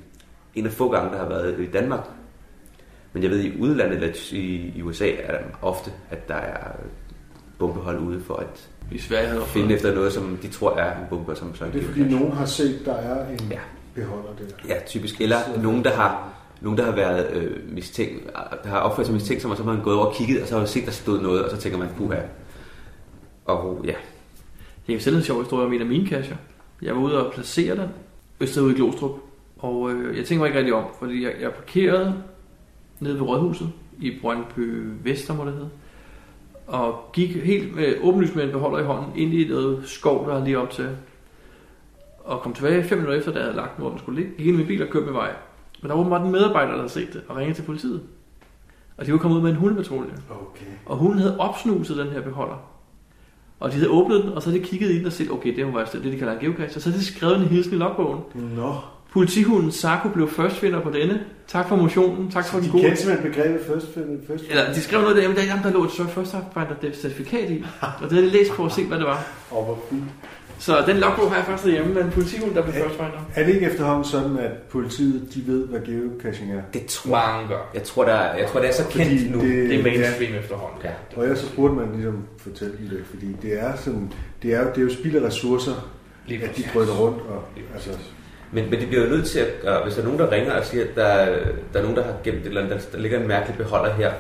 en 0.55 0.67
af 0.67 0.73
få 0.73 0.91
gange, 0.91 1.11
der 1.13 1.19
har 1.19 1.29
været 1.29 1.61
i 1.61 1.67
Danmark. 1.67 2.09
Men 3.13 3.23
jeg 3.23 3.31
ved, 3.31 3.41
i 3.41 3.61
udlandet, 3.61 3.95
eller 4.03 4.17
i, 4.33 4.73
i 4.77 4.83
USA, 4.83 5.09
er 5.11 5.33
der 5.33 5.39
ofte, 5.63 5.91
at 6.11 6.29
der 6.29 6.35
er 6.35 6.71
bombehold 7.59 7.99
ude 7.99 8.21
for 8.21 8.35
at 8.37 8.69
I 8.93 8.99
Sverige 8.99 9.27
havde 9.29 9.43
finde 9.43 9.75
efter 9.75 9.95
noget, 9.95 10.13
som 10.13 10.39
de 10.43 10.49
tror 10.49 10.77
er 10.77 10.91
en 11.01 11.05
bombe, 11.11 11.37
som 11.37 11.55
så 11.55 11.65
er 11.65 11.71
Det 11.71 11.83
er 11.83 11.87
fordi 11.87 12.01
nogen 12.15 12.33
har 12.33 12.47
set, 12.47 12.83
der 12.85 12.95
er 12.95 13.29
en 13.29 13.39
Ja. 13.51 13.59
beholder 13.95 14.29
der. 14.39 14.75
Ja, 14.75 14.81
typisk. 14.87 15.21
Eller 15.21 15.37
nogen, 15.63 15.85
der 15.85 15.91
har, 15.91 16.29
nogen, 16.61 16.79
der 16.79 16.85
har 16.85 16.93
været 16.93 17.37
øh, 17.37 17.75
mistænkt, 17.75 18.31
der 18.65 18.69
har 18.69 18.79
opført 18.79 19.07
sig 19.07 19.15
mistænksom, 19.15 19.51
og 19.51 19.57
så 19.57 19.63
har 19.63 19.73
man 19.73 19.83
gået 19.83 19.97
over 19.97 20.07
og 20.07 20.15
kigget, 20.15 20.43
og 20.43 20.49
så 20.49 20.55
har 20.55 20.61
man 20.61 20.69
set, 20.69 20.85
der 20.87 20.91
stod 20.91 21.21
noget, 21.21 21.45
og 21.45 21.51
så 21.51 21.57
tænker 21.57 21.79
man, 21.79 21.89
puha. 21.97 22.19
Og 23.45 23.81
ja, 23.85 23.89
Jeg 23.89 23.97
kan 24.87 24.99
fortælle 24.99 25.19
en 25.19 25.25
sjov 25.25 25.41
historie 25.41 25.67
om 25.67 25.73
en 25.73 25.81
af 25.81 25.87
mine 25.87 26.07
kasser. 26.07 26.37
Jeg 26.83 26.95
var 26.95 27.03
ude 27.03 27.27
og 27.27 27.33
placere 27.33 27.77
den 27.77 27.89
østerude 28.41 28.73
i 28.73 28.77
Glostrup. 28.77 29.11
Og 29.59 29.91
øh, 29.91 30.17
jeg 30.17 30.27
tænkte 30.27 30.39
mig 30.39 30.47
ikke 30.47 30.59
rigtig 30.59 30.75
om, 30.75 30.85
fordi 30.99 31.25
jeg, 31.25 31.33
jeg 31.41 31.53
parkerede 31.53 32.23
nede 33.01 33.15
ved 33.15 33.23
Rådhuset 33.23 33.73
i 34.01 34.19
Brøndby 34.21 34.89
Vester, 35.05 35.35
må 35.35 35.45
det 35.45 35.53
hedde. 35.53 35.71
Og 36.67 37.11
gik 37.13 37.45
helt 37.45 37.77
med 37.77 37.95
åbenlyst 38.03 38.37
med 38.37 38.45
en 38.45 38.51
beholder 38.51 38.79
i 38.79 38.83
hånden 38.85 39.13
ind 39.17 39.35
i 39.35 39.49
noget 39.49 39.83
skov, 39.85 40.29
der 40.29 40.41
er 40.41 40.45
lige 40.45 40.59
op 40.59 40.71
til. 40.71 40.89
Og 42.25 42.41
kom 42.41 42.53
tilbage 42.55 42.85
fem 42.85 42.99
minutter 42.99 43.19
efter, 43.19 43.33
da 43.33 43.39
jeg 43.39 43.45
havde 43.45 43.57
lagt 43.57 43.77
den, 43.77 43.83
hvor 43.83 43.91
den 43.91 43.99
skulle 43.99 44.21
ligge. 44.21 44.37
Gik 44.37 44.47
ind 44.47 44.55
i 44.55 44.59
min 44.59 44.67
bil 44.67 44.83
og 44.83 44.89
kørte 44.89 45.07
med 45.07 45.13
vej. 45.13 45.31
Men 45.87 45.91
der 45.91 45.95
var 45.97 46.01
åbenbart 46.01 46.23
en 46.23 46.33
medarbejder, 46.33 46.71
der 46.71 46.77
havde 46.77 46.89
set 46.89 47.13
det 47.13 47.23
og 47.29 47.37
ringede 47.37 47.59
til 47.59 47.63
politiet. 47.63 48.01
Og 48.97 49.07
de 49.07 49.13
var 49.13 49.19
kommet 49.19 49.37
ud 49.37 49.43
med 49.43 49.51
en 49.51 49.57
hundepatrulje. 49.57 50.11
Okay. 50.31 50.67
Og 50.87 50.97
hun 50.97 51.19
havde 51.19 51.39
opsnuset 51.39 51.97
den 51.97 52.09
her 52.09 52.21
beholder. 52.21 52.71
Og 53.61 53.71
de 53.71 53.77
havde 53.77 53.91
åbnet 53.91 54.23
den, 54.25 54.33
og 54.33 54.43
så 54.43 54.51
havde 54.51 54.63
de 54.63 54.67
kigget 54.67 54.91
i 54.91 54.99
den 54.99 55.07
og 55.07 55.13
set, 55.13 55.31
okay, 55.31 55.57
det 55.57 55.75
var 55.75 55.85
det, 55.85 56.03
det 56.05 56.13
de 56.13 56.19
kalder 56.19 56.33
en 56.33 56.39
geocache. 56.39 56.79
Og 56.79 56.83
så 56.83 56.89
havde 56.91 57.01
de 57.01 57.05
skrevet 57.05 57.37
en 57.37 57.43
hilsen 57.43 57.75
i 57.75 57.77
logbogen. 57.77 58.21
Nå. 58.57 58.75
Politihunden 59.13 59.73
Sarko 59.73 60.09
blev 60.09 60.29
førstfinder 60.29 60.81
på 60.81 60.91
denne. 60.91 61.21
Tak 61.49 61.69
for 61.69 61.77
motionen. 61.77 62.31
Tak 62.31 62.45
for 62.45 62.51
Så 62.51 62.57
den 62.57 62.67
de 62.67 62.71
gode... 62.73 62.83
kendte 62.83 63.03
simpelthen 63.03 63.33
begrebet 63.33 63.61
først 63.67 63.87
først 64.27 64.45
Eller 64.51 64.73
de 64.73 64.81
skrev 64.81 65.01
noget 65.01 65.17
der, 65.17 65.23
jamen, 65.23 65.37
der, 65.37 65.45
jamen, 65.45 65.65
der 65.65 65.73
lå 65.73 65.85
et 65.85 65.91
så 65.91 66.05
first 66.05 66.31
finder 66.55 66.75
det 66.83 66.97
certifikat 66.97 67.51
i. 67.51 67.65
Og 67.81 67.89
det 68.03 68.13
havde 68.13 68.27
de 68.27 68.31
læst 68.33 68.53
på 68.53 68.65
og 68.65 68.73
set, 68.73 68.87
hvad 68.87 68.99
det 68.99 69.07
var. 69.07 69.27
Og 69.51 69.65
hvor 69.65 69.79
fint. 69.91 70.05
Så 70.59 70.83
den 70.87 70.97
logbog 70.97 71.29
har 71.31 71.37
jeg 71.37 71.45
først 71.47 71.65
derhjemme 71.65 71.95
med 71.95 72.03
en 72.03 72.11
politihund, 72.11 72.55
der 72.55 72.63
blev 72.63 72.75
first 72.75 72.95
finder. 72.95 73.11
Er 73.35 73.45
det 73.47 73.55
ikke 73.55 73.67
efterhånden 73.67 74.05
sådan, 74.05 74.39
at 74.39 74.51
politiet 74.71 75.29
de 75.35 75.43
ved, 75.47 75.67
hvad 75.67 75.81
geocaching 75.81 76.53
er? 76.53 76.61
det 76.73 76.87
tror 76.87 77.49
gør. 77.49 77.71
jeg. 77.75 77.83
tror, 77.83 78.05
der, 78.05 78.13
er- 78.13 78.37
jeg 78.39 78.47
tror, 78.49 78.61
det 78.61 78.69
er 78.69 78.73
så 78.73 78.85
Fordi 78.85 79.05
kendt 79.05 79.31
nu. 79.33 79.41
det- 79.41 79.69
Det 79.71 79.79
er 79.79 79.83
mainstream 79.83 80.35
efterhånden. 80.35 80.79
Ja. 80.85 80.91
Og 81.17 81.23
ellers 81.23 81.39
så 81.39 81.57
burde 81.57 81.75
man 81.75 81.89
ligesom 81.95 82.25
fortælle 82.39 82.75
dem 82.79 82.89
det, 82.89 82.99
fordi 83.11 83.27
det 83.43 83.61
er 83.63 83.77
sådan, 83.77 84.13
det 84.43 84.55
er, 84.55 84.61
jo- 84.63 84.69
det 84.75 84.79
er 84.79 84.83
jo 84.83 84.91
spild 84.93 85.17
af 85.17 85.27
ressourcer, 85.27 85.73
Lige 86.27 86.45
at 86.45 86.57
de 86.57 86.63
drøner 86.75 86.93
rundt. 86.93 87.19
Og, 87.29 87.43
altså, 87.75 87.91
Men, 88.53 88.71
men 88.71 88.81
det 88.81 88.89
bliver 88.89 89.05
jo 89.05 89.11
nødt 89.11 89.27
til 89.27 89.39
at 89.39 89.83
hvis 89.85 89.95
der 89.95 90.01
er 90.01 90.05
nogen, 90.05 90.19
der 90.21 90.33
ringer 90.33 90.53
og 90.59 90.65
siger, 90.65 90.85
at 90.85 90.91
der, 90.97 91.25
der 91.73 91.79
er 91.79 91.83
nogen, 91.83 91.97
der 91.97 92.05
har 92.05 92.13
gemt 92.25 92.39
et 92.41 92.47
eller 92.47 92.61
andet, 92.63 92.75
der, 92.93 92.97
der 92.97 92.99
ligger 93.03 93.21
en 93.21 93.29
mærkelig 93.29 93.57
beholder 93.59 93.93
her 93.95 94.13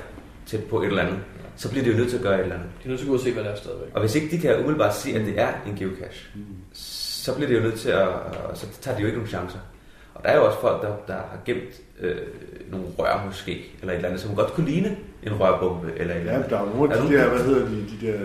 tæt 0.46 0.64
på 0.64 0.80
et 0.82 0.86
eller 0.86 1.02
andet, 1.02 1.18
så 1.56 1.70
bliver 1.70 1.84
det 1.84 1.92
jo 1.92 1.96
nødt 1.96 2.08
til 2.10 2.16
at 2.16 2.22
gøre 2.22 2.34
et 2.34 2.40
eller 2.42 2.54
andet. 2.54 2.68
De 2.78 2.84
er 2.84 2.88
nødt 2.88 2.98
til 3.00 3.06
at 3.06 3.08
gå 3.08 3.14
ud 3.14 3.18
og 3.18 3.24
se, 3.24 3.32
hvad 3.32 3.44
der 3.44 3.50
er 3.50 3.56
stadigvæk. 3.56 3.88
Og 3.94 4.00
hvis 4.00 4.14
ikke 4.14 4.36
de 4.36 4.38
kan 4.40 4.56
umiddelbart 4.58 4.94
se, 4.96 5.10
at 5.10 5.20
det 5.26 5.40
er 5.40 5.48
en 5.66 5.74
geocache, 5.76 6.28
så 6.72 7.34
bliver 7.34 7.48
det 7.48 7.56
jo 7.56 7.62
nødt 7.62 7.74
til 7.80 7.88
at, 7.88 8.08
så 8.54 8.66
tager 8.80 8.96
de 8.96 9.00
jo 9.02 9.06
ikke 9.06 9.18
nogen 9.18 9.28
chancer. 9.30 9.58
Og 10.14 10.22
der 10.24 10.28
er 10.30 10.36
jo 10.36 10.46
også 10.46 10.60
folk, 10.60 10.82
der, 10.82 10.96
der 11.06 11.12
har 11.14 11.38
gemt 11.44 11.80
øh, 12.00 12.16
nogle 12.70 12.86
rør 12.98 13.22
måske, 13.26 13.64
eller 13.80 13.92
et 13.92 13.96
eller 13.96 14.08
andet, 14.08 14.20
som 14.22 14.34
godt 14.36 14.52
kunne 14.52 14.66
ligne 14.66 14.96
en 15.22 15.40
rørbombe, 15.40 15.92
eller 15.96 16.14
et 16.14 16.20
eller 16.20 16.32
ja, 16.32 16.38
andet. 16.38 16.50
der 16.50 16.58
er 16.60 16.66
nogle 16.74 16.94
Er 16.94 16.96
af 17.02 17.08
de 17.08 17.14
der 17.14 17.28
hvad 17.28 17.40
hedder 17.44 17.66
de, 17.68 17.76
de 18.00 18.06
der, 18.06 18.18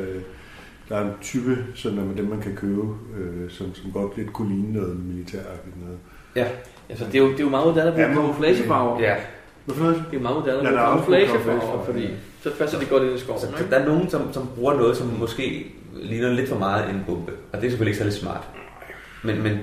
der 0.90 0.98
er 0.98 1.02
en 1.06 1.12
type, 1.22 1.58
sådan 1.76 2.00
af 2.00 2.16
dem 2.18 2.26
man 2.26 2.42
kan 2.42 2.56
købe, 2.56 2.82
øh, 3.18 3.50
som, 3.52 3.76
som 3.76 3.92
godt 3.92 4.18
lidt 4.18 4.34
kunne 4.34 4.50
ligne 4.56 4.74
noget 4.74 5.00
militæragtigt 5.06 5.76
noget. 5.86 5.98
Ja, 6.36 6.48
Altså, 6.90 7.06
det 7.06 7.16
er 7.16 7.20
jo, 7.20 7.28
det 7.32 7.40
er 7.40 7.44
jo 7.44 7.50
meget 7.50 7.68
moderne 7.68 7.92
at 7.92 7.98
Ja, 8.00 8.04
bruge 8.06 8.08
men- 8.08 8.16
camouflagefarver. 8.18 9.00
ja. 9.02 9.16
Hvorfor? 9.66 9.86
Det 9.86 9.96
er 9.96 10.04
jo 10.14 10.20
meget 10.20 10.38
moderne 10.38 10.60
at 10.70 10.74
Ja, 10.76 10.96
bruge 11.04 11.18
er 11.18 11.28
camouflagefarver, 11.28 11.86
fordi 11.86 12.10
ja. 12.46 12.50
så 12.50 12.58
passer 12.58 12.80
det 12.80 12.90
godt 12.90 13.04
ind 13.04 13.16
i 13.16 13.20
skoven. 13.20 13.42
Så 13.42 13.48
ikke? 13.48 13.72
der 13.72 13.80
er 13.80 13.86
nogen, 13.86 14.10
som, 14.10 14.34
som 14.34 14.50
bruger 14.56 14.74
noget, 14.74 14.98
som 14.98 15.08
måske 15.08 15.72
ligner 15.94 16.32
lidt 16.34 16.50
for 16.50 16.58
meget 16.58 16.90
en 16.90 17.04
bombe. 17.08 17.32
Og 17.52 17.62
det 17.62 17.66
er 17.66 17.70
selvfølgelig 17.70 17.90
ikke 17.92 17.98
særlig 17.98 18.14
smart. 18.14 18.48
Men, 19.24 19.42
men 19.44 19.60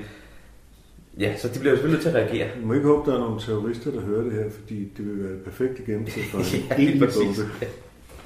ja, 1.19 1.37
så 1.37 1.47
de 1.47 1.59
bliver 1.59 1.71
jo 1.71 1.77
selvfølgelig 1.77 1.93
nødt 1.93 2.01
til 2.01 2.09
at 2.09 2.15
reagere. 2.15 2.47
Jeg 2.59 2.67
må 2.67 2.73
ikke 2.73 2.87
håbe, 2.87 3.11
der 3.11 3.17
er 3.17 3.21
nogle 3.21 3.41
terrorister, 3.41 3.91
der 3.91 4.01
hører 4.01 4.23
det 4.23 4.33
her, 4.33 4.49
fordi 4.61 4.91
det 4.97 5.05
vil 5.05 5.23
være 5.23 5.33
det 5.33 5.41
perfekte 5.43 5.83
gennemsnit 5.85 6.25
for 6.25 6.37
en 6.57 6.63
Ja, 6.69 6.75
egentlig 6.75 6.99
bombe. 6.99 7.41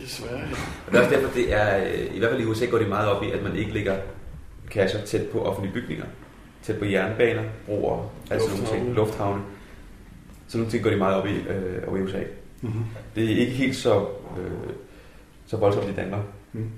Desværre. 0.01 0.41
Og 0.87 0.91
det 0.91 0.97
er 0.97 1.03
også 1.03 1.15
derfor, 1.15 1.33
det 1.33 1.53
er, 1.53 1.83
øh, 1.83 2.15
i 2.15 2.19
hvert 2.19 2.31
fald 2.31 2.41
i 2.41 2.45
USA 2.45 2.65
går 2.65 2.77
de 2.77 2.85
meget 2.85 3.09
op 3.09 3.23
i, 3.23 3.31
at 3.31 3.43
man 3.43 3.55
ikke 3.55 3.73
lægger 3.73 3.95
kasser 4.71 5.01
tæt 5.05 5.27
på 5.31 5.41
offentlige 5.41 5.73
bygninger. 5.73 6.05
Tæt 6.63 6.77
på 6.77 6.85
jernbaner, 6.85 7.43
broer, 7.65 8.11
altså 8.31 8.49
nogle 8.49 8.65
ting, 8.65 8.71
Lufthavne. 8.71 8.95
lufthavne. 8.95 9.41
Så 10.47 10.57
nogle 10.57 10.71
ting 10.71 10.83
går 10.83 10.89
de 10.89 10.95
meget 10.95 11.15
op 11.15 11.27
i 11.27 11.33
øh, 11.49 11.87
over 11.87 11.97
i 11.97 12.01
USA. 12.01 12.19
Mm-hmm. 12.63 12.83
Det 13.15 13.23
er 13.23 13.29
ikke 13.37 13.51
helt 13.51 13.75
så, 13.75 13.99
øh, 14.39 14.51
så 15.45 15.57
voldsomt 15.57 15.89
i 15.89 15.93
Danmark. 15.93 16.21
Mm. 16.53 16.69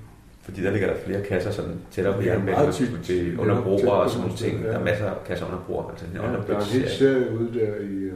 Fordi 0.41 0.63
der 0.63 0.71
ligger 0.71 0.87
der 0.93 0.99
flere 1.05 1.23
kasser 1.23 1.51
sådan 1.51 1.79
tættere 1.91 2.13
på 2.13 2.19
er 2.21 2.71
tit. 2.71 3.09
ved- 3.09 3.39
under 3.39 3.55
Ja, 3.55 3.61
broer 3.61 3.91
og 3.91 4.09
sådan 4.09 4.21
nogle 4.21 4.37
ting. 4.37 4.53
noget, 4.53 4.65
Der 4.73 4.73
er 4.75 4.79
ja. 4.79 4.85
masser 4.85 5.05
af 5.11 5.23
kasser 5.27 5.45
under 5.45 5.59
broer. 5.67 5.89
Altså 5.89 6.05
Ja, 6.13 6.27
under 6.27 6.45
der 6.45 6.55
er 6.55 6.59
en 6.59 6.65
hel 6.65 6.89
serie 6.89 7.31
ude 7.39 7.59
der 7.59 7.75
i, 7.75 7.93
øh, 7.93 8.13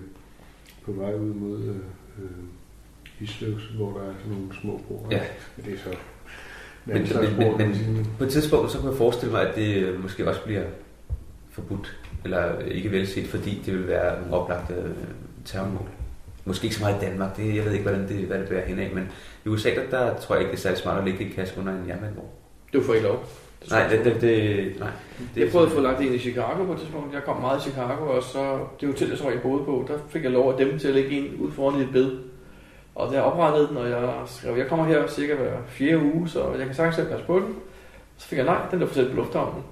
på 0.85 0.91
vej 0.91 1.13
ud 1.13 1.33
mod 1.33 1.59
øh, 1.59 1.75
øh, 2.19 2.29
Isløvs, 3.19 3.63
hvor 3.75 3.89
der 3.91 3.99
er 4.09 4.13
sådan 4.23 4.31
nogle 4.37 4.47
små 4.61 4.81
broer. 4.87 5.07
Ja. 5.11 5.21
Men 5.57 5.65
det 5.65 5.73
er 5.73 5.77
så... 5.77 5.89
Men, 6.85 7.07
Men, 7.37 7.57
men, 7.57 7.93
men, 7.93 8.07
på 8.17 8.23
et 8.23 8.29
tidspunkt, 8.29 8.71
så 8.71 8.77
kunne 8.77 8.89
jeg 8.89 8.97
forestille 8.97 9.31
mig, 9.31 9.49
at 9.49 9.55
det 9.55 9.75
øh, 9.75 10.01
måske 10.01 10.27
også 10.29 10.41
bliver 10.45 10.63
forbudt, 11.49 11.97
eller 12.23 12.59
ikke 12.59 12.91
velset, 12.91 13.27
fordi 13.27 13.61
det 13.65 13.73
vil 13.73 13.87
være 13.87 14.19
nogle 14.19 14.33
oplagte 14.35 14.73
øh, 14.73 14.89
terrormål. 15.45 15.87
Måske 16.49 16.65
ikke 16.65 16.75
så 16.75 16.83
meget 16.83 17.03
i 17.03 17.05
Danmark, 17.05 17.37
det, 17.37 17.55
jeg 17.55 17.65
ved 17.65 17.71
ikke, 17.71 17.83
hvordan 17.83 18.07
det, 18.07 18.15
hvad 18.15 18.39
det 18.39 18.49
bærer 18.49 18.65
hen 18.65 18.79
af, 18.79 18.91
men 18.93 19.11
i 19.45 19.49
USA, 19.49 19.69
der, 19.69 19.89
der 19.89 20.19
tror 20.19 20.35
jeg 20.35 20.41
ikke, 20.41 20.51
det 20.51 20.57
er 20.57 20.61
særlig 20.61 20.79
smart 20.79 20.97
at 20.97 21.05
lægge 21.05 21.25
en 21.25 21.31
kasse 21.31 21.59
under 21.59 21.73
en 21.73 21.87
jernbanevogn. 21.87 22.27
Du 22.73 22.83
får 22.83 22.93
ikke 22.93 23.07
lov. 23.07 23.23
Det 23.61 23.71
Nej, 23.71 23.87
det, 23.87 24.05
det, 24.05 24.21
det, 24.21 24.79
nej. 24.79 24.89
Det 25.35 25.41
jeg 25.41 25.51
prøvede 25.51 25.69
at 25.69 25.75
få 25.75 25.81
lagt 25.81 26.01
en 26.01 26.13
i 26.13 26.19
Chicago 26.19 26.65
på 26.65 26.73
et 26.73 26.79
tidspunkt. 26.79 27.13
Jeg 27.13 27.23
kom 27.23 27.41
meget 27.41 27.59
i 27.59 27.69
Chicago, 27.69 28.03
og 28.15 28.23
så 28.23 28.59
det 28.81 28.89
hotel, 28.89 29.09
jeg 29.09 29.17
så 29.17 29.29
jeg 29.29 29.41
boede 29.41 29.63
på, 29.63 29.85
der 29.87 29.93
fik 30.09 30.23
jeg 30.23 30.31
lov 30.31 30.51
af 30.51 30.57
dem 30.57 30.79
til 30.79 30.87
at 30.87 30.93
lægge 30.93 31.11
en 31.11 31.35
ud 31.39 31.51
foran 31.51 31.79
i 31.79 31.83
et 31.83 31.91
bed. 31.91 32.17
Og 32.95 33.13
der 33.13 33.21
oprettede 33.21 33.67
den, 33.67 33.77
og 33.77 33.89
jeg 33.89 34.13
skrev, 34.25 34.57
jeg 34.57 34.67
kommer 34.67 34.85
her 34.85 35.07
cirka 35.07 35.35
hver 35.35 35.51
fjerde 35.67 36.03
uge, 36.13 36.29
så 36.29 36.51
jeg 36.57 36.65
kan 36.65 36.75
sagtens 36.75 36.95
selv 36.95 37.09
passe 37.09 37.25
på 37.25 37.39
den. 37.39 37.55
Så 38.17 38.27
fik 38.27 38.37
jeg 38.37 38.45
nej, 38.45 38.61
den 38.71 38.81
der 38.81 38.87
for 38.87 39.03
på 39.09 39.15
lufthavnen. 39.15 39.63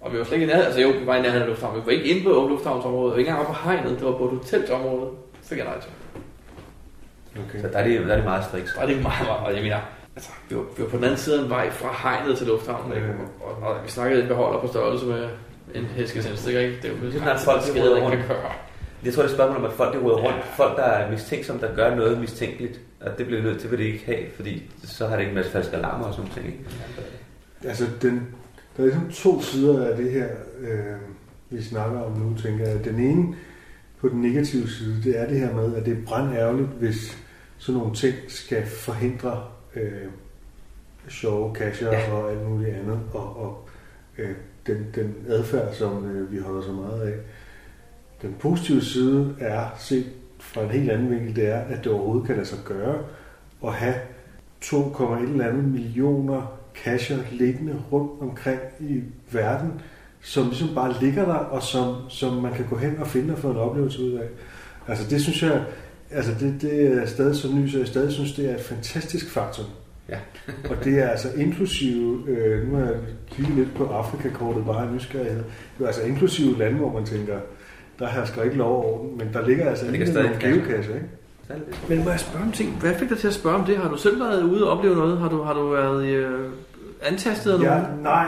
Og 0.00 0.12
vi 0.12 0.18
var 0.18 0.24
slet 0.24 0.36
ikke 0.36 0.44
i 0.44 0.46
nærheden, 0.46 0.66
altså 0.66 0.80
jo, 0.80 0.88
vi 1.00 1.06
var 1.06 1.16
i 1.16 1.22
nærheden 1.22 1.42
af 1.42 1.48
lufthavnen. 1.48 1.80
Vi 1.80 1.86
var 1.86 1.92
ikke 1.92 2.04
inde 2.04 2.24
på 2.24 2.48
lufthavnsområdet, 2.48 3.10
vi 3.10 3.12
var 3.12 3.18
ikke 3.18 3.28
engang 3.28 3.48
oppe 3.48 3.58
på 3.58 3.68
hegnet, 3.68 3.98
det 3.98 4.06
var 4.06 4.16
på 4.18 4.24
et 4.24 4.30
hotelsområde. 4.30 5.10
Så 5.50 5.54
fik 5.54 5.64
jeg 5.64 5.72
nej 5.72 5.80
til. 5.80 5.90
Okay. 7.48 7.60
Så 7.60 7.68
der 7.72 7.78
er 7.78 7.84
det, 7.88 8.00
der 8.00 8.12
er 8.12 8.16
det 8.16 8.24
meget 8.24 8.44
striks. 8.44 8.74
Og 8.76 8.88
det 8.88 8.96
er 8.96 9.02
meget, 9.02 9.26
meget, 9.26 9.40
og 9.46 9.54
jeg 9.54 9.62
mener, 9.62 9.80
altså, 10.16 10.30
vi 10.48 10.56
var, 10.56 10.62
vi 10.76 10.82
var 10.82 10.88
på 10.88 10.96
den 10.96 11.04
anden 11.04 11.18
side 11.18 11.38
af 11.38 11.44
en 11.44 11.50
vej 11.50 11.70
fra 11.70 11.92
hegnet 12.02 12.38
til 12.38 12.46
lufthavnen, 12.46 12.96
ikke? 12.96 13.08
Og, 13.40 13.62
og, 13.62 13.68
og, 13.68 13.84
vi 13.84 13.90
snakkede 13.90 14.22
en 14.22 14.28
beholder 14.28 14.60
på 14.60 14.66
størrelse 14.68 15.06
med 15.06 15.28
en 15.74 15.84
heskesense, 15.84 16.62
ikke? 16.62 16.76
Det 16.82 16.84
er 16.84 16.94
jo 16.94 17.10
Det 17.12 17.20
er, 17.20 17.24
når 17.24 17.36
folk 17.36 17.62
skade, 17.62 17.80
råder 17.82 17.94
den 17.94 18.02
rundt. 18.04 18.16
kan 18.16 18.26
køre. 18.28 18.52
Jeg 19.04 19.14
tror, 19.14 19.22
det 19.22 19.28
er 19.28 19.32
et 19.32 19.36
spørgsmål 19.38 19.56
om, 19.56 19.64
at 19.64 19.72
folk 19.72 19.94
de 19.94 19.98
råder 20.00 20.16
rundt. 20.16 20.44
Folk, 20.56 20.76
der 20.76 20.82
er 20.82 21.10
mistænksomme, 21.10 21.60
der 21.62 21.74
gør 21.74 21.94
noget 21.94 22.20
mistænkeligt. 22.20 22.80
Og 23.00 23.18
det 23.18 23.26
bliver 23.26 23.42
nødt 23.42 23.60
til, 23.60 23.70
vil 23.70 23.78
det 23.78 23.84
ikke 23.84 24.06
have, 24.06 24.24
fordi 24.36 24.70
så 24.84 25.06
har 25.06 25.14
det 25.16 25.20
ikke 25.20 25.30
en 25.30 25.36
masse 25.36 25.50
falske 25.52 25.76
alarmer 25.76 26.04
og 26.04 26.14
sådan 26.14 26.30
noget. 26.30 26.46
Ikke? 26.46 26.58
Altså, 27.64 27.84
den, 28.02 28.26
der 28.76 28.82
er 28.82 28.86
ligesom 28.86 29.10
to 29.12 29.42
sider 29.42 29.86
af 29.90 29.96
det 29.96 30.10
her, 30.10 30.26
øh, 30.60 30.96
vi 31.50 31.62
snakker 31.62 32.00
om 32.00 32.12
nu, 32.12 32.36
tænker 32.42 32.68
jeg. 32.68 32.84
Den 32.84 32.98
ene 33.00 33.34
på 34.00 34.08
den 34.08 34.20
negative 34.22 34.68
side, 34.68 35.02
det 35.04 35.20
er 35.20 35.28
det 35.28 35.40
her 35.40 35.54
med, 35.54 35.74
at 35.74 35.86
det 35.86 35.98
er 35.98 36.04
brandærgerligt, 36.06 36.68
hvis 36.68 37.18
sådan 37.58 37.78
nogle 37.78 37.94
ting 37.94 38.14
skal 38.28 38.66
forhindre 38.66 39.44
øh, 39.76 40.08
sjove 41.08 41.54
casher 41.54 41.92
ja. 41.92 42.12
og 42.12 42.30
alt 42.30 42.48
muligt 42.48 42.74
andet, 42.74 43.00
og, 43.12 43.36
og 43.36 43.68
øh, 44.18 44.34
den, 44.66 44.86
den 44.94 45.14
adfærd, 45.28 45.74
som 45.74 46.10
øh, 46.10 46.32
vi 46.32 46.38
holder 46.38 46.62
så 46.62 46.72
meget 46.72 47.00
af. 47.00 47.14
Den 48.22 48.36
positive 48.38 48.80
side 48.80 49.36
er, 49.40 49.66
set 49.78 50.06
fra 50.38 50.62
en 50.62 50.70
helt 50.70 50.90
anden 50.90 51.10
vinkel, 51.10 51.36
det 51.36 51.48
er, 51.48 51.60
at 51.60 51.84
det 51.84 51.92
overhovedet 51.92 52.26
kan 52.26 52.36
lade 52.36 52.48
sig 52.48 52.58
gøre 52.64 52.98
at 53.64 53.72
have 53.72 53.94
2,1 54.64 55.22
eller 55.22 55.48
andet 55.48 55.64
millioner 55.64 56.60
casher 56.84 57.18
liggende 57.32 57.82
rundt 57.92 58.22
omkring 58.22 58.60
i 58.80 59.02
verden, 59.32 59.80
som 60.22 60.46
ligesom 60.48 60.68
bare 60.74 60.94
ligger 61.00 61.24
der, 61.24 61.34
og 61.34 61.62
som, 61.62 61.94
som 62.08 62.34
man 62.34 62.52
kan 62.54 62.64
gå 62.70 62.76
hen 62.76 62.96
og 63.00 63.06
finde 63.06 63.32
og 63.32 63.38
få 63.38 63.50
en 63.50 63.56
oplevelse 63.56 64.02
ud 64.02 64.12
af. 64.12 64.26
Altså 64.88 65.04
det 65.10 65.20
synes 65.22 65.42
jeg, 65.42 65.62
altså 66.10 66.32
det, 66.40 66.54
det 66.62 66.82
er 67.02 67.06
stadig 67.06 67.36
så 67.36 67.48
ny, 67.52 67.68
så 67.68 67.78
jeg 67.78 67.86
stadig 67.86 68.12
synes, 68.12 68.32
det 68.32 68.50
er 68.50 68.54
et 68.54 68.60
fantastisk 68.60 69.30
faktum. 69.30 69.64
Ja. 70.08 70.16
og 70.70 70.84
det 70.84 70.98
er 70.98 71.08
altså 71.08 71.28
inklusive, 71.36 72.28
øh, 72.28 72.68
nu 72.68 72.76
har 72.78 72.84
jeg 72.84 72.94
kigget 73.30 73.54
lidt 73.54 73.74
på 73.74 73.84
Afrikakortet, 73.86 74.64
bare 74.66 74.88
en 74.88 74.94
nysgerrighed, 74.94 75.42
det 75.78 75.82
er 75.82 75.86
altså 75.86 76.02
inklusive 76.02 76.58
lande, 76.58 76.76
hvor 76.78 76.92
man 76.92 77.04
tænker, 77.04 77.34
der 77.98 78.08
hersker 78.08 78.42
ikke 78.42 78.56
lov 78.56 78.84
orden, 78.94 79.18
men 79.18 79.28
der 79.32 79.46
ligger 79.46 79.68
altså 79.70 79.84
Der 79.84 79.90
ligger 79.90 80.06
stadig 80.06 80.30
cache. 80.40 80.48
geocache, 80.50 80.94
ikke? 80.94 81.06
Men 81.88 82.04
må 82.04 82.10
jeg 82.10 82.20
spørge 82.20 82.44
om 82.44 82.52
ting? 82.52 82.76
Hvad 82.80 82.94
fik 82.94 83.08
dig 83.08 83.18
til 83.18 83.28
at 83.28 83.34
spørge 83.34 83.56
om 83.56 83.64
det? 83.64 83.76
Har 83.76 83.88
du 83.88 83.96
selv 83.96 84.20
været 84.20 84.42
ude 84.42 84.64
og 84.70 84.78
opleve 84.78 84.96
noget? 84.96 85.18
Har 85.18 85.28
du, 85.28 85.42
har 85.42 85.54
du 85.54 85.68
været 85.68 86.04
øh, 86.06 86.40
antastet 87.02 87.52
af 87.52 87.58
Ja, 87.62 87.80
nogen? 87.82 88.02
nej. 88.02 88.26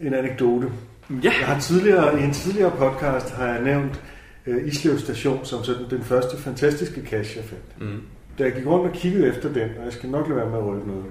En 0.00 0.14
anekdote. 0.14 0.72
Ja. 1.10 1.32
Jeg 1.40 1.46
har 1.46 1.60
tidligere, 1.60 2.20
i 2.20 2.24
en 2.24 2.32
tidligere 2.32 2.70
podcast 2.76 3.30
har 3.30 3.46
jeg 3.46 3.62
nævnt 3.62 4.02
uh, 4.46 4.66
Islev 4.66 4.98
Station 4.98 5.44
som 5.44 5.64
sådan 5.64 5.90
den 5.90 6.02
første 6.02 6.36
fantastiske 6.36 7.02
cache, 7.06 7.40
jeg 7.40 7.44
fandt. 7.44 7.80
Mm. 7.80 8.00
Da 8.38 8.44
jeg 8.44 8.52
gik 8.52 8.66
rundt 8.66 8.86
og 8.86 8.92
kiggede 8.92 9.28
efter 9.28 9.52
den, 9.52 9.68
og 9.78 9.84
jeg 9.84 9.92
skal 9.92 10.10
nok 10.10 10.28
lade 10.28 10.40
være 10.40 10.50
med 10.50 10.58
at 10.58 10.64
røbe 10.64 10.88
noget, 10.88 11.04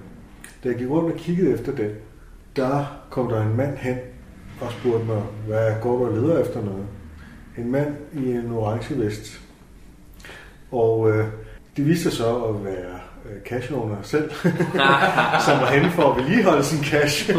da 0.64 0.70
jeg 0.70 0.78
gik 0.78 0.90
rundt 0.90 1.14
og 1.14 1.20
kiggede 1.20 1.54
efter 1.54 1.76
den, 1.76 1.92
der 2.56 3.06
kom 3.10 3.30
der 3.30 3.42
en 3.42 3.58
mand 3.58 3.78
hen 3.78 3.98
og 4.62 4.72
spurgte 4.72 5.06
mig, 5.06 5.24
hvad 5.48 5.74
går 5.82 5.98
du 5.98 6.06
og 6.06 6.14
leder 6.14 6.40
efter 6.40 6.64
noget? 6.64 6.86
En 7.58 7.72
mand 7.72 7.96
i 8.14 8.32
en 8.32 8.52
orange 8.52 8.98
vest. 8.98 9.42
Og 10.72 11.12
øh, 11.12 11.26
det 11.78 11.86
viste 11.86 12.04
sig 12.04 12.12
så 12.12 12.44
at 12.44 12.66
være 12.66 13.00
øh, 13.30 13.42
cash-owner 13.46 13.96
selv, 14.04 14.32
som 15.46 15.56
var 15.62 15.72
henne 15.74 15.92
for 15.92 16.12
at 16.12 16.24
vedligeholde 16.24 16.64
sin 16.64 16.84
cash. 16.84 17.28
Det. 17.28 17.36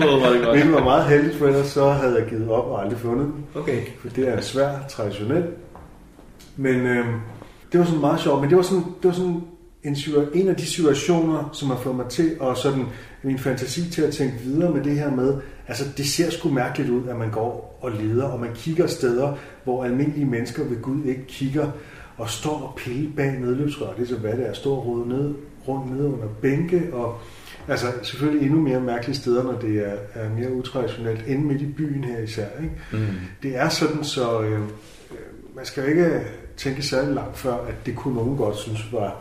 Hvilket 0.50 0.72
var 0.72 0.84
meget 0.84 1.04
heldigt, 1.04 1.36
for 1.36 1.46
ellers 1.46 1.66
så 1.66 1.90
havde 1.90 2.14
jeg 2.14 2.26
givet 2.28 2.50
op 2.50 2.64
og 2.64 2.82
aldrig 2.82 2.98
fundet 2.98 3.26
den. 3.26 3.44
Okay. 3.54 3.82
For 4.00 4.08
det 4.08 4.28
er 4.28 4.40
svært 4.40 4.86
traditionelt. 4.88 5.46
Men 6.56 6.76
øh, 6.76 7.06
det 7.72 7.80
var 7.80 7.86
sådan 7.86 8.00
meget 8.00 8.20
sjovt. 8.20 8.40
Men 8.40 8.50
det 8.50 8.56
var 8.56 8.62
sådan, 8.62 8.84
det 8.84 9.04
var 9.04 9.12
sådan 9.12 9.42
en, 9.82 9.96
en 10.34 10.48
af 10.48 10.56
de 10.56 10.66
situationer, 10.66 11.48
som 11.52 11.70
har 11.70 11.76
fået 11.76 11.96
mig 11.96 12.06
til 12.06 12.36
at 12.42 12.56
sådan 12.56 12.86
min 13.22 13.38
fantasi 13.38 13.90
til 13.90 14.02
at 14.02 14.14
tænke 14.14 14.34
videre 14.44 14.72
med 14.72 14.84
det 14.84 14.98
her 14.98 15.10
med, 15.10 15.36
altså 15.68 15.84
det 15.96 16.06
ser 16.06 16.30
sgu 16.30 16.48
mærkeligt 16.48 16.90
ud, 16.90 17.08
at 17.08 17.16
man 17.16 17.30
går 17.30 17.78
og 17.80 17.90
leder, 17.90 18.24
og 18.24 18.40
man 18.40 18.50
kigger 18.54 18.86
steder, 18.86 19.36
hvor 19.64 19.84
almindelige 19.84 20.26
mennesker 20.26 20.64
ved 20.64 20.82
Gud 20.82 21.04
ikke 21.04 21.26
kigger, 21.26 21.70
og 22.16 22.30
står 22.30 22.50
og 22.50 22.74
pille 22.76 23.10
bag 23.16 23.40
nedløbsrør. 23.40 23.92
Det 23.92 24.02
er 24.02 24.06
så 24.06 24.16
hvad 24.16 24.32
det 24.32 24.48
er, 24.48 24.52
står 24.52 24.76
og 24.76 24.86
rode 24.86 25.08
ned, 25.08 25.34
rundt 25.68 25.92
nede 25.92 26.08
under 26.08 26.28
bænke, 26.42 26.88
og 26.92 27.20
altså 27.68 27.86
selvfølgelig 28.02 28.46
endnu 28.46 28.60
mere 28.60 28.80
mærkelige 28.80 29.16
steder, 29.16 29.42
når 29.42 29.60
det 29.60 29.76
er, 29.76 29.96
er 30.14 30.28
mere 30.28 30.52
utraditionelt, 30.52 31.26
end 31.26 31.44
midt 31.44 31.62
i 31.62 31.66
byen 31.66 32.04
her 32.04 32.18
især. 32.18 32.46
Ikke? 32.62 32.74
Mm. 32.92 33.06
Det 33.42 33.56
er 33.56 33.68
sådan, 33.68 34.04
så 34.04 34.40
øh, 34.40 34.60
øh, 34.60 34.66
man 35.56 35.64
skal 35.64 35.82
jo 35.82 35.88
ikke 35.88 36.20
tænke 36.56 36.82
særlig 36.82 37.14
langt 37.14 37.38
før, 37.38 37.54
at 37.54 37.74
det 37.86 37.96
kunne 37.96 38.14
nogen 38.14 38.36
godt 38.36 38.56
synes 38.56 38.92
var 38.92 39.16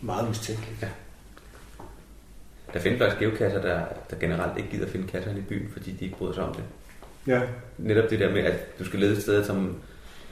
meget 0.00 0.28
mistænkeligt. 0.28 0.82
Ja. 0.82 0.88
Der 2.72 2.80
findes 2.80 2.98
faktisk 2.98 3.20
geokasser, 3.20 3.62
der, 3.62 3.80
der 4.10 4.16
generelt 4.16 4.58
ikke 4.58 4.70
gider 4.70 4.88
finde 4.88 5.06
kasserne 5.06 5.38
i 5.38 5.42
byen, 5.42 5.68
fordi 5.72 5.92
de 5.92 6.04
ikke 6.04 6.16
bryder 6.16 6.32
sig 6.32 6.44
om 6.44 6.54
det. 6.54 6.64
Ja, 7.26 7.40
Netop 7.78 8.10
det 8.10 8.20
der 8.20 8.32
med, 8.32 8.40
at 8.40 8.78
du 8.78 8.84
skal 8.84 9.00
lede 9.00 9.12
et 9.12 9.22
sted, 9.22 9.44
som, 9.44 9.76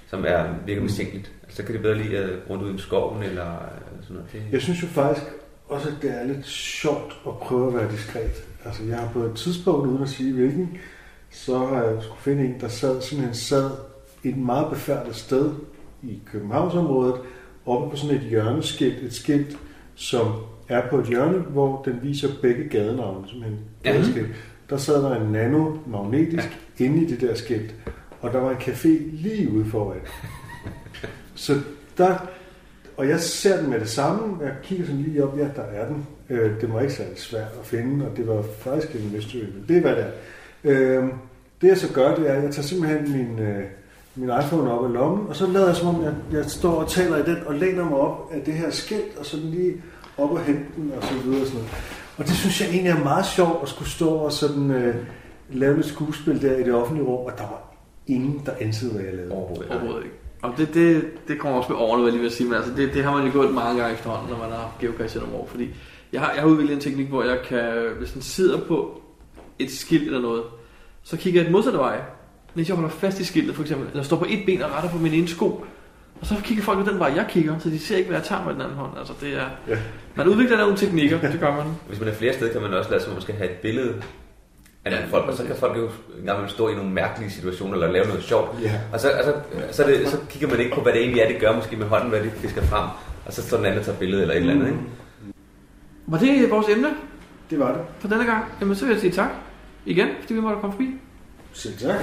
som 0.06 0.24
er 0.28 0.54
virker 0.66 0.82
mistænkeligt. 0.82 1.32
Altså, 1.42 1.56
så 1.56 1.62
kan 1.62 1.74
det 1.74 1.82
bedre 1.82 1.98
lige 1.98 2.18
at 2.18 2.30
rundt 2.50 2.62
ud 2.62 2.74
i 2.74 2.78
skoven 2.78 3.22
eller 3.22 3.52
øh, 3.52 4.02
sådan 4.02 4.16
noget. 4.16 4.32
Det, 4.32 4.42
jeg 4.52 4.60
synes 4.62 4.82
jo 4.82 4.86
faktisk 4.86 5.22
også, 5.68 5.88
at 5.88 5.94
det 6.02 6.10
er 6.20 6.24
lidt 6.24 6.46
sjovt 6.46 7.16
at 7.26 7.38
prøve 7.38 7.66
at 7.68 7.74
være 7.74 7.92
diskret. 7.92 8.44
Altså 8.64 8.82
jeg 8.84 8.96
har 8.98 9.08
på 9.12 9.18
et 9.22 9.34
tidspunkt, 9.34 9.86
uden 9.86 10.02
at 10.02 10.08
sige 10.08 10.32
hvilken, 10.32 10.78
så 11.30 11.58
har 11.58 11.82
jeg 11.82 12.02
skulle 12.02 12.20
finde 12.20 12.44
en, 12.44 12.60
der 12.60 12.68
sad, 12.68 13.02
simpelthen 13.02 13.34
sad 13.34 13.70
i 14.22 14.28
et 14.28 14.36
meget 14.36 14.70
befærdet 14.70 15.16
sted 15.16 15.50
i 16.02 16.18
Københavnsområdet, 16.32 17.14
oppe 17.66 17.90
på 17.90 17.96
sådan 17.96 18.16
et 18.16 18.22
hjørneskilt, 18.22 19.02
et 19.02 19.14
skilt, 19.14 19.58
som 19.94 20.32
er 20.68 20.88
på 20.90 20.98
et 20.98 21.06
hjørne, 21.06 21.38
hvor 21.38 21.82
den 21.82 21.98
viser 22.02 22.28
begge 22.42 22.68
gadenavne, 22.68 23.28
simpelthen 23.28 23.60
Ja. 23.84 23.92
gadeskilt. 23.92 24.28
Der 24.70 24.76
sad 24.76 25.02
der 25.02 25.20
en 25.20 25.32
nano 25.32 25.76
magnetisk 25.86 26.58
ja. 26.80 26.84
inde 26.84 27.02
i 27.02 27.06
det 27.06 27.20
der 27.20 27.34
skilt, 27.34 27.74
og 28.20 28.32
der 28.32 28.38
var 28.40 28.50
en 28.50 28.56
café 28.56 28.88
lige 29.22 29.52
ude 29.52 29.64
foran. 29.64 30.00
Så 31.34 31.60
der, 31.98 32.16
og 32.96 33.08
jeg 33.08 33.20
ser 33.20 33.60
den 33.60 33.70
med 33.70 33.80
det 33.80 33.88
samme, 33.88 34.44
jeg 34.44 34.52
kigger 34.62 34.86
sådan 34.86 35.02
lige 35.02 35.24
op, 35.24 35.38
ja, 35.38 35.48
der 35.56 35.62
er 35.62 35.86
den. 35.88 36.06
Øh, 36.30 36.60
det 36.60 36.72
var 36.72 36.80
ikke 36.80 36.92
særlig 36.92 37.18
svært 37.18 37.52
at 37.60 37.66
finde, 37.66 38.06
og 38.06 38.16
det 38.16 38.28
var 38.28 38.42
faktisk 38.58 38.94
en 38.94 39.12
mystery, 39.16 39.38
men 39.40 39.64
det 39.68 39.76
er 39.76 39.80
hvad 39.80 39.96
det 39.96 40.04
er. 40.04 40.10
Øh, 40.64 41.08
det 41.60 41.68
jeg 41.68 41.78
så 41.78 41.92
gør, 41.92 42.14
det 42.14 42.30
er, 42.30 42.34
at 42.34 42.42
jeg 42.42 42.52
tager 42.52 42.66
simpelthen 42.66 43.12
min, 43.12 43.38
øh, 43.38 43.64
min 44.14 44.28
iPhone 44.28 44.72
op 44.72 44.84
af 44.84 44.92
lommen, 44.92 45.28
og 45.28 45.36
så 45.36 45.46
lader 45.46 45.66
jeg 45.66 45.76
som 45.76 45.88
om, 45.88 46.02
jeg, 46.04 46.14
jeg 46.32 46.44
står 46.44 46.74
og 46.74 46.90
taler 46.90 47.16
i 47.16 47.22
den, 47.22 47.36
og 47.46 47.54
læner 47.54 47.84
mig 47.84 47.98
op 47.98 48.30
af 48.32 48.42
det 48.42 48.54
her 48.54 48.70
skilt, 48.70 49.18
og 49.18 49.26
så 49.26 49.36
lige 49.36 49.82
op 50.18 50.30
og 50.30 50.40
hente 50.40 50.64
den, 50.76 50.92
og 50.96 51.02
så 51.02 51.14
videre 51.14 51.40
og 51.40 51.46
sådan 51.46 51.60
noget. 51.60 51.70
Og 52.18 52.24
det 52.24 52.34
synes 52.34 52.60
jeg 52.60 52.68
egentlig 52.68 52.90
er 52.90 53.04
meget 53.04 53.26
sjovt, 53.26 53.62
at 53.62 53.68
skulle 53.68 53.90
stå 53.90 54.08
og 54.08 54.32
sådan 54.32 54.70
øh, 54.70 54.94
lave 55.50 55.76
lidt 55.76 55.86
skuespil 55.86 56.42
der 56.42 56.56
i 56.56 56.62
det 56.62 56.74
offentlige 56.74 57.06
rum, 57.06 57.26
og 57.26 57.32
der 57.38 57.44
var 57.44 57.74
ingen, 58.06 58.42
der 58.46 58.52
ansede, 58.60 58.92
hvad 58.92 59.02
jeg 59.04 59.14
lavede. 59.14 59.32
overhovedet. 59.32 59.70
Overhovedet 59.70 60.04
ikke. 60.04 60.16
Og 60.44 60.54
det, 60.58 60.74
det, 60.74 61.04
det 61.28 61.38
kommer 61.38 61.58
også 61.58 61.72
med 61.72 61.80
årene, 61.80 62.02
hvad 62.02 62.12
jeg 62.12 62.20
lige 62.20 62.22
vil 62.22 62.36
sige, 62.36 62.46
men 62.48 62.56
altså 62.56 62.72
det, 62.76 62.94
det 62.94 63.04
har 63.04 63.16
man 63.16 63.26
jo 63.26 63.32
gjort 63.32 63.50
mange 63.54 63.80
gange 63.80 63.94
efterhånden, 63.94 64.30
når 64.30 64.38
man 64.38 64.50
har 64.50 64.72
geocache 64.80 65.20
nogle 65.20 65.34
år, 65.36 65.46
fordi 65.50 65.70
jeg 66.12 66.20
har, 66.20 66.32
jeg 66.32 66.40
har 66.40 66.48
udviklet 66.48 66.74
en 66.74 66.80
teknik, 66.80 67.08
hvor 67.08 67.22
jeg 67.24 67.38
kan, 67.48 67.72
hvis 67.98 68.10
den 68.12 68.22
sidder 68.22 68.58
på 68.60 69.02
et 69.58 69.70
skilt 69.70 70.06
eller 70.06 70.20
noget, 70.20 70.42
så 71.02 71.16
kigger 71.16 71.40
jeg 71.40 71.44
den 71.44 71.52
modsatte 71.52 71.78
vej. 71.78 72.00
Hvis 72.54 72.68
jeg 72.68 72.76
holder 72.76 72.90
fast 72.90 73.20
i 73.20 73.24
skiltet 73.24 73.54
for 73.54 73.62
eksempel, 73.62 73.88
eller 73.90 74.02
står 74.02 74.16
på 74.16 74.26
et 74.28 74.42
ben 74.46 74.62
og 74.62 74.70
retter 74.70 74.90
på 74.90 74.98
min 74.98 75.12
ene 75.12 75.28
sko, 75.28 75.64
og 76.20 76.26
så 76.26 76.34
kigger 76.44 76.64
folk 76.64 76.88
den 76.90 76.98
vej, 76.98 77.12
jeg 77.16 77.26
kigger, 77.28 77.58
så 77.58 77.68
de 77.70 77.78
ser 77.78 77.96
ikke, 77.96 78.08
hvad 78.10 78.18
jeg 78.18 78.26
tager 78.26 78.44
med 78.44 78.52
den 78.54 78.62
anden 78.62 78.76
hånd. 78.76 78.98
Altså 78.98 79.12
det 79.20 79.28
er, 79.36 79.46
Ja. 79.68 79.76
man 80.14 80.28
udvikler 80.28 80.56
nogle 80.58 80.76
teknikker, 80.76 81.20
det 81.20 81.40
gør 81.40 81.54
man. 81.56 81.66
Hvis 81.88 82.00
man 82.00 82.08
er 82.08 82.12
flere 82.12 82.32
steder, 82.32 82.52
kan 82.52 82.62
man 82.62 82.74
også 82.74 82.90
lade 82.90 83.02
sig 83.02 83.14
måske 83.14 83.32
have 83.32 83.50
et 83.50 83.56
billede 83.56 83.94
af 84.84 84.92
nogle 84.92 85.08
folk, 85.08 85.24
og 85.28 85.34
så 85.34 85.44
kan 85.44 85.56
folk 85.56 85.76
jo 85.76 85.84
en 85.84 86.24
gang 86.26 86.38
imellem 86.38 86.48
stå 86.48 86.68
i 86.68 86.74
nogle 86.74 86.90
mærkelige 86.90 87.30
situationer, 87.30 87.74
eller 87.74 87.92
lave 87.92 88.06
noget 88.06 88.22
sjovt. 88.22 88.62
Ja. 88.62 88.80
Og 88.92 89.00
så, 89.00 89.08
altså, 89.08 89.32
så, 89.70 89.82
det, 89.88 90.08
så 90.08 90.16
kigger 90.30 90.48
man 90.48 90.60
ikke 90.60 90.74
på, 90.74 90.80
hvad 90.80 90.92
det 90.92 91.00
egentlig 91.00 91.20
er, 91.20 91.28
det 91.28 91.40
gør, 91.40 91.56
måske 91.56 91.76
med 91.76 91.86
hånden, 91.86 92.08
hvad 92.08 92.22
det 92.22 92.32
fisker 92.32 92.62
frem, 92.62 92.88
og 93.26 93.32
så 93.32 93.42
står 93.42 93.56
den 93.56 93.66
anden 93.66 93.78
og 93.78 93.84
tager 93.86 93.98
billede 93.98 94.22
eller 94.22 94.34
et 94.34 94.40
eller 94.40 94.54
andet, 94.54 94.66
ikke? 94.66 94.78
Var 96.06 96.18
det 96.18 96.50
vores 96.50 96.68
emne 96.68 96.88
Det 97.50 97.58
var 97.58 97.72
det. 97.72 97.82
for 97.98 98.08
denne 98.08 98.24
gang? 98.24 98.44
Jamen 98.60 98.74
så 98.74 98.84
vil 98.84 98.92
jeg 98.92 99.00
sige 99.00 99.12
tak 99.12 99.30
igen, 99.86 100.08
fordi 100.20 100.34
vi 100.34 100.40
måtte 100.40 100.60
komme 100.60 100.72
forbi. 100.72 100.88
Selv 101.52 101.76
tak. 101.76 102.00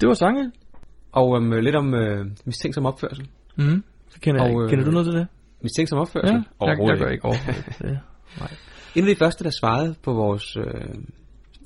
Det 0.00 0.08
var 0.08 0.14
sange. 0.14 0.52
Og 1.12 1.28
um, 1.28 1.52
lidt 1.52 1.76
om 1.76 1.94
uh, 1.94 2.26
mistænksom 2.44 2.86
opførsel. 2.86 3.28
Mm. 3.56 3.82
Så 4.08 4.20
kender, 4.20 4.42
Og, 4.42 4.48
jeg, 4.48 4.60
øh, 4.60 4.70
kender 4.70 4.84
du 4.84 4.90
noget 4.90 5.06
til 5.06 5.14
det? 5.14 5.26
Mistænksom 5.62 5.98
opførsel? 5.98 6.34
jeg, 6.34 6.42
jeg 6.60 6.68
Overhovedet 6.68 6.98
gør 7.00 7.08
ikke 7.08 7.24
overhovedet. 7.24 7.74
Det. 7.82 7.98
En 8.94 9.08
af 9.08 9.14
de 9.14 9.16
første, 9.18 9.44
der 9.44 9.50
svarede 9.60 9.94
på 10.02 10.12
vores 10.12 10.56
øh, 10.56 10.64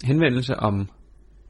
henvendelse 0.04 0.56
om 0.56 0.88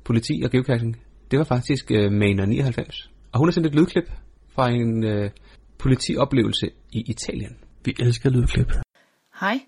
politi 0.04 0.42
og 0.44 0.50
geocaching, 0.50 1.02
det 1.30 1.38
var 1.38 1.44
faktisk 1.44 1.90
øh, 1.90 2.12
Mainer 2.12 2.46
99. 2.46 3.10
Og 3.32 3.38
hun 3.38 3.48
har 3.48 3.52
sendt 3.52 3.66
et 3.66 3.74
lydklip 3.74 4.10
fra 4.48 4.70
en 4.70 5.04
øh, 5.04 5.30
politioplevelse 5.78 6.70
i 6.92 7.04
Italien. 7.10 7.56
Vi 7.84 7.94
elsker 7.98 8.30
lydklip. 8.30 8.72
Hej, 9.40 9.60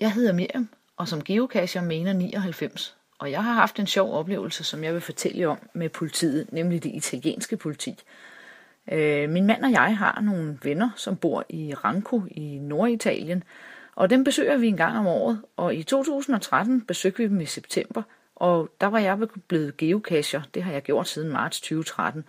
jeg 0.00 0.12
hedder 0.12 0.32
Miriam, 0.32 0.68
og 0.96 1.08
som 1.08 1.22
geocacher 1.22 1.82
mener 1.82 2.12
99. 2.12 2.96
Og 3.18 3.30
jeg 3.30 3.44
har 3.44 3.52
haft 3.52 3.78
en 3.78 3.86
sjov 3.86 4.12
oplevelse, 4.12 4.64
som 4.64 4.84
jeg 4.84 4.92
vil 4.92 5.00
fortælle 5.00 5.48
om 5.48 5.58
med 5.74 5.88
politiet, 5.88 6.52
nemlig 6.52 6.84
det 6.84 6.90
italienske 6.94 7.56
politi. 7.56 7.94
Øh, 8.92 9.30
min 9.30 9.46
mand 9.46 9.64
og 9.64 9.72
jeg 9.72 9.96
har 9.96 10.20
nogle 10.20 10.58
venner, 10.62 10.90
som 10.96 11.16
bor 11.16 11.44
i 11.48 11.74
Ranco 11.74 12.22
i 12.30 12.58
Norditalien, 12.58 13.42
og 13.96 14.10
dem 14.10 14.24
besøger 14.24 14.56
vi 14.56 14.66
en 14.66 14.76
gang 14.76 14.98
om 14.98 15.06
året, 15.06 15.42
og 15.56 15.74
i 15.74 15.82
2013 15.82 16.80
besøgte 16.80 17.22
vi 17.22 17.28
dem 17.28 17.40
i 17.40 17.46
september, 17.46 18.02
og 18.36 18.70
der 18.80 18.86
var 18.86 18.98
jeg 18.98 19.18
blevet 19.48 19.76
geocacher, 19.76 20.42
det 20.54 20.62
har 20.62 20.72
jeg 20.72 20.82
gjort 20.82 21.08
siden 21.08 21.32
marts 21.32 21.60
2013. 21.60 22.24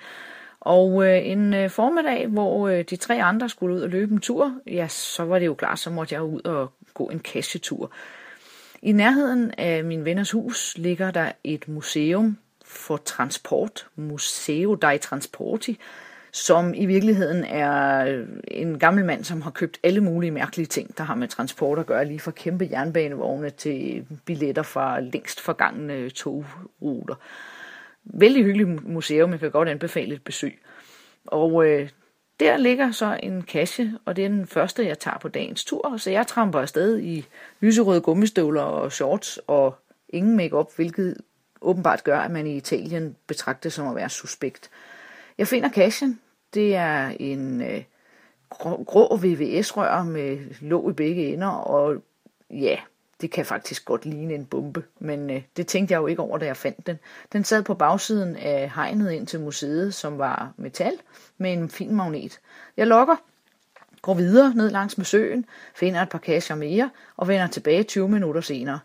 Og 0.59 1.05
øh, 1.05 1.28
en 1.28 1.53
øh, 1.53 1.70
formiddag, 1.70 2.28
hvor 2.28 2.68
øh, 2.68 2.84
de 2.89 2.95
tre 2.95 3.24
andre 3.24 3.49
skulle 3.49 3.76
ud 3.76 3.82
og 3.82 3.89
løbe 3.89 4.13
en 4.13 4.20
tur, 4.20 4.59
ja, 4.68 4.88
så 4.88 5.24
var 5.24 5.39
det 5.39 5.45
jo 5.45 5.53
klart, 5.53 5.80
så 5.80 5.89
måtte 5.89 6.16
jeg 6.16 6.24
ud 6.24 6.41
og 6.41 6.72
gå 6.93 7.05
en 7.05 7.20
cachetur. 7.20 7.91
I 8.82 8.91
nærheden 8.91 9.51
af 9.57 9.84
min 9.84 10.05
venners 10.05 10.32
hus 10.32 10.78
ligger 10.78 11.11
der 11.11 11.32
et 11.43 11.68
museum 11.68 12.38
for 12.66 12.97
transport, 12.97 13.88
Museo 13.95 14.76
dei 14.76 14.97
Transporti, 14.97 15.80
som 16.36 16.73
i 16.73 16.86
virkeligheden 16.86 17.43
er 17.43 18.05
øh, 18.05 18.27
en 18.47 18.79
gammel 18.79 19.05
mand, 19.05 19.23
som 19.23 19.41
har 19.41 19.51
købt 19.51 19.79
alle 19.83 20.01
mulige 20.01 20.31
mærkelige 20.31 20.65
ting, 20.65 20.97
der 20.97 21.03
har 21.03 21.15
med 21.15 21.27
transport 21.27 21.79
at 21.79 21.86
gøre, 21.86 22.05
lige 22.05 22.19
fra 22.19 22.31
kæmpe 22.31 22.67
jernbanevogne 22.71 23.49
til 23.49 24.05
billetter 24.25 24.63
fra 24.63 24.99
længst 24.99 25.41
forgangne 25.41 26.09
togruter. 26.09 27.15
Vældig 28.03 28.43
hyggeligt 28.43 28.88
museum, 28.88 29.31
jeg 29.31 29.39
kan 29.39 29.51
godt 29.51 29.69
anbefale 29.69 30.15
et 30.15 30.23
besøg. 30.23 30.61
Og 31.25 31.67
øh, 31.67 31.89
der 32.39 32.57
ligger 32.57 32.91
så 32.91 33.19
en 33.23 33.41
kasse, 33.41 33.93
og 34.05 34.15
det 34.15 34.25
er 34.25 34.29
den 34.29 34.47
første, 34.47 34.88
jeg 34.88 34.99
tager 34.99 35.17
på 35.17 35.27
dagens 35.27 35.65
tur, 35.65 35.97
så 35.97 36.11
jeg 36.11 36.27
tramper 36.27 36.59
afsted 36.59 36.99
i 36.99 37.25
lyserøde 37.59 38.01
gummistøvler 38.01 38.61
og 38.61 38.91
shorts 38.91 39.39
og 39.47 39.75
ingen 40.09 40.38
makeup, 40.38 40.75
hvilket 40.75 41.17
åbenbart 41.61 42.03
gør, 42.03 42.19
at 42.19 42.31
man 42.31 42.47
i 42.47 42.57
Italien 42.57 43.15
betragtes 43.27 43.73
som 43.73 43.88
at 43.88 43.95
være 43.95 44.09
suspekt. 44.09 44.69
Jeg 45.38 45.47
finder 45.47 45.69
kassen, 45.69 46.19
det 46.56 46.76
er 46.76 47.08
en 47.20 47.62
øh, 47.62 47.84
grå, 48.49 48.84
grå 48.84 49.18
VVS-rør 49.18 50.03
med 50.03 50.38
låg 50.62 50.89
i 50.89 50.93
begge 50.93 51.34
ender, 51.34 51.47
og 51.47 51.95
ja, 52.49 52.78
det 53.22 53.32
kan 53.32 53.45
faktisk 53.45 53.86
godt 53.86 54.06
ligne 54.06 54.34
en 54.34 54.45
bombe, 54.45 54.84
men 54.99 55.30
øh, 55.30 55.41
det 55.58 55.68
tænkte 55.68 55.91
jeg 55.93 55.99
jo 55.99 56.08
ikke 56.08 56.22
over, 56.22 56.38
da 56.38 56.45
jeg 56.45 56.58
fandt 56.58 56.88
den. 56.88 56.99
Den 57.34 57.43
sad 57.43 57.64
på 57.64 57.74
bagsiden 57.74 58.36
af 58.36 58.72
hegnet 58.76 59.12
ind 59.12 59.28
til 59.28 59.39
museet, 59.39 59.93
som 59.93 60.18
var 60.18 60.53
metal, 60.58 60.93
med 61.38 61.53
en 61.53 61.70
fin 61.70 61.95
magnet. 61.95 62.39
Jeg 62.78 62.88
lokker, 62.88 63.16
går 64.01 64.14
videre 64.14 64.53
ned 64.56 64.70
langs 64.70 64.97
med 64.97 65.06
søen, 65.06 65.45
finder 65.76 66.01
et 66.01 66.10
par 66.10 66.18
kasser 66.18 66.56
mere, 66.56 66.89
og 67.18 67.28
vender 67.28 67.47
tilbage 67.47 67.84
20 67.84 68.10
minutter 68.10 68.41
senere. 68.41 68.80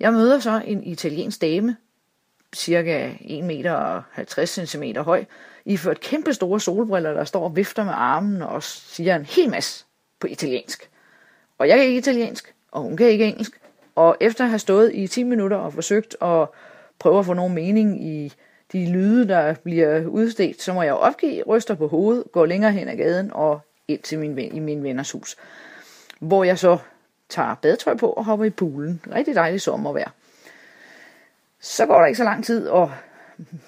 Jeg 0.00 0.12
møder 0.12 0.38
så 0.38 0.62
en 0.64 0.84
italiensk 0.84 1.40
dame, 1.40 1.76
cirka 2.54 3.12
1 3.20 3.44
meter 3.44 3.72
og 3.72 4.02
i 5.70 5.76
ført 5.76 6.00
kæmpe 6.00 6.34
store 6.34 6.60
solbriller, 6.60 7.12
der 7.12 7.24
står 7.24 7.44
og 7.44 7.56
vifter 7.56 7.84
med 7.84 7.92
armen 7.96 8.42
og 8.42 8.62
siger 8.62 9.16
en 9.16 9.24
hel 9.24 9.50
masse 9.50 9.84
på 10.20 10.26
italiensk. 10.26 10.90
Og 11.58 11.68
jeg 11.68 11.76
kan 11.76 11.86
ikke 11.86 11.98
italiensk, 11.98 12.54
og 12.70 12.82
hun 12.82 12.96
kan 12.96 13.06
ikke 13.06 13.24
engelsk. 13.24 13.60
Og 13.94 14.16
efter 14.20 14.44
at 14.44 14.50
have 14.50 14.58
stået 14.58 14.94
i 14.94 15.06
10 15.06 15.22
minutter 15.22 15.56
og 15.56 15.72
forsøgt 15.72 16.16
at 16.22 16.48
prøve 16.98 17.18
at 17.18 17.26
få 17.26 17.34
nogen 17.34 17.54
mening 17.54 18.04
i 18.04 18.32
de 18.72 18.92
lyde, 18.92 19.28
der 19.28 19.54
bliver 19.54 20.06
udstedt, 20.06 20.62
så 20.62 20.72
må 20.72 20.82
jeg 20.82 20.94
opgive, 20.94 21.42
ryster 21.42 21.74
på 21.74 21.88
hovedet, 21.88 22.24
går 22.32 22.46
længere 22.46 22.72
hen 22.72 22.88
ad 22.88 22.96
gaden 22.96 23.30
og 23.32 23.60
ind 23.88 24.00
til 24.00 24.18
min 24.18 24.36
ven, 24.36 24.54
i 24.56 24.58
min 24.58 24.82
venners 24.82 25.10
hus. 25.10 25.36
Hvor 26.20 26.44
jeg 26.44 26.58
så 26.58 26.78
tager 27.28 27.54
badetøj 27.54 27.96
på 27.96 28.10
og 28.10 28.24
hopper 28.24 28.44
i 28.44 28.50
poolen. 28.50 29.00
Rigtig 29.14 29.34
dejlig 29.34 29.60
sommervejr. 29.60 30.10
Så 31.60 31.86
går 31.86 31.98
der 31.98 32.06
ikke 32.06 32.18
så 32.18 32.24
lang 32.24 32.44
tid, 32.44 32.68
og 32.68 32.92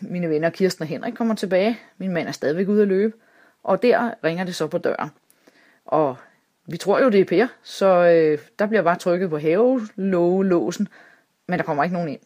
mine 0.01 0.29
venner 0.29 0.51
Kirsten 0.51 0.83
og 0.83 0.89
Henrik 0.89 1.15
kommer 1.15 1.35
tilbage. 1.35 1.79
Min 1.99 2.13
mand 2.13 2.29
er 2.29 2.33
stadigvæk 2.33 2.69
ude 2.69 2.83
at 2.83 2.89
løbe. 2.89 3.13
Og 3.63 3.83
der 3.83 4.11
ringer 4.25 4.45
det 4.45 4.55
så 4.55 4.67
på 4.67 4.79
døren. 4.79 5.11
Og 5.85 6.17
vi 6.67 6.77
tror 6.77 7.01
jo, 7.01 7.09
det 7.09 7.21
er 7.21 7.25
Per, 7.25 7.47
så 7.63 7.87
øh, 7.87 8.39
der 8.59 8.67
bliver 8.67 8.83
bare 8.83 8.97
trykket 8.97 9.31
på 9.31 9.39
havelåsen, 9.39 10.89
men 11.49 11.59
der 11.59 11.65
kommer 11.65 11.85
ikke 11.85 11.95
nogen 11.95 12.09
ind. 12.09 12.21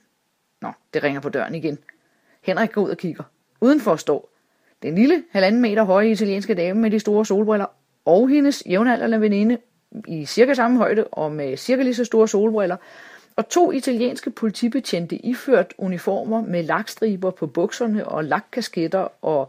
Nå, 0.63 0.73
det 0.95 1.03
ringer 1.03 1.21
på 1.21 1.29
døren 1.29 1.55
igen. 1.55 1.79
Henrik 2.43 2.73
går 2.73 2.83
ud 2.83 2.91
og 2.91 2.97
kigger. 2.97 3.23
Udenfor 3.61 3.97
står 3.97 4.29
den 4.83 4.95
lille, 4.95 5.25
halvanden 5.31 5.63
meter 5.63 5.83
høje 5.85 6.11
italienske 6.11 6.55
dame 6.55 6.81
med 6.81 6.91
de 6.91 7.01
store 7.01 7.27
solbriller, 7.27 7.67
og 8.05 8.29
hendes 8.29 8.63
jævnaldrende 8.67 9.21
veninde 9.21 9.59
i 10.09 10.25
cirka 10.25 10.55
samme 10.55 10.79
højde 10.79 11.05
og 11.05 11.33
med 11.33 11.57
cirka 11.57 11.83
lige 11.83 11.95
så 11.95 12.05
store 12.05 12.29
solbriller, 12.29 12.77
og 13.37 13.49
to 13.49 13.73
italienske 13.73 14.31
politibetjente 14.31 15.17
iført 15.17 15.75
uniformer 15.79 16.41
med 16.41 16.63
lakstriber 16.63 17.31
på 17.31 17.47
bukserne 17.47 18.09
og 18.09 18.25
lakkasketter 18.25 19.25
og 19.25 19.49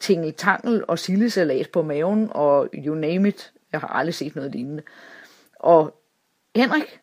tingeltangel 0.00 0.84
og 0.88 0.98
sildesalat 0.98 1.70
på 1.70 1.82
maven 1.82 2.28
og 2.30 2.68
you 2.74 2.94
name 2.94 3.28
it. 3.28 3.52
Jeg 3.72 3.80
har 3.80 3.88
aldrig 3.88 4.14
set 4.14 4.36
noget 4.36 4.52
lignende. 4.52 4.82
Og 5.54 5.94
Henrik 6.56 7.00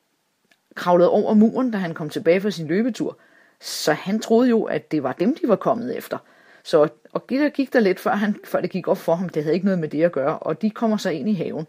kravlede 0.75 1.09
over 1.09 1.33
muren, 1.33 1.71
da 1.71 1.77
han 1.77 1.93
kom 1.93 2.09
tilbage 2.09 2.41
fra 2.41 2.51
sin 2.51 2.67
løbetur. 2.67 3.17
Så 3.61 3.93
han 3.93 4.19
troede 4.19 4.49
jo, 4.49 4.63
at 4.63 4.91
det 4.91 5.03
var 5.03 5.11
dem, 5.11 5.35
de 5.35 5.47
var 5.47 5.55
kommet 5.55 5.97
efter. 5.97 6.17
Så, 6.63 6.87
og 7.13 7.27
Gitter 7.27 7.49
gik 7.49 7.73
der 7.73 7.79
lidt, 7.79 7.99
før, 7.99 8.11
han, 8.11 8.35
før 8.43 8.61
det 8.61 8.69
gik 8.69 8.87
op 8.87 8.97
for 8.97 9.15
ham. 9.15 9.29
Det 9.29 9.43
havde 9.43 9.53
ikke 9.53 9.65
noget 9.65 9.79
med 9.79 9.89
det 9.89 10.03
at 10.03 10.11
gøre. 10.11 10.39
Og 10.39 10.61
de 10.61 10.69
kommer 10.69 10.97
så 10.97 11.09
ind 11.09 11.29
i 11.29 11.33
haven. 11.33 11.67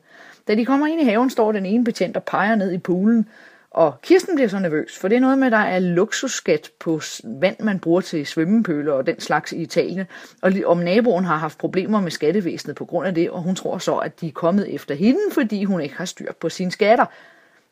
Da 0.48 0.54
de 0.54 0.66
kommer 0.66 0.86
ind 0.86 1.00
i 1.00 1.04
haven, 1.04 1.30
står 1.30 1.52
den 1.52 1.66
ene 1.66 1.84
betjent 1.84 2.16
og 2.16 2.24
peger 2.24 2.54
ned 2.54 2.72
i 2.72 2.78
poolen. 2.78 3.28
Og 3.70 4.00
Kirsten 4.02 4.34
bliver 4.34 4.48
så 4.48 4.58
nervøs, 4.58 4.98
for 4.98 5.08
det 5.08 5.16
er 5.16 5.20
noget 5.20 5.38
med, 5.38 5.46
at 5.46 5.52
der 5.52 5.58
er 5.58 5.78
luksusskat 5.78 6.70
på 6.80 7.00
vand, 7.24 7.56
man 7.60 7.78
bruger 7.78 8.00
til 8.00 8.26
svømmepøler 8.26 8.92
og 8.92 9.06
den 9.06 9.20
slags 9.20 9.52
i 9.52 9.56
Italien. 9.56 10.06
Og 10.42 10.52
om 10.66 10.78
naboen 10.78 11.24
har 11.24 11.36
haft 11.36 11.58
problemer 11.58 12.00
med 12.00 12.10
skattevæsenet 12.10 12.76
på 12.76 12.84
grund 12.84 13.06
af 13.06 13.14
det, 13.14 13.30
og 13.30 13.42
hun 13.42 13.54
tror 13.54 13.78
så, 13.78 13.96
at 13.96 14.20
de 14.20 14.28
er 14.28 14.32
kommet 14.32 14.74
efter 14.74 14.94
hende, 14.94 15.20
fordi 15.32 15.64
hun 15.64 15.80
ikke 15.80 15.96
har 15.96 16.04
styr 16.04 16.32
på 16.40 16.48
sine 16.48 16.70
skatter. 16.70 17.06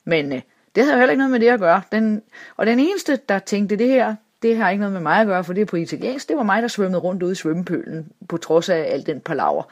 Men 0.05 0.32
øh, 0.32 0.40
det 0.74 0.82
havde 0.82 0.95
jo 0.95 0.99
heller 0.99 1.12
ikke 1.12 1.18
noget 1.18 1.30
med 1.30 1.40
det 1.40 1.49
at 1.49 1.61
gøre. 1.61 1.82
Den, 1.92 2.22
og 2.57 2.66
den 2.66 2.80
eneste, 2.80 3.18
der 3.28 3.38
tænkte 3.38 3.76
det 3.76 3.88
her, 3.88 4.14
det 4.42 4.57
har 4.57 4.70
ikke 4.70 4.80
noget 4.80 4.92
med 4.92 5.01
mig 5.01 5.20
at 5.20 5.26
gøre, 5.26 5.45
for 5.45 5.53
det 5.53 5.61
er 5.61 5.64
på 5.64 5.76
italiensk. 5.76 6.28
Det 6.28 6.36
var 6.36 6.42
mig, 6.42 6.62
der 6.62 6.68
svømmede 6.68 7.01
rundt 7.01 7.22
ude 7.22 7.32
i 7.32 7.34
svømmepølen, 7.34 8.12
på 8.28 8.36
trods 8.36 8.68
af 8.68 8.86
al 8.90 9.07
den 9.07 9.20
palaver. 9.20 9.62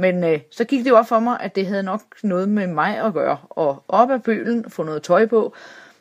Men 0.00 0.24
øh, 0.24 0.40
så 0.50 0.64
gik 0.64 0.84
det 0.84 0.92
op 0.92 1.08
for 1.08 1.18
mig, 1.18 1.40
at 1.40 1.56
det 1.56 1.66
havde 1.66 1.82
nok 1.82 2.02
noget 2.22 2.48
med 2.48 2.66
mig 2.66 2.98
at 2.98 3.12
gøre. 3.12 3.38
Og 3.50 3.84
op 3.88 4.10
af 4.10 4.22
bølen, 4.22 4.70
få 4.70 4.82
noget 4.82 5.02
tøj 5.02 5.26
på, 5.26 5.54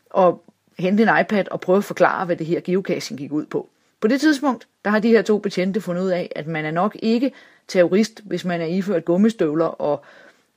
og 0.10 0.44
hente 0.80 1.04
en 1.04 1.10
iPad 1.22 1.44
og 1.52 1.62
prøve 1.62 1.78
at 1.78 1.84
forklare, 1.84 2.26
hvad 2.26 2.36
det 2.36 2.46
her 2.46 2.60
geocaching 2.64 3.20
gik 3.20 3.32
ud 3.32 3.46
på. 3.46 3.70
På 4.02 4.08
det 4.08 4.22
tidspunkt, 4.22 4.68
der 4.86 4.92
har 4.92 5.00
de 5.00 5.10
her 5.10 5.22
to 5.22 5.38
betjente 5.38 5.82
fundet 5.82 6.04
ud 6.04 6.10
af, 6.10 6.32
at 6.36 6.48
man 6.48 6.66
er 6.66 6.72
nok 6.72 6.98
ikke 7.00 7.32
terrorist, 7.68 8.22
hvis 8.26 8.46
man 8.46 8.62
er 8.62 8.66
iført 8.66 9.06
gummistøvler 9.06 9.66
og 9.66 10.04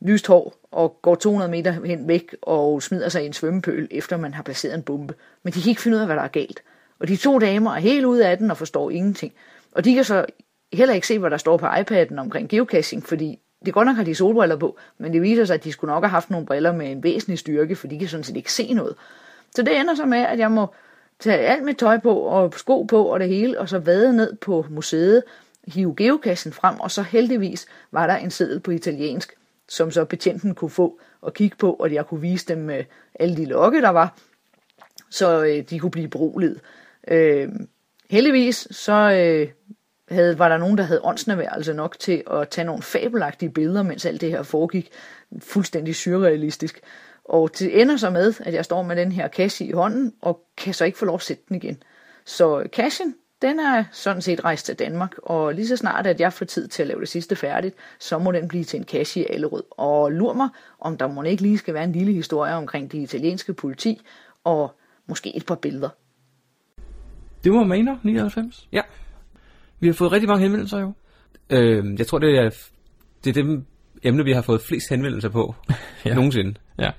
lyst 0.01 0.27
hår 0.27 0.55
og 0.73 0.99
går 1.03 1.15
200 1.15 1.51
meter 1.51 1.87
hen 1.87 2.09
væk 2.09 2.37
og 2.43 2.83
smider 2.83 3.09
sig 3.09 3.23
i 3.23 3.27
en 3.27 3.33
svømmepøl, 3.33 3.89
efter 3.91 4.17
man 4.17 4.35
har 4.35 4.43
placeret 4.43 4.75
en 4.75 4.83
bombe. 4.83 5.15
Men 5.43 5.53
de 5.53 5.63
kan 5.63 5.69
ikke 5.69 5.83
finde 5.83 5.97
ud 5.97 6.01
af, 6.01 6.07
hvad 6.07 6.17
der 6.17 6.23
er 6.23 6.29
galt. 6.29 6.63
Og 6.99 7.09
de 7.09 7.17
to 7.17 7.39
damer 7.39 7.75
er 7.75 7.81
helt 7.81 8.05
ude 8.05 8.27
af 8.27 8.39
den 8.39 8.51
og 8.51 8.57
forstår 8.57 8.91
ingenting. 8.91 9.33
Og 9.73 9.85
de 9.85 9.95
kan 9.95 10.05
så 10.05 10.27
heller 10.73 10.95
ikke 10.95 11.07
se, 11.07 11.19
hvad 11.19 11.31
der 11.31 11.37
står 11.37 11.57
på 11.57 11.67
iPad'en 11.67 12.19
omkring 12.19 12.49
geocaching, 12.49 13.07
fordi 13.07 13.39
det 13.67 13.75
godt 13.75 13.87
nok 13.87 13.97
har 13.97 14.05
de 14.05 14.15
solbriller 14.15 14.57
på, 14.57 14.79
men 14.99 15.13
det 15.13 15.23
viser 15.23 15.45
sig, 15.45 15.55
at 15.55 15.65
de 15.65 15.73
skulle 15.73 15.95
nok 15.95 16.05
have 16.05 16.11
haft 16.11 16.31
nogle 16.31 16.47
briller 16.47 16.73
med 16.73 16.93
en 16.93 17.03
væsentlig 17.03 17.39
styrke, 17.39 17.77
for 17.77 17.87
de 17.87 17.99
kan 17.99 18.09
sådan 18.09 18.25
set 18.25 18.37
ikke 18.37 18.53
se 18.53 18.75
noget. 18.75 18.95
Så 19.55 19.63
det 19.63 19.81
ender 19.81 19.95
så 19.95 20.07
med, 20.07 20.19
at 20.19 20.39
jeg 20.39 20.51
må 20.51 20.75
tage 21.19 21.39
alt 21.39 21.65
mit 21.65 21.77
tøj 21.77 21.99
på 21.99 22.15
og 22.15 22.55
sko 22.57 22.83
på 22.83 23.05
og 23.05 23.21
det 23.21 23.29
hele, 23.29 23.61
og 23.61 23.69
så 23.69 23.79
vade 23.79 24.17
ned 24.17 24.37
på 24.37 24.67
museet, 24.71 25.23
hive 25.67 25.95
geocachen 25.97 26.53
frem, 26.53 26.81
og 26.81 26.91
så 26.91 27.03
heldigvis 27.03 27.67
var 27.93 28.07
der 28.07 28.17
en 28.17 28.31
seddel 28.31 28.61
på 28.61 28.71
italiensk, 28.71 29.33
som 29.69 29.91
så 29.91 30.05
betjenten 30.05 30.55
kunne 30.55 30.71
få 30.71 31.01
og 31.21 31.35
kigge 31.35 31.57
på, 31.57 31.73
og 31.73 31.93
jeg 31.93 32.07
kunne 32.07 32.21
vise 32.21 32.47
dem 32.47 32.71
øh, 32.71 32.85
alle 33.15 33.37
de 33.37 33.45
lokke, 33.45 33.83
der 33.83 33.89
var, 33.89 34.17
så 35.11 35.45
øh, 35.45 35.65
de 35.71 35.79
kunne 35.79 35.91
blive 35.91 36.09
beroliget. 36.09 36.61
Øh, 37.09 37.49
heldigvis 38.11 38.69
så 38.71 38.93
øh, 38.93 39.49
havde, 40.13 40.39
var 40.39 40.49
der 40.49 40.59
nogen, 40.59 40.79
der 40.79 40.85
havde 40.85 41.01
åndsnærværelse 41.05 41.75
nok 41.75 41.99
til 41.99 42.23
at 42.31 42.49
tage 42.49 42.65
nogle 42.65 42.83
fabelagtige 42.83 43.51
billeder, 43.51 43.83
mens 43.83 44.07
alt 44.07 44.21
det 44.21 44.31
her 44.31 44.43
foregik 44.43 44.91
fuldstændig 45.41 45.97
surrealistisk. 45.97 46.81
Og 47.25 47.51
det 47.59 47.81
ender 47.81 47.97
så 47.97 48.11
med, 48.11 48.35
at 48.41 48.55
jeg 48.55 48.65
står 48.65 48.83
med 48.83 48.97
den 48.97 49.13
her 49.13 49.29
kasse 49.29 49.65
i 49.65 49.73
hånden, 49.73 50.13
og 50.23 50.41
kan 50.57 50.75
så 50.75 50.85
ikke 50.85 50.99
få 50.99 51.05
lov 51.05 51.15
at 51.15 51.23
sætte 51.23 51.43
den 51.49 51.57
igen. 51.57 51.83
Så 52.25 52.69
kassen, 52.73 53.15
den 53.43 53.59
er 53.59 53.85
sådan 53.93 54.23
set 54.23 54.45
rejst 54.45 54.67
til 54.67 54.79
Danmark, 54.79 55.15
og 55.23 55.55
lige 55.55 55.69
så 55.69 55.77
snart, 55.77 56.07
at 56.07 56.21
jeg 56.21 56.33
får 56.33 56.45
tid 56.45 56.69
til 56.69 56.83
at 56.83 56.89
lave 56.89 57.01
det 57.01 57.09
sidste 57.09 57.37
færdigt, 57.37 57.77
så 57.99 58.19
må 58.19 58.33
den 58.33 58.49
blive 58.49 58.65
til 58.65 58.79
en 58.79 58.85
kasse 58.85 59.21
i 59.21 59.27
Allerød. 59.31 59.63
Og 59.71 60.13
lur 60.13 60.33
mig, 60.33 60.49
om 60.81 60.97
der 60.97 61.07
må 61.07 61.23
ikke 61.23 61.43
lige 61.43 61.59
skal 61.59 61.75
være 61.75 61.85
en 61.85 61.93
lille 61.93 62.13
historie 62.13 62.55
omkring 62.55 62.93
det 62.93 62.99
italienske 62.99 63.55
politi, 63.55 64.01
og 64.45 64.75
måske 65.07 65.37
et 65.37 65.47
par 65.47 65.55
billeder. 65.55 65.89
Det 67.45 67.53
var 67.53 67.65
Maner 67.65 67.97
99. 68.03 68.69
Ja. 68.73 68.83
Vi 69.83 69.87
har 69.89 69.95
fået 69.95 70.13
rigtig 70.13 70.29
mange 70.29 70.43
henvendelser 70.43 70.79
jo. 70.81 70.93
Øh, 71.51 71.85
jeg 71.99 72.07
tror, 72.07 72.19
det 72.19 72.39
er, 72.39 72.51
det 73.25 73.37
er 73.37 73.43
det 73.43 73.65
emne, 74.03 74.25
vi 74.25 74.33
har 74.33 74.43
fået 74.43 74.61
flest 74.61 74.91
henvendelser 74.91 75.29
på 75.29 75.55
Ja. 76.07 76.15
nogensinde. 76.15 76.55
Ja, 76.79 76.91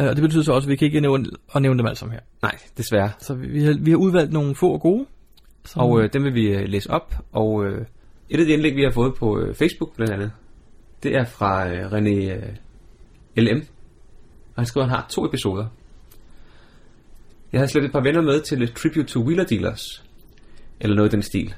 øh, 0.00 0.06
og 0.06 0.16
det 0.16 0.22
betyder 0.22 0.42
så 0.42 0.52
også, 0.52 0.66
at 0.66 0.70
vi 0.70 0.76
kan 0.76 0.86
ikke 0.86 1.00
nævne, 1.00 1.26
at 1.54 1.62
nævne 1.62 1.78
dem 1.78 1.86
alle 1.86 1.96
sammen 1.96 2.12
her. 2.12 2.20
Nej, 2.42 2.58
desværre. 2.76 3.10
Så 3.18 3.34
vi, 3.34 3.46
vi, 3.48 3.62
har, 3.62 3.76
vi 3.80 3.90
har 3.90 3.98
udvalgt 3.98 4.32
nogle 4.32 4.54
få 4.54 4.72
og 4.72 4.80
gode. 4.80 5.06
Som, 5.64 5.82
Og 5.82 6.02
øh, 6.02 6.12
dem 6.12 6.24
vil 6.24 6.34
vi 6.34 6.48
øh, 6.48 6.68
læse 6.68 6.90
op, 6.90 7.14
og 7.32 7.64
øh, 7.64 7.86
et 8.30 8.40
af 8.40 8.46
de 8.46 8.52
indlæg, 8.52 8.76
vi 8.76 8.82
har 8.82 8.90
fået 8.90 9.14
på 9.14 9.38
øh, 9.38 9.54
Facebook 9.54 9.96
blandt 9.96 10.12
andet, 10.12 10.32
det 11.02 11.16
er 11.16 11.24
fra 11.24 11.68
øh, 11.68 11.92
René 11.92 12.32
øh, 12.32 12.42
LM, 13.36 13.58
og 14.54 14.56
han 14.56 14.66
skriver, 14.66 14.84
at 14.84 14.90
han 14.90 14.98
har 14.98 15.06
to 15.10 15.26
episoder. 15.26 15.66
Jeg 17.52 17.60
har 17.60 17.66
slet 17.66 17.84
et 17.84 17.92
par 17.92 18.00
venner 18.02 18.22
med 18.22 18.40
til 18.40 18.62
et 18.62 18.72
tribute 18.72 19.04
to 19.06 19.20
Wheeler 19.20 19.44
Dealers, 19.44 20.04
eller 20.80 20.96
noget 20.96 21.12
i 21.12 21.14
den 21.16 21.22
stil. 21.22 21.54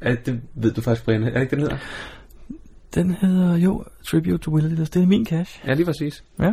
Er, 0.00 0.14
det 0.14 0.40
ved 0.54 0.72
du 0.72 0.80
faktisk, 0.80 1.04
Brian. 1.04 1.22
Er 1.22 1.30
det 1.30 1.40
ikke, 1.40 1.50
den 1.56 1.60
hedder? 1.60 1.76
Den 2.94 3.10
hedder 3.10 3.56
jo 3.56 3.84
Tribute 4.06 4.38
to 4.38 4.50
Willie 4.50 4.70
Dealers. 4.70 4.90
Det 4.90 5.02
er 5.02 5.06
min 5.06 5.26
cash. 5.26 5.60
Ja, 5.66 5.74
lige 5.74 5.86
præcis. 5.86 6.24
Ja. 6.40 6.52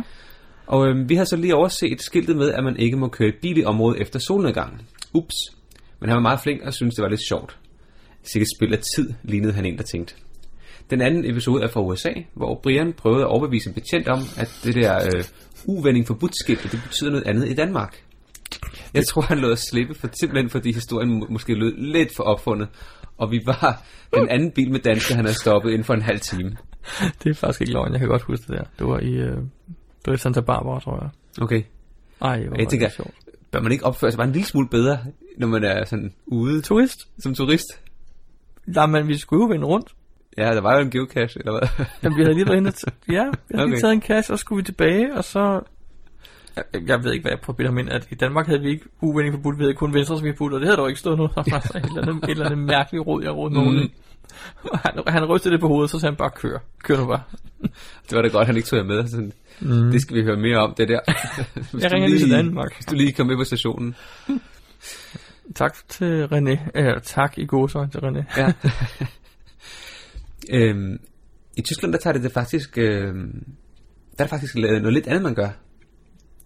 Og 0.66 0.88
øh, 0.88 1.08
vi 1.08 1.14
har 1.14 1.24
så 1.24 1.36
lige 1.36 1.54
overset 1.54 2.02
skiltet 2.02 2.36
med, 2.36 2.52
at 2.52 2.64
man 2.64 2.76
ikke 2.76 2.96
må 2.96 3.08
køre 3.08 3.32
bil 3.42 3.58
i 3.58 3.64
området 3.64 4.00
efter 4.02 4.18
solnedgangen. 4.18 4.80
Ups. 5.14 5.34
Men 6.00 6.08
han 6.08 6.16
var 6.16 6.22
meget 6.22 6.40
flink 6.40 6.62
og 6.62 6.74
syntes, 6.74 6.94
det 6.94 7.02
var 7.02 7.08
lidt 7.08 7.26
sjovt. 7.28 7.58
Sikkert 8.22 8.48
spil 8.56 8.72
af 8.72 8.78
tid, 8.96 9.12
lignede 9.22 9.52
han 9.52 9.66
en, 9.66 9.76
der 9.76 9.82
tænkte. 9.82 10.14
Den 10.90 11.00
anden 11.00 11.30
episode 11.30 11.62
er 11.62 11.68
fra 11.68 11.80
USA, 11.80 12.10
hvor 12.34 12.60
Brian 12.62 12.92
prøvede 12.92 13.20
at 13.22 13.26
overbevise 13.28 13.68
en 13.68 13.74
betjent 13.74 14.08
om, 14.08 14.18
at 14.36 14.60
det 14.64 14.74
der 14.74 14.96
øh, 15.04 15.24
uvending 15.66 16.06
forbudt 16.06 16.36
skilt, 16.36 16.62
det 16.72 16.80
betyder 16.82 17.10
noget 17.10 17.26
andet 17.26 17.48
i 17.48 17.54
Danmark. 17.54 18.02
Jeg 18.94 19.06
tror, 19.06 19.22
han 19.22 19.38
lod 19.38 19.52
os 19.52 19.60
slippe, 19.70 19.94
for, 19.94 20.08
simpelthen 20.20 20.50
fordi 20.50 20.72
historien 20.72 21.18
må- 21.18 21.26
måske 21.30 21.54
lød 21.54 21.76
lidt 21.76 22.16
for 22.16 22.22
opfundet, 22.22 22.68
og 23.18 23.30
vi 23.30 23.40
var 23.46 23.82
den 24.14 24.28
anden 24.28 24.50
bil 24.50 24.70
med 24.70 24.80
dansker, 24.80 25.14
han 25.14 25.24
havde 25.24 25.38
stoppet 25.38 25.70
inden 25.70 25.84
for 25.84 25.94
en 25.94 26.02
halv 26.02 26.20
time. 26.20 26.56
Det 27.22 27.30
er 27.30 27.34
faktisk 27.34 27.60
ikke 27.60 27.72
løgn. 27.72 27.92
Jeg 27.92 28.00
kan 28.00 28.08
godt 28.08 28.22
huske 28.22 28.42
det 28.52 28.58
der. 28.58 28.64
Det 28.78 28.86
var 28.86 28.98
i, 29.00 29.12
øh, 29.12 29.36
det 29.36 30.06
var 30.06 30.12
i 30.12 30.16
Santa 30.16 30.40
Barbara, 30.40 30.80
tror 30.80 31.00
jeg. 31.02 31.10
Okay. 31.42 31.62
Ej, 32.22 32.46
hvor 32.46 32.56
Jeg 32.58 32.68
tænker, 32.68 32.86
det 32.86 32.96
sjovt. 32.96 33.14
bør 33.50 33.60
man 33.60 33.72
ikke 33.72 33.84
opføre 33.84 34.10
sig 34.10 34.18
bare 34.18 34.26
en 34.26 34.32
lille 34.32 34.46
smule 34.46 34.68
bedre, 34.68 34.98
når 35.38 35.46
man 35.46 35.64
er 35.64 35.84
sådan 35.84 36.12
ude 36.26 36.60
Turist? 36.62 37.08
som 37.18 37.34
turist? 37.34 37.66
Nej, 38.66 38.86
men 38.86 39.08
vi 39.08 39.16
skulle 39.16 39.42
jo 39.42 39.48
vende 39.48 39.66
rundt. 39.66 39.94
Ja, 40.38 40.54
der 40.54 40.60
var 40.60 40.74
jo 40.74 40.80
en 40.80 40.90
geocache, 40.90 41.40
eller 41.40 41.52
hvad? 41.58 41.86
Jamen, 42.02 42.18
vi 42.18 42.22
havde 42.22 42.34
lige 42.34 42.46
været 42.46 42.56
inde 42.56 42.70
t- 42.86 43.12
Ja, 43.12 43.24
vi 43.24 43.54
havde 43.54 43.62
okay. 43.64 43.66
Lige 43.70 43.80
taget 43.80 43.92
en 43.92 44.02
cash, 44.02 44.32
og 44.32 44.38
så 44.38 44.40
skulle 44.40 44.56
vi 44.56 44.64
tilbage, 44.64 45.14
og 45.16 45.24
så... 45.24 45.60
Jeg, 46.58 46.88
jeg 46.88 47.04
ved 47.04 47.12
ikke, 47.12 47.22
hvad 47.22 47.32
jeg 47.32 47.40
prøver 47.40 47.68
at 47.68 47.74
men 47.74 47.88
at 47.88 48.08
i 48.10 48.14
Danmark 48.14 48.46
havde 48.46 48.60
vi 48.60 48.68
ikke 48.70 48.84
uvending 49.00 49.34
forbudt, 49.34 49.58
vi 49.58 49.64
havde 49.64 49.74
kun 49.74 49.94
venstre 49.94 50.18
som 50.18 50.26
forbudt, 50.26 50.54
og 50.54 50.60
det 50.60 50.68
havde 50.68 50.80
jo 50.80 50.86
ikke 50.86 51.00
stået 51.00 51.16
noget. 51.16 51.34
Der 51.34 51.44
var 51.50 51.60
så 51.60 51.78
et 51.78 51.84
eller 51.84 52.02
andet, 52.02 52.24
et 52.24 52.30
eller 52.30 52.44
andet 52.44 52.58
mærkeligt 52.58 53.06
råd, 53.06 53.22
jeg 53.22 53.32
rådede 53.32 53.54
nogen. 53.54 53.76
Mm. 53.76 53.90
Han, 54.84 55.02
han 55.06 55.24
rystede 55.24 55.52
det 55.52 55.60
på 55.60 55.68
hovedet, 55.68 55.90
så 55.90 55.98
sagde 55.98 56.12
han 56.12 56.16
bare, 56.16 56.30
kør. 56.30 56.58
Kør 56.82 56.96
nu 56.96 57.06
bare. 57.06 57.22
Det 58.10 58.16
var 58.16 58.22
da 58.22 58.28
godt, 58.28 58.46
han 58.46 58.56
ikke 58.56 58.68
tog 58.68 58.86
med. 58.86 59.06
Sådan, 59.06 59.32
mm. 59.60 59.90
Det 59.90 60.02
skal 60.02 60.16
vi 60.16 60.22
høre 60.22 60.36
mere 60.36 60.58
om, 60.58 60.74
det 60.74 60.88
der. 60.88 61.00
Hvis 61.72 61.84
Jeg 61.84 61.92
ringer 61.92 62.08
lige 62.08 62.20
til 62.20 62.30
Danmark. 62.30 62.74
Hvis 62.76 62.86
du 62.86 62.94
lige 62.94 63.12
kom 63.12 63.26
med 63.26 63.36
på 63.36 63.44
stationen. 63.44 63.94
Tak 65.54 65.76
til 65.88 66.24
René. 66.24 66.80
Ja, 66.80 66.98
tak 66.98 67.38
i 67.38 67.46
gåsøjne 67.46 67.90
til 67.90 67.98
René. 67.98 68.40
Ja. 68.40 68.52
øhm, 70.58 70.98
I 71.56 71.62
Tyskland, 71.62 71.92
der 71.92 71.98
tager 71.98 72.14
det, 72.14 72.22
det 72.22 72.32
faktisk... 72.32 72.78
Øhm, 72.78 73.44
der 74.18 74.24
er 74.24 74.28
faktisk 74.28 74.54
noget 74.56 74.92
lidt 74.92 75.06
andet, 75.06 75.22
man 75.22 75.34
gør 75.34 75.48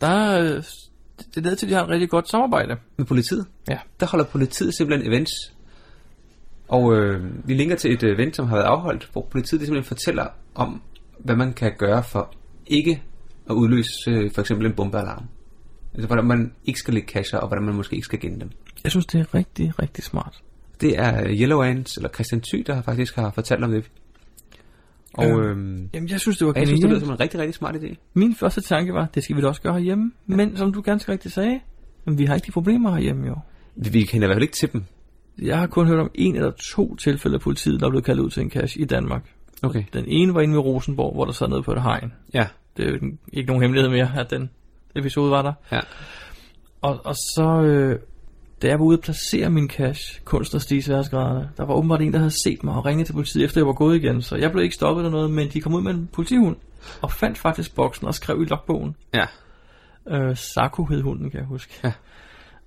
Der 0.03 0.09
er, 0.09 0.42
øh, 0.42 0.62
det 1.16 1.36
er 1.36 1.40
lavet 1.40 1.59
til, 1.59 1.66
at 1.66 1.70
de 1.70 1.74
har 1.74 1.82
et 1.84 1.88
rigtig 1.88 2.11
godt 2.11 2.28
samarbejde. 2.28 2.76
med 2.96 3.07
politiet. 3.07 3.46
Ja. 3.68 3.78
Der 4.00 4.07
holder 4.07 4.24
politiet 4.24 4.74
simpelthen 4.74 5.12
events. 5.12 5.32
Og 6.68 6.96
øh, 6.96 7.48
vi 7.48 7.55
linker 7.55 7.76
til 7.76 7.92
et 7.92 8.03
event, 8.03 8.36
som 8.36 8.48
har 8.48 8.57
været 8.57 8.66
afholdt, 8.66 9.09
hvor 9.12 9.28
politiet 9.30 9.61
det 9.61 9.66
simpelthen 9.66 9.88
fortæller 9.88 10.26
om, 10.55 10.82
hvad 11.18 11.36
man 11.36 11.53
kan 11.53 11.72
gøre 11.78 12.05
for 12.05 12.34
ikke 12.66 13.03
at 13.50 13.55
udløse 13.55 14.11
øh, 14.11 14.30
for 14.34 14.40
eksempel 14.40 14.66
en 14.66 14.72
bombealarm. 14.72 15.24
Altså 15.94 16.07
hvordan 16.07 16.24
man 16.24 16.53
ikke 16.64 16.78
skal 16.78 16.94
lægge 16.94 17.09
kasser, 17.09 17.38
og 17.38 17.48
hvordan 17.48 17.64
man 17.64 17.74
måske 17.74 17.94
ikke 17.96 18.05
skal 18.05 18.20
gemme 18.20 18.40
dem. 18.40 18.50
Jeg 18.84 18.90
synes, 18.90 19.07
det 19.07 19.20
er 19.20 19.34
rigtig, 19.34 19.78
rigtig 19.82 20.05
smart. 20.05 20.42
Det 20.80 20.98
er 20.98 21.26
Yellow 21.26 21.62
Ants, 21.62 21.96
eller 21.96 22.09
Christian 22.09 22.40
Thy, 22.40 22.64
der 22.66 22.82
faktisk 22.82 23.16
har 23.16 23.30
fortalt 23.30 23.64
om 23.64 23.70
det. 23.70 23.90
Og 25.14 25.24
Øh, 25.40 25.50
øhm, 25.50 25.90
Jamen, 25.94 26.08
jeg 26.08 26.20
synes, 26.20 26.38
det 26.38 26.46
var 26.46 26.52
jeg 26.56 26.66
synes, 26.66 26.80
det 26.80 26.90
lyder 26.90 27.00
som 27.00 27.10
en 27.10 27.20
rigtig, 27.20 27.40
rigtig 27.40 27.54
smart 27.54 27.74
idé. 27.76 27.94
Min 28.14 28.34
første 28.34 28.60
tanke 28.60 28.94
var, 28.94 29.06
det 29.14 29.24
skal 29.24 29.36
vi 29.36 29.40
da 29.40 29.46
også 29.48 29.62
gøre 29.62 29.72
herhjemme. 29.72 30.12
Ja. 30.28 30.36
Men 30.36 30.56
som 30.56 30.72
du 30.72 30.80
ganske 30.80 31.12
rigtigt 31.12 31.34
sagde, 31.34 31.60
men 32.04 32.18
vi 32.18 32.24
har 32.24 32.34
ikke 32.34 32.46
de 32.46 32.52
problemer 32.52 32.90
herhjemme 32.90 33.26
jo. 33.26 33.36
Vi, 33.76 33.90
vi 33.90 34.02
kender 34.02 34.26
i 34.26 34.28
hvert 34.28 34.36
fald 34.36 34.42
ikke 34.42 34.54
til 34.54 34.72
dem. 34.72 34.84
Jeg 35.42 35.58
har 35.58 35.66
kun 35.66 35.86
hørt 35.86 35.98
om 35.98 36.10
en 36.14 36.36
eller 36.36 36.50
to 36.50 36.96
tilfælde 36.96 37.34
af 37.34 37.40
politiet, 37.40 37.80
der 37.80 37.86
er 37.86 37.90
blevet 37.90 38.04
kaldt 38.04 38.20
ud 38.20 38.30
til 38.30 38.42
en 38.42 38.50
cash 38.50 38.80
i 38.80 38.84
Danmark. 38.84 39.22
Okay. 39.62 39.84
Den 39.92 40.04
ene 40.08 40.34
var 40.34 40.40
inde 40.40 40.54
ved 40.54 40.60
Rosenborg, 40.60 41.14
hvor 41.14 41.24
der 41.24 41.32
sad 41.32 41.48
noget 41.48 41.64
på 41.64 41.72
et 41.72 41.82
hegn. 41.82 42.12
Ja. 42.34 42.46
Det 42.76 42.84
er 42.84 42.88
jo 42.88 42.94
ikke- 42.94 43.16
ikke 43.32 43.46
nogen 43.46 43.62
hemmelighed 43.62 43.90
mere, 43.90 44.10
at 44.20 44.30
den 44.30 44.50
episode 44.96 45.30
var 45.30 45.42
der. 45.42 45.52
Ja. 45.72 45.80
Og, 46.80 47.00
og 47.04 47.14
så, 47.14 47.62
øh, 47.64 47.98
da 48.62 48.66
jeg 48.68 48.78
var 48.78 48.84
ude 48.84 48.96
at 48.98 49.00
placere 49.04 49.50
min 49.50 49.68
cash, 49.70 50.20
kunst 50.24 50.54
og 50.54 50.60
stige 50.60 50.82
sværhedsgraderne, 50.82 51.48
der 51.56 51.64
var 51.66 51.74
åbenbart 51.74 52.02
en, 52.02 52.12
der 52.12 52.18
havde 52.18 52.42
set 52.44 52.64
mig 52.64 52.74
og 52.74 52.86
ringet 52.86 53.06
til 53.06 53.12
politiet, 53.12 53.44
efter 53.44 53.60
jeg 53.60 53.66
var 53.66 53.72
gået 53.72 53.96
igen. 53.96 54.22
Så 54.22 54.36
jeg 54.36 54.52
blev 54.52 54.62
ikke 54.64 54.74
stoppet 54.74 55.02
eller 55.04 55.10
noget, 55.10 55.30
men 55.30 55.48
de 55.48 55.60
kom 55.60 55.74
ud 55.74 55.82
med 55.82 55.94
en 55.94 56.08
politihund, 56.12 56.56
og 57.02 57.12
fandt 57.12 57.38
faktisk 57.38 57.74
boksen 57.74 58.06
og 58.06 58.14
skrev 58.14 58.42
i 58.42 58.44
logbogen. 58.44 58.96
Ja. 59.14 59.24
Øh, 60.10 60.36
Sako 60.36 60.84
hed 60.84 61.02
hunden, 61.02 61.30
kan 61.30 61.40
jeg 61.40 61.46
huske. 61.46 61.72
Ja. 61.84 61.92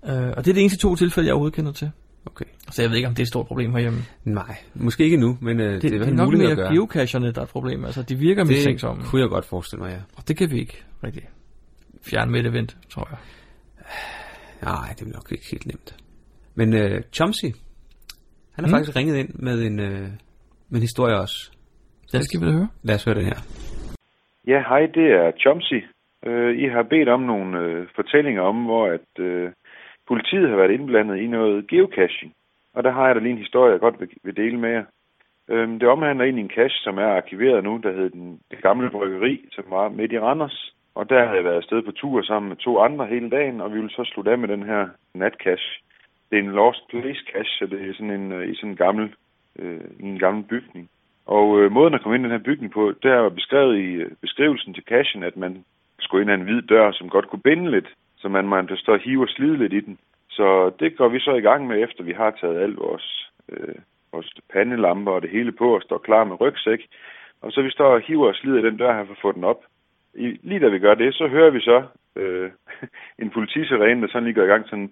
Øh, 0.08 0.34
og 0.38 0.46
det 0.46 0.50
er 0.52 0.54
det 0.54 0.62
eneste 0.62 0.80
to 0.80 0.96
tilfælde, 0.96 1.28
jeg 1.28 1.34
overhovedet 1.34 1.56
kender 1.56 1.72
til. 1.72 1.92
Okay. 2.26 2.46
Så 2.72 2.82
jeg 2.82 2.90
ved 2.90 2.98
ikke, 2.98 3.08
om 3.08 3.14
det 3.16 3.20
er 3.20 3.24
et 3.24 3.28
stort 3.28 3.48
problem 3.48 3.72
herhjemme. 3.72 4.00
Nej, 4.24 4.58
måske 4.74 5.04
ikke 5.04 5.18
nu, 5.18 5.38
men 5.42 5.60
øh, 5.60 5.74
det, 5.74 5.82
Det, 5.82 5.92
det 5.92 5.96
er 5.96 5.98
det, 5.98 6.08
det 6.08 6.12
er 6.14 6.16
nok 6.18 6.28
muligt 6.28 6.44
at 6.44 6.48
mere 6.58 6.66
gøre. 6.66 6.74
geocacherne, 6.74 7.32
der 7.32 7.40
er 7.40 7.44
et 7.44 7.50
problem. 7.50 7.86
Altså, 7.86 8.02
de 8.02 8.16
virker 8.16 8.44
mistænksomme. 8.44 9.02
Det 9.02 9.10
kunne 9.10 9.22
jeg 9.22 9.30
godt 9.30 9.46
forestille 9.46 9.84
mig, 9.84 9.92
ja. 9.92 9.98
Og 10.18 10.28
det 10.28 10.38
kan 10.38 10.52
vi 10.52 10.60
ikke 10.60 10.84
rigtig 11.04 11.24
fjerne 12.06 12.32
med 12.32 12.40
et 12.40 12.46
event, 12.46 12.78
tror 12.90 13.08
jeg. 13.12 13.18
Nej, 14.72 14.88
det 14.96 15.02
er 15.08 15.14
nok 15.18 15.32
ikke 15.32 15.48
helt 15.52 15.68
nemt. 15.72 15.90
Men 16.60 16.68
øh, 16.82 17.02
Chomsky, 17.18 17.52
han 18.56 18.62
har 18.64 18.70
Mm. 18.70 18.74
faktisk 18.76 18.96
ringet 19.00 19.16
ind 19.22 19.32
med 19.48 19.58
en, 19.68 19.80
øh, 19.80 20.08
med 20.70 20.78
en 20.80 20.88
historie 20.90 21.16
også. 21.26 21.38
Den 22.12 22.24
skal 22.24 22.42
vi 22.42 22.46
da 22.46 22.52
høre. 22.52 22.70
Lad 22.84 22.96
os 22.96 23.06
høre 23.06 23.16
den 23.16 23.26
her. 23.32 23.40
Ja, 24.48 24.60
hej, 24.70 24.82
det 24.98 25.08
er 25.22 25.32
Chomsy. 25.42 25.80
Uh, 26.28 26.52
I 26.64 26.66
har 26.76 26.84
bedt 26.84 27.10
om 27.10 27.22
nogle 27.22 27.50
uh, 27.64 27.88
fortællinger 27.96 28.42
om, 28.42 28.64
hvor 28.64 28.86
at 28.88 29.12
uh, 29.20 29.52
politiet 30.08 30.50
har 30.50 30.56
været 30.56 30.72
indblandet 30.72 31.18
i 31.18 31.28
noget 31.28 31.68
geocaching. 31.68 32.32
Og 32.76 32.84
der 32.84 32.92
har 32.92 33.06
jeg 33.08 33.16
da 33.16 33.20
lige 33.20 33.32
en 33.32 33.46
historie, 33.46 33.72
jeg 33.72 33.80
godt 33.80 34.00
vil, 34.00 34.10
vil 34.24 34.36
dele 34.38 34.60
med 34.60 34.70
jer. 34.70 34.86
Uh, 35.52 35.80
det 35.80 35.88
omhandler 35.88 36.24
egentlig 36.26 36.44
en 36.44 36.56
cache, 36.58 36.80
som 36.86 36.98
er 36.98 37.10
arkiveret 37.20 37.64
nu, 37.64 37.80
der 37.84 37.92
hedder 37.94 38.10
den, 38.10 38.40
det 38.52 38.62
gamle 38.62 38.90
bryggeri, 38.90 39.46
som 39.52 39.64
var 39.70 39.90
midt 39.90 40.12
i 40.12 40.20
Randers. 40.20 40.74
Og 40.96 41.10
der 41.10 41.26
havde 41.26 41.36
jeg 41.36 41.44
været 41.44 41.56
afsted 41.56 41.82
på 41.82 41.92
tur 41.92 42.22
sammen 42.22 42.50
med 42.50 42.58
to 42.58 42.80
andre 42.80 43.06
hele 43.06 43.30
dagen, 43.30 43.62
og 43.62 43.74
vi 43.74 43.78
ville 43.78 43.96
så 43.96 44.04
slutte 44.04 44.32
af 44.32 44.38
med 44.38 44.48
den 44.48 44.64
her 44.64 44.88
natcache. 45.14 45.82
Det 46.30 46.40
er 46.40 46.44
en 46.44 46.52
Lost 46.52 46.88
Place 46.90 47.24
cache, 47.34 47.58
så 47.60 47.66
det 47.66 47.90
er 47.90 47.94
sådan 47.94 48.12
en, 48.20 48.32
øh, 48.32 48.50
i 48.50 48.56
sådan 48.56 48.70
en 48.70 48.76
gammel, 48.76 49.14
øh, 49.60 49.82
en 50.00 50.20
gammel 50.20 50.44
bygning. 50.44 50.90
Og 51.26 51.62
øh, 51.62 51.72
måden 51.72 51.94
at 51.94 52.02
komme 52.02 52.16
ind 52.16 52.26
i 52.26 52.30
den 52.30 52.38
her 52.38 52.46
bygning 52.46 52.72
på, 52.72 52.94
det 53.04 53.12
er 53.12 53.30
beskrevet 53.30 53.78
i 53.78 53.92
øh, 53.92 54.12
beskrivelsen 54.22 54.74
til 54.74 54.84
cashen, 54.84 55.24
at 55.24 55.38
man 55.38 55.64
skulle 56.00 56.22
ind 56.22 56.32
ad 56.32 56.36
en 56.36 56.44
hvid 56.44 56.62
dør, 56.62 56.92
som 56.92 57.10
godt 57.10 57.30
kunne 57.30 57.42
binde 57.50 57.72
lidt, 57.72 57.90
så 58.18 58.30
man 58.30 58.48
måtte 58.48 58.78
stå 58.78 58.94
og 58.94 59.00
hive 59.00 59.24
og 59.24 59.30
slide 59.30 59.58
lidt 59.58 59.74
i 59.74 59.80
den. 59.80 59.98
Så 60.30 60.72
det 60.80 60.98
går 60.98 61.08
vi 61.08 61.20
så 61.20 61.34
i 61.36 61.42
gang 61.42 61.68
med, 61.68 61.84
efter 61.84 62.04
vi 62.04 62.14
har 62.14 62.32
taget 62.32 62.62
alt 62.62 62.78
vores, 62.78 63.32
øh, 63.50 63.76
vores 64.12 64.34
pandelamper 64.54 65.12
og 65.12 65.22
det 65.22 65.30
hele 65.30 65.52
på 65.52 65.76
og 65.76 65.82
står 65.82 65.98
klar 65.98 66.24
med 66.24 66.42
rygsæk. 66.42 66.88
Og 67.42 67.52
så 67.52 67.62
vi 67.62 67.72
står 67.72 67.94
og 67.94 68.02
hiver 68.02 68.28
og 68.28 68.36
slider 68.36 68.60
i 68.60 68.66
den 68.66 68.78
dør 68.78 68.94
her 68.98 69.06
for 69.06 69.12
at 69.12 69.22
få 69.22 69.32
den 69.32 69.44
op. 69.44 69.62
I, 70.16 70.40
lige 70.44 70.60
da 70.60 70.68
vi 70.68 70.80
gør 70.80 70.96
det, 70.96 71.14
så 71.14 71.28
hører 71.28 71.50
vi 71.50 71.60
så 71.60 71.84
øh, 72.16 72.52
en 73.22 73.30
politisirene, 73.30 74.02
der 74.02 74.08
sådan 74.08 74.24
lige 74.24 74.34
går 74.34 74.44
i 74.44 74.54
gang 74.54 74.70
sådan, 74.70 74.92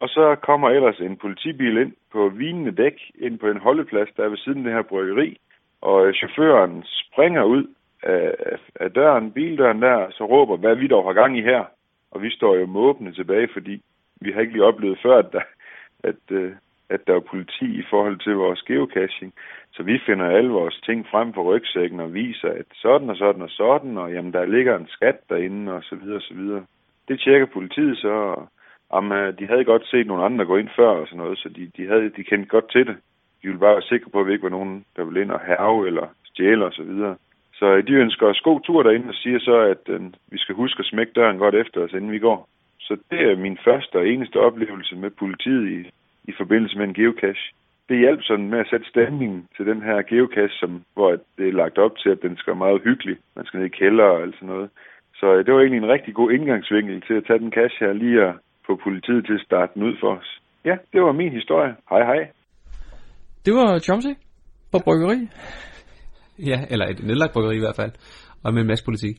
Og 0.00 0.08
så 0.08 0.36
kommer 0.42 0.70
ellers 0.70 1.00
en 1.00 1.16
politibil 1.16 1.76
ind 1.76 1.92
på 2.12 2.28
vinende 2.28 2.82
dæk, 2.82 3.00
ind 3.14 3.38
på 3.38 3.48
en 3.48 3.56
holdeplads, 3.56 4.08
der 4.16 4.24
er 4.24 4.28
ved 4.28 4.36
siden 4.36 4.58
af 4.58 4.64
det 4.64 4.72
her 4.72 4.82
bryggeri. 4.82 5.38
Og 5.80 6.06
øh, 6.06 6.14
chaufføren 6.14 6.84
springer 6.86 7.42
ud 7.42 7.66
af, 8.02 8.34
af, 8.80 8.90
døren, 8.90 9.32
bildøren 9.32 9.82
der, 9.82 10.10
så 10.10 10.24
råber, 10.24 10.56
hvad 10.56 10.76
vi 10.76 10.86
dog 10.86 11.04
har 11.04 11.12
gang 11.12 11.38
i 11.38 11.42
her. 11.42 11.64
Og 12.10 12.22
vi 12.22 12.30
står 12.30 12.56
jo 12.56 12.66
måbende 12.66 13.12
tilbage, 13.12 13.48
fordi 13.52 13.82
vi 14.20 14.32
har 14.32 14.40
ikke 14.40 14.52
lige 14.52 14.64
oplevet 14.64 14.98
før, 15.02 15.18
at 15.18 15.32
der, 15.32 15.40
at, 16.10 16.30
øh, 16.30 16.52
at 16.90 17.06
der 17.06 17.14
er 17.14 17.20
politi 17.20 17.64
i 17.64 17.84
forhold 17.90 18.18
til 18.18 18.34
vores 18.34 18.62
geocaching. 18.62 19.32
Så 19.72 19.82
vi 19.82 19.98
finder 20.06 20.26
alle 20.26 20.50
vores 20.50 20.80
ting 20.86 21.06
frem 21.10 21.32
på 21.32 21.42
rygsækken 21.42 22.00
og 22.00 22.14
viser, 22.14 22.48
at 22.48 22.66
sådan 22.74 23.10
og 23.10 23.16
sådan 23.16 23.42
og 23.42 23.50
sådan, 23.50 23.98
og 23.98 24.12
jamen, 24.12 24.32
der 24.32 24.44
ligger 24.44 24.78
en 24.78 24.88
skat 24.88 25.18
derinde, 25.28 25.72
og 25.72 25.82
så 25.82 25.94
videre 25.94 26.16
og 26.16 26.22
så 26.22 26.34
videre. 26.34 26.64
Det 27.08 27.20
tjekker 27.20 27.46
politiet 27.46 27.98
så, 27.98 28.08
og 28.08 28.48
om, 28.90 29.12
øh, 29.12 29.38
de 29.38 29.46
havde 29.46 29.64
godt 29.64 29.86
set 29.86 30.06
nogle 30.06 30.24
andre 30.24 30.44
gå 30.44 30.56
ind 30.56 30.68
før 30.76 30.88
og 30.88 31.06
sådan 31.06 31.18
noget, 31.18 31.38
så 31.38 31.48
de, 31.48 31.70
de, 31.76 31.86
havde, 31.86 32.10
de 32.16 32.24
kendte 32.24 32.48
godt 32.48 32.70
til 32.70 32.86
det. 32.86 32.96
De 33.42 33.48
ville 33.48 33.60
bare 33.60 33.72
være 33.72 33.82
sikre 33.82 34.10
på, 34.10 34.20
at 34.20 34.26
vi 34.26 34.32
ikke 34.32 34.42
var 34.42 34.56
nogen, 34.58 34.84
der 34.96 35.04
ville 35.04 35.20
ind 35.22 35.30
og 35.30 35.40
herve 35.46 35.86
eller 35.86 36.06
stjæle 36.24 36.64
og 36.64 36.72
så 36.72 36.82
videre. 36.82 37.16
Så 37.54 37.66
øh, 37.66 37.86
de 37.86 37.92
ønsker 37.92 38.26
os 38.26 38.40
god 38.40 38.60
tur 38.60 38.82
derinde 38.82 39.08
og 39.08 39.14
siger 39.14 39.38
så, 39.38 39.56
at 39.56 39.84
øh, 39.88 40.00
vi 40.32 40.38
skal 40.38 40.54
huske 40.54 40.80
at 40.80 40.86
smække 40.86 41.12
døren 41.12 41.38
godt 41.38 41.54
efter 41.54 41.80
os, 41.80 41.92
inden 41.92 42.12
vi 42.12 42.18
går. 42.18 42.48
Så 42.80 42.96
det 43.10 43.20
er 43.30 43.36
min 43.36 43.58
første 43.64 43.96
og 43.96 44.08
eneste 44.08 44.40
oplevelse 44.40 44.96
med 44.96 45.10
politiet 45.10 45.68
i, 45.70 45.90
i 46.24 46.32
forbindelse 46.40 46.78
med 46.78 46.86
en 46.86 46.94
geocache. 46.94 47.46
Det 47.88 47.98
hjalp 47.98 48.22
sådan 48.22 48.48
med 48.50 48.58
at 48.58 48.70
sætte 48.70 48.88
stemningen 48.88 49.48
til 49.56 49.66
den 49.66 49.82
her 49.82 50.02
geocache, 50.02 50.58
som, 50.60 50.84
hvor 50.94 51.10
det 51.38 51.48
er 51.48 51.60
lagt 51.62 51.78
op 51.78 51.94
til, 51.98 52.10
at 52.10 52.22
den 52.22 52.36
skal 52.36 52.50
være 52.50 52.64
meget 52.66 52.82
hyggelig. 52.84 53.16
Man 53.36 53.44
skal 53.46 53.58
ned 53.58 53.66
i 53.66 53.78
kælder 53.78 54.04
og 54.04 54.22
alt 54.22 54.34
sådan 54.34 54.48
noget. 54.48 54.70
Så 55.20 55.26
øh, 55.34 55.44
det 55.44 55.54
var 55.54 55.60
egentlig 55.60 55.82
en 55.82 55.94
rigtig 55.96 56.14
god 56.14 56.30
indgangsvinkel 56.32 57.02
til 57.06 57.14
at 57.14 57.24
tage 57.26 57.38
den 57.38 57.52
cash 57.52 57.74
her 57.80 57.92
lige 57.92 58.22
at 58.28 58.34
få 58.66 58.72
politiet 58.86 59.26
til 59.26 59.34
at 59.38 59.46
starte 59.48 59.72
den 59.74 59.82
ud 59.82 59.94
for 60.00 60.10
os. 60.18 60.40
Ja, 60.64 60.76
det 60.92 61.00
var 61.02 61.12
min 61.12 61.32
historie. 61.32 61.72
Hej 61.90 62.02
hej. 62.10 62.20
Det 63.44 63.54
var 63.54 63.78
Chomsey 63.78 64.14
på 64.72 64.78
bryggeri. 64.84 65.28
Ja, 66.38 66.58
eller 66.70 66.86
et 66.86 67.00
nedlagt 67.06 67.32
bryggeri 67.32 67.56
i 67.56 67.64
hvert 67.64 67.76
fald. 67.76 67.92
Og 68.44 68.54
med 68.54 68.60
en 68.62 68.66
masse 68.66 68.84
politik. 68.84 69.16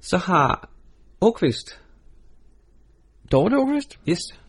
Så 0.00 0.16
har 0.16 0.68
Åkvist. 1.20 1.68
Dorte 3.32 3.56
Åkvist? 3.56 4.08
Yes. 4.08 4.45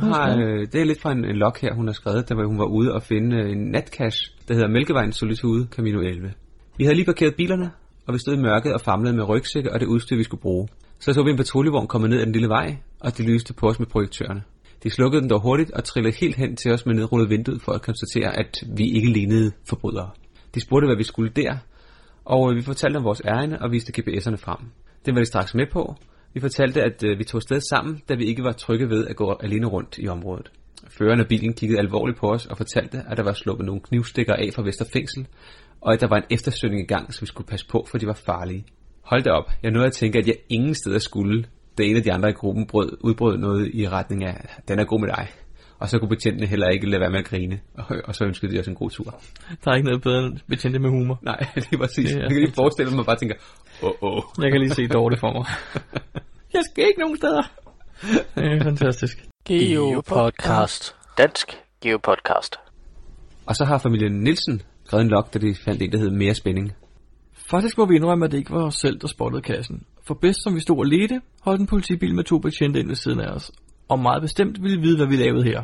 Hun 0.00 0.12
har 0.12 0.36
øh, 0.36 0.66
det 0.72 0.80
er 0.80 0.84
lidt 0.84 1.00
fra 1.00 1.12
en, 1.12 1.24
en 1.24 1.36
log 1.36 1.54
her, 1.60 1.74
hun 1.74 1.86
har 1.86 1.92
skrevet, 1.92 2.24
hvor 2.28 2.46
hun 2.46 2.58
var 2.58 2.64
ude 2.64 2.92
og 2.92 3.02
finde 3.02 3.36
øh, 3.36 3.50
en 3.50 3.70
natcash, 3.70 4.18
der 4.48 4.54
hedder 4.54 4.68
Mælkevejen 4.68 5.12
Solitude 5.12 5.66
Camino 5.70 6.00
11. 6.00 6.32
Vi 6.78 6.84
havde 6.84 6.94
lige 6.94 7.06
parkeret 7.06 7.34
bilerne, 7.34 7.70
og 8.06 8.14
vi 8.14 8.18
stod 8.18 8.34
i 8.34 8.40
mørket 8.40 8.72
og 8.74 8.80
famlede 8.80 9.16
med 9.16 9.28
rygsække 9.28 9.72
og 9.72 9.80
det 9.80 9.86
udstyr, 9.86 10.16
vi 10.16 10.22
skulle 10.22 10.40
bruge. 10.40 10.68
Så 11.00 11.12
så 11.12 11.22
vi 11.22 11.30
en 11.30 11.36
patruljevogn 11.36 11.86
komme 11.86 12.08
ned 12.08 12.20
ad 12.20 12.24
den 12.24 12.32
lille 12.32 12.48
vej, 12.48 12.76
og 13.00 13.18
de 13.18 13.22
lyste 13.22 13.54
på 13.54 13.68
os 13.68 13.78
med 13.78 13.86
projektørerne. 13.86 14.42
De 14.82 14.90
slukkede 14.90 15.22
den 15.22 15.30
dog 15.30 15.40
hurtigt 15.40 15.70
og 15.70 15.84
trillede 15.84 16.16
helt 16.20 16.36
hen 16.36 16.56
til 16.56 16.72
os 16.72 16.86
med 16.86 16.94
nedrullet 16.94 17.30
vinduet 17.30 17.62
for 17.62 17.72
at 17.72 17.82
konstatere, 17.82 18.38
at 18.38 18.62
vi 18.76 18.90
ikke 18.90 19.12
lignede 19.12 19.52
forbrydere. 19.68 20.10
De 20.54 20.60
spurgte, 20.60 20.86
hvad 20.86 20.96
vi 20.96 21.04
skulle 21.04 21.30
der, 21.36 21.56
og 22.24 22.54
vi 22.56 22.62
fortalte 22.62 22.96
om 22.96 23.04
vores 23.04 23.22
ærne 23.24 23.62
og 23.62 23.72
viste 23.72 23.92
GPS'erne 23.98 24.36
frem. 24.36 24.58
Det 25.06 25.14
var 25.14 25.20
de 25.20 25.26
straks 25.26 25.54
med 25.54 25.66
på. 25.72 25.94
Vi 26.34 26.40
fortalte, 26.40 26.82
at 26.82 27.04
øh, 27.04 27.18
vi 27.18 27.24
tog 27.24 27.42
sted 27.42 27.60
sammen, 27.60 28.02
da 28.08 28.14
vi 28.14 28.24
ikke 28.24 28.44
var 28.44 28.52
trygge 28.52 28.90
ved 28.90 29.06
at 29.06 29.16
gå 29.16 29.38
alene 29.42 29.66
rundt 29.66 29.98
i 29.98 30.08
området. 30.08 30.50
Føreren 30.88 31.20
af 31.20 31.28
bilen 31.28 31.54
kiggede 31.54 31.78
alvorligt 31.78 32.18
på 32.18 32.30
os 32.32 32.46
og 32.46 32.56
fortalte, 32.56 33.02
at 33.10 33.16
der 33.16 33.22
var 33.22 33.32
sluppet 33.32 33.66
nogle 33.66 33.80
knivstikker 33.80 34.34
af 34.34 34.50
fra 34.54 34.62
Vesterfængsel, 34.62 35.26
og 35.80 35.92
at 35.92 36.00
der 36.00 36.08
var 36.08 36.16
en 36.16 36.24
eftersøgning 36.30 36.82
i 36.82 36.86
gang, 36.86 37.14
så 37.14 37.20
vi 37.20 37.26
skulle 37.26 37.46
passe 37.46 37.66
på, 37.68 37.86
for 37.90 37.98
de 37.98 38.06
var 38.06 38.20
farlige. 38.26 38.64
Hold 39.02 39.22
da 39.22 39.30
op, 39.30 39.50
jeg 39.62 39.70
nåede 39.70 39.86
at 39.86 39.92
tænke, 39.92 40.18
at 40.18 40.26
jeg 40.26 40.36
ingen 40.48 40.74
steder 40.74 40.98
skulle, 40.98 41.44
da 41.78 41.82
en 41.82 41.96
af 41.96 42.02
de 42.02 42.12
andre 42.12 42.28
i 42.30 42.32
gruppen 42.32 42.66
brød, 42.66 42.98
udbrød 43.00 43.36
noget 43.38 43.70
i 43.74 43.88
retning 43.88 44.24
af, 44.24 44.48
den 44.68 44.78
er 44.78 44.84
god 44.84 45.00
med 45.00 45.08
dig. 45.08 45.28
Og 45.78 45.88
så 45.88 45.98
kunne 45.98 46.08
betjentene 46.08 46.46
heller 46.46 46.68
ikke 46.68 46.90
lade 46.90 47.00
være 47.00 47.10
med 47.10 47.18
at 47.18 47.24
grine, 47.24 47.60
og, 47.74 47.84
og 48.04 48.14
så 48.14 48.24
ønskede 48.24 48.52
de 48.52 48.60
os 48.60 48.68
en 48.68 48.74
god 48.74 48.90
tur. 48.90 49.20
Der 49.64 49.70
er 49.70 49.74
ikke 49.74 49.86
noget 49.86 50.02
bedre 50.02 50.26
end 50.26 50.38
betjente 50.48 50.78
med 50.78 50.90
humor. 50.90 51.18
Nej, 51.22 51.38
det 51.54 51.72
er 51.72 51.78
præcis. 51.78 52.10
Det 52.10 52.16
er 52.16 52.20
Jeg 52.20 52.30
kan 52.30 52.40
lige 52.40 52.52
forestille 52.54 52.90
mig, 52.90 52.94
at 52.94 52.96
man 52.96 53.04
bare 53.04 53.16
tænker, 53.16 53.36
åh, 53.82 53.88
oh, 53.88 53.94
åh. 54.02 54.16
Oh. 54.16 54.22
Jeg 54.44 54.52
kan 54.52 54.60
lige 54.60 54.74
se 54.74 54.88
Dorte 54.88 55.16
for 55.16 55.32
mig. 55.32 55.44
Jeg 56.56 56.62
skal 56.70 56.84
ikke 56.86 57.00
nogen 57.00 57.16
steder. 57.16 57.42
Det 58.34 58.44
er 58.52 58.64
fantastisk. 58.64 59.24
Geo 59.44 60.02
Podcast. 60.06 60.94
Dansk 61.18 61.58
Geo 61.80 61.98
Podcast. 61.98 62.56
Og 63.46 63.56
så 63.56 63.64
har 63.64 63.78
familien 63.78 64.12
Nielsen 64.12 64.62
skrevet 64.84 65.04
en 65.04 65.10
log, 65.10 65.28
da 65.34 65.38
de 65.38 65.54
fandt 65.64 65.82
en, 65.82 65.92
der 65.92 65.98
hed 65.98 66.10
Mere 66.10 66.34
Spænding. 66.34 66.72
Faktisk 67.50 67.78
må 67.78 67.86
vi 67.86 67.96
indrømme, 67.96 68.24
at 68.24 68.32
det 68.32 68.38
ikke 68.38 68.50
var 68.50 68.66
os 68.66 68.74
selv, 68.74 68.98
der 69.00 69.06
spottede 69.06 69.42
kassen. 69.42 69.86
For 70.06 70.14
bedst 70.14 70.42
som 70.42 70.54
vi 70.54 70.60
stod 70.60 70.78
og 70.78 70.84
ledte, 70.84 71.20
holdt 71.40 71.60
en 71.60 71.66
politibil 71.66 72.14
med 72.14 72.24
to 72.24 72.38
betjente 72.38 72.80
ind 72.80 72.88
ved 72.88 72.96
siden 72.96 73.20
af 73.20 73.30
os. 73.30 73.52
Og 73.88 73.98
meget 73.98 74.22
bestemt 74.22 74.62
ville 74.62 74.80
vide, 74.80 74.96
hvad 74.96 75.06
vi 75.06 75.16
lavede 75.16 75.44
her. 75.44 75.62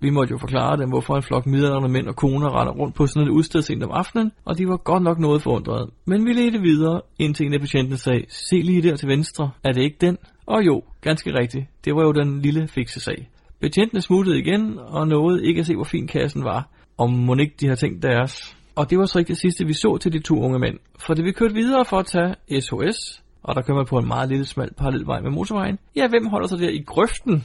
Vi 0.00 0.10
måtte 0.10 0.32
jo 0.32 0.38
forklare 0.38 0.76
dem, 0.76 0.88
hvorfor 0.88 1.16
en 1.16 1.22
flok 1.22 1.46
midaldrende 1.46 1.88
mænd 1.88 2.08
og 2.08 2.16
koner 2.16 2.60
render 2.60 2.72
rundt 2.72 2.94
på 2.94 3.06
sådan 3.06 3.28
et 3.28 3.32
udsted 3.32 3.62
sent 3.62 3.82
om 3.82 3.90
aftenen, 3.90 4.32
og 4.44 4.58
de 4.58 4.68
var 4.68 4.76
godt 4.76 5.02
nok 5.02 5.18
noget 5.18 5.42
forundrede. 5.42 5.90
Men 6.04 6.26
vi 6.26 6.32
ledte 6.32 6.60
videre, 6.60 7.00
indtil 7.18 7.46
en 7.46 7.54
af 7.54 7.60
betjentene 7.60 7.96
sagde, 7.96 8.24
se 8.28 8.56
lige 8.56 8.82
der 8.82 8.96
til 8.96 9.08
venstre, 9.08 9.50
er 9.64 9.72
det 9.72 9.82
ikke 9.82 9.96
den? 10.00 10.18
Og 10.46 10.66
jo, 10.66 10.82
ganske 11.00 11.38
rigtigt, 11.38 11.66
det 11.84 11.94
var 11.94 12.02
jo 12.02 12.12
den 12.12 12.40
lille 12.40 12.68
fikse 12.68 13.00
sag. 13.00 13.28
Betjentene 13.60 14.00
smuttede 14.00 14.38
igen, 14.38 14.78
og 14.78 15.08
nåede 15.08 15.46
ikke 15.46 15.60
at 15.60 15.66
se, 15.66 15.74
hvor 15.74 15.84
fin 15.84 16.06
kassen 16.06 16.44
var, 16.44 16.68
om 16.98 17.10
må 17.10 17.34
ikke 17.34 17.54
de 17.60 17.68
har 17.68 17.74
tænkt 17.74 18.02
deres. 18.02 18.56
Og 18.76 18.90
det 18.90 18.98
var 18.98 19.06
så 19.06 19.18
ikke 19.18 19.28
det 19.28 19.38
sidste, 19.38 19.66
vi 19.66 19.72
så 19.72 19.98
til 19.98 20.12
de 20.12 20.18
to 20.18 20.40
unge 20.40 20.58
mænd. 20.58 20.78
For 20.98 21.14
da 21.14 21.22
vi 21.22 21.32
kørte 21.32 21.54
videre 21.54 21.84
for 21.84 21.96
at 21.96 22.06
tage 22.06 22.60
SOS, 22.60 23.22
og 23.42 23.54
der 23.54 23.62
kører 23.62 23.76
man 23.76 23.86
på 23.86 23.98
en 23.98 24.08
meget 24.08 24.28
lille 24.28 24.44
smal 24.44 24.74
parallelvej 24.74 25.20
med 25.20 25.30
motorvejen, 25.30 25.78
ja, 25.96 26.08
hvem 26.08 26.26
holder 26.26 26.48
sig 26.48 26.58
der 26.58 26.68
i 26.68 26.82
grøften? 26.86 27.44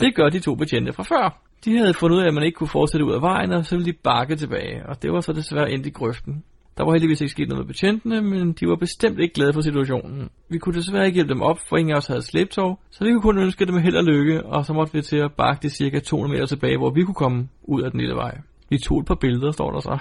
Det 0.00 0.14
gør 0.14 0.28
de 0.28 0.40
to 0.40 0.54
betjente 0.54 0.92
fra 0.92 1.02
før. 1.02 1.40
De 1.64 1.76
havde 1.78 1.94
fundet 1.94 2.16
ud 2.16 2.22
af, 2.22 2.26
at 2.26 2.34
man 2.34 2.42
ikke 2.42 2.56
kunne 2.56 2.68
fortsætte 2.68 3.06
ud 3.06 3.12
af 3.12 3.22
vejen, 3.22 3.52
og 3.52 3.64
så 3.64 3.76
ville 3.76 3.92
de 3.92 3.98
bakke 4.04 4.36
tilbage, 4.36 4.86
og 4.88 5.02
det 5.02 5.12
var 5.12 5.20
så 5.20 5.32
desværre 5.32 5.70
endt 5.72 5.86
i 5.86 5.90
grøften. 5.90 6.44
Der 6.78 6.84
var 6.84 6.92
heldigvis 6.92 7.20
ikke 7.20 7.30
sket 7.30 7.48
noget 7.48 7.64
med 7.64 7.66
betjentene, 7.66 8.22
men 8.22 8.52
de 8.52 8.68
var 8.68 8.76
bestemt 8.76 9.18
ikke 9.20 9.34
glade 9.34 9.52
for 9.52 9.60
situationen. 9.60 10.30
Vi 10.50 10.58
kunne 10.58 10.74
desværre 10.74 11.06
ikke 11.06 11.14
hjælpe 11.14 11.34
dem 11.34 11.42
op, 11.42 11.58
for 11.68 11.76
ingen 11.76 11.92
af 11.92 11.98
os 11.98 12.06
havde 12.06 12.22
slæbtog, 12.22 12.80
så 12.90 13.04
vi 13.04 13.10
kunne 13.10 13.22
kun 13.22 13.38
ønske 13.38 13.66
dem 13.66 13.78
held 13.78 13.96
og 13.96 14.04
lykke, 14.04 14.46
og 14.46 14.64
så 14.64 14.72
måtte 14.72 14.92
vi 14.92 15.02
til 15.02 15.16
at 15.16 15.32
bakke 15.32 15.62
de 15.62 15.70
cirka 15.70 16.00
200 16.00 16.32
meter 16.32 16.46
tilbage, 16.46 16.78
hvor 16.78 16.90
vi 16.90 17.02
kunne 17.04 17.14
komme 17.14 17.48
ud 17.62 17.82
af 17.82 17.90
den 17.90 18.00
lille 18.00 18.14
vej. 18.14 18.38
Vi 18.70 18.78
tog 18.78 19.00
et 19.00 19.06
par 19.06 19.14
billeder, 19.14 19.50
står 19.50 19.70
der 19.70 19.80
så. 19.80 19.98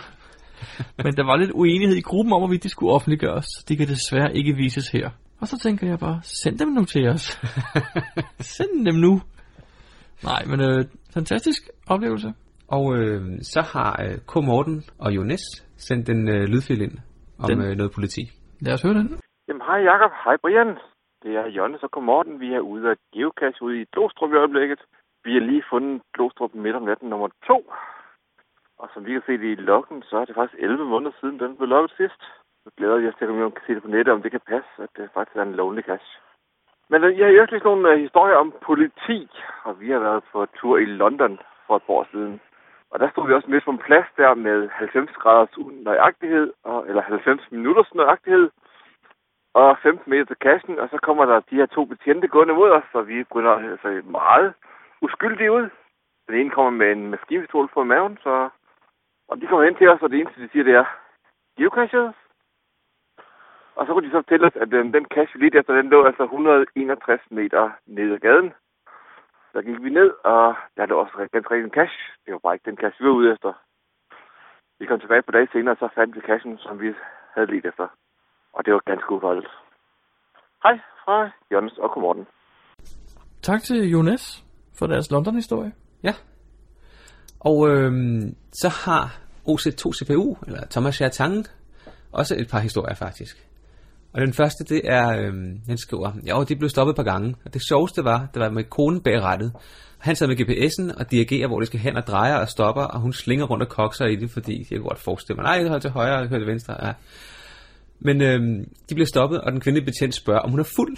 Men 1.04 1.14
der 1.18 1.26
var 1.26 1.36
lidt 1.38 1.52
uenighed 1.54 1.98
i 1.98 2.08
gruppen 2.10 2.34
om, 2.34 2.42
hvorvidt 2.42 2.64
de 2.64 2.70
skulle 2.70 2.94
offentliggøres. 2.94 3.48
De 3.68 3.78
kan 3.78 3.88
desværre 3.88 4.36
ikke 4.36 4.54
vises 4.54 4.88
her. 4.90 5.10
Og 5.42 5.48
så 5.48 5.60
tænker 5.60 5.88
jeg 5.88 6.00
bare, 6.00 6.20
send 6.24 6.60
dem 6.60 6.68
nu 6.68 6.84
til 6.86 7.10
os. 7.10 7.26
send 8.58 8.86
dem 8.86 8.96
nu. 8.96 9.14
Nej, 10.30 10.42
men 10.52 10.60
øh, 10.68 10.86
fantastisk 11.14 11.62
oplevelse. 11.94 12.30
Og 12.68 12.84
øh, 12.98 13.22
så 13.54 13.62
har 13.74 13.92
øh, 14.06 14.16
K. 14.32 14.34
Morten 14.50 14.78
og 15.00 15.10
Jonas 15.16 15.44
sendt 15.88 16.10
en 16.10 16.30
øh, 16.36 16.44
lydfil 16.54 16.82
ind 16.82 16.96
om 17.44 17.48
Den. 17.50 17.62
øh, 17.66 17.72
noget 17.80 17.92
politi. 17.98 18.24
Lad 18.66 18.74
os 18.74 18.84
høre 18.86 18.94
den. 18.94 19.08
Jamen, 19.48 19.64
hej 19.70 19.80
Jakob. 19.92 20.12
Hej 20.26 20.36
Brian. 20.44 20.72
Det 21.24 21.32
er 21.42 21.48
Jonna 21.58 21.78
og 21.98 22.04
Morten. 22.04 22.40
Vi 22.40 22.48
er 22.58 22.60
ude 22.60 22.86
af 22.92 22.96
geocache 23.14 23.62
ude 23.66 23.82
i 23.82 23.86
Glostrup 23.94 24.32
i 24.34 24.42
øjeblikket. 24.44 24.82
Vi 25.26 25.32
har 25.34 25.44
lige 25.52 25.64
fundet 25.72 26.02
Glostrup 26.14 26.54
midt 26.64 26.76
om 26.76 26.84
natten 26.84 27.10
nummer 27.10 27.30
to. 27.50 27.58
Og 28.84 28.90
som 28.94 29.06
vi 29.06 29.12
kan 29.14 29.26
se 29.26 29.38
det 29.44 29.50
i 29.52 29.66
loggen, 29.72 30.04
så 30.10 30.18
er 30.18 30.26
det 30.26 30.36
faktisk 30.36 30.60
11 30.60 30.86
måneder 30.86 31.12
siden, 31.20 31.40
den 31.40 31.58
blev 31.58 31.70
logget 31.70 31.94
sidst. 31.98 32.22
Så 32.64 32.70
glæder 32.78 32.98
jeg 32.98 33.10
os 33.10 33.16
til 33.16 33.26
at 33.26 33.36
vi 33.36 33.40
kan 33.40 33.66
se 33.68 33.76
det 33.76 33.84
på 33.84 33.88
nettet, 33.96 34.14
om 34.14 34.22
det 34.22 34.32
kan 34.32 34.48
passe, 34.54 34.72
at 34.86 34.90
det 34.98 35.10
faktisk 35.14 35.36
er 35.38 35.42
en 35.42 35.56
lonely 35.60 35.82
cash. 35.82 36.10
Men 36.90 37.04
øh, 37.04 37.20
jeg 37.20 37.28
har 37.28 37.42
også 37.42 37.62
nogle 37.64 37.90
uh, 37.92 38.00
historier 38.06 38.36
om 38.36 38.54
politi, 38.62 39.20
og 39.64 39.80
vi 39.82 39.92
har 39.92 40.00
været 40.00 40.24
på 40.32 40.46
tur 40.58 40.78
i 40.78 40.86
London 40.86 41.40
for 41.68 41.76
et 41.76 41.84
par 41.84 41.94
år 41.94 42.08
siden. 42.12 42.42
Og 42.92 43.00
der 43.00 43.10
stod 43.10 43.28
vi 43.28 43.34
også 43.34 43.52
midt 43.52 43.66
på 43.66 43.72
en 43.72 43.86
plads 43.88 44.08
der 44.18 44.34
med 44.34 44.70
90 44.70 45.12
graders 45.12 45.58
nøjagtighed, 45.88 46.54
og, 46.64 46.88
eller 46.88 47.02
90 47.02 47.52
minutters 47.52 47.94
nøjagtighed, 47.94 48.50
og 49.54 49.78
15 49.84 50.10
meter 50.10 50.26
til 50.26 50.36
kassen, 50.36 50.80
og 50.80 50.90
så 50.90 50.98
kommer 50.98 51.26
der 51.26 51.40
de 51.40 51.56
her 51.56 51.66
to 51.66 51.86
betjente 51.86 52.28
gående 52.28 52.54
mod 52.54 52.70
os, 52.70 52.90
og 52.94 53.08
vi 53.08 53.24
begynder 53.24 53.52
altså 53.52 54.02
meget 54.06 54.54
uskyldige 55.02 55.52
ud. 55.52 55.70
Den 56.28 56.36
ene 56.36 56.50
kommer 56.50 56.72
med 56.72 56.92
en 56.92 57.10
maskinpistol 57.10 57.68
på 57.74 57.84
maven, 57.84 58.18
så... 58.24 58.50
Og 59.30 59.42
de 59.42 59.48
kommer 59.48 59.66
hen 59.66 59.76
til 59.76 59.90
os, 59.90 60.02
og 60.02 60.10
det 60.10 60.20
eneste, 60.20 60.42
de 60.42 60.50
siger, 60.50 60.64
det 60.64 60.76
er, 60.82 60.86
geocaches? 61.58 62.16
Og 63.76 63.86
så 63.86 63.94
kunne 63.94 64.06
de 64.08 64.12
så 64.12 64.22
fortælle 64.24 64.48
os, 64.48 64.56
at 64.56 64.72
den, 64.72 64.94
den 64.94 65.06
cache, 65.06 65.34
vi 65.34 65.40
lige 65.40 65.60
efter, 65.60 65.74
den 65.74 65.90
lå 65.90 66.06
altså 66.06 66.24
161 66.24 67.22
meter 67.32 67.72
nede 67.86 68.14
ad 68.14 68.20
gaden. 68.20 68.54
Så 69.52 69.62
gik 69.62 69.84
vi 69.84 69.90
ned, 69.90 70.10
og 70.24 70.56
der 70.78 70.86
lå 70.86 70.96
også 71.00 71.28
ganske 71.32 71.52
rigtig 71.54 71.66
en 71.66 71.78
cache. 71.80 72.02
Det 72.26 72.34
var 72.34 72.40
bare 72.44 72.56
ikke 72.56 72.70
den 72.70 72.78
cache, 72.78 73.00
vi 73.00 73.10
var 73.10 73.20
ude 73.20 73.32
efter. 73.34 73.54
Vi 74.80 74.86
kom 74.86 75.00
tilbage 75.00 75.22
på 75.22 75.32
dage 75.32 75.48
senere, 75.52 75.76
og 75.76 75.78
så 75.80 75.88
fandt 75.96 76.16
vi 76.16 76.22
cachen, 76.22 76.58
som 76.58 76.82
vi 76.82 76.94
havde 77.34 77.52
lidt 77.52 77.66
efter. 77.66 77.88
Og 78.54 78.66
det 78.66 78.74
var 78.74 78.82
ganske 78.86 79.12
udholdet. 79.12 79.48
Hej 80.64 80.80
fra 81.04 81.30
Jons 81.52 81.78
og 81.78 82.02
Morten. 82.02 82.28
Tak 83.42 83.62
til 83.62 83.90
Jonas 83.90 84.44
for 84.80 84.88
deres 84.88 85.12
London-historie. 85.12 85.72
Ja. 86.04 86.14
Og 87.44 87.70
øh, 87.70 88.22
så 88.54 88.70
har 88.70 89.20
OC2 89.50 89.92
CPU, 89.92 90.38
eller 90.48 90.66
Thomas 90.72 90.96
Chartang, 90.96 91.48
også 92.12 92.36
et 92.36 92.48
par 92.48 92.60
historier 92.60 92.96
faktisk. 92.96 93.48
Og 94.14 94.22
den 94.22 94.34
første, 94.34 94.64
det 94.64 94.82
er, 94.84 95.10
øh, 95.10 95.34
han 95.68 95.78
skriver, 95.78 96.12
ja, 96.26 96.44
de 96.50 96.56
blev 96.56 96.70
stoppet 96.70 96.92
et 96.92 96.96
par 96.96 97.04
gange. 97.04 97.36
Og 97.46 97.54
det 97.54 97.62
sjoveste 97.68 98.04
var, 98.04 98.28
det 98.34 98.40
var 98.40 98.50
med 98.50 98.64
konen 98.64 99.02
bag 99.02 99.22
rettet. 99.22 99.52
Han 99.98 100.16
sad 100.16 100.28
med 100.28 100.40
GPS'en 100.42 101.00
og 101.00 101.12
dirigerer, 101.12 101.48
hvor 101.48 101.60
det 101.60 101.68
skal 101.68 101.80
hen 101.80 101.96
og 101.96 102.08
drejer 102.08 102.36
og 102.36 102.50
stopper, 102.50 102.82
og 102.82 103.00
hun 103.00 103.14
slinger 103.14 103.46
rundt 103.46 103.64
og 103.64 103.70
kokser 103.70 104.06
i 104.06 104.16
det, 104.16 104.32
fordi 104.32 104.58
jeg 104.58 104.68
kan 104.68 104.82
godt 104.82 105.00
forestille 105.00 105.36
mig, 105.36 105.44
nej, 105.44 105.72
jeg 105.72 105.82
til 105.82 105.90
højre, 105.90 106.18
jeg 106.18 106.30
til 106.30 106.48
venstre. 106.48 106.88
Ja. 106.88 106.94
Men 108.00 108.22
øh, 108.22 108.66
de 108.90 108.96
bliver 108.96 109.08
stoppet, 109.08 109.42
og 109.42 109.52
den 109.52 109.60
kvindelige 109.60 109.86
betjent 109.86 110.16
spørger, 110.16 110.40
om 110.40 110.50
hun 110.50 110.60
er 110.60 110.70
fuld. 110.76 110.98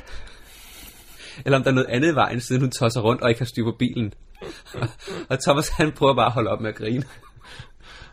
Eller 1.45 1.57
om 1.57 1.63
der 1.63 1.69
er 1.69 1.75
noget 1.75 1.89
andet 1.89 2.11
i 2.11 2.15
vejen, 2.15 2.41
siden 2.41 2.61
hun 2.61 2.71
tosser 2.71 3.01
rundt 3.01 3.21
og 3.21 3.29
ikke 3.29 3.41
har 3.41 3.45
styr 3.45 3.63
på 3.63 3.75
bilen. 3.79 4.13
og 5.29 5.39
Thomas, 5.43 5.69
han 5.69 5.91
prøver 5.91 6.15
bare 6.15 6.25
at 6.25 6.31
holde 6.31 6.49
op 6.49 6.61
med 6.61 6.69
at 6.69 6.75
grine. 6.75 7.03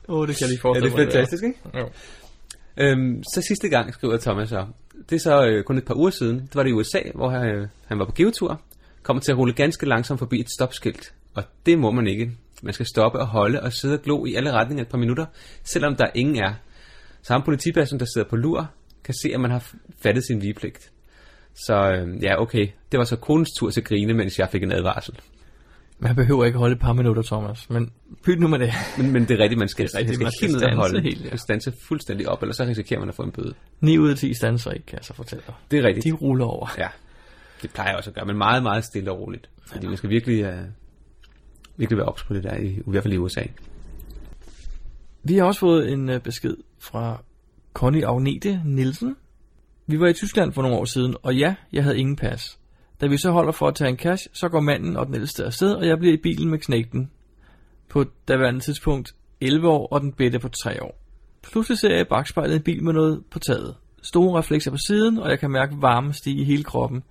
Åh, 0.08 0.18
oh, 0.18 0.28
det 0.28 0.36
kan 0.36 0.44
jeg 0.44 0.48
lige 0.48 0.60
Ja, 0.64 0.68
forestille 0.68 0.96
det 0.96 1.02
er 1.02 1.04
fantastisk, 1.04 1.44
ikke? 1.44 1.58
Jo. 1.78 1.88
Øhm, 2.76 3.22
så 3.34 3.42
sidste 3.48 3.68
gang, 3.68 3.94
skriver 3.94 4.16
Thomas 4.16 4.48
så, 4.48 4.66
det 5.10 5.16
er 5.16 5.20
så 5.20 5.46
øh, 5.46 5.64
kun 5.64 5.78
et 5.78 5.84
par 5.84 5.94
uger 5.94 6.10
siden, 6.10 6.38
det 6.40 6.54
var 6.54 6.62
det 6.62 6.70
i 6.70 6.72
USA, 6.72 6.98
hvor 7.14 7.30
han, 7.30 7.48
øh, 7.48 7.68
han 7.86 7.98
var 7.98 8.04
på 8.04 8.12
geotur, 8.12 8.60
kommer 9.02 9.20
til 9.20 9.32
at 9.32 9.38
rulle 9.38 9.54
ganske 9.54 9.86
langsomt 9.86 10.18
forbi 10.18 10.40
et 10.40 10.50
stopskilt, 10.50 11.14
og 11.34 11.44
det 11.66 11.78
må 11.78 11.90
man 11.90 12.06
ikke. 12.06 12.30
Man 12.62 12.74
skal 12.74 12.86
stoppe 12.86 13.18
og 13.18 13.26
holde 13.26 13.62
og 13.62 13.72
sidde 13.72 13.94
og 13.94 14.02
glo 14.02 14.24
i 14.24 14.34
alle 14.34 14.52
retninger 14.52 14.84
et 14.84 14.90
par 14.90 14.98
minutter, 14.98 15.26
selvom 15.64 15.96
der 15.96 16.06
ingen 16.14 16.36
er. 16.36 16.52
Så 17.22 17.32
ham 17.32 17.42
politipersonen, 17.42 18.00
der 18.00 18.06
sidder 18.14 18.28
på 18.28 18.36
lur, 18.36 18.70
kan 19.04 19.14
se, 19.22 19.30
at 19.34 19.40
man 19.40 19.50
har 19.50 19.72
fattet 20.02 20.26
sin 20.26 20.42
vigepligt. 20.42 20.90
Så 21.54 21.74
øh, 21.74 22.22
ja, 22.22 22.40
okay, 22.40 22.68
det 22.92 22.98
var 22.98 23.04
så 23.04 23.16
konens 23.16 23.50
tur 23.58 23.70
til 23.70 23.80
at 23.80 23.86
grine, 23.86 24.14
mens 24.14 24.38
jeg 24.38 24.48
fik 24.52 24.62
en 24.62 24.72
advarsel. 24.72 25.18
Man 26.02 26.16
behøver 26.16 26.44
ikke 26.44 26.58
holde 26.58 26.72
et 26.72 26.78
par 26.80 26.92
minutter, 26.92 27.22
Thomas, 27.22 27.70
men 27.70 27.92
pyt 28.22 28.40
nu 28.40 28.48
med 28.48 28.58
det. 28.58 28.72
Men, 28.98 29.12
men 29.12 29.22
det 29.22 29.30
er 29.30 29.42
rigtigt, 29.42 29.58
man 29.58 29.68
skal, 29.68 29.86
Det 29.88 29.94
er 29.94 29.98
man 29.98 30.08
rigtigt, 30.08 30.16
skal 30.16 30.24
man 30.24 30.32
skal 30.32 30.58
standse 30.58 30.76
holde. 30.76 31.00
helt, 31.00 31.24
ja. 31.24 31.36
Standse 31.36 31.72
fuldstændig 31.88 32.28
op, 32.28 32.42
ellers 32.42 32.56
så 32.56 32.64
risikerer 32.64 33.00
man 33.00 33.08
at 33.08 33.14
få 33.14 33.22
en 33.22 33.32
bøde. 33.32 33.54
9 33.80 33.98
ud 33.98 34.10
af 34.10 34.16
10 34.16 34.34
standser 34.34 34.70
ikke, 34.70 34.86
kan 34.86 34.96
jeg 34.96 35.04
så 35.04 35.14
fortælle 35.14 35.44
dig. 35.46 35.54
Det 35.70 35.78
er 35.78 35.82
rigtigt. 35.82 36.04
De 36.04 36.12
ruller 36.12 36.44
over. 36.44 36.68
Ja, 36.78 36.88
det 37.62 37.70
plejer 37.70 37.88
jeg 37.88 37.96
også 37.96 38.10
at 38.10 38.14
gøre, 38.14 38.24
men 38.24 38.36
meget, 38.38 38.62
meget 38.62 38.84
stille 38.84 39.10
og 39.10 39.20
roligt. 39.20 39.50
Fordi 39.66 39.86
man 39.86 39.96
skal 39.96 40.10
virkelig, 40.10 40.48
uh, 40.48 40.54
virkelig 41.76 41.96
være 41.98 42.06
ops 42.06 42.24
på 42.24 42.34
det 42.34 42.42
der, 42.44 42.56
i, 42.56 42.66
i 42.66 42.82
hvert 42.86 43.02
fald 43.02 43.14
i 43.14 43.18
USA. 43.18 43.42
Vi 45.24 45.36
har 45.36 45.44
også 45.44 45.60
fået 45.60 45.92
en 45.92 46.08
uh, 46.08 46.18
besked 46.18 46.56
fra 46.78 47.22
Connie 47.74 48.06
Agnete 48.06 48.60
Nielsen. 48.64 49.16
Vi 49.86 50.00
var 50.00 50.06
i 50.06 50.12
Tyskland 50.12 50.52
for 50.52 50.62
nogle 50.62 50.76
år 50.76 50.84
siden, 50.84 51.16
og 51.22 51.36
ja, 51.36 51.54
jeg 51.72 51.82
havde 51.82 51.98
ingen 51.98 52.16
pas. 52.16 52.58
Da 53.02 53.06
vi 53.06 53.16
så 53.16 53.30
holder 53.30 53.52
for 53.52 53.68
at 53.68 53.74
tage 53.74 53.90
en 53.90 53.96
cash, 53.96 54.28
så 54.32 54.48
går 54.48 54.60
manden 54.60 54.96
og 54.96 55.06
den 55.06 55.14
ældste 55.14 55.44
afsted, 55.44 55.74
og 55.74 55.86
jeg 55.86 55.98
bliver 55.98 56.14
i 56.14 56.16
bilen 56.16 56.50
med 56.50 56.58
knægten. 56.58 57.10
På 57.88 58.04
daværende 58.28 58.60
tidspunkt 58.60 59.14
11 59.40 59.68
år, 59.68 59.86
og 59.86 60.00
den 60.00 60.12
bedte 60.12 60.38
på 60.38 60.48
3 60.48 60.82
år. 60.82 60.98
Pludselig 61.42 61.78
ser 61.78 61.90
jeg 61.90 62.00
i 62.00 62.04
bagspejlet 62.04 62.56
en 62.56 62.62
bil 62.62 62.84
med 62.84 62.92
noget 62.92 63.22
på 63.30 63.38
taget. 63.38 63.74
Store 64.02 64.38
reflekser 64.38 64.70
på 64.70 64.76
siden, 64.76 65.18
og 65.18 65.30
jeg 65.30 65.38
kan 65.38 65.50
mærke 65.50 65.74
varme 65.80 66.12
stige 66.12 66.40
i 66.40 66.44
hele 66.44 66.64
kroppen. 66.64 67.02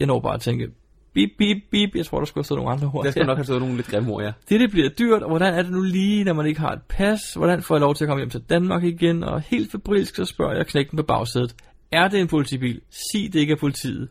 Jeg 0.00 0.06
når 0.06 0.20
bare 0.20 0.34
at 0.34 0.40
tænke, 0.40 0.68
bip, 1.14 1.30
bip, 1.38 1.56
bip. 1.70 1.94
Jeg 1.94 2.06
tror, 2.06 2.18
der 2.18 2.26
skulle 2.26 2.40
have 2.40 2.44
stået 2.44 2.58
nogle 2.58 2.72
andre 2.72 2.90
ord. 2.94 3.04
Der 3.04 3.10
skal 3.10 3.26
nok 3.26 3.38
have 3.38 3.44
stået 3.44 3.60
nogle 3.60 3.76
lidt 3.76 3.86
grimme 3.86 4.12
ord, 4.12 4.22
ja. 4.22 4.32
Det, 4.48 4.60
det 4.60 4.70
bliver 4.70 4.88
dyrt, 4.88 5.22
og 5.22 5.28
hvordan 5.28 5.54
er 5.54 5.62
det 5.62 5.72
nu 5.72 5.82
lige, 5.82 6.24
når 6.24 6.32
man 6.32 6.46
ikke 6.46 6.60
har 6.60 6.72
et 6.72 6.82
pas? 6.88 7.34
Hvordan 7.34 7.62
får 7.62 7.74
jeg 7.74 7.80
lov 7.80 7.94
til 7.94 8.04
at 8.04 8.08
komme 8.08 8.20
hjem 8.20 8.30
til 8.30 8.40
Danmark 8.40 8.84
igen? 8.84 9.24
Og 9.24 9.40
helt 9.40 9.70
febrilsk, 9.70 10.16
så 10.16 10.24
spørger 10.24 10.56
jeg 10.56 10.66
knægten 10.66 10.96
på 10.96 11.02
bagsædet. 11.02 11.54
Er 11.92 12.08
det 12.08 12.20
en 12.20 12.28
politibil? 12.28 12.80
Sig 12.90 13.32
det 13.32 13.40
ikke 13.40 13.52
er 13.52 13.56
politiet. 13.56 14.08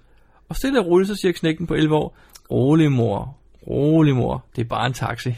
Og 0.49 0.55
stille 0.55 0.79
og 0.79 0.85
roligt, 0.85 1.07
så 1.07 1.15
siger 1.15 1.31
knægten 1.31 1.67
på 1.67 1.73
11 1.73 1.95
år. 1.95 2.17
Rolig 2.51 2.91
mor, 2.91 3.37
rolig 3.67 4.15
mor, 4.15 4.45
det 4.55 4.61
er 4.61 4.69
bare 4.69 4.87
en 4.87 4.93
taxi. 4.93 5.35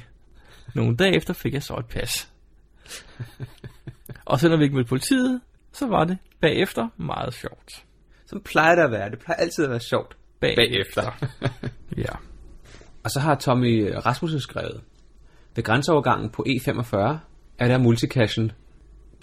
Nogle 0.76 0.96
dage 0.96 1.16
efter 1.16 1.34
fik 1.34 1.54
jeg 1.54 1.64
så 1.64 1.76
et 1.76 1.86
pas. 1.86 2.30
og 4.26 4.40
selvom 4.40 4.60
vi 4.60 4.64
ikke 4.64 4.76
mødte 4.76 4.90
politiet, 4.90 5.42
så 5.72 5.88
var 5.88 6.04
det 6.04 6.18
bagefter 6.42 6.88
meget 6.98 7.34
sjovt. 7.34 7.86
Så 8.26 8.40
plejer 8.46 8.76
det 8.76 8.82
at 8.82 8.92
være. 8.92 9.10
Det 9.10 9.20
plejer 9.20 9.40
altid 9.40 9.64
at 9.64 9.70
være 9.70 9.80
sjovt. 9.80 10.18
Bagefter. 10.40 11.28
ja. 11.98 12.14
Og 13.04 13.12
så 13.12 13.20
har 13.20 13.36
Tommy 13.36 13.94
Rasmussen 14.06 14.40
skrevet, 14.40 14.82
ved 15.56 15.64
grænseovergangen 15.64 16.30
på 16.30 16.46
E45 16.48 16.98
er 17.58 17.68
der 17.68 17.78
multicashen 17.78 18.52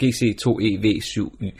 GC2EV7Y. 0.03 1.59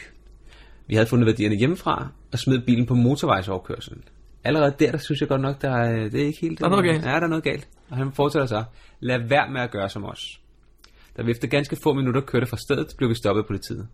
Vi 0.88 0.96
havde 0.96 1.08
fundet 1.08 1.26
værdierne 1.26 1.56
hjemmefra 1.56 2.08
og 2.32 2.40
smidt 2.40 2.66
bilen 2.66 2.86
på 2.86 2.94
motorvejsoverkørselen. 2.94 4.04
Allerede 4.44 4.76
der, 4.80 4.92
der 4.92 4.98
synes 4.98 5.22
jeg 5.22 5.30
godt 5.30 5.42
nok, 5.42 5.62
der 5.62 5.72
er, 5.72 6.10
det 6.10 6.22
er 6.22 6.26
ikke 6.26 6.40
helt... 6.42 6.60
Der 6.60 6.66
er 6.66 6.70
noget 6.70 6.86
galt. 6.86 7.06
Ja, 7.06 7.10
der 7.10 7.22
er 7.22 7.28
noget 7.28 7.44
galt. 7.44 7.68
Og 7.90 7.98
han 7.98 8.12
fortsætter 8.12 8.46
så. 8.46 8.64
Lad 9.00 9.20
være 9.30 9.52
med 9.52 9.62
at 9.62 9.72
gøre 9.72 9.90
som 9.90 10.06
os. 10.06 10.42
Da 11.18 11.24
vi 11.24 11.32
efter 11.32 11.48
ganske 11.48 11.78
få 11.84 11.94
minutter 11.94 12.22
kørte 12.22 12.46
fra 12.46 12.58
stedet, 12.58 12.88
blev 12.98 13.10
vi 13.10 13.16
stoppet 13.16 13.42
af 13.42 13.48
politiet. 13.48 13.88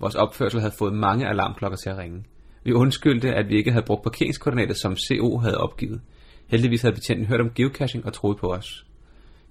Vores 0.00 0.14
opførsel 0.14 0.60
havde 0.60 0.74
fået 0.78 0.94
mange 0.94 1.28
alarmklokker 1.28 1.76
til 1.76 1.90
at 1.90 1.98
ringe. 1.98 2.24
Vi 2.64 2.72
undskyldte, 2.72 3.34
at 3.34 3.48
vi 3.48 3.56
ikke 3.56 3.72
havde 3.72 3.84
brugt 3.86 4.02
parkeringskoordinatet, 4.02 4.76
som 4.76 4.96
CO 4.96 5.38
havde 5.38 5.58
opgivet. 5.58 6.00
Heldigvis 6.46 6.82
havde 6.82 6.94
betjenten 6.94 7.26
hørt 7.26 7.40
om 7.40 7.50
geocaching 7.54 8.06
og 8.06 8.12
troet 8.12 8.38
på 8.38 8.52
os. 8.52 8.86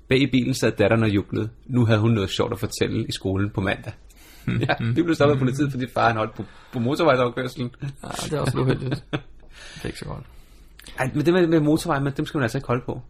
Bag 0.07 0.21
i 0.21 0.27
bilen 0.31 0.53
sad 0.53 0.71
datteren 0.71 1.03
og 1.03 1.09
jublede. 1.09 1.49
Nu 1.65 1.85
havde 1.85 1.99
hun 1.99 2.11
noget 2.11 2.29
sjovt 2.29 2.53
at 2.53 2.59
fortælle 2.59 3.07
i 3.07 3.11
skolen 3.11 3.49
på 3.49 3.61
mandag. 3.61 3.93
ja, 4.67 4.85
vi 4.95 5.03
blev 5.03 5.15
stoppet 5.15 5.33
af 5.33 5.39
politiet, 5.39 5.71
fordi 5.71 5.87
far 5.93 6.07
han 6.07 6.17
holdt 6.17 6.35
på, 6.35 6.43
på 6.73 6.79
motorvejsoverkørselen. 6.79 7.71
ja, 7.81 7.87
det 8.23 8.33
er 8.33 8.39
også 8.39 8.59
uheldigt. 8.59 9.03
Det 9.77 9.83
er 9.83 9.87
ikke 9.89 9.99
så 9.99 10.05
godt. 10.05 10.23
Ej, 10.99 11.11
men 11.13 11.25
det 11.25 11.33
med, 11.33 11.47
med 11.47 11.59
motorvej, 11.59 11.99
men 11.99 12.13
dem 12.17 12.25
skal 12.25 12.37
man 12.37 12.43
altså 12.43 12.57
ikke 12.57 12.67
holde 12.67 12.83
på. 12.85 13.01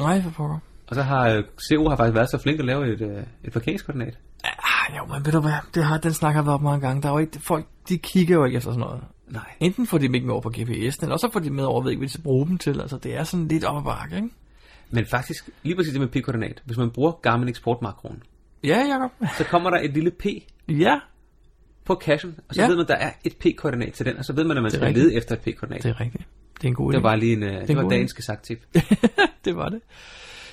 Nej, 0.00 0.22
for 0.22 0.30
pokker. 0.30 0.58
Og 0.86 0.94
så 0.94 1.02
har 1.02 1.28
øh, 1.28 1.44
CO 1.68 1.88
har 1.88 1.96
faktisk 1.96 2.14
været 2.14 2.30
så 2.30 2.38
flink 2.38 2.58
at 2.60 2.64
lave 2.66 2.92
et, 2.92 3.00
øh, 3.00 3.22
et 3.44 3.52
parkeringskoordinat. 3.52 4.18
Ah, 4.44 4.96
jo, 4.96 5.04
men 5.14 5.26
ved 5.26 5.32
du 5.32 5.40
hvad, 5.40 5.52
det 5.74 5.84
har, 5.84 5.98
den 5.98 6.12
snak 6.12 6.34
har 6.34 6.42
været 6.42 6.54
op 6.54 6.62
mange 6.62 6.80
gange. 6.86 7.02
Der 7.02 7.08
er 7.08 7.12
jo 7.12 7.18
ikke, 7.18 7.40
folk, 7.40 7.66
de 7.88 7.98
kigger 7.98 8.34
jo 8.34 8.44
ikke 8.44 8.56
efter 8.56 8.70
sådan 8.70 8.80
noget. 8.80 9.02
Nej. 9.28 9.42
Enten 9.60 9.86
får 9.86 9.98
de 9.98 10.04
dem 10.06 10.14
ikke 10.14 10.26
med 10.26 10.32
over 10.34 10.42
på 10.42 10.52
GPS'en, 10.56 10.98
eller 11.02 11.12
også 11.12 11.28
får 11.32 11.40
de 11.40 11.46
dem 11.46 11.54
med 11.54 11.64
over, 11.64 11.82
ved 11.82 11.90
ikke, 11.90 11.98
hvad 12.00 12.08
de 12.08 12.12
skal 12.12 12.22
bruge 12.22 12.46
dem 12.46 12.58
til. 12.58 12.80
Altså, 12.80 12.96
det 12.96 13.16
er 13.16 13.24
sådan 13.24 13.48
lidt 13.48 13.64
op 13.64 13.76
ad 13.76 13.82
bakke, 13.82 14.16
ikke? 14.16 14.28
Men 14.90 15.06
faktisk, 15.06 15.48
lige 15.62 15.76
præcis 15.76 15.92
det 15.92 16.00
med 16.00 16.08
p-koordinat. 16.08 16.62
Hvis 16.64 16.76
man 16.76 16.90
bruger 16.90 17.12
Garmin 17.12 17.48
eksportmakroen, 17.48 18.22
Ja, 18.64 18.78
Jacob. 18.78 19.10
så 19.38 19.44
kommer 19.44 19.70
der 19.70 19.78
et 19.82 19.90
lille 19.94 20.10
p 20.10 20.26
Ja, 20.68 20.98
på 21.84 21.94
cachen, 21.94 22.34
og 22.48 22.54
så 22.54 22.62
Ja. 22.62 22.68
ved 22.68 22.76
man, 22.76 22.82
at 22.82 22.88
der 22.88 22.94
er 22.94 23.10
et 23.24 23.36
p-koordinat 23.36 23.92
til 23.92 24.06
den, 24.06 24.16
og 24.16 24.24
så 24.24 24.32
ved 24.32 24.44
man, 24.44 24.56
at 24.56 24.62
man 24.62 24.70
Det 24.70 24.78
skal 24.78 24.86
rigtigt. 24.86 25.04
lede 25.06 25.16
efter 25.16 25.34
et 25.34 25.40
p-koordinat. 25.40 25.82
det 25.82 25.90
er 25.90 26.00
rigtigt. 26.00 26.24
Det 26.56 26.64
er 26.64 26.68
en 26.68 26.74
god 26.74 26.92
Det 26.92 26.98
idé. 26.98 27.02
var 27.02 27.08
bare 27.10 27.18
lige 27.18 27.32
en, 27.32 27.42
øh, 27.42 27.60
det 27.60 27.70
en 27.70 27.76
var 27.76 27.88
dagens 27.88 28.12
gesagt-tip. 28.12 28.58
det 29.44 29.56
var 29.56 29.68
det. 29.68 29.80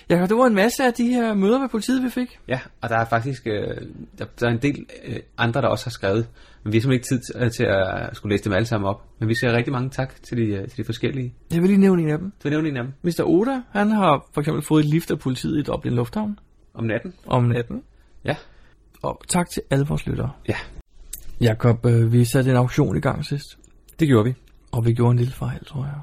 Jacob, 0.10 0.30
det 0.30 0.38
var 0.38 0.46
en 0.46 0.56
masse 0.56 0.84
af 0.84 0.94
de 0.94 1.08
her 1.14 1.34
møder 1.34 1.60
med 1.60 1.70
politiet, 1.70 2.04
vi 2.04 2.10
fik. 2.10 2.40
Ja, 2.48 2.60
og 2.82 2.90
der 2.90 2.96
er 2.98 3.06
faktisk 3.06 3.48
øh, 3.48 3.78
der, 4.18 4.26
der 4.40 4.48
er 4.48 4.52
en 4.52 4.58
del 4.62 4.86
øh, 5.06 5.16
andre, 5.38 5.62
der 5.62 5.68
også 5.68 5.86
har 5.86 5.90
skrevet, 5.92 6.28
men 6.64 6.74
vi 6.74 6.78
har 6.78 6.82
simpelthen 6.82 6.94
ikke 7.18 7.24
tid 7.26 7.42
til, 7.42 7.52
til 7.52 7.64
at 7.64 8.16
skulle 8.16 8.34
læse 8.34 8.44
dem 8.44 8.54
alle 8.54 8.66
sammen 8.66 8.90
op. 8.90 9.04
Men 9.20 9.30
vi 9.30 9.36
siger 9.36 9.54
rigtig 9.54 9.72
mange 9.74 9.90
tak 9.90 10.24
til 10.24 10.38
de, 10.38 10.44
øh, 10.44 10.68
til 10.68 10.78
de 10.78 10.84
forskellige. 10.84 11.34
Jeg 11.54 11.62
vil 11.62 11.70
lige 11.70 11.80
nævne 11.80 12.02
en 12.04 12.10
af 12.10 12.18
dem. 12.18 12.32
Så 12.40 12.50
nævne 12.50 12.70
en 12.70 12.78
af 12.78 12.84
dem 12.84 12.94
Mr. 13.04 13.24
Oda, 13.26 13.62
han 13.72 13.92
har 13.92 14.26
for 14.34 14.42
eksempel 14.42 14.64
fået 14.64 14.84
et 14.84 14.90
lift 14.90 15.12
af 15.12 15.20
politiet 15.20 15.60
i 15.60 15.62
Dublin 15.64 15.94
Lufthavn 15.94 16.40
om 16.74 16.84
natten. 16.84 17.14
om 17.28 17.44
natten. 17.44 17.84
Ja. 18.26 18.36
Og 19.02 19.22
tak 19.28 19.50
til 19.50 19.62
alle 19.72 19.86
vores 19.86 20.08
lyttere. 20.08 20.32
Ja. 20.50 20.56
Jakob, 21.42 21.86
øh, 21.86 22.14
vi 22.14 22.26
satte 22.26 22.50
en 22.52 22.58
auktion 22.58 22.98
i 22.98 23.00
gang 23.00 23.26
sidst, 23.26 23.58
Det 24.00 24.08
gjorde 24.08 24.26
vi. 24.26 24.34
og 24.72 24.86
vi 24.86 24.94
gjorde 24.94 25.12
en 25.12 25.18
lille 25.18 25.34
fejl, 25.34 25.66
tror 25.66 25.84
jeg. 25.86 25.94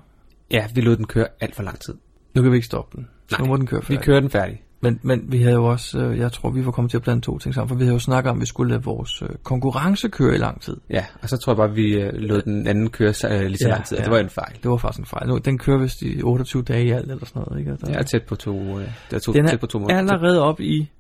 Ja, 0.51 0.67
vi 0.75 0.81
lod 0.81 0.97
den 0.97 1.07
køre 1.07 1.27
alt 1.41 1.55
for 1.55 1.63
lang 1.63 1.81
tid. 1.81 1.95
Nu 2.35 2.43
kan 2.43 2.51
vi 2.51 2.57
ikke 2.57 2.67
stoppe 2.67 2.97
den. 2.97 3.09
Nej, 3.31 3.41
nu 3.41 3.47
må 3.47 3.57
den 3.57 3.67
køre 3.67 3.81
Vi 3.81 3.87
færdig. 3.87 4.05
kører 4.05 4.21
den 4.21 4.31
færdig. 4.31 4.63
Men, 4.81 5.01
men 5.03 5.33
vi 5.33 5.43
havde 5.43 5.55
jo 5.55 5.65
også, 5.65 5.99
øh, 5.99 6.19
jeg 6.19 6.33
tror, 6.33 6.51
vi 6.51 6.65
var 6.67 6.71
kommet 6.71 6.91
til 6.91 6.99
at 6.99 7.03
blande 7.03 7.21
to 7.23 7.39
ting 7.39 7.55
sammen, 7.55 7.69
for 7.69 7.75
vi 7.77 7.83
havde 7.85 7.93
jo 7.95 7.99
snakket 7.99 8.31
om, 8.31 8.37
at 8.37 8.41
vi 8.41 8.47
skulle 8.47 8.71
lade 8.73 8.83
vores 8.83 9.23
øh, 9.23 9.29
konkurrence 9.43 10.09
køre 10.09 10.35
i 10.35 10.39
lang 10.39 10.61
tid. 10.61 10.77
Ja, 10.91 11.05
og 11.23 11.29
så 11.29 11.37
tror 11.37 11.53
jeg 11.53 11.57
bare, 11.57 11.73
vi 11.75 11.95
øh, 11.95 12.13
lod 12.15 12.43
den 12.43 12.67
anden 12.67 12.91
køre 12.91 13.09
øh, 13.09 13.41
lige 13.47 13.59
så 13.59 13.69
Ja, 13.69 13.75
lang 13.75 13.85
tid. 13.85 13.97
Ja. 13.97 14.03
ja. 14.03 14.05
Det 14.05 14.13
var 14.15 14.19
en 14.21 14.31
fejl. 14.31 14.53
Det 14.63 14.71
var 14.71 14.77
faktisk 14.77 14.99
en 15.01 15.07
fejl. 15.07 15.29
Nu, 15.29 15.39
den 15.39 15.59
kører 15.59 15.79
vist 15.79 16.03
i 16.03 16.23
28 16.23 16.63
dage 16.63 16.85
i 16.87 16.91
alt, 16.91 17.11
eller 17.11 17.27
sådan 17.27 17.43
noget, 17.47 17.59
ikke? 17.61 17.73
Og 17.73 17.81
Der, 17.81 17.89
Jeg 17.91 17.99
er 17.99 18.03
tæt 18.03 18.23
på 18.23 18.37
to, 18.37 18.79
øh, 18.79 18.89
det 19.11 19.17
er 19.17 19.21
to, 19.21 19.33
den 19.33 19.47
tæt 19.47 19.61
på 19.61 19.67
to 19.67 19.79
er 19.79 19.81
måneder. 19.83 19.99
allerede 19.99 20.43
op 20.43 20.61
i 20.61 20.91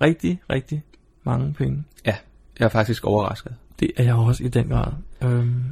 rigtig, 0.00 0.40
rigtig 0.50 0.82
mange 1.24 1.52
penge. 1.58 1.84
Ja, 2.06 2.14
jeg 2.58 2.64
er 2.64 2.68
faktisk 2.68 3.04
overrasket. 3.04 3.54
Det 3.80 3.90
er 3.96 4.02
jeg 4.04 4.14
også 4.14 4.44
i 4.44 4.48
den 4.48 4.68
grad. 4.68 4.92
Øhm, 5.24 5.62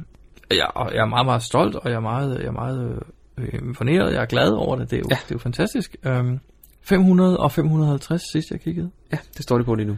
jeg, 0.51 0.67
og 0.75 0.93
jeg 0.93 1.01
er 1.01 1.05
meget, 1.05 1.25
meget 1.25 1.43
stolt, 1.43 1.75
og 1.75 1.89
jeg 1.89 1.95
er 1.95 1.99
meget, 1.99 2.37
jeg 2.39 2.45
er 2.47 2.51
meget 2.51 3.03
øh, 3.37 3.47
imponeret. 3.53 4.13
Jeg 4.13 4.21
er 4.21 4.25
glad 4.25 4.49
over 4.51 4.75
det. 4.75 4.91
Det 4.91 4.95
er 4.95 4.99
jo, 4.99 5.05
Ja. 5.09 5.15
det 5.15 5.31
er 5.31 5.35
jo 5.35 5.39
fantastisk. 5.39 5.95
Øhm, 6.05 6.39
500 6.81 7.37
og 7.37 7.51
550 7.51 8.21
sidst 8.31 8.51
jeg 8.51 8.59
kiggede. 8.61 8.91
Ja, 9.11 9.17
det 9.37 9.43
står 9.43 9.57
det 9.57 9.65
på 9.65 9.75
lige 9.75 9.87
nu. 9.87 9.97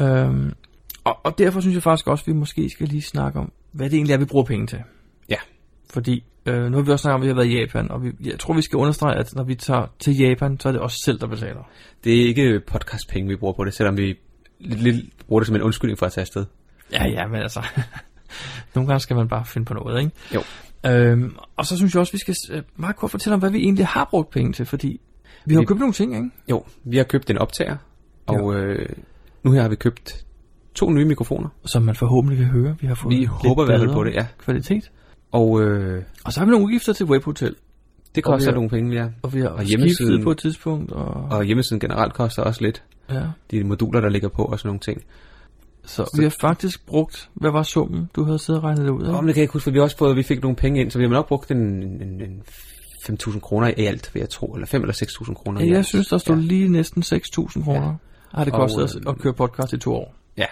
Øhm, 0.00 0.52
og, 1.04 1.16
og 1.24 1.38
derfor 1.38 1.60
synes 1.60 1.74
jeg 1.74 1.82
faktisk 1.82 2.06
også, 2.06 2.22
at 2.22 2.26
vi 2.26 2.32
måske 2.32 2.70
skal 2.70 2.88
lige 2.88 3.02
snakke 3.02 3.38
om, 3.38 3.52
hvad 3.72 3.90
det 3.90 3.96
egentlig 3.96 4.14
er, 4.14 4.18
vi 4.18 4.24
bruger 4.24 4.44
penge 4.44 4.66
til. 4.66 4.78
Ja. 5.28 5.36
Fordi 5.90 6.24
øh, 6.46 6.64
nu 6.70 6.76
har 6.76 6.84
vi 6.84 6.90
også 6.92 7.02
snakket 7.02 7.14
om, 7.14 7.20
at 7.20 7.24
vi 7.24 7.28
har 7.28 7.34
været 7.34 7.46
i 7.46 7.60
Japan, 7.60 7.90
og 7.90 8.02
vi, 8.02 8.12
jeg 8.24 8.38
tror, 8.38 8.54
vi 8.54 8.62
skal 8.62 8.76
understrege, 8.76 9.16
at 9.16 9.34
når 9.34 9.44
vi 9.44 9.54
tager 9.54 9.86
til 9.98 10.16
Japan, 10.18 10.60
så 10.60 10.68
er 10.68 10.72
det 10.72 10.82
os 10.82 10.94
selv, 11.04 11.20
der 11.20 11.26
betaler. 11.26 11.68
Det 12.04 12.22
er 12.22 12.26
ikke 12.26 12.60
podcastpenge, 12.66 13.28
vi 13.28 13.36
bruger 13.36 13.52
på 13.52 13.64
det, 13.64 13.74
selvom 13.74 13.96
vi 13.96 14.18
lidt, 14.60 14.80
lidt 14.82 14.96
bruger 15.26 15.40
det 15.40 15.46
som 15.46 15.56
en 15.56 15.62
undskyldning 15.62 15.98
for 15.98 16.06
at 16.06 16.12
tage 16.12 16.22
afsted. 16.22 16.44
Ja, 16.92 17.06
ja, 17.08 17.26
men 17.26 17.42
altså, 17.42 17.60
nogle 18.74 18.86
gange 18.88 19.00
skal 19.00 19.16
man 19.16 19.28
bare 19.28 19.44
finde 19.44 19.64
på 19.64 19.74
noget, 19.74 20.00
ikke? 20.00 20.12
Jo. 20.34 20.42
Øhm, 20.86 21.36
og 21.56 21.66
så 21.66 21.76
synes 21.76 21.94
jeg 21.94 22.00
også, 22.00 22.12
vi 22.12 22.18
skal 22.18 22.34
øh, 22.50 22.62
meget 22.76 22.96
kort 22.96 23.10
fortælle 23.10 23.34
om, 23.34 23.40
hvad 23.40 23.50
vi 23.50 23.58
egentlig 23.58 23.86
har 23.86 24.04
brugt 24.10 24.30
penge 24.30 24.52
til, 24.52 24.66
fordi 24.66 25.00
vi 25.44 25.54
har 25.54 25.60
Vi- 25.60 25.66
købt 25.66 25.80
nogle 25.80 25.92
ting, 25.94 26.14
ikke? 26.14 26.30
Jo, 26.50 26.64
vi 26.84 26.96
har 26.96 27.04
købt 27.04 27.30
en 27.30 27.38
optager, 27.38 27.76
og 28.26 28.54
øh, 28.54 28.88
nu 29.42 29.52
her 29.52 29.62
har 29.62 29.68
vi 29.68 29.76
købt 29.76 30.24
to 30.74 30.90
nye 30.90 31.04
mikrofoner. 31.04 31.48
Som 31.64 31.82
man 31.82 31.94
forhåbentlig 31.94 32.38
vil 32.38 32.46
høre. 32.48 32.76
Vi 32.80 32.86
har 32.86 32.94
fået 32.94 33.18
Vi 33.18 33.24
håber 33.24 33.62
i 33.62 33.66
hvert 33.66 33.80
fald 33.80 33.92
på 33.92 34.04
det, 34.04 34.14
ja. 34.14 34.26
Kvalitet. 34.38 34.90
Og 35.32 35.60
øh, 35.62 36.02
Og 36.24 36.32
så 36.32 36.40
har 36.40 36.44
vi 36.46 36.50
nogle 36.50 36.66
udgifter 36.66 36.92
til 36.92 37.06
Webhotel, 37.06 37.54
det 38.14 38.24
koster 38.24 38.50
har- 38.50 38.54
nogle 38.54 38.70
penge, 38.70 38.94
ja. 39.02 39.08
og 39.22 39.34
vi 39.34 39.40
har 39.40 39.48
Og 39.48 39.62
hjemmesiden- 39.62 40.22
på 40.24 40.30
et 40.30 40.38
tidspunkt, 40.38 40.92
og, 40.92 41.04
og 41.04 41.28
Og 41.28 41.44
hjemmesiden 41.44 41.80
generelt 41.80 42.14
koster 42.14 42.42
også 42.42 42.62
lidt. 42.62 42.82
ja. 43.10 43.22
De 43.50 43.64
moduler, 43.64 44.00
der 44.00 44.08
ligger 44.08 44.28
på 44.28 44.42
og 44.44 44.58
sådan 44.58 44.68
nogle 44.68 44.80
ting. 44.80 45.02
Så 45.86 46.14
vi 46.18 46.22
har 46.22 46.34
faktisk 46.40 46.86
brugt, 46.86 47.28
hvad 47.34 47.50
var 47.50 47.62
summen, 47.62 48.10
du 48.16 48.24
havde 48.24 48.38
siddet 48.38 48.62
og 48.62 48.64
regnet 48.68 48.84
det 48.84 48.90
ud 48.90 49.02
af? 49.02 49.14
Om 49.18 49.26
det 49.26 49.34
kan 49.34 49.40
jeg 49.40 49.42
ikke 49.44 49.52
huske, 49.52 49.64
for 49.64 49.70
vi 49.70 49.78
har 49.78 49.82
også 49.82 49.96
fået, 49.96 50.16
vi 50.16 50.22
fik 50.22 50.42
nogle 50.42 50.56
penge 50.56 50.80
ind, 50.80 50.90
så 50.90 50.98
vi 50.98 51.04
har 51.04 51.10
nok 51.10 51.28
brugt 51.28 51.50
en, 51.50 51.58
en, 51.58 52.02
en, 52.02 52.20
en 52.22 52.42
5.000 53.10 53.40
kroner 53.40 53.68
i 53.76 53.84
alt, 53.84 54.10
vil 54.14 54.20
jeg 54.20 54.28
tro, 54.28 54.46
eller 54.54 54.66
5 54.66 54.82
eller 54.82 54.94
6.000 54.94 55.34
kroner 55.34 55.60
i 55.60 55.62
Ja, 55.64 55.68
alt. 55.68 55.76
jeg 55.76 55.84
synes, 55.84 56.08
der 56.08 56.18
stod 56.18 56.36
ja. 56.36 56.42
lige 56.42 56.68
næsten 56.68 57.02
6.000 57.02 57.64
kroner. 57.64 57.86
Ja. 57.86 57.92
Har 58.38 58.44
det 58.44 58.52
kostet 58.52 58.84
os 58.84 58.96
øh, 58.96 59.02
at 59.08 59.18
køre 59.18 59.32
podcast 59.34 59.72
i 59.72 59.78
to 59.78 59.94
år? 59.94 60.14
Ja, 60.36 60.44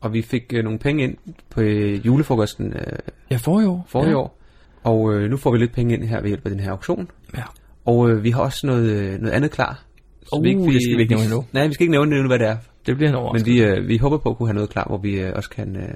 og 0.00 0.12
vi 0.12 0.22
fik 0.22 0.42
øh, 0.54 0.64
nogle 0.64 0.78
penge 0.78 1.04
ind 1.04 1.16
på 1.50 1.60
øh, 1.60 2.06
julefrokosten 2.06 2.66
øh, 2.72 2.98
Ja, 3.30 3.36
forrige 3.36 3.68
år. 3.68 3.84
forrige 3.88 4.10
ja. 4.10 4.16
år, 4.16 4.38
og 4.84 5.14
øh, 5.14 5.30
nu 5.30 5.36
får 5.36 5.52
vi 5.52 5.58
lidt 5.58 5.72
penge 5.72 5.94
ind 5.94 6.04
her 6.04 6.20
ved 6.20 6.28
hjælp 6.28 6.44
af 6.44 6.50
den 6.50 6.60
her 6.60 6.70
auktion. 6.70 7.08
Ja. 7.36 7.42
Og 7.84 8.10
øh, 8.10 8.24
vi 8.24 8.30
har 8.30 8.40
også 8.42 8.66
noget, 8.66 8.90
øh, 8.90 9.18
noget 9.20 9.32
andet 9.34 9.50
klar. 9.50 9.82
Så 10.22 10.36
Uh, 10.38 10.44
det 10.44 10.82
skal 10.82 10.96
vi 10.96 11.02
ikke 11.02 11.14
nævne 11.14 11.24
endnu. 11.24 11.44
Nej, 11.52 11.66
vi 11.66 11.74
skal 11.74 11.84
ikke 11.84 11.90
nævne 11.92 12.10
det 12.10 12.16
endnu, 12.16 12.28
hvad 12.28 12.38
det 12.38 12.46
er. 12.48 12.56
Det 12.86 12.96
bliver 12.96 13.08
en 13.08 13.14
Men 13.14 13.22
overraskelse. 13.22 13.52
vi, 13.52 13.62
øh, 13.62 13.88
vi 13.88 13.96
håber 13.96 14.18
på 14.18 14.30
at 14.30 14.36
kunne 14.36 14.48
have 14.48 14.54
noget 14.54 14.70
klar, 14.70 14.84
hvor 14.88 14.98
vi 14.98 15.20
øh, 15.20 15.32
også 15.36 15.50
kan, 15.50 15.76
øh, 15.76 15.88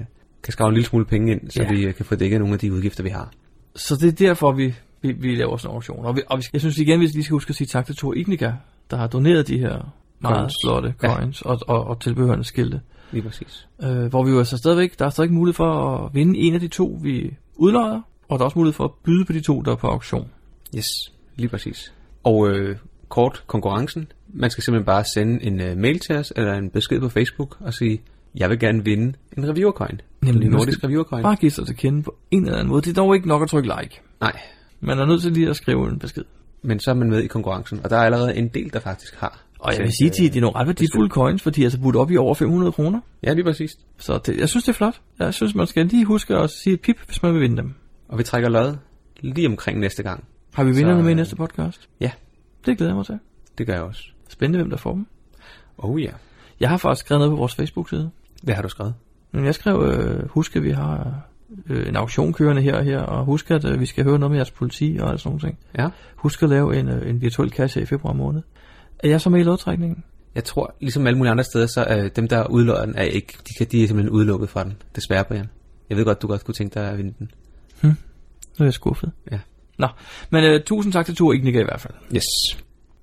kan 0.43 0.53
skave 0.53 0.69
en 0.69 0.75
lille 0.75 0.87
smule 0.87 1.05
penge 1.05 1.33
ind, 1.33 1.51
så 1.51 1.63
Ja. 1.63 1.69
vi 1.73 1.83
øh, 1.87 1.95
kan 1.95 2.05
få 2.05 2.15
dækket 2.15 2.39
nogle 2.41 2.55
af 2.55 2.59
de 2.61 2.73
udgifter, 2.73 3.03
vi 3.03 3.09
har. 3.09 3.31
Så 3.77 3.97
det 3.97 4.09
er 4.09 4.27
derfor, 4.27 4.53
vi, 4.53 4.75
vi, 5.03 5.13
vi 5.13 5.35
laver 5.35 5.57
sådan 5.57 5.71
en 5.71 5.75
auktion. 5.75 6.05
Og, 6.07 6.17
vi, 6.17 6.23
og 6.27 6.39
vi, 6.39 6.45
jeg 6.53 6.61
synes 6.61 6.79
igen, 6.79 6.99
hvis 6.99 7.11
vi 7.11 7.17
lige 7.17 7.25
skal 7.25 7.35
huske 7.35 7.51
at 7.51 7.57
sige 7.57 7.67
tak 7.67 7.87
til 7.87 7.97
Tor 7.97 8.15
Ignika, 8.15 8.53
der 8.91 8.97
har 8.97 9.07
doneret 9.07 9.49
de 9.49 9.59
her 9.59 9.95
meget 10.21 10.37
Coins. 10.37 10.55
flotte 10.65 10.95
Ja. 11.03 11.15
coins 11.15 11.43
og, 11.43 11.59
og, 11.67 11.87
og 11.87 12.01
tilbehørende 12.01 12.45
skilte. 12.45 12.81
Lige 13.13 13.23
præcis. 13.23 13.69
Øh, 13.83 14.05
hvor 14.07 14.25
vi 14.25 14.31
jo 14.31 14.39
altså 14.39 14.57
stadigvæk, 14.57 14.99
der 14.99 15.05
er 15.07 15.11
stadig 15.11 15.33
mulighed 15.33 15.55
for 15.55 15.97
at 15.97 16.15
vinde 16.15 16.39
en 16.39 16.55
af 16.55 16.61
de 16.61 16.69
to, 16.69 16.99
vi 17.03 17.35
udlodder, 17.57 18.01
og 18.29 18.39
der 18.39 18.43
er 18.43 18.45
også 18.45 18.59
mulighed 18.59 18.73
for 18.75 18.85
at 18.85 18.91
byde 19.05 19.25
på 19.25 19.33
de 19.33 19.41
to, 19.41 19.61
der 19.61 19.73
er 19.73 19.77
på 19.77 19.87
auktion. 19.87 20.29
Yes, 20.77 20.87
lige 21.37 21.49
præcis. 21.49 21.93
Og 22.25 22.49
øh, 22.49 22.77
kort 23.09 23.45
konkurrencen. 23.47 24.07
Man 24.39 24.51
skal 24.51 24.65
simpelthen 24.65 24.87
bare 24.87 25.05
sende 25.05 25.45
en 25.45 25.61
øh, 25.61 25.77
mail 25.77 25.99
til 25.99 26.17
os, 26.17 26.33
eller 26.37 26.55
en 26.55 26.71
besked 26.71 27.01
på 27.01 27.09
Facebook, 27.09 27.57
og 27.61 27.75
sige, 27.75 28.01
jeg 28.35 28.51
vil 28.51 28.59
gerne 28.59 28.85
vinde 28.85 29.13
en 29.39 29.49
reviewercoin. 29.49 30.01
Nemlig, 30.23 30.47
en 30.47 30.53
nordisk 30.53 30.85
reviewercoin. 30.85 31.23
Bare 31.23 31.37
give 31.37 31.51
sig 31.51 31.67
til 31.67 31.77
kende 31.77 32.03
på 32.03 32.17
en 32.31 32.43
eller 32.45 32.55
anden 32.59 32.69
måde. 32.69 32.83
Det 32.83 32.91
er 32.91 32.95
dog 33.03 33.15
ikke 33.15 33.29
nok 33.29 33.43
at 33.43 33.49
trykke 33.49 33.69
like. 33.81 34.01
Nej, 34.21 34.33
Man 34.81 34.99
er 34.99 35.07
nødt 35.07 35.23
til 35.23 35.33
lige 35.33 35.49
at 35.51 35.57
skrive 35.57 35.89
en 35.89 35.99
besked. 35.99 36.25
men 36.63 36.81
så 36.81 36.91
er 36.91 36.95
man 36.95 37.11
med 37.11 37.23
i 37.23 37.27
konkurrencen, 37.27 37.81
og 37.85 37.91
der 37.91 37.97
er 37.97 38.01
allerede 38.05 38.37
en 38.37 38.49
del, 38.49 38.73
der 38.73 38.81
faktisk 38.81 39.15
har. 39.15 39.43
Og 39.59 39.73
jeg 39.73 39.83
vil 39.83 39.93
sige 40.01 40.11
til, 40.11 40.27
at 40.27 40.33
de 40.33 40.39
er 40.39 40.43
nogle 40.43 40.57
ret 40.59 40.67
værdifulde 40.67 41.11
coins, 41.11 41.43
for 41.43 41.51
de 41.51 41.61
er 41.61 41.67
altså 41.67 41.81
budt 41.81 41.97
op 41.97 42.11
i 42.11 42.17
over 42.17 42.35
500 42.35 42.73
kroner. 42.73 43.01
Ja, 43.23 43.33
lige 43.33 43.45
præcis. 43.45 43.71
Så 43.99 44.19
det, 44.27 44.37
jeg 44.41 44.49
synes, 44.49 44.65
det 44.65 44.69
er 44.73 44.77
flot. 44.77 45.01
Jeg 45.19 45.35
synes, 45.35 45.55
man 45.55 45.67
skal 45.67 45.87
lige 45.87 46.05
huske 46.05 46.35
at 46.37 46.51
sige 46.51 46.75
et 46.75 46.81
pip, 46.81 46.97
hvis 47.07 47.23
man 47.23 47.33
vil 47.35 47.41
vinde 47.41 47.57
dem. 47.57 47.75
Og 48.09 48.19
vi 48.19 48.23
trækker 48.23 48.49
lod 48.49 48.75
lige 49.21 49.49
omkring 49.49 49.79
næste 49.81 50.03
gang. 50.03 50.25
Har 50.55 50.65
vi 50.65 50.71
vinderne 50.71 50.99
Så, 51.01 51.03
med 51.03 51.11
i 51.11 51.13
øh, 51.13 51.17
næste 51.17 51.37
podcast? 51.37 51.89
Ja, 52.01 52.11
Det 52.67 52.77
glæder 52.79 52.91
jeg 52.93 52.97
mig 52.97 53.07
til. 53.07 53.19
det 53.59 53.67
gør 53.67 53.75
jeg 53.75 53.83
også. 53.83 54.03
Spændende, 54.29 54.59
hvem 54.59 54.71
der 54.71 54.77
får 54.77 54.93
dem. 54.93 55.07
Oh 55.79 56.03
ja, 56.03 56.11
Jeg 56.61 56.69
har 56.69 56.77
faktisk 56.77 57.07
skrevet 57.07 57.21
noget 57.21 57.33
på 57.33 57.37
vores 57.37 57.55
Facebook-side. 57.55 58.11
det 58.47 58.55
har 58.55 58.63
du 58.63 58.69
skrevet. 58.69 58.95
Jeg 59.35 59.55
skrev, 59.55 59.83
øh, 59.83 60.29
husk 60.29 60.57
at 60.57 60.63
vi 60.63 60.71
har 60.71 61.21
øh, 61.67 61.89
en 61.89 61.97
auktion 61.97 62.33
kørende 62.33 62.63
her 62.63 62.75
og 62.77 62.85
her, 62.85 63.01
og 63.01 63.25
husk 63.25 63.51
at 63.51 63.65
øh, 63.65 63.81
vi 63.81 63.87
skal 63.87 64.05
høre 64.05 64.19
noget 64.19 64.31
med 64.31 64.39
jeres 64.39 64.51
politi 64.51 64.99
og 65.01 65.21
sådan 65.21 65.29
nogle 65.29 65.41
ting. 65.41 65.59
Ja. 65.79 65.89
Husk 66.17 66.43
at 66.43 66.49
lave 66.49 66.77
en, 66.79 66.89
øh, 66.89 67.11
en 67.11 67.21
virtuel 67.21 67.51
kasse 67.51 67.83
i 67.83 67.85
februar 67.87 68.13
måned. 68.13 68.43
Er 68.99 69.09
jeg 69.09 69.21
så 69.21 69.31
med 69.31 69.41
i 69.41 69.43
lodtrækningen? 69.43 70.05
Jeg 70.35 70.45
tror, 70.45 70.75
ligesom 70.81 71.07
alle 71.07 71.17
mulige 71.19 71.31
andre 71.31 71.45
steder, 71.45 71.67
så 71.67 71.81
er 71.85 72.09
dem, 72.09 72.29
der 72.29 72.47
udlodder 72.47 72.85
den, 72.87 72.95
er 72.97 73.03
ikke, 73.03 73.33
de, 73.49 73.55
kan, 73.59 73.67
de 73.73 73.83
er 73.83 73.87
simpelthen 73.87 74.11
udelukket 74.15 74.49
fra 74.49 74.65
den. 74.65 74.77
Desværre, 74.97 75.25
Brian. 75.25 75.49
Jeg 75.91 75.97
ved 75.97 76.05
godt, 76.05 76.23
du 76.23 76.27
godt 76.27 76.45
kunne 76.45 76.55
tænke 76.55 76.75
dig 76.75 76.91
at 76.91 76.99
vinde 76.99 77.15
den. 77.19 77.31
Nu 77.83 77.91
er 78.59 78.65
jeg 78.65 78.73
skuffet. 78.73 79.13
Ja. 79.33 79.39
Nå, 79.79 79.89
men 80.31 80.45
øh, 80.45 80.63
tusind 80.65 80.93
tak 80.93 81.07
til 81.07 81.15
Tur 81.15 81.33
Ignika 81.33 81.61
i 81.61 81.65
hvert 81.65 81.81
fald. 81.81 81.95
Yes. 82.17 82.25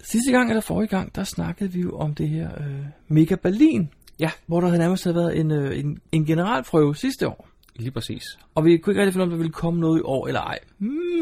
Sidste 0.04 0.32
gang 0.32 0.50
eller 0.50 0.62
forrige 0.62 0.88
gang, 0.88 1.16
der 1.16 1.24
snakkede 1.24 1.72
vi 1.72 1.82
jo 1.82 1.98
om 1.98 2.16
det 2.16 2.30
her 2.30 2.62
øh, 2.62 2.86
Mega 3.08 3.36
Berlin. 3.36 3.90
Ja. 4.20 4.32
Hvor 4.46 4.62
der 4.62 4.68
havde 4.68 4.80
nærmest 4.80 5.04
havde 5.04 5.16
været 5.16 5.40
en, 5.40 5.52
øh, 5.52 5.80
en, 5.80 6.00
en 6.12 6.26
generalprøve 6.26 6.96
sidste 6.96 7.28
år. 7.28 7.48
Lige 7.76 7.92
præcis. 7.92 8.24
Og 8.56 8.66
vi 8.66 8.78
kunne 8.78 8.92
ikke 8.92 9.02
rigtig 9.02 9.14
finde 9.14 9.26
ud 9.26 9.30
af, 9.30 9.34
om 9.34 9.38
der 9.38 9.38
ville 9.38 9.52
komme 9.54 9.80
noget 9.80 10.00
i 10.00 10.02
år 10.06 10.28
eller 10.28 10.42
ej. 10.42 10.60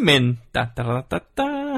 Men, 0.03 0.39
da, 0.55 0.67
da, 0.77 0.83
da, 0.83 1.01
da, 1.11 1.19
da, 1.37 1.77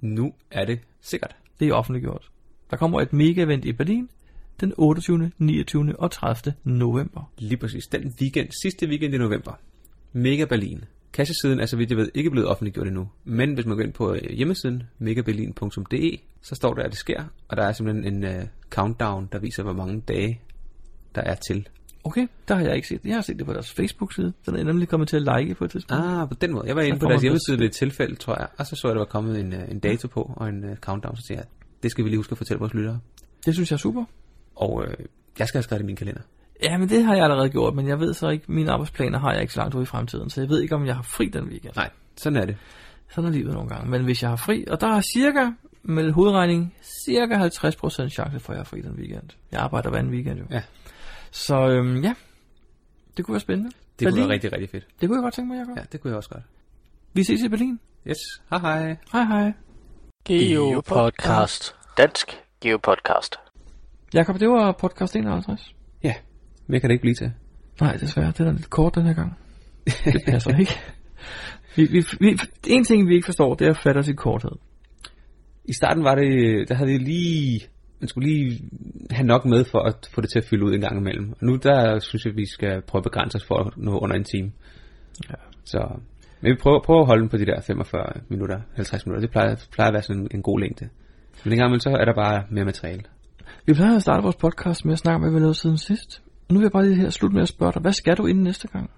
Nu 0.00 0.32
er 0.50 0.64
det 0.64 0.80
sikkert. 1.00 1.36
det 1.60 1.68
er 1.68 1.74
offentliggjort. 1.74 2.30
Der 2.70 2.76
kommer 2.76 3.00
et 3.00 3.12
mega-event 3.12 3.64
i 3.64 3.72
Berlin 3.72 4.08
den 4.60 4.72
28., 4.76 5.30
29. 5.38 5.98
og 5.98 6.10
30. 6.10 6.54
november. 6.64 7.32
Lige 7.38 7.56
præcis. 7.56 7.86
Den 7.86 8.14
weekend, 8.20 8.48
sidste 8.62 8.86
weekend 8.86 9.14
i 9.14 9.18
november. 9.18 9.52
Mega 10.12 10.44
Berlin. 10.44 10.84
Kassesiden 11.14 11.60
er, 11.60 11.66
så 11.66 11.76
vidt 11.76 11.90
jeg 11.90 11.98
ved, 11.98 12.10
ikke 12.14 12.30
blevet 12.30 12.48
offentliggjort 12.48 12.86
endnu. 12.86 13.08
Men 13.24 13.54
hvis 13.54 13.66
man 13.66 13.76
går 13.76 13.84
ind 13.84 13.92
på 13.92 14.14
øh, 14.14 14.20
hjemmesiden, 14.30 14.82
megaberlin.de, 14.98 16.18
så 16.42 16.54
står 16.54 16.74
der, 16.74 16.82
at 16.82 16.90
det 16.90 16.98
sker. 16.98 17.24
Og 17.48 17.56
der 17.56 17.62
er 17.62 17.72
simpelthen 17.72 18.14
en 18.24 18.24
uh, 18.36 18.42
countdown, 18.70 19.28
der 19.32 19.38
viser, 19.38 19.62
hvor 19.62 19.72
mange 19.72 20.00
dage 20.08 20.40
der 21.14 21.20
er 21.20 21.34
til. 21.34 21.68
Okay, 22.04 22.26
der 22.48 22.54
har 22.54 22.62
jeg 22.62 22.76
ikke 22.76 22.88
set 22.88 23.02
det. 23.02 23.08
Jeg 23.08 23.16
har 23.16 23.22
set 23.22 23.38
det 23.38 23.46
på 23.46 23.52
deres 23.52 23.72
Facebook-side. 23.72 24.32
Den 24.46 24.56
er 24.56 24.64
nemlig 24.64 24.88
kommet 24.88 25.08
til 25.08 25.28
at 25.28 25.38
like 25.40 25.54
på 25.54 25.64
et 25.64 25.70
tidspunkt. 25.70 26.04
Ah, 26.04 26.28
på 26.28 26.34
den 26.34 26.52
måde. 26.52 26.66
Jeg 26.66 26.76
var 26.76 26.82
inde 26.82 26.98
på 26.98 27.06
deres 27.06 27.20
der- 27.20 27.22
hjemmeside 27.22 27.58
ved 27.58 27.66
et 27.66 27.72
tilfælde, 27.72 28.14
tror 28.16 28.36
jeg. 28.38 28.48
Og 28.58 28.66
så 28.66 28.76
så 28.76 28.88
jeg, 28.88 28.90
at 28.90 28.94
der 28.94 29.00
var 29.00 29.04
kommet 29.06 29.40
en, 29.40 29.52
øh, 29.52 29.70
en 29.70 29.78
dato 29.78 30.08
på 30.08 30.32
og 30.36 30.48
en 30.48 30.64
uh, 30.64 30.76
countdown. 30.76 31.16
Så 31.16 31.22
siger 31.26 31.38
jeg, 31.38 31.46
det 31.82 31.90
skal 31.90 32.04
vi 32.04 32.08
lige 32.10 32.18
huske 32.18 32.32
at 32.32 32.38
fortælle 32.38 32.58
vores 32.58 32.74
lyttere. 32.74 32.98
Det 33.46 33.54
synes 33.54 33.70
jeg 33.70 33.76
er 33.76 33.78
super. 33.78 34.04
Og 34.56 34.84
øh, 34.86 34.94
jeg 35.38 35.48
skal 35.48 35.58
have 35.58 35.62
skrevet 35.62 35.78
det 35.80 35.84
i 35.84 35.86
min 35.86 35.96
kalender. 35.96 36.20
Ja, 36.62 36.78
men 36.78 36.88
det 36.88 37.04
har 37.04 37.14
jeg 37.14 37.24
allerede 37.24 37.48
gjort, 37.50 37.74
men 37.74 37.88
jeg 37.88 38.00
ved 38.00 38.14
så 38.14 38.28
ikke, 38.28 38.52
mine 38.52 38.72
arbejdsplaner 38.72 39.18
har 39.18 39.32
jeg 39.32 39.40
ikke 39.40 39.52
så 39.52 39.60
langt 39.60 39.74
ude 39.74 39.82
i 39.82 39.86
fremtiden, 39.86 40.30
så 40.30 40.40
jeg 40.40 40.48
ved 40.48 40.60
ikke, 40.62 40.74
om 40.74 40.86
jeg 40.86 40.94
har 40.94 41.02
fri 41.02 41.28
den 41.28 41.44
weekend. 41.44 41.72
Nej, 41.76 41.90
sådan 42.16 42.36
er 42.36 42.44
det. 42.46 42.56
Sådan 43.10 43.30
er 43.30 43.32
livet 43.34 43.54
nogle 43.54 43.68
gange. 43.68 43.90
Men 43.90 44.04
hvis 44.04 44.22
jeg 44.22 44.30
har 44.30 44.36
fri, 44.36 44.64
og 44.70 44.80
der 44.80 44.86
er 44.86 45.00
cirka, 45.14 45.50
med 45.82 46.12
hovedregning, 46.12 46.74
cirka 47.06 47.34
50% 47.34 48.08
chance 48.08 48.40
for, 48.40 48.52
at 48.52 48.56
jeg 48.56 48.58
har 48.58 48.64
fri 48.64 48.80
den 48.80 48.92
weekend. 48.98 49.28
Jeg 49.52 49.60
arbejder 49.60 49.90
hver 49.90 49.98
anden 49.98 50.12
weekend 50.12 50.38
jo. 50.38 50.44
Ja. 50.50 50.62
Så 51.30 51.68
øhm, 51.68 52.02
ja, 52.02 52.14
det 53.16 53.24
kunne 53.24 53.32
være 53.32 53.40
spændende. 53.40 53.70
Det 53.70 54.06
kunne 54.06 54.12
Berlin. 54.12 54.28
være 54.28 54.34
rigtig, 54.34 54.52
rigtig 54.52 54.70
fedt. 54.70 54.86
Det 55.00 55.08
kunne 55.08 55.18
jeg 55.18 55.22
godt 55.22 55.34
tænke 55.34 55.48
mig, 55.48 55.58
Jacob. 55.58 55.76
Ja, 55.76 55.82
det 55.92 56.00
kunne 56.00 56.10
jeg 56.10 56.16
også 56.16 56.30
godt. 56.30 56.42
Vi 57.12 57.24
ses 57.24 57.42
i 57.42 57.48
Berlin. 57.48 57.80
Yes, 58.06 58.16
hej 58.50 58.58
hej. 58.58 58.96
Hej 59.12 59.24
hej. 59.24 59.52
Geopodcast. 60.24 61.74
Dansk 61.98 62.42
Geopodcast. 62.60 63.36
Jakob, 64.14 64.40
det 64.40 64.48
var 64.48 64.72
podcast 64.72 65.16
51. 65.16 65.74
Mere 66.66 66.80
kan 66.80 66.90
det 66.90 66.94
ikke 66.94 67.02
blive 67.02 67.14
til. 67.14 67.32
Nej, 67.80 67.96
desværre. 67.96 68.26
Det 68.26 68.40
er 68.40 68.52
lidt 68.52 68.70
kort 68.70 68.94
den 68.94 69.06
her 69.06 69.12
gang. 69.12 69.38
Det 69.86 70.22
passer 70.26 70.56
ikke. 70.62 70.72
Vi, 71.76 71.82
vi, 71.84 72.04
vi, 72.20 72.38
en 72.66 72.84
ting, 72.84 73.08
vi 73.08 73.14
ikke 73.14 73.24
forstår, 73.24 73.54
det 73.54 73.66
er 73.66 73.70
at 73.70 73.78
fatte 73.78 73.98
os 73.98 74.08
i 74.08 74.12
korthed. 74.12 74.52
I 75.64 75.72
starten 75.72 76.04
var 76.04 76.14
det, 76.14 76.68
der 76.68 76.74
havde 76.74 76.90
vi 76.90 76.98
lige, 76.98 77.60
man 78.00 78.08
skulle 78.08 78.28
lige 78.28 78.70
have 79.10 79.26
nok 79.26 79.44
med 79.44 79.64
for 79.64 79.78
at 79.78 80.10
få 80.14 80.20
det 80.20 80.30
til 80.30 80.38
at 80.38 80.44
fylde 80.44 80.64
ud 80.64 80.74
en 80.74 80.80
gang 80.80 80.98
imellem. 80.98 81.30
Og 81.30 81.46
nu 81.46 81.56
der 81.56 81.98
synes 81.98 82.26
jeg, 82.26 82.36
vi 82.36 82.46
skal 82.46 82.82
prøve 82.82 83.00
at 83.00 83.04
begrænse 83.04 83.36
os 83.36 83.44
for 83.44 83.54
at 83.54 83.76
nå 83.76 83.98
under 83.98 84.16
en 84.16 84.24
time. 84.24 84.52
Ja. 85.30 85.34
Så, 85.64 86.00
men 86.40 86.50
vi 86.52 86.56
prøver, 86.62 86.80
prøver 86.84 87.00
at 87.00 87.06
holde 87.06 87.20
den 87.20 87.28
på 87.28 87.36
de 87.36 87.46
der 87.46 87.60
45 87.60 88.04
minutter, 88.28 88.60
50 88.74 89.06
minutter. 89.06 89.20
Det 89.20 89.30
plejer, 89.30 89.66
plejer 89.72 89.88
at 89.88 89.94
være 89.94 90.02
sådan 90.02 90.22
en, 90.22 90.28
en 90.34 90.42
god 90.42 90.60
længde. 90.60 90.88
Men 91.44 91.52
en 91.52 91.58
gang 91.58 91.68
imellem, 91.68 91.80
så 91.80 91.90
er 91.90 92.04
der 92.04 92.14
bare 92.14 92.44
mere 92.50 92.64
materiale. 92.64 93.02
Vi 93.66 93.72
plejer 93.72 93.96
at 93.96 94.02
starte 94.02 94.22
vores 94.22 94.36
podcast 94.36 94.84
med 94.84 94.92
at 94.92 94.98
snakke 94.98 95.14
om, 95.14 95.22
hvad 95.22 95.32
vi 95.32 95.38
lavet 95.38 95.56
siden 95.56 95.78
sidst. 95.78 96.23
Og 96.48 96.54
nu 96.54 96.58
vil 96.58 96.64
jeg 96.64 96.72
bare 96.72 96.84
lige 96.84 96.96
her 96.96 97.10
slutte 97.10 97.34
med 97.34 97.42
at 97.42 97.48
spørge 97.48 97.72
dig, 97.72 97.82
hvad 97.82 97.92
skal 97.92 98.16
du 98.16 98.26
inden 98.26 98.44
næste 98.44 98.68
gang? 98.68 98.90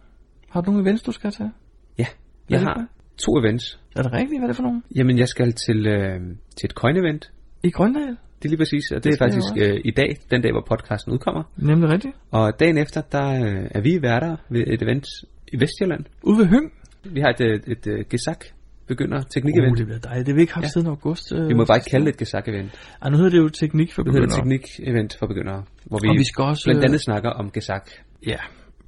Har 0.50 0.60
du 0.60 0.70
nogle 0.70 0.84
events, 0.84 1.02
du 1.02 1.12
skal 1.12 1.30
tage? 1.30 1.52
Ja, 1.98 2.06
jeg 2.50 2.56
er 2.56 2.58
det 2.58 2.68
har 2.68 2.86
to 3.18 3.38
events. 3.40 3.80
Er 3.96 4.02
det 4.02 4.12
rigtigt? 4.12 4.40
Hvad 4.40 4.48
er 4.48 4.52
det 4.52 4.56
for 4.56 4.62
nogen? 4.62 4.82
Jamen, 4.96 5.18
jeg 5.18 5.28
skal 5.28 5.52
til, 5.52 5.86
øh, 5.86 6.20
til 6.56 6.66
et 6.66 6.74
coin-event. 6.80 7.32
I 7.62 7.70
Grønland? 7.70 8.16
Det 8.38 8.44
er 8.44 8.48
lige 8.48 8.58
præcis, 8.58 8.90
og 8.90 8.94
det, 8.94 9.04
Det 9.04 9.12
er 9.12 9.24
faktisk 9.24 9.52
øh, 9.56 9.80
i 9.84 9.90
dag, 9.90 10.16
den 10.30 10.42
dag, 10.42 10.52
hvor 10.52 10.64
podcasten 10.68 11.12
udkommer. 11.12 11.42
Nemlig 11.56 11.90
rigtigt. 11.92 12.14
Og 12.30 12.60
dagen 12.60 12.78
efter, 12.78 13.00
der 13.00 13.28
øh, 13.28 13.70
er 13.70 13.80
vi 13.80 14.02
værter 14.02 14.36
ved 14.50 14.64
et 14.66 14.82
event 14.82 15.06
i 15.52 15.60
Vestjylland. 15.60 16.04
Ude 16.22 16.38
ved 16.38 16.46
Høng? 16.46 16.72
Vi 17.04 17.20
har 17.20 17.28
et, 17.28 17.40
et, 17.40 17.64
et, 17.66 17.86
et 17.86 18.08
GESAK 18.08 18.44
begynder 18.88 19.18
teknik-event. 19.34 19.70
Uh, 19.72 19.76
det 19.78 19.86
bliver 19.86 19.98
dejligt. 20.00 20.26
Det 20.26 20.32
har 20.32 20.36
vi 20.36 20.40
ikke 20.40 20.54
haft 20.54 20.64
Ja. 20.64 20.68
siden 20.68 20.86
august. 20.86 21.32
Øh, 21.32 21.48
Vi 21.48 21.54
må 21.54 21.64
bare 21.64 21.76
ikke 21.76 21.90
kalde 21.90 22.06
det 22.06 22.12
et 22.14 22.20
GESAK-event. 22.22 22.70
Ej, 23.02 23.10
nu 23.10 23.16
hedder 23.16 23.30
det 23.30 23.38
jo 23.38 23.48
teknik 23.48 23.92
for 23.94 24.02
Det 24.02 24.12
hedder 24.12 24.26
begyndere. 24.26 24.56
et 24.56 24.62
teknik-event 24.62 25.18
for 25.18 25.26
begyndere, 25.26 25.62
hvor 25.84 25.98
vi, 26.02 26.08
Og 26.08 26.14
vi 26.18 26.24
skal 26.24 26.44
også, 26.44 26.62
blandt 26.66 26.80
øh, 26.80 26.84
andet 26.88 27.00
snakker 27.00 27.30
om 27.30 27.50
GESAK. 27.50 27.84
Ja, 28.26 28.36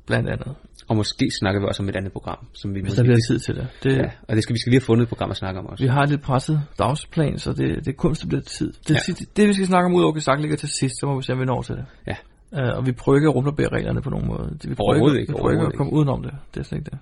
blandt 0.07 0.29
andet. 0.29 0.55
Og 0.89 0.97
måske 0.97 1.27
snakker 1.41 1.61
vi 1.61 1.67
også 1.67 1.83
om 1.83 1.89
et 1.89 1.97
andet 1.97 2.13
program, 2.13 2.39
som 2.55 2.75
vi 2.75 2.81
Hvis 2.81 2.93
der 2.95 3.03
bliver 3.03 3.19
tid 3.29 3.39
til 3.39 3.55
det. 3.57 3.67
det 3.83 3.97
Ja, 3.97 4.11
og 4.29 4.35
det 4.37 4.43
skal, 4.43 4.55
vi 4.55 4.59
skal 4.61 4.71
lige 4.71 4.81
have 4.81 4.87
fundet 4.91 5.03
et 5.03 5.09
program 5.09 5.31
at 5.31 5.37
snakke 5.37 5.61
om 5.61 5.67
også. 5.67 5.85
Vi 5.85 5.89
har 5.89 6.03
et 6.03 6.09
lidt 6.11 6.23
presset 6.23 6.63
dagsplan, 6.79 7.39
så 7.39 7.51
det, 7.53 7.69
det 7.85 7.89
er 7.89 7.93
kunst, 7.97 8.23
der 8.23 8.29
bliver 8.29 8.43
tid. 8.43 8.73
Det, 8.89 8.95
Ja. 8.95 8.99
det, 9.07 9.37
det, 9.37 9.49
vi 9.49 9.53
skal 9.53 9.67
snakke 9.67 9.87
om 9.87 9.95
ud 9.95 10.03
over 10.03 10.13
Gesak 10.13 10.41
ligger 10.41 10.57
til 10.57 10.69
sidst, 10.81 10.95
så 11.01 11.07
må 11.07 11.17
vi 11.17 11.23
se, 11.23 11.33
om 11.33 11.41
vi 11.41 11.45
når 11.45 11.63
til 11.63 11.75
det. 11.75 11.85
Ja. 12.07 12.17
Uh, 12.53 12.79
og 12.79 12.87
vi 12.87 12.93
prøver 12.93 13.19
ikke 13.19 13.29
at 13.29 13.35
rumperbære 13.35 13.69
reglerne 13.73 14.03
på 14.03 14.11
nogen 14.11 14.27
måde. 14.29 14.57
Det, 14.63 14.71
vi 14.71 14.75
prøver 14.75 14.95
ikke, 15.09 15.21
ikke, 15.21 15.33
Vi 15.33 15.37
prøver 15.41 15.53
ikke 15.53 15.67
at 15.67 15.75
komme 15.77 15.93
udenom 15.93 16.23
det. 16.23 16.33
Det 16.55 16.61
er 16.61 16.65
slet 16.65 16.79
ikke 16.79 16.91
det. 16.91 16.99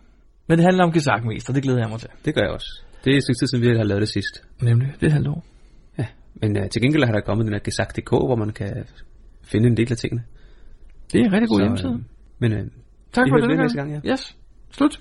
Men 0.49 0.59
det 0.59 0.65
handler 0.65 0.85
om 0.85 0.93
Gesak 0.93 1.25
mest, 1.25 1.49
og 1.49 1.55
det 1.55 1.63
glæder 1.63 1.79
jeg 1.79 1.89
mig 1.91 1.99
til. 2.01 2.09
Det 2.25 2.35
gør 2.35 2.43
jeg 2.43 2.51
også. 2.51 2.83
Det 3.07 3.13
er 3.13 3.17
et 3.17 3.25
tid 3.25 3.47
siden, 3.47 3.63
vi 3.65 3.77
har 3.77 3.85
lavet 3.85 4.01
det 4.01 4.09
sidst. 4.09 4.43
Nemlig, 4.63 4.89
det 4.95 5.03
er 5.03 5.07
et 5.07 5.13
halvt 5.13 5.29
år. 5.29 5.45
Ja, 5.99 6.07
men 6.35 6.57
uh, 6.57 6.69
til 6.69 6.83
gengæld 6.83 7.05
har 7.05 7.13
der 7.13 7.21
kommet 7.21 7.47
den 7.47 7.53
her 7.55 7.61
GESAK.dk, 7.61 8.11
hvor 8.11 8.37
man 8.37 8.51
kan 8.51 8.85
finde 9.43 9.69
en 9.69 9.77
del 9.77 9.93
af 9.93 9.97
tingene. 9.97 10.23
Det 11.13 11.21
er 11.21 11.25
en 11.25 11.33
rigtig 11.33 11.49
god 11.49 11.61
hjemmeside. 11.61 11.93
øh, 11.93 12.01
Men 12.39 12.53
uh, 12.53 12.59
Tak 13.13 13.25
vi 13.25 13.31
for 13.31 13.37
det 13.37 13.49
ved 13.49 13.57
næste 13.57 13.79
gang, 13.79 13.93
ja. 13.93 14.13
Yes. 14.13 14.37
Slut. 14.71 15.01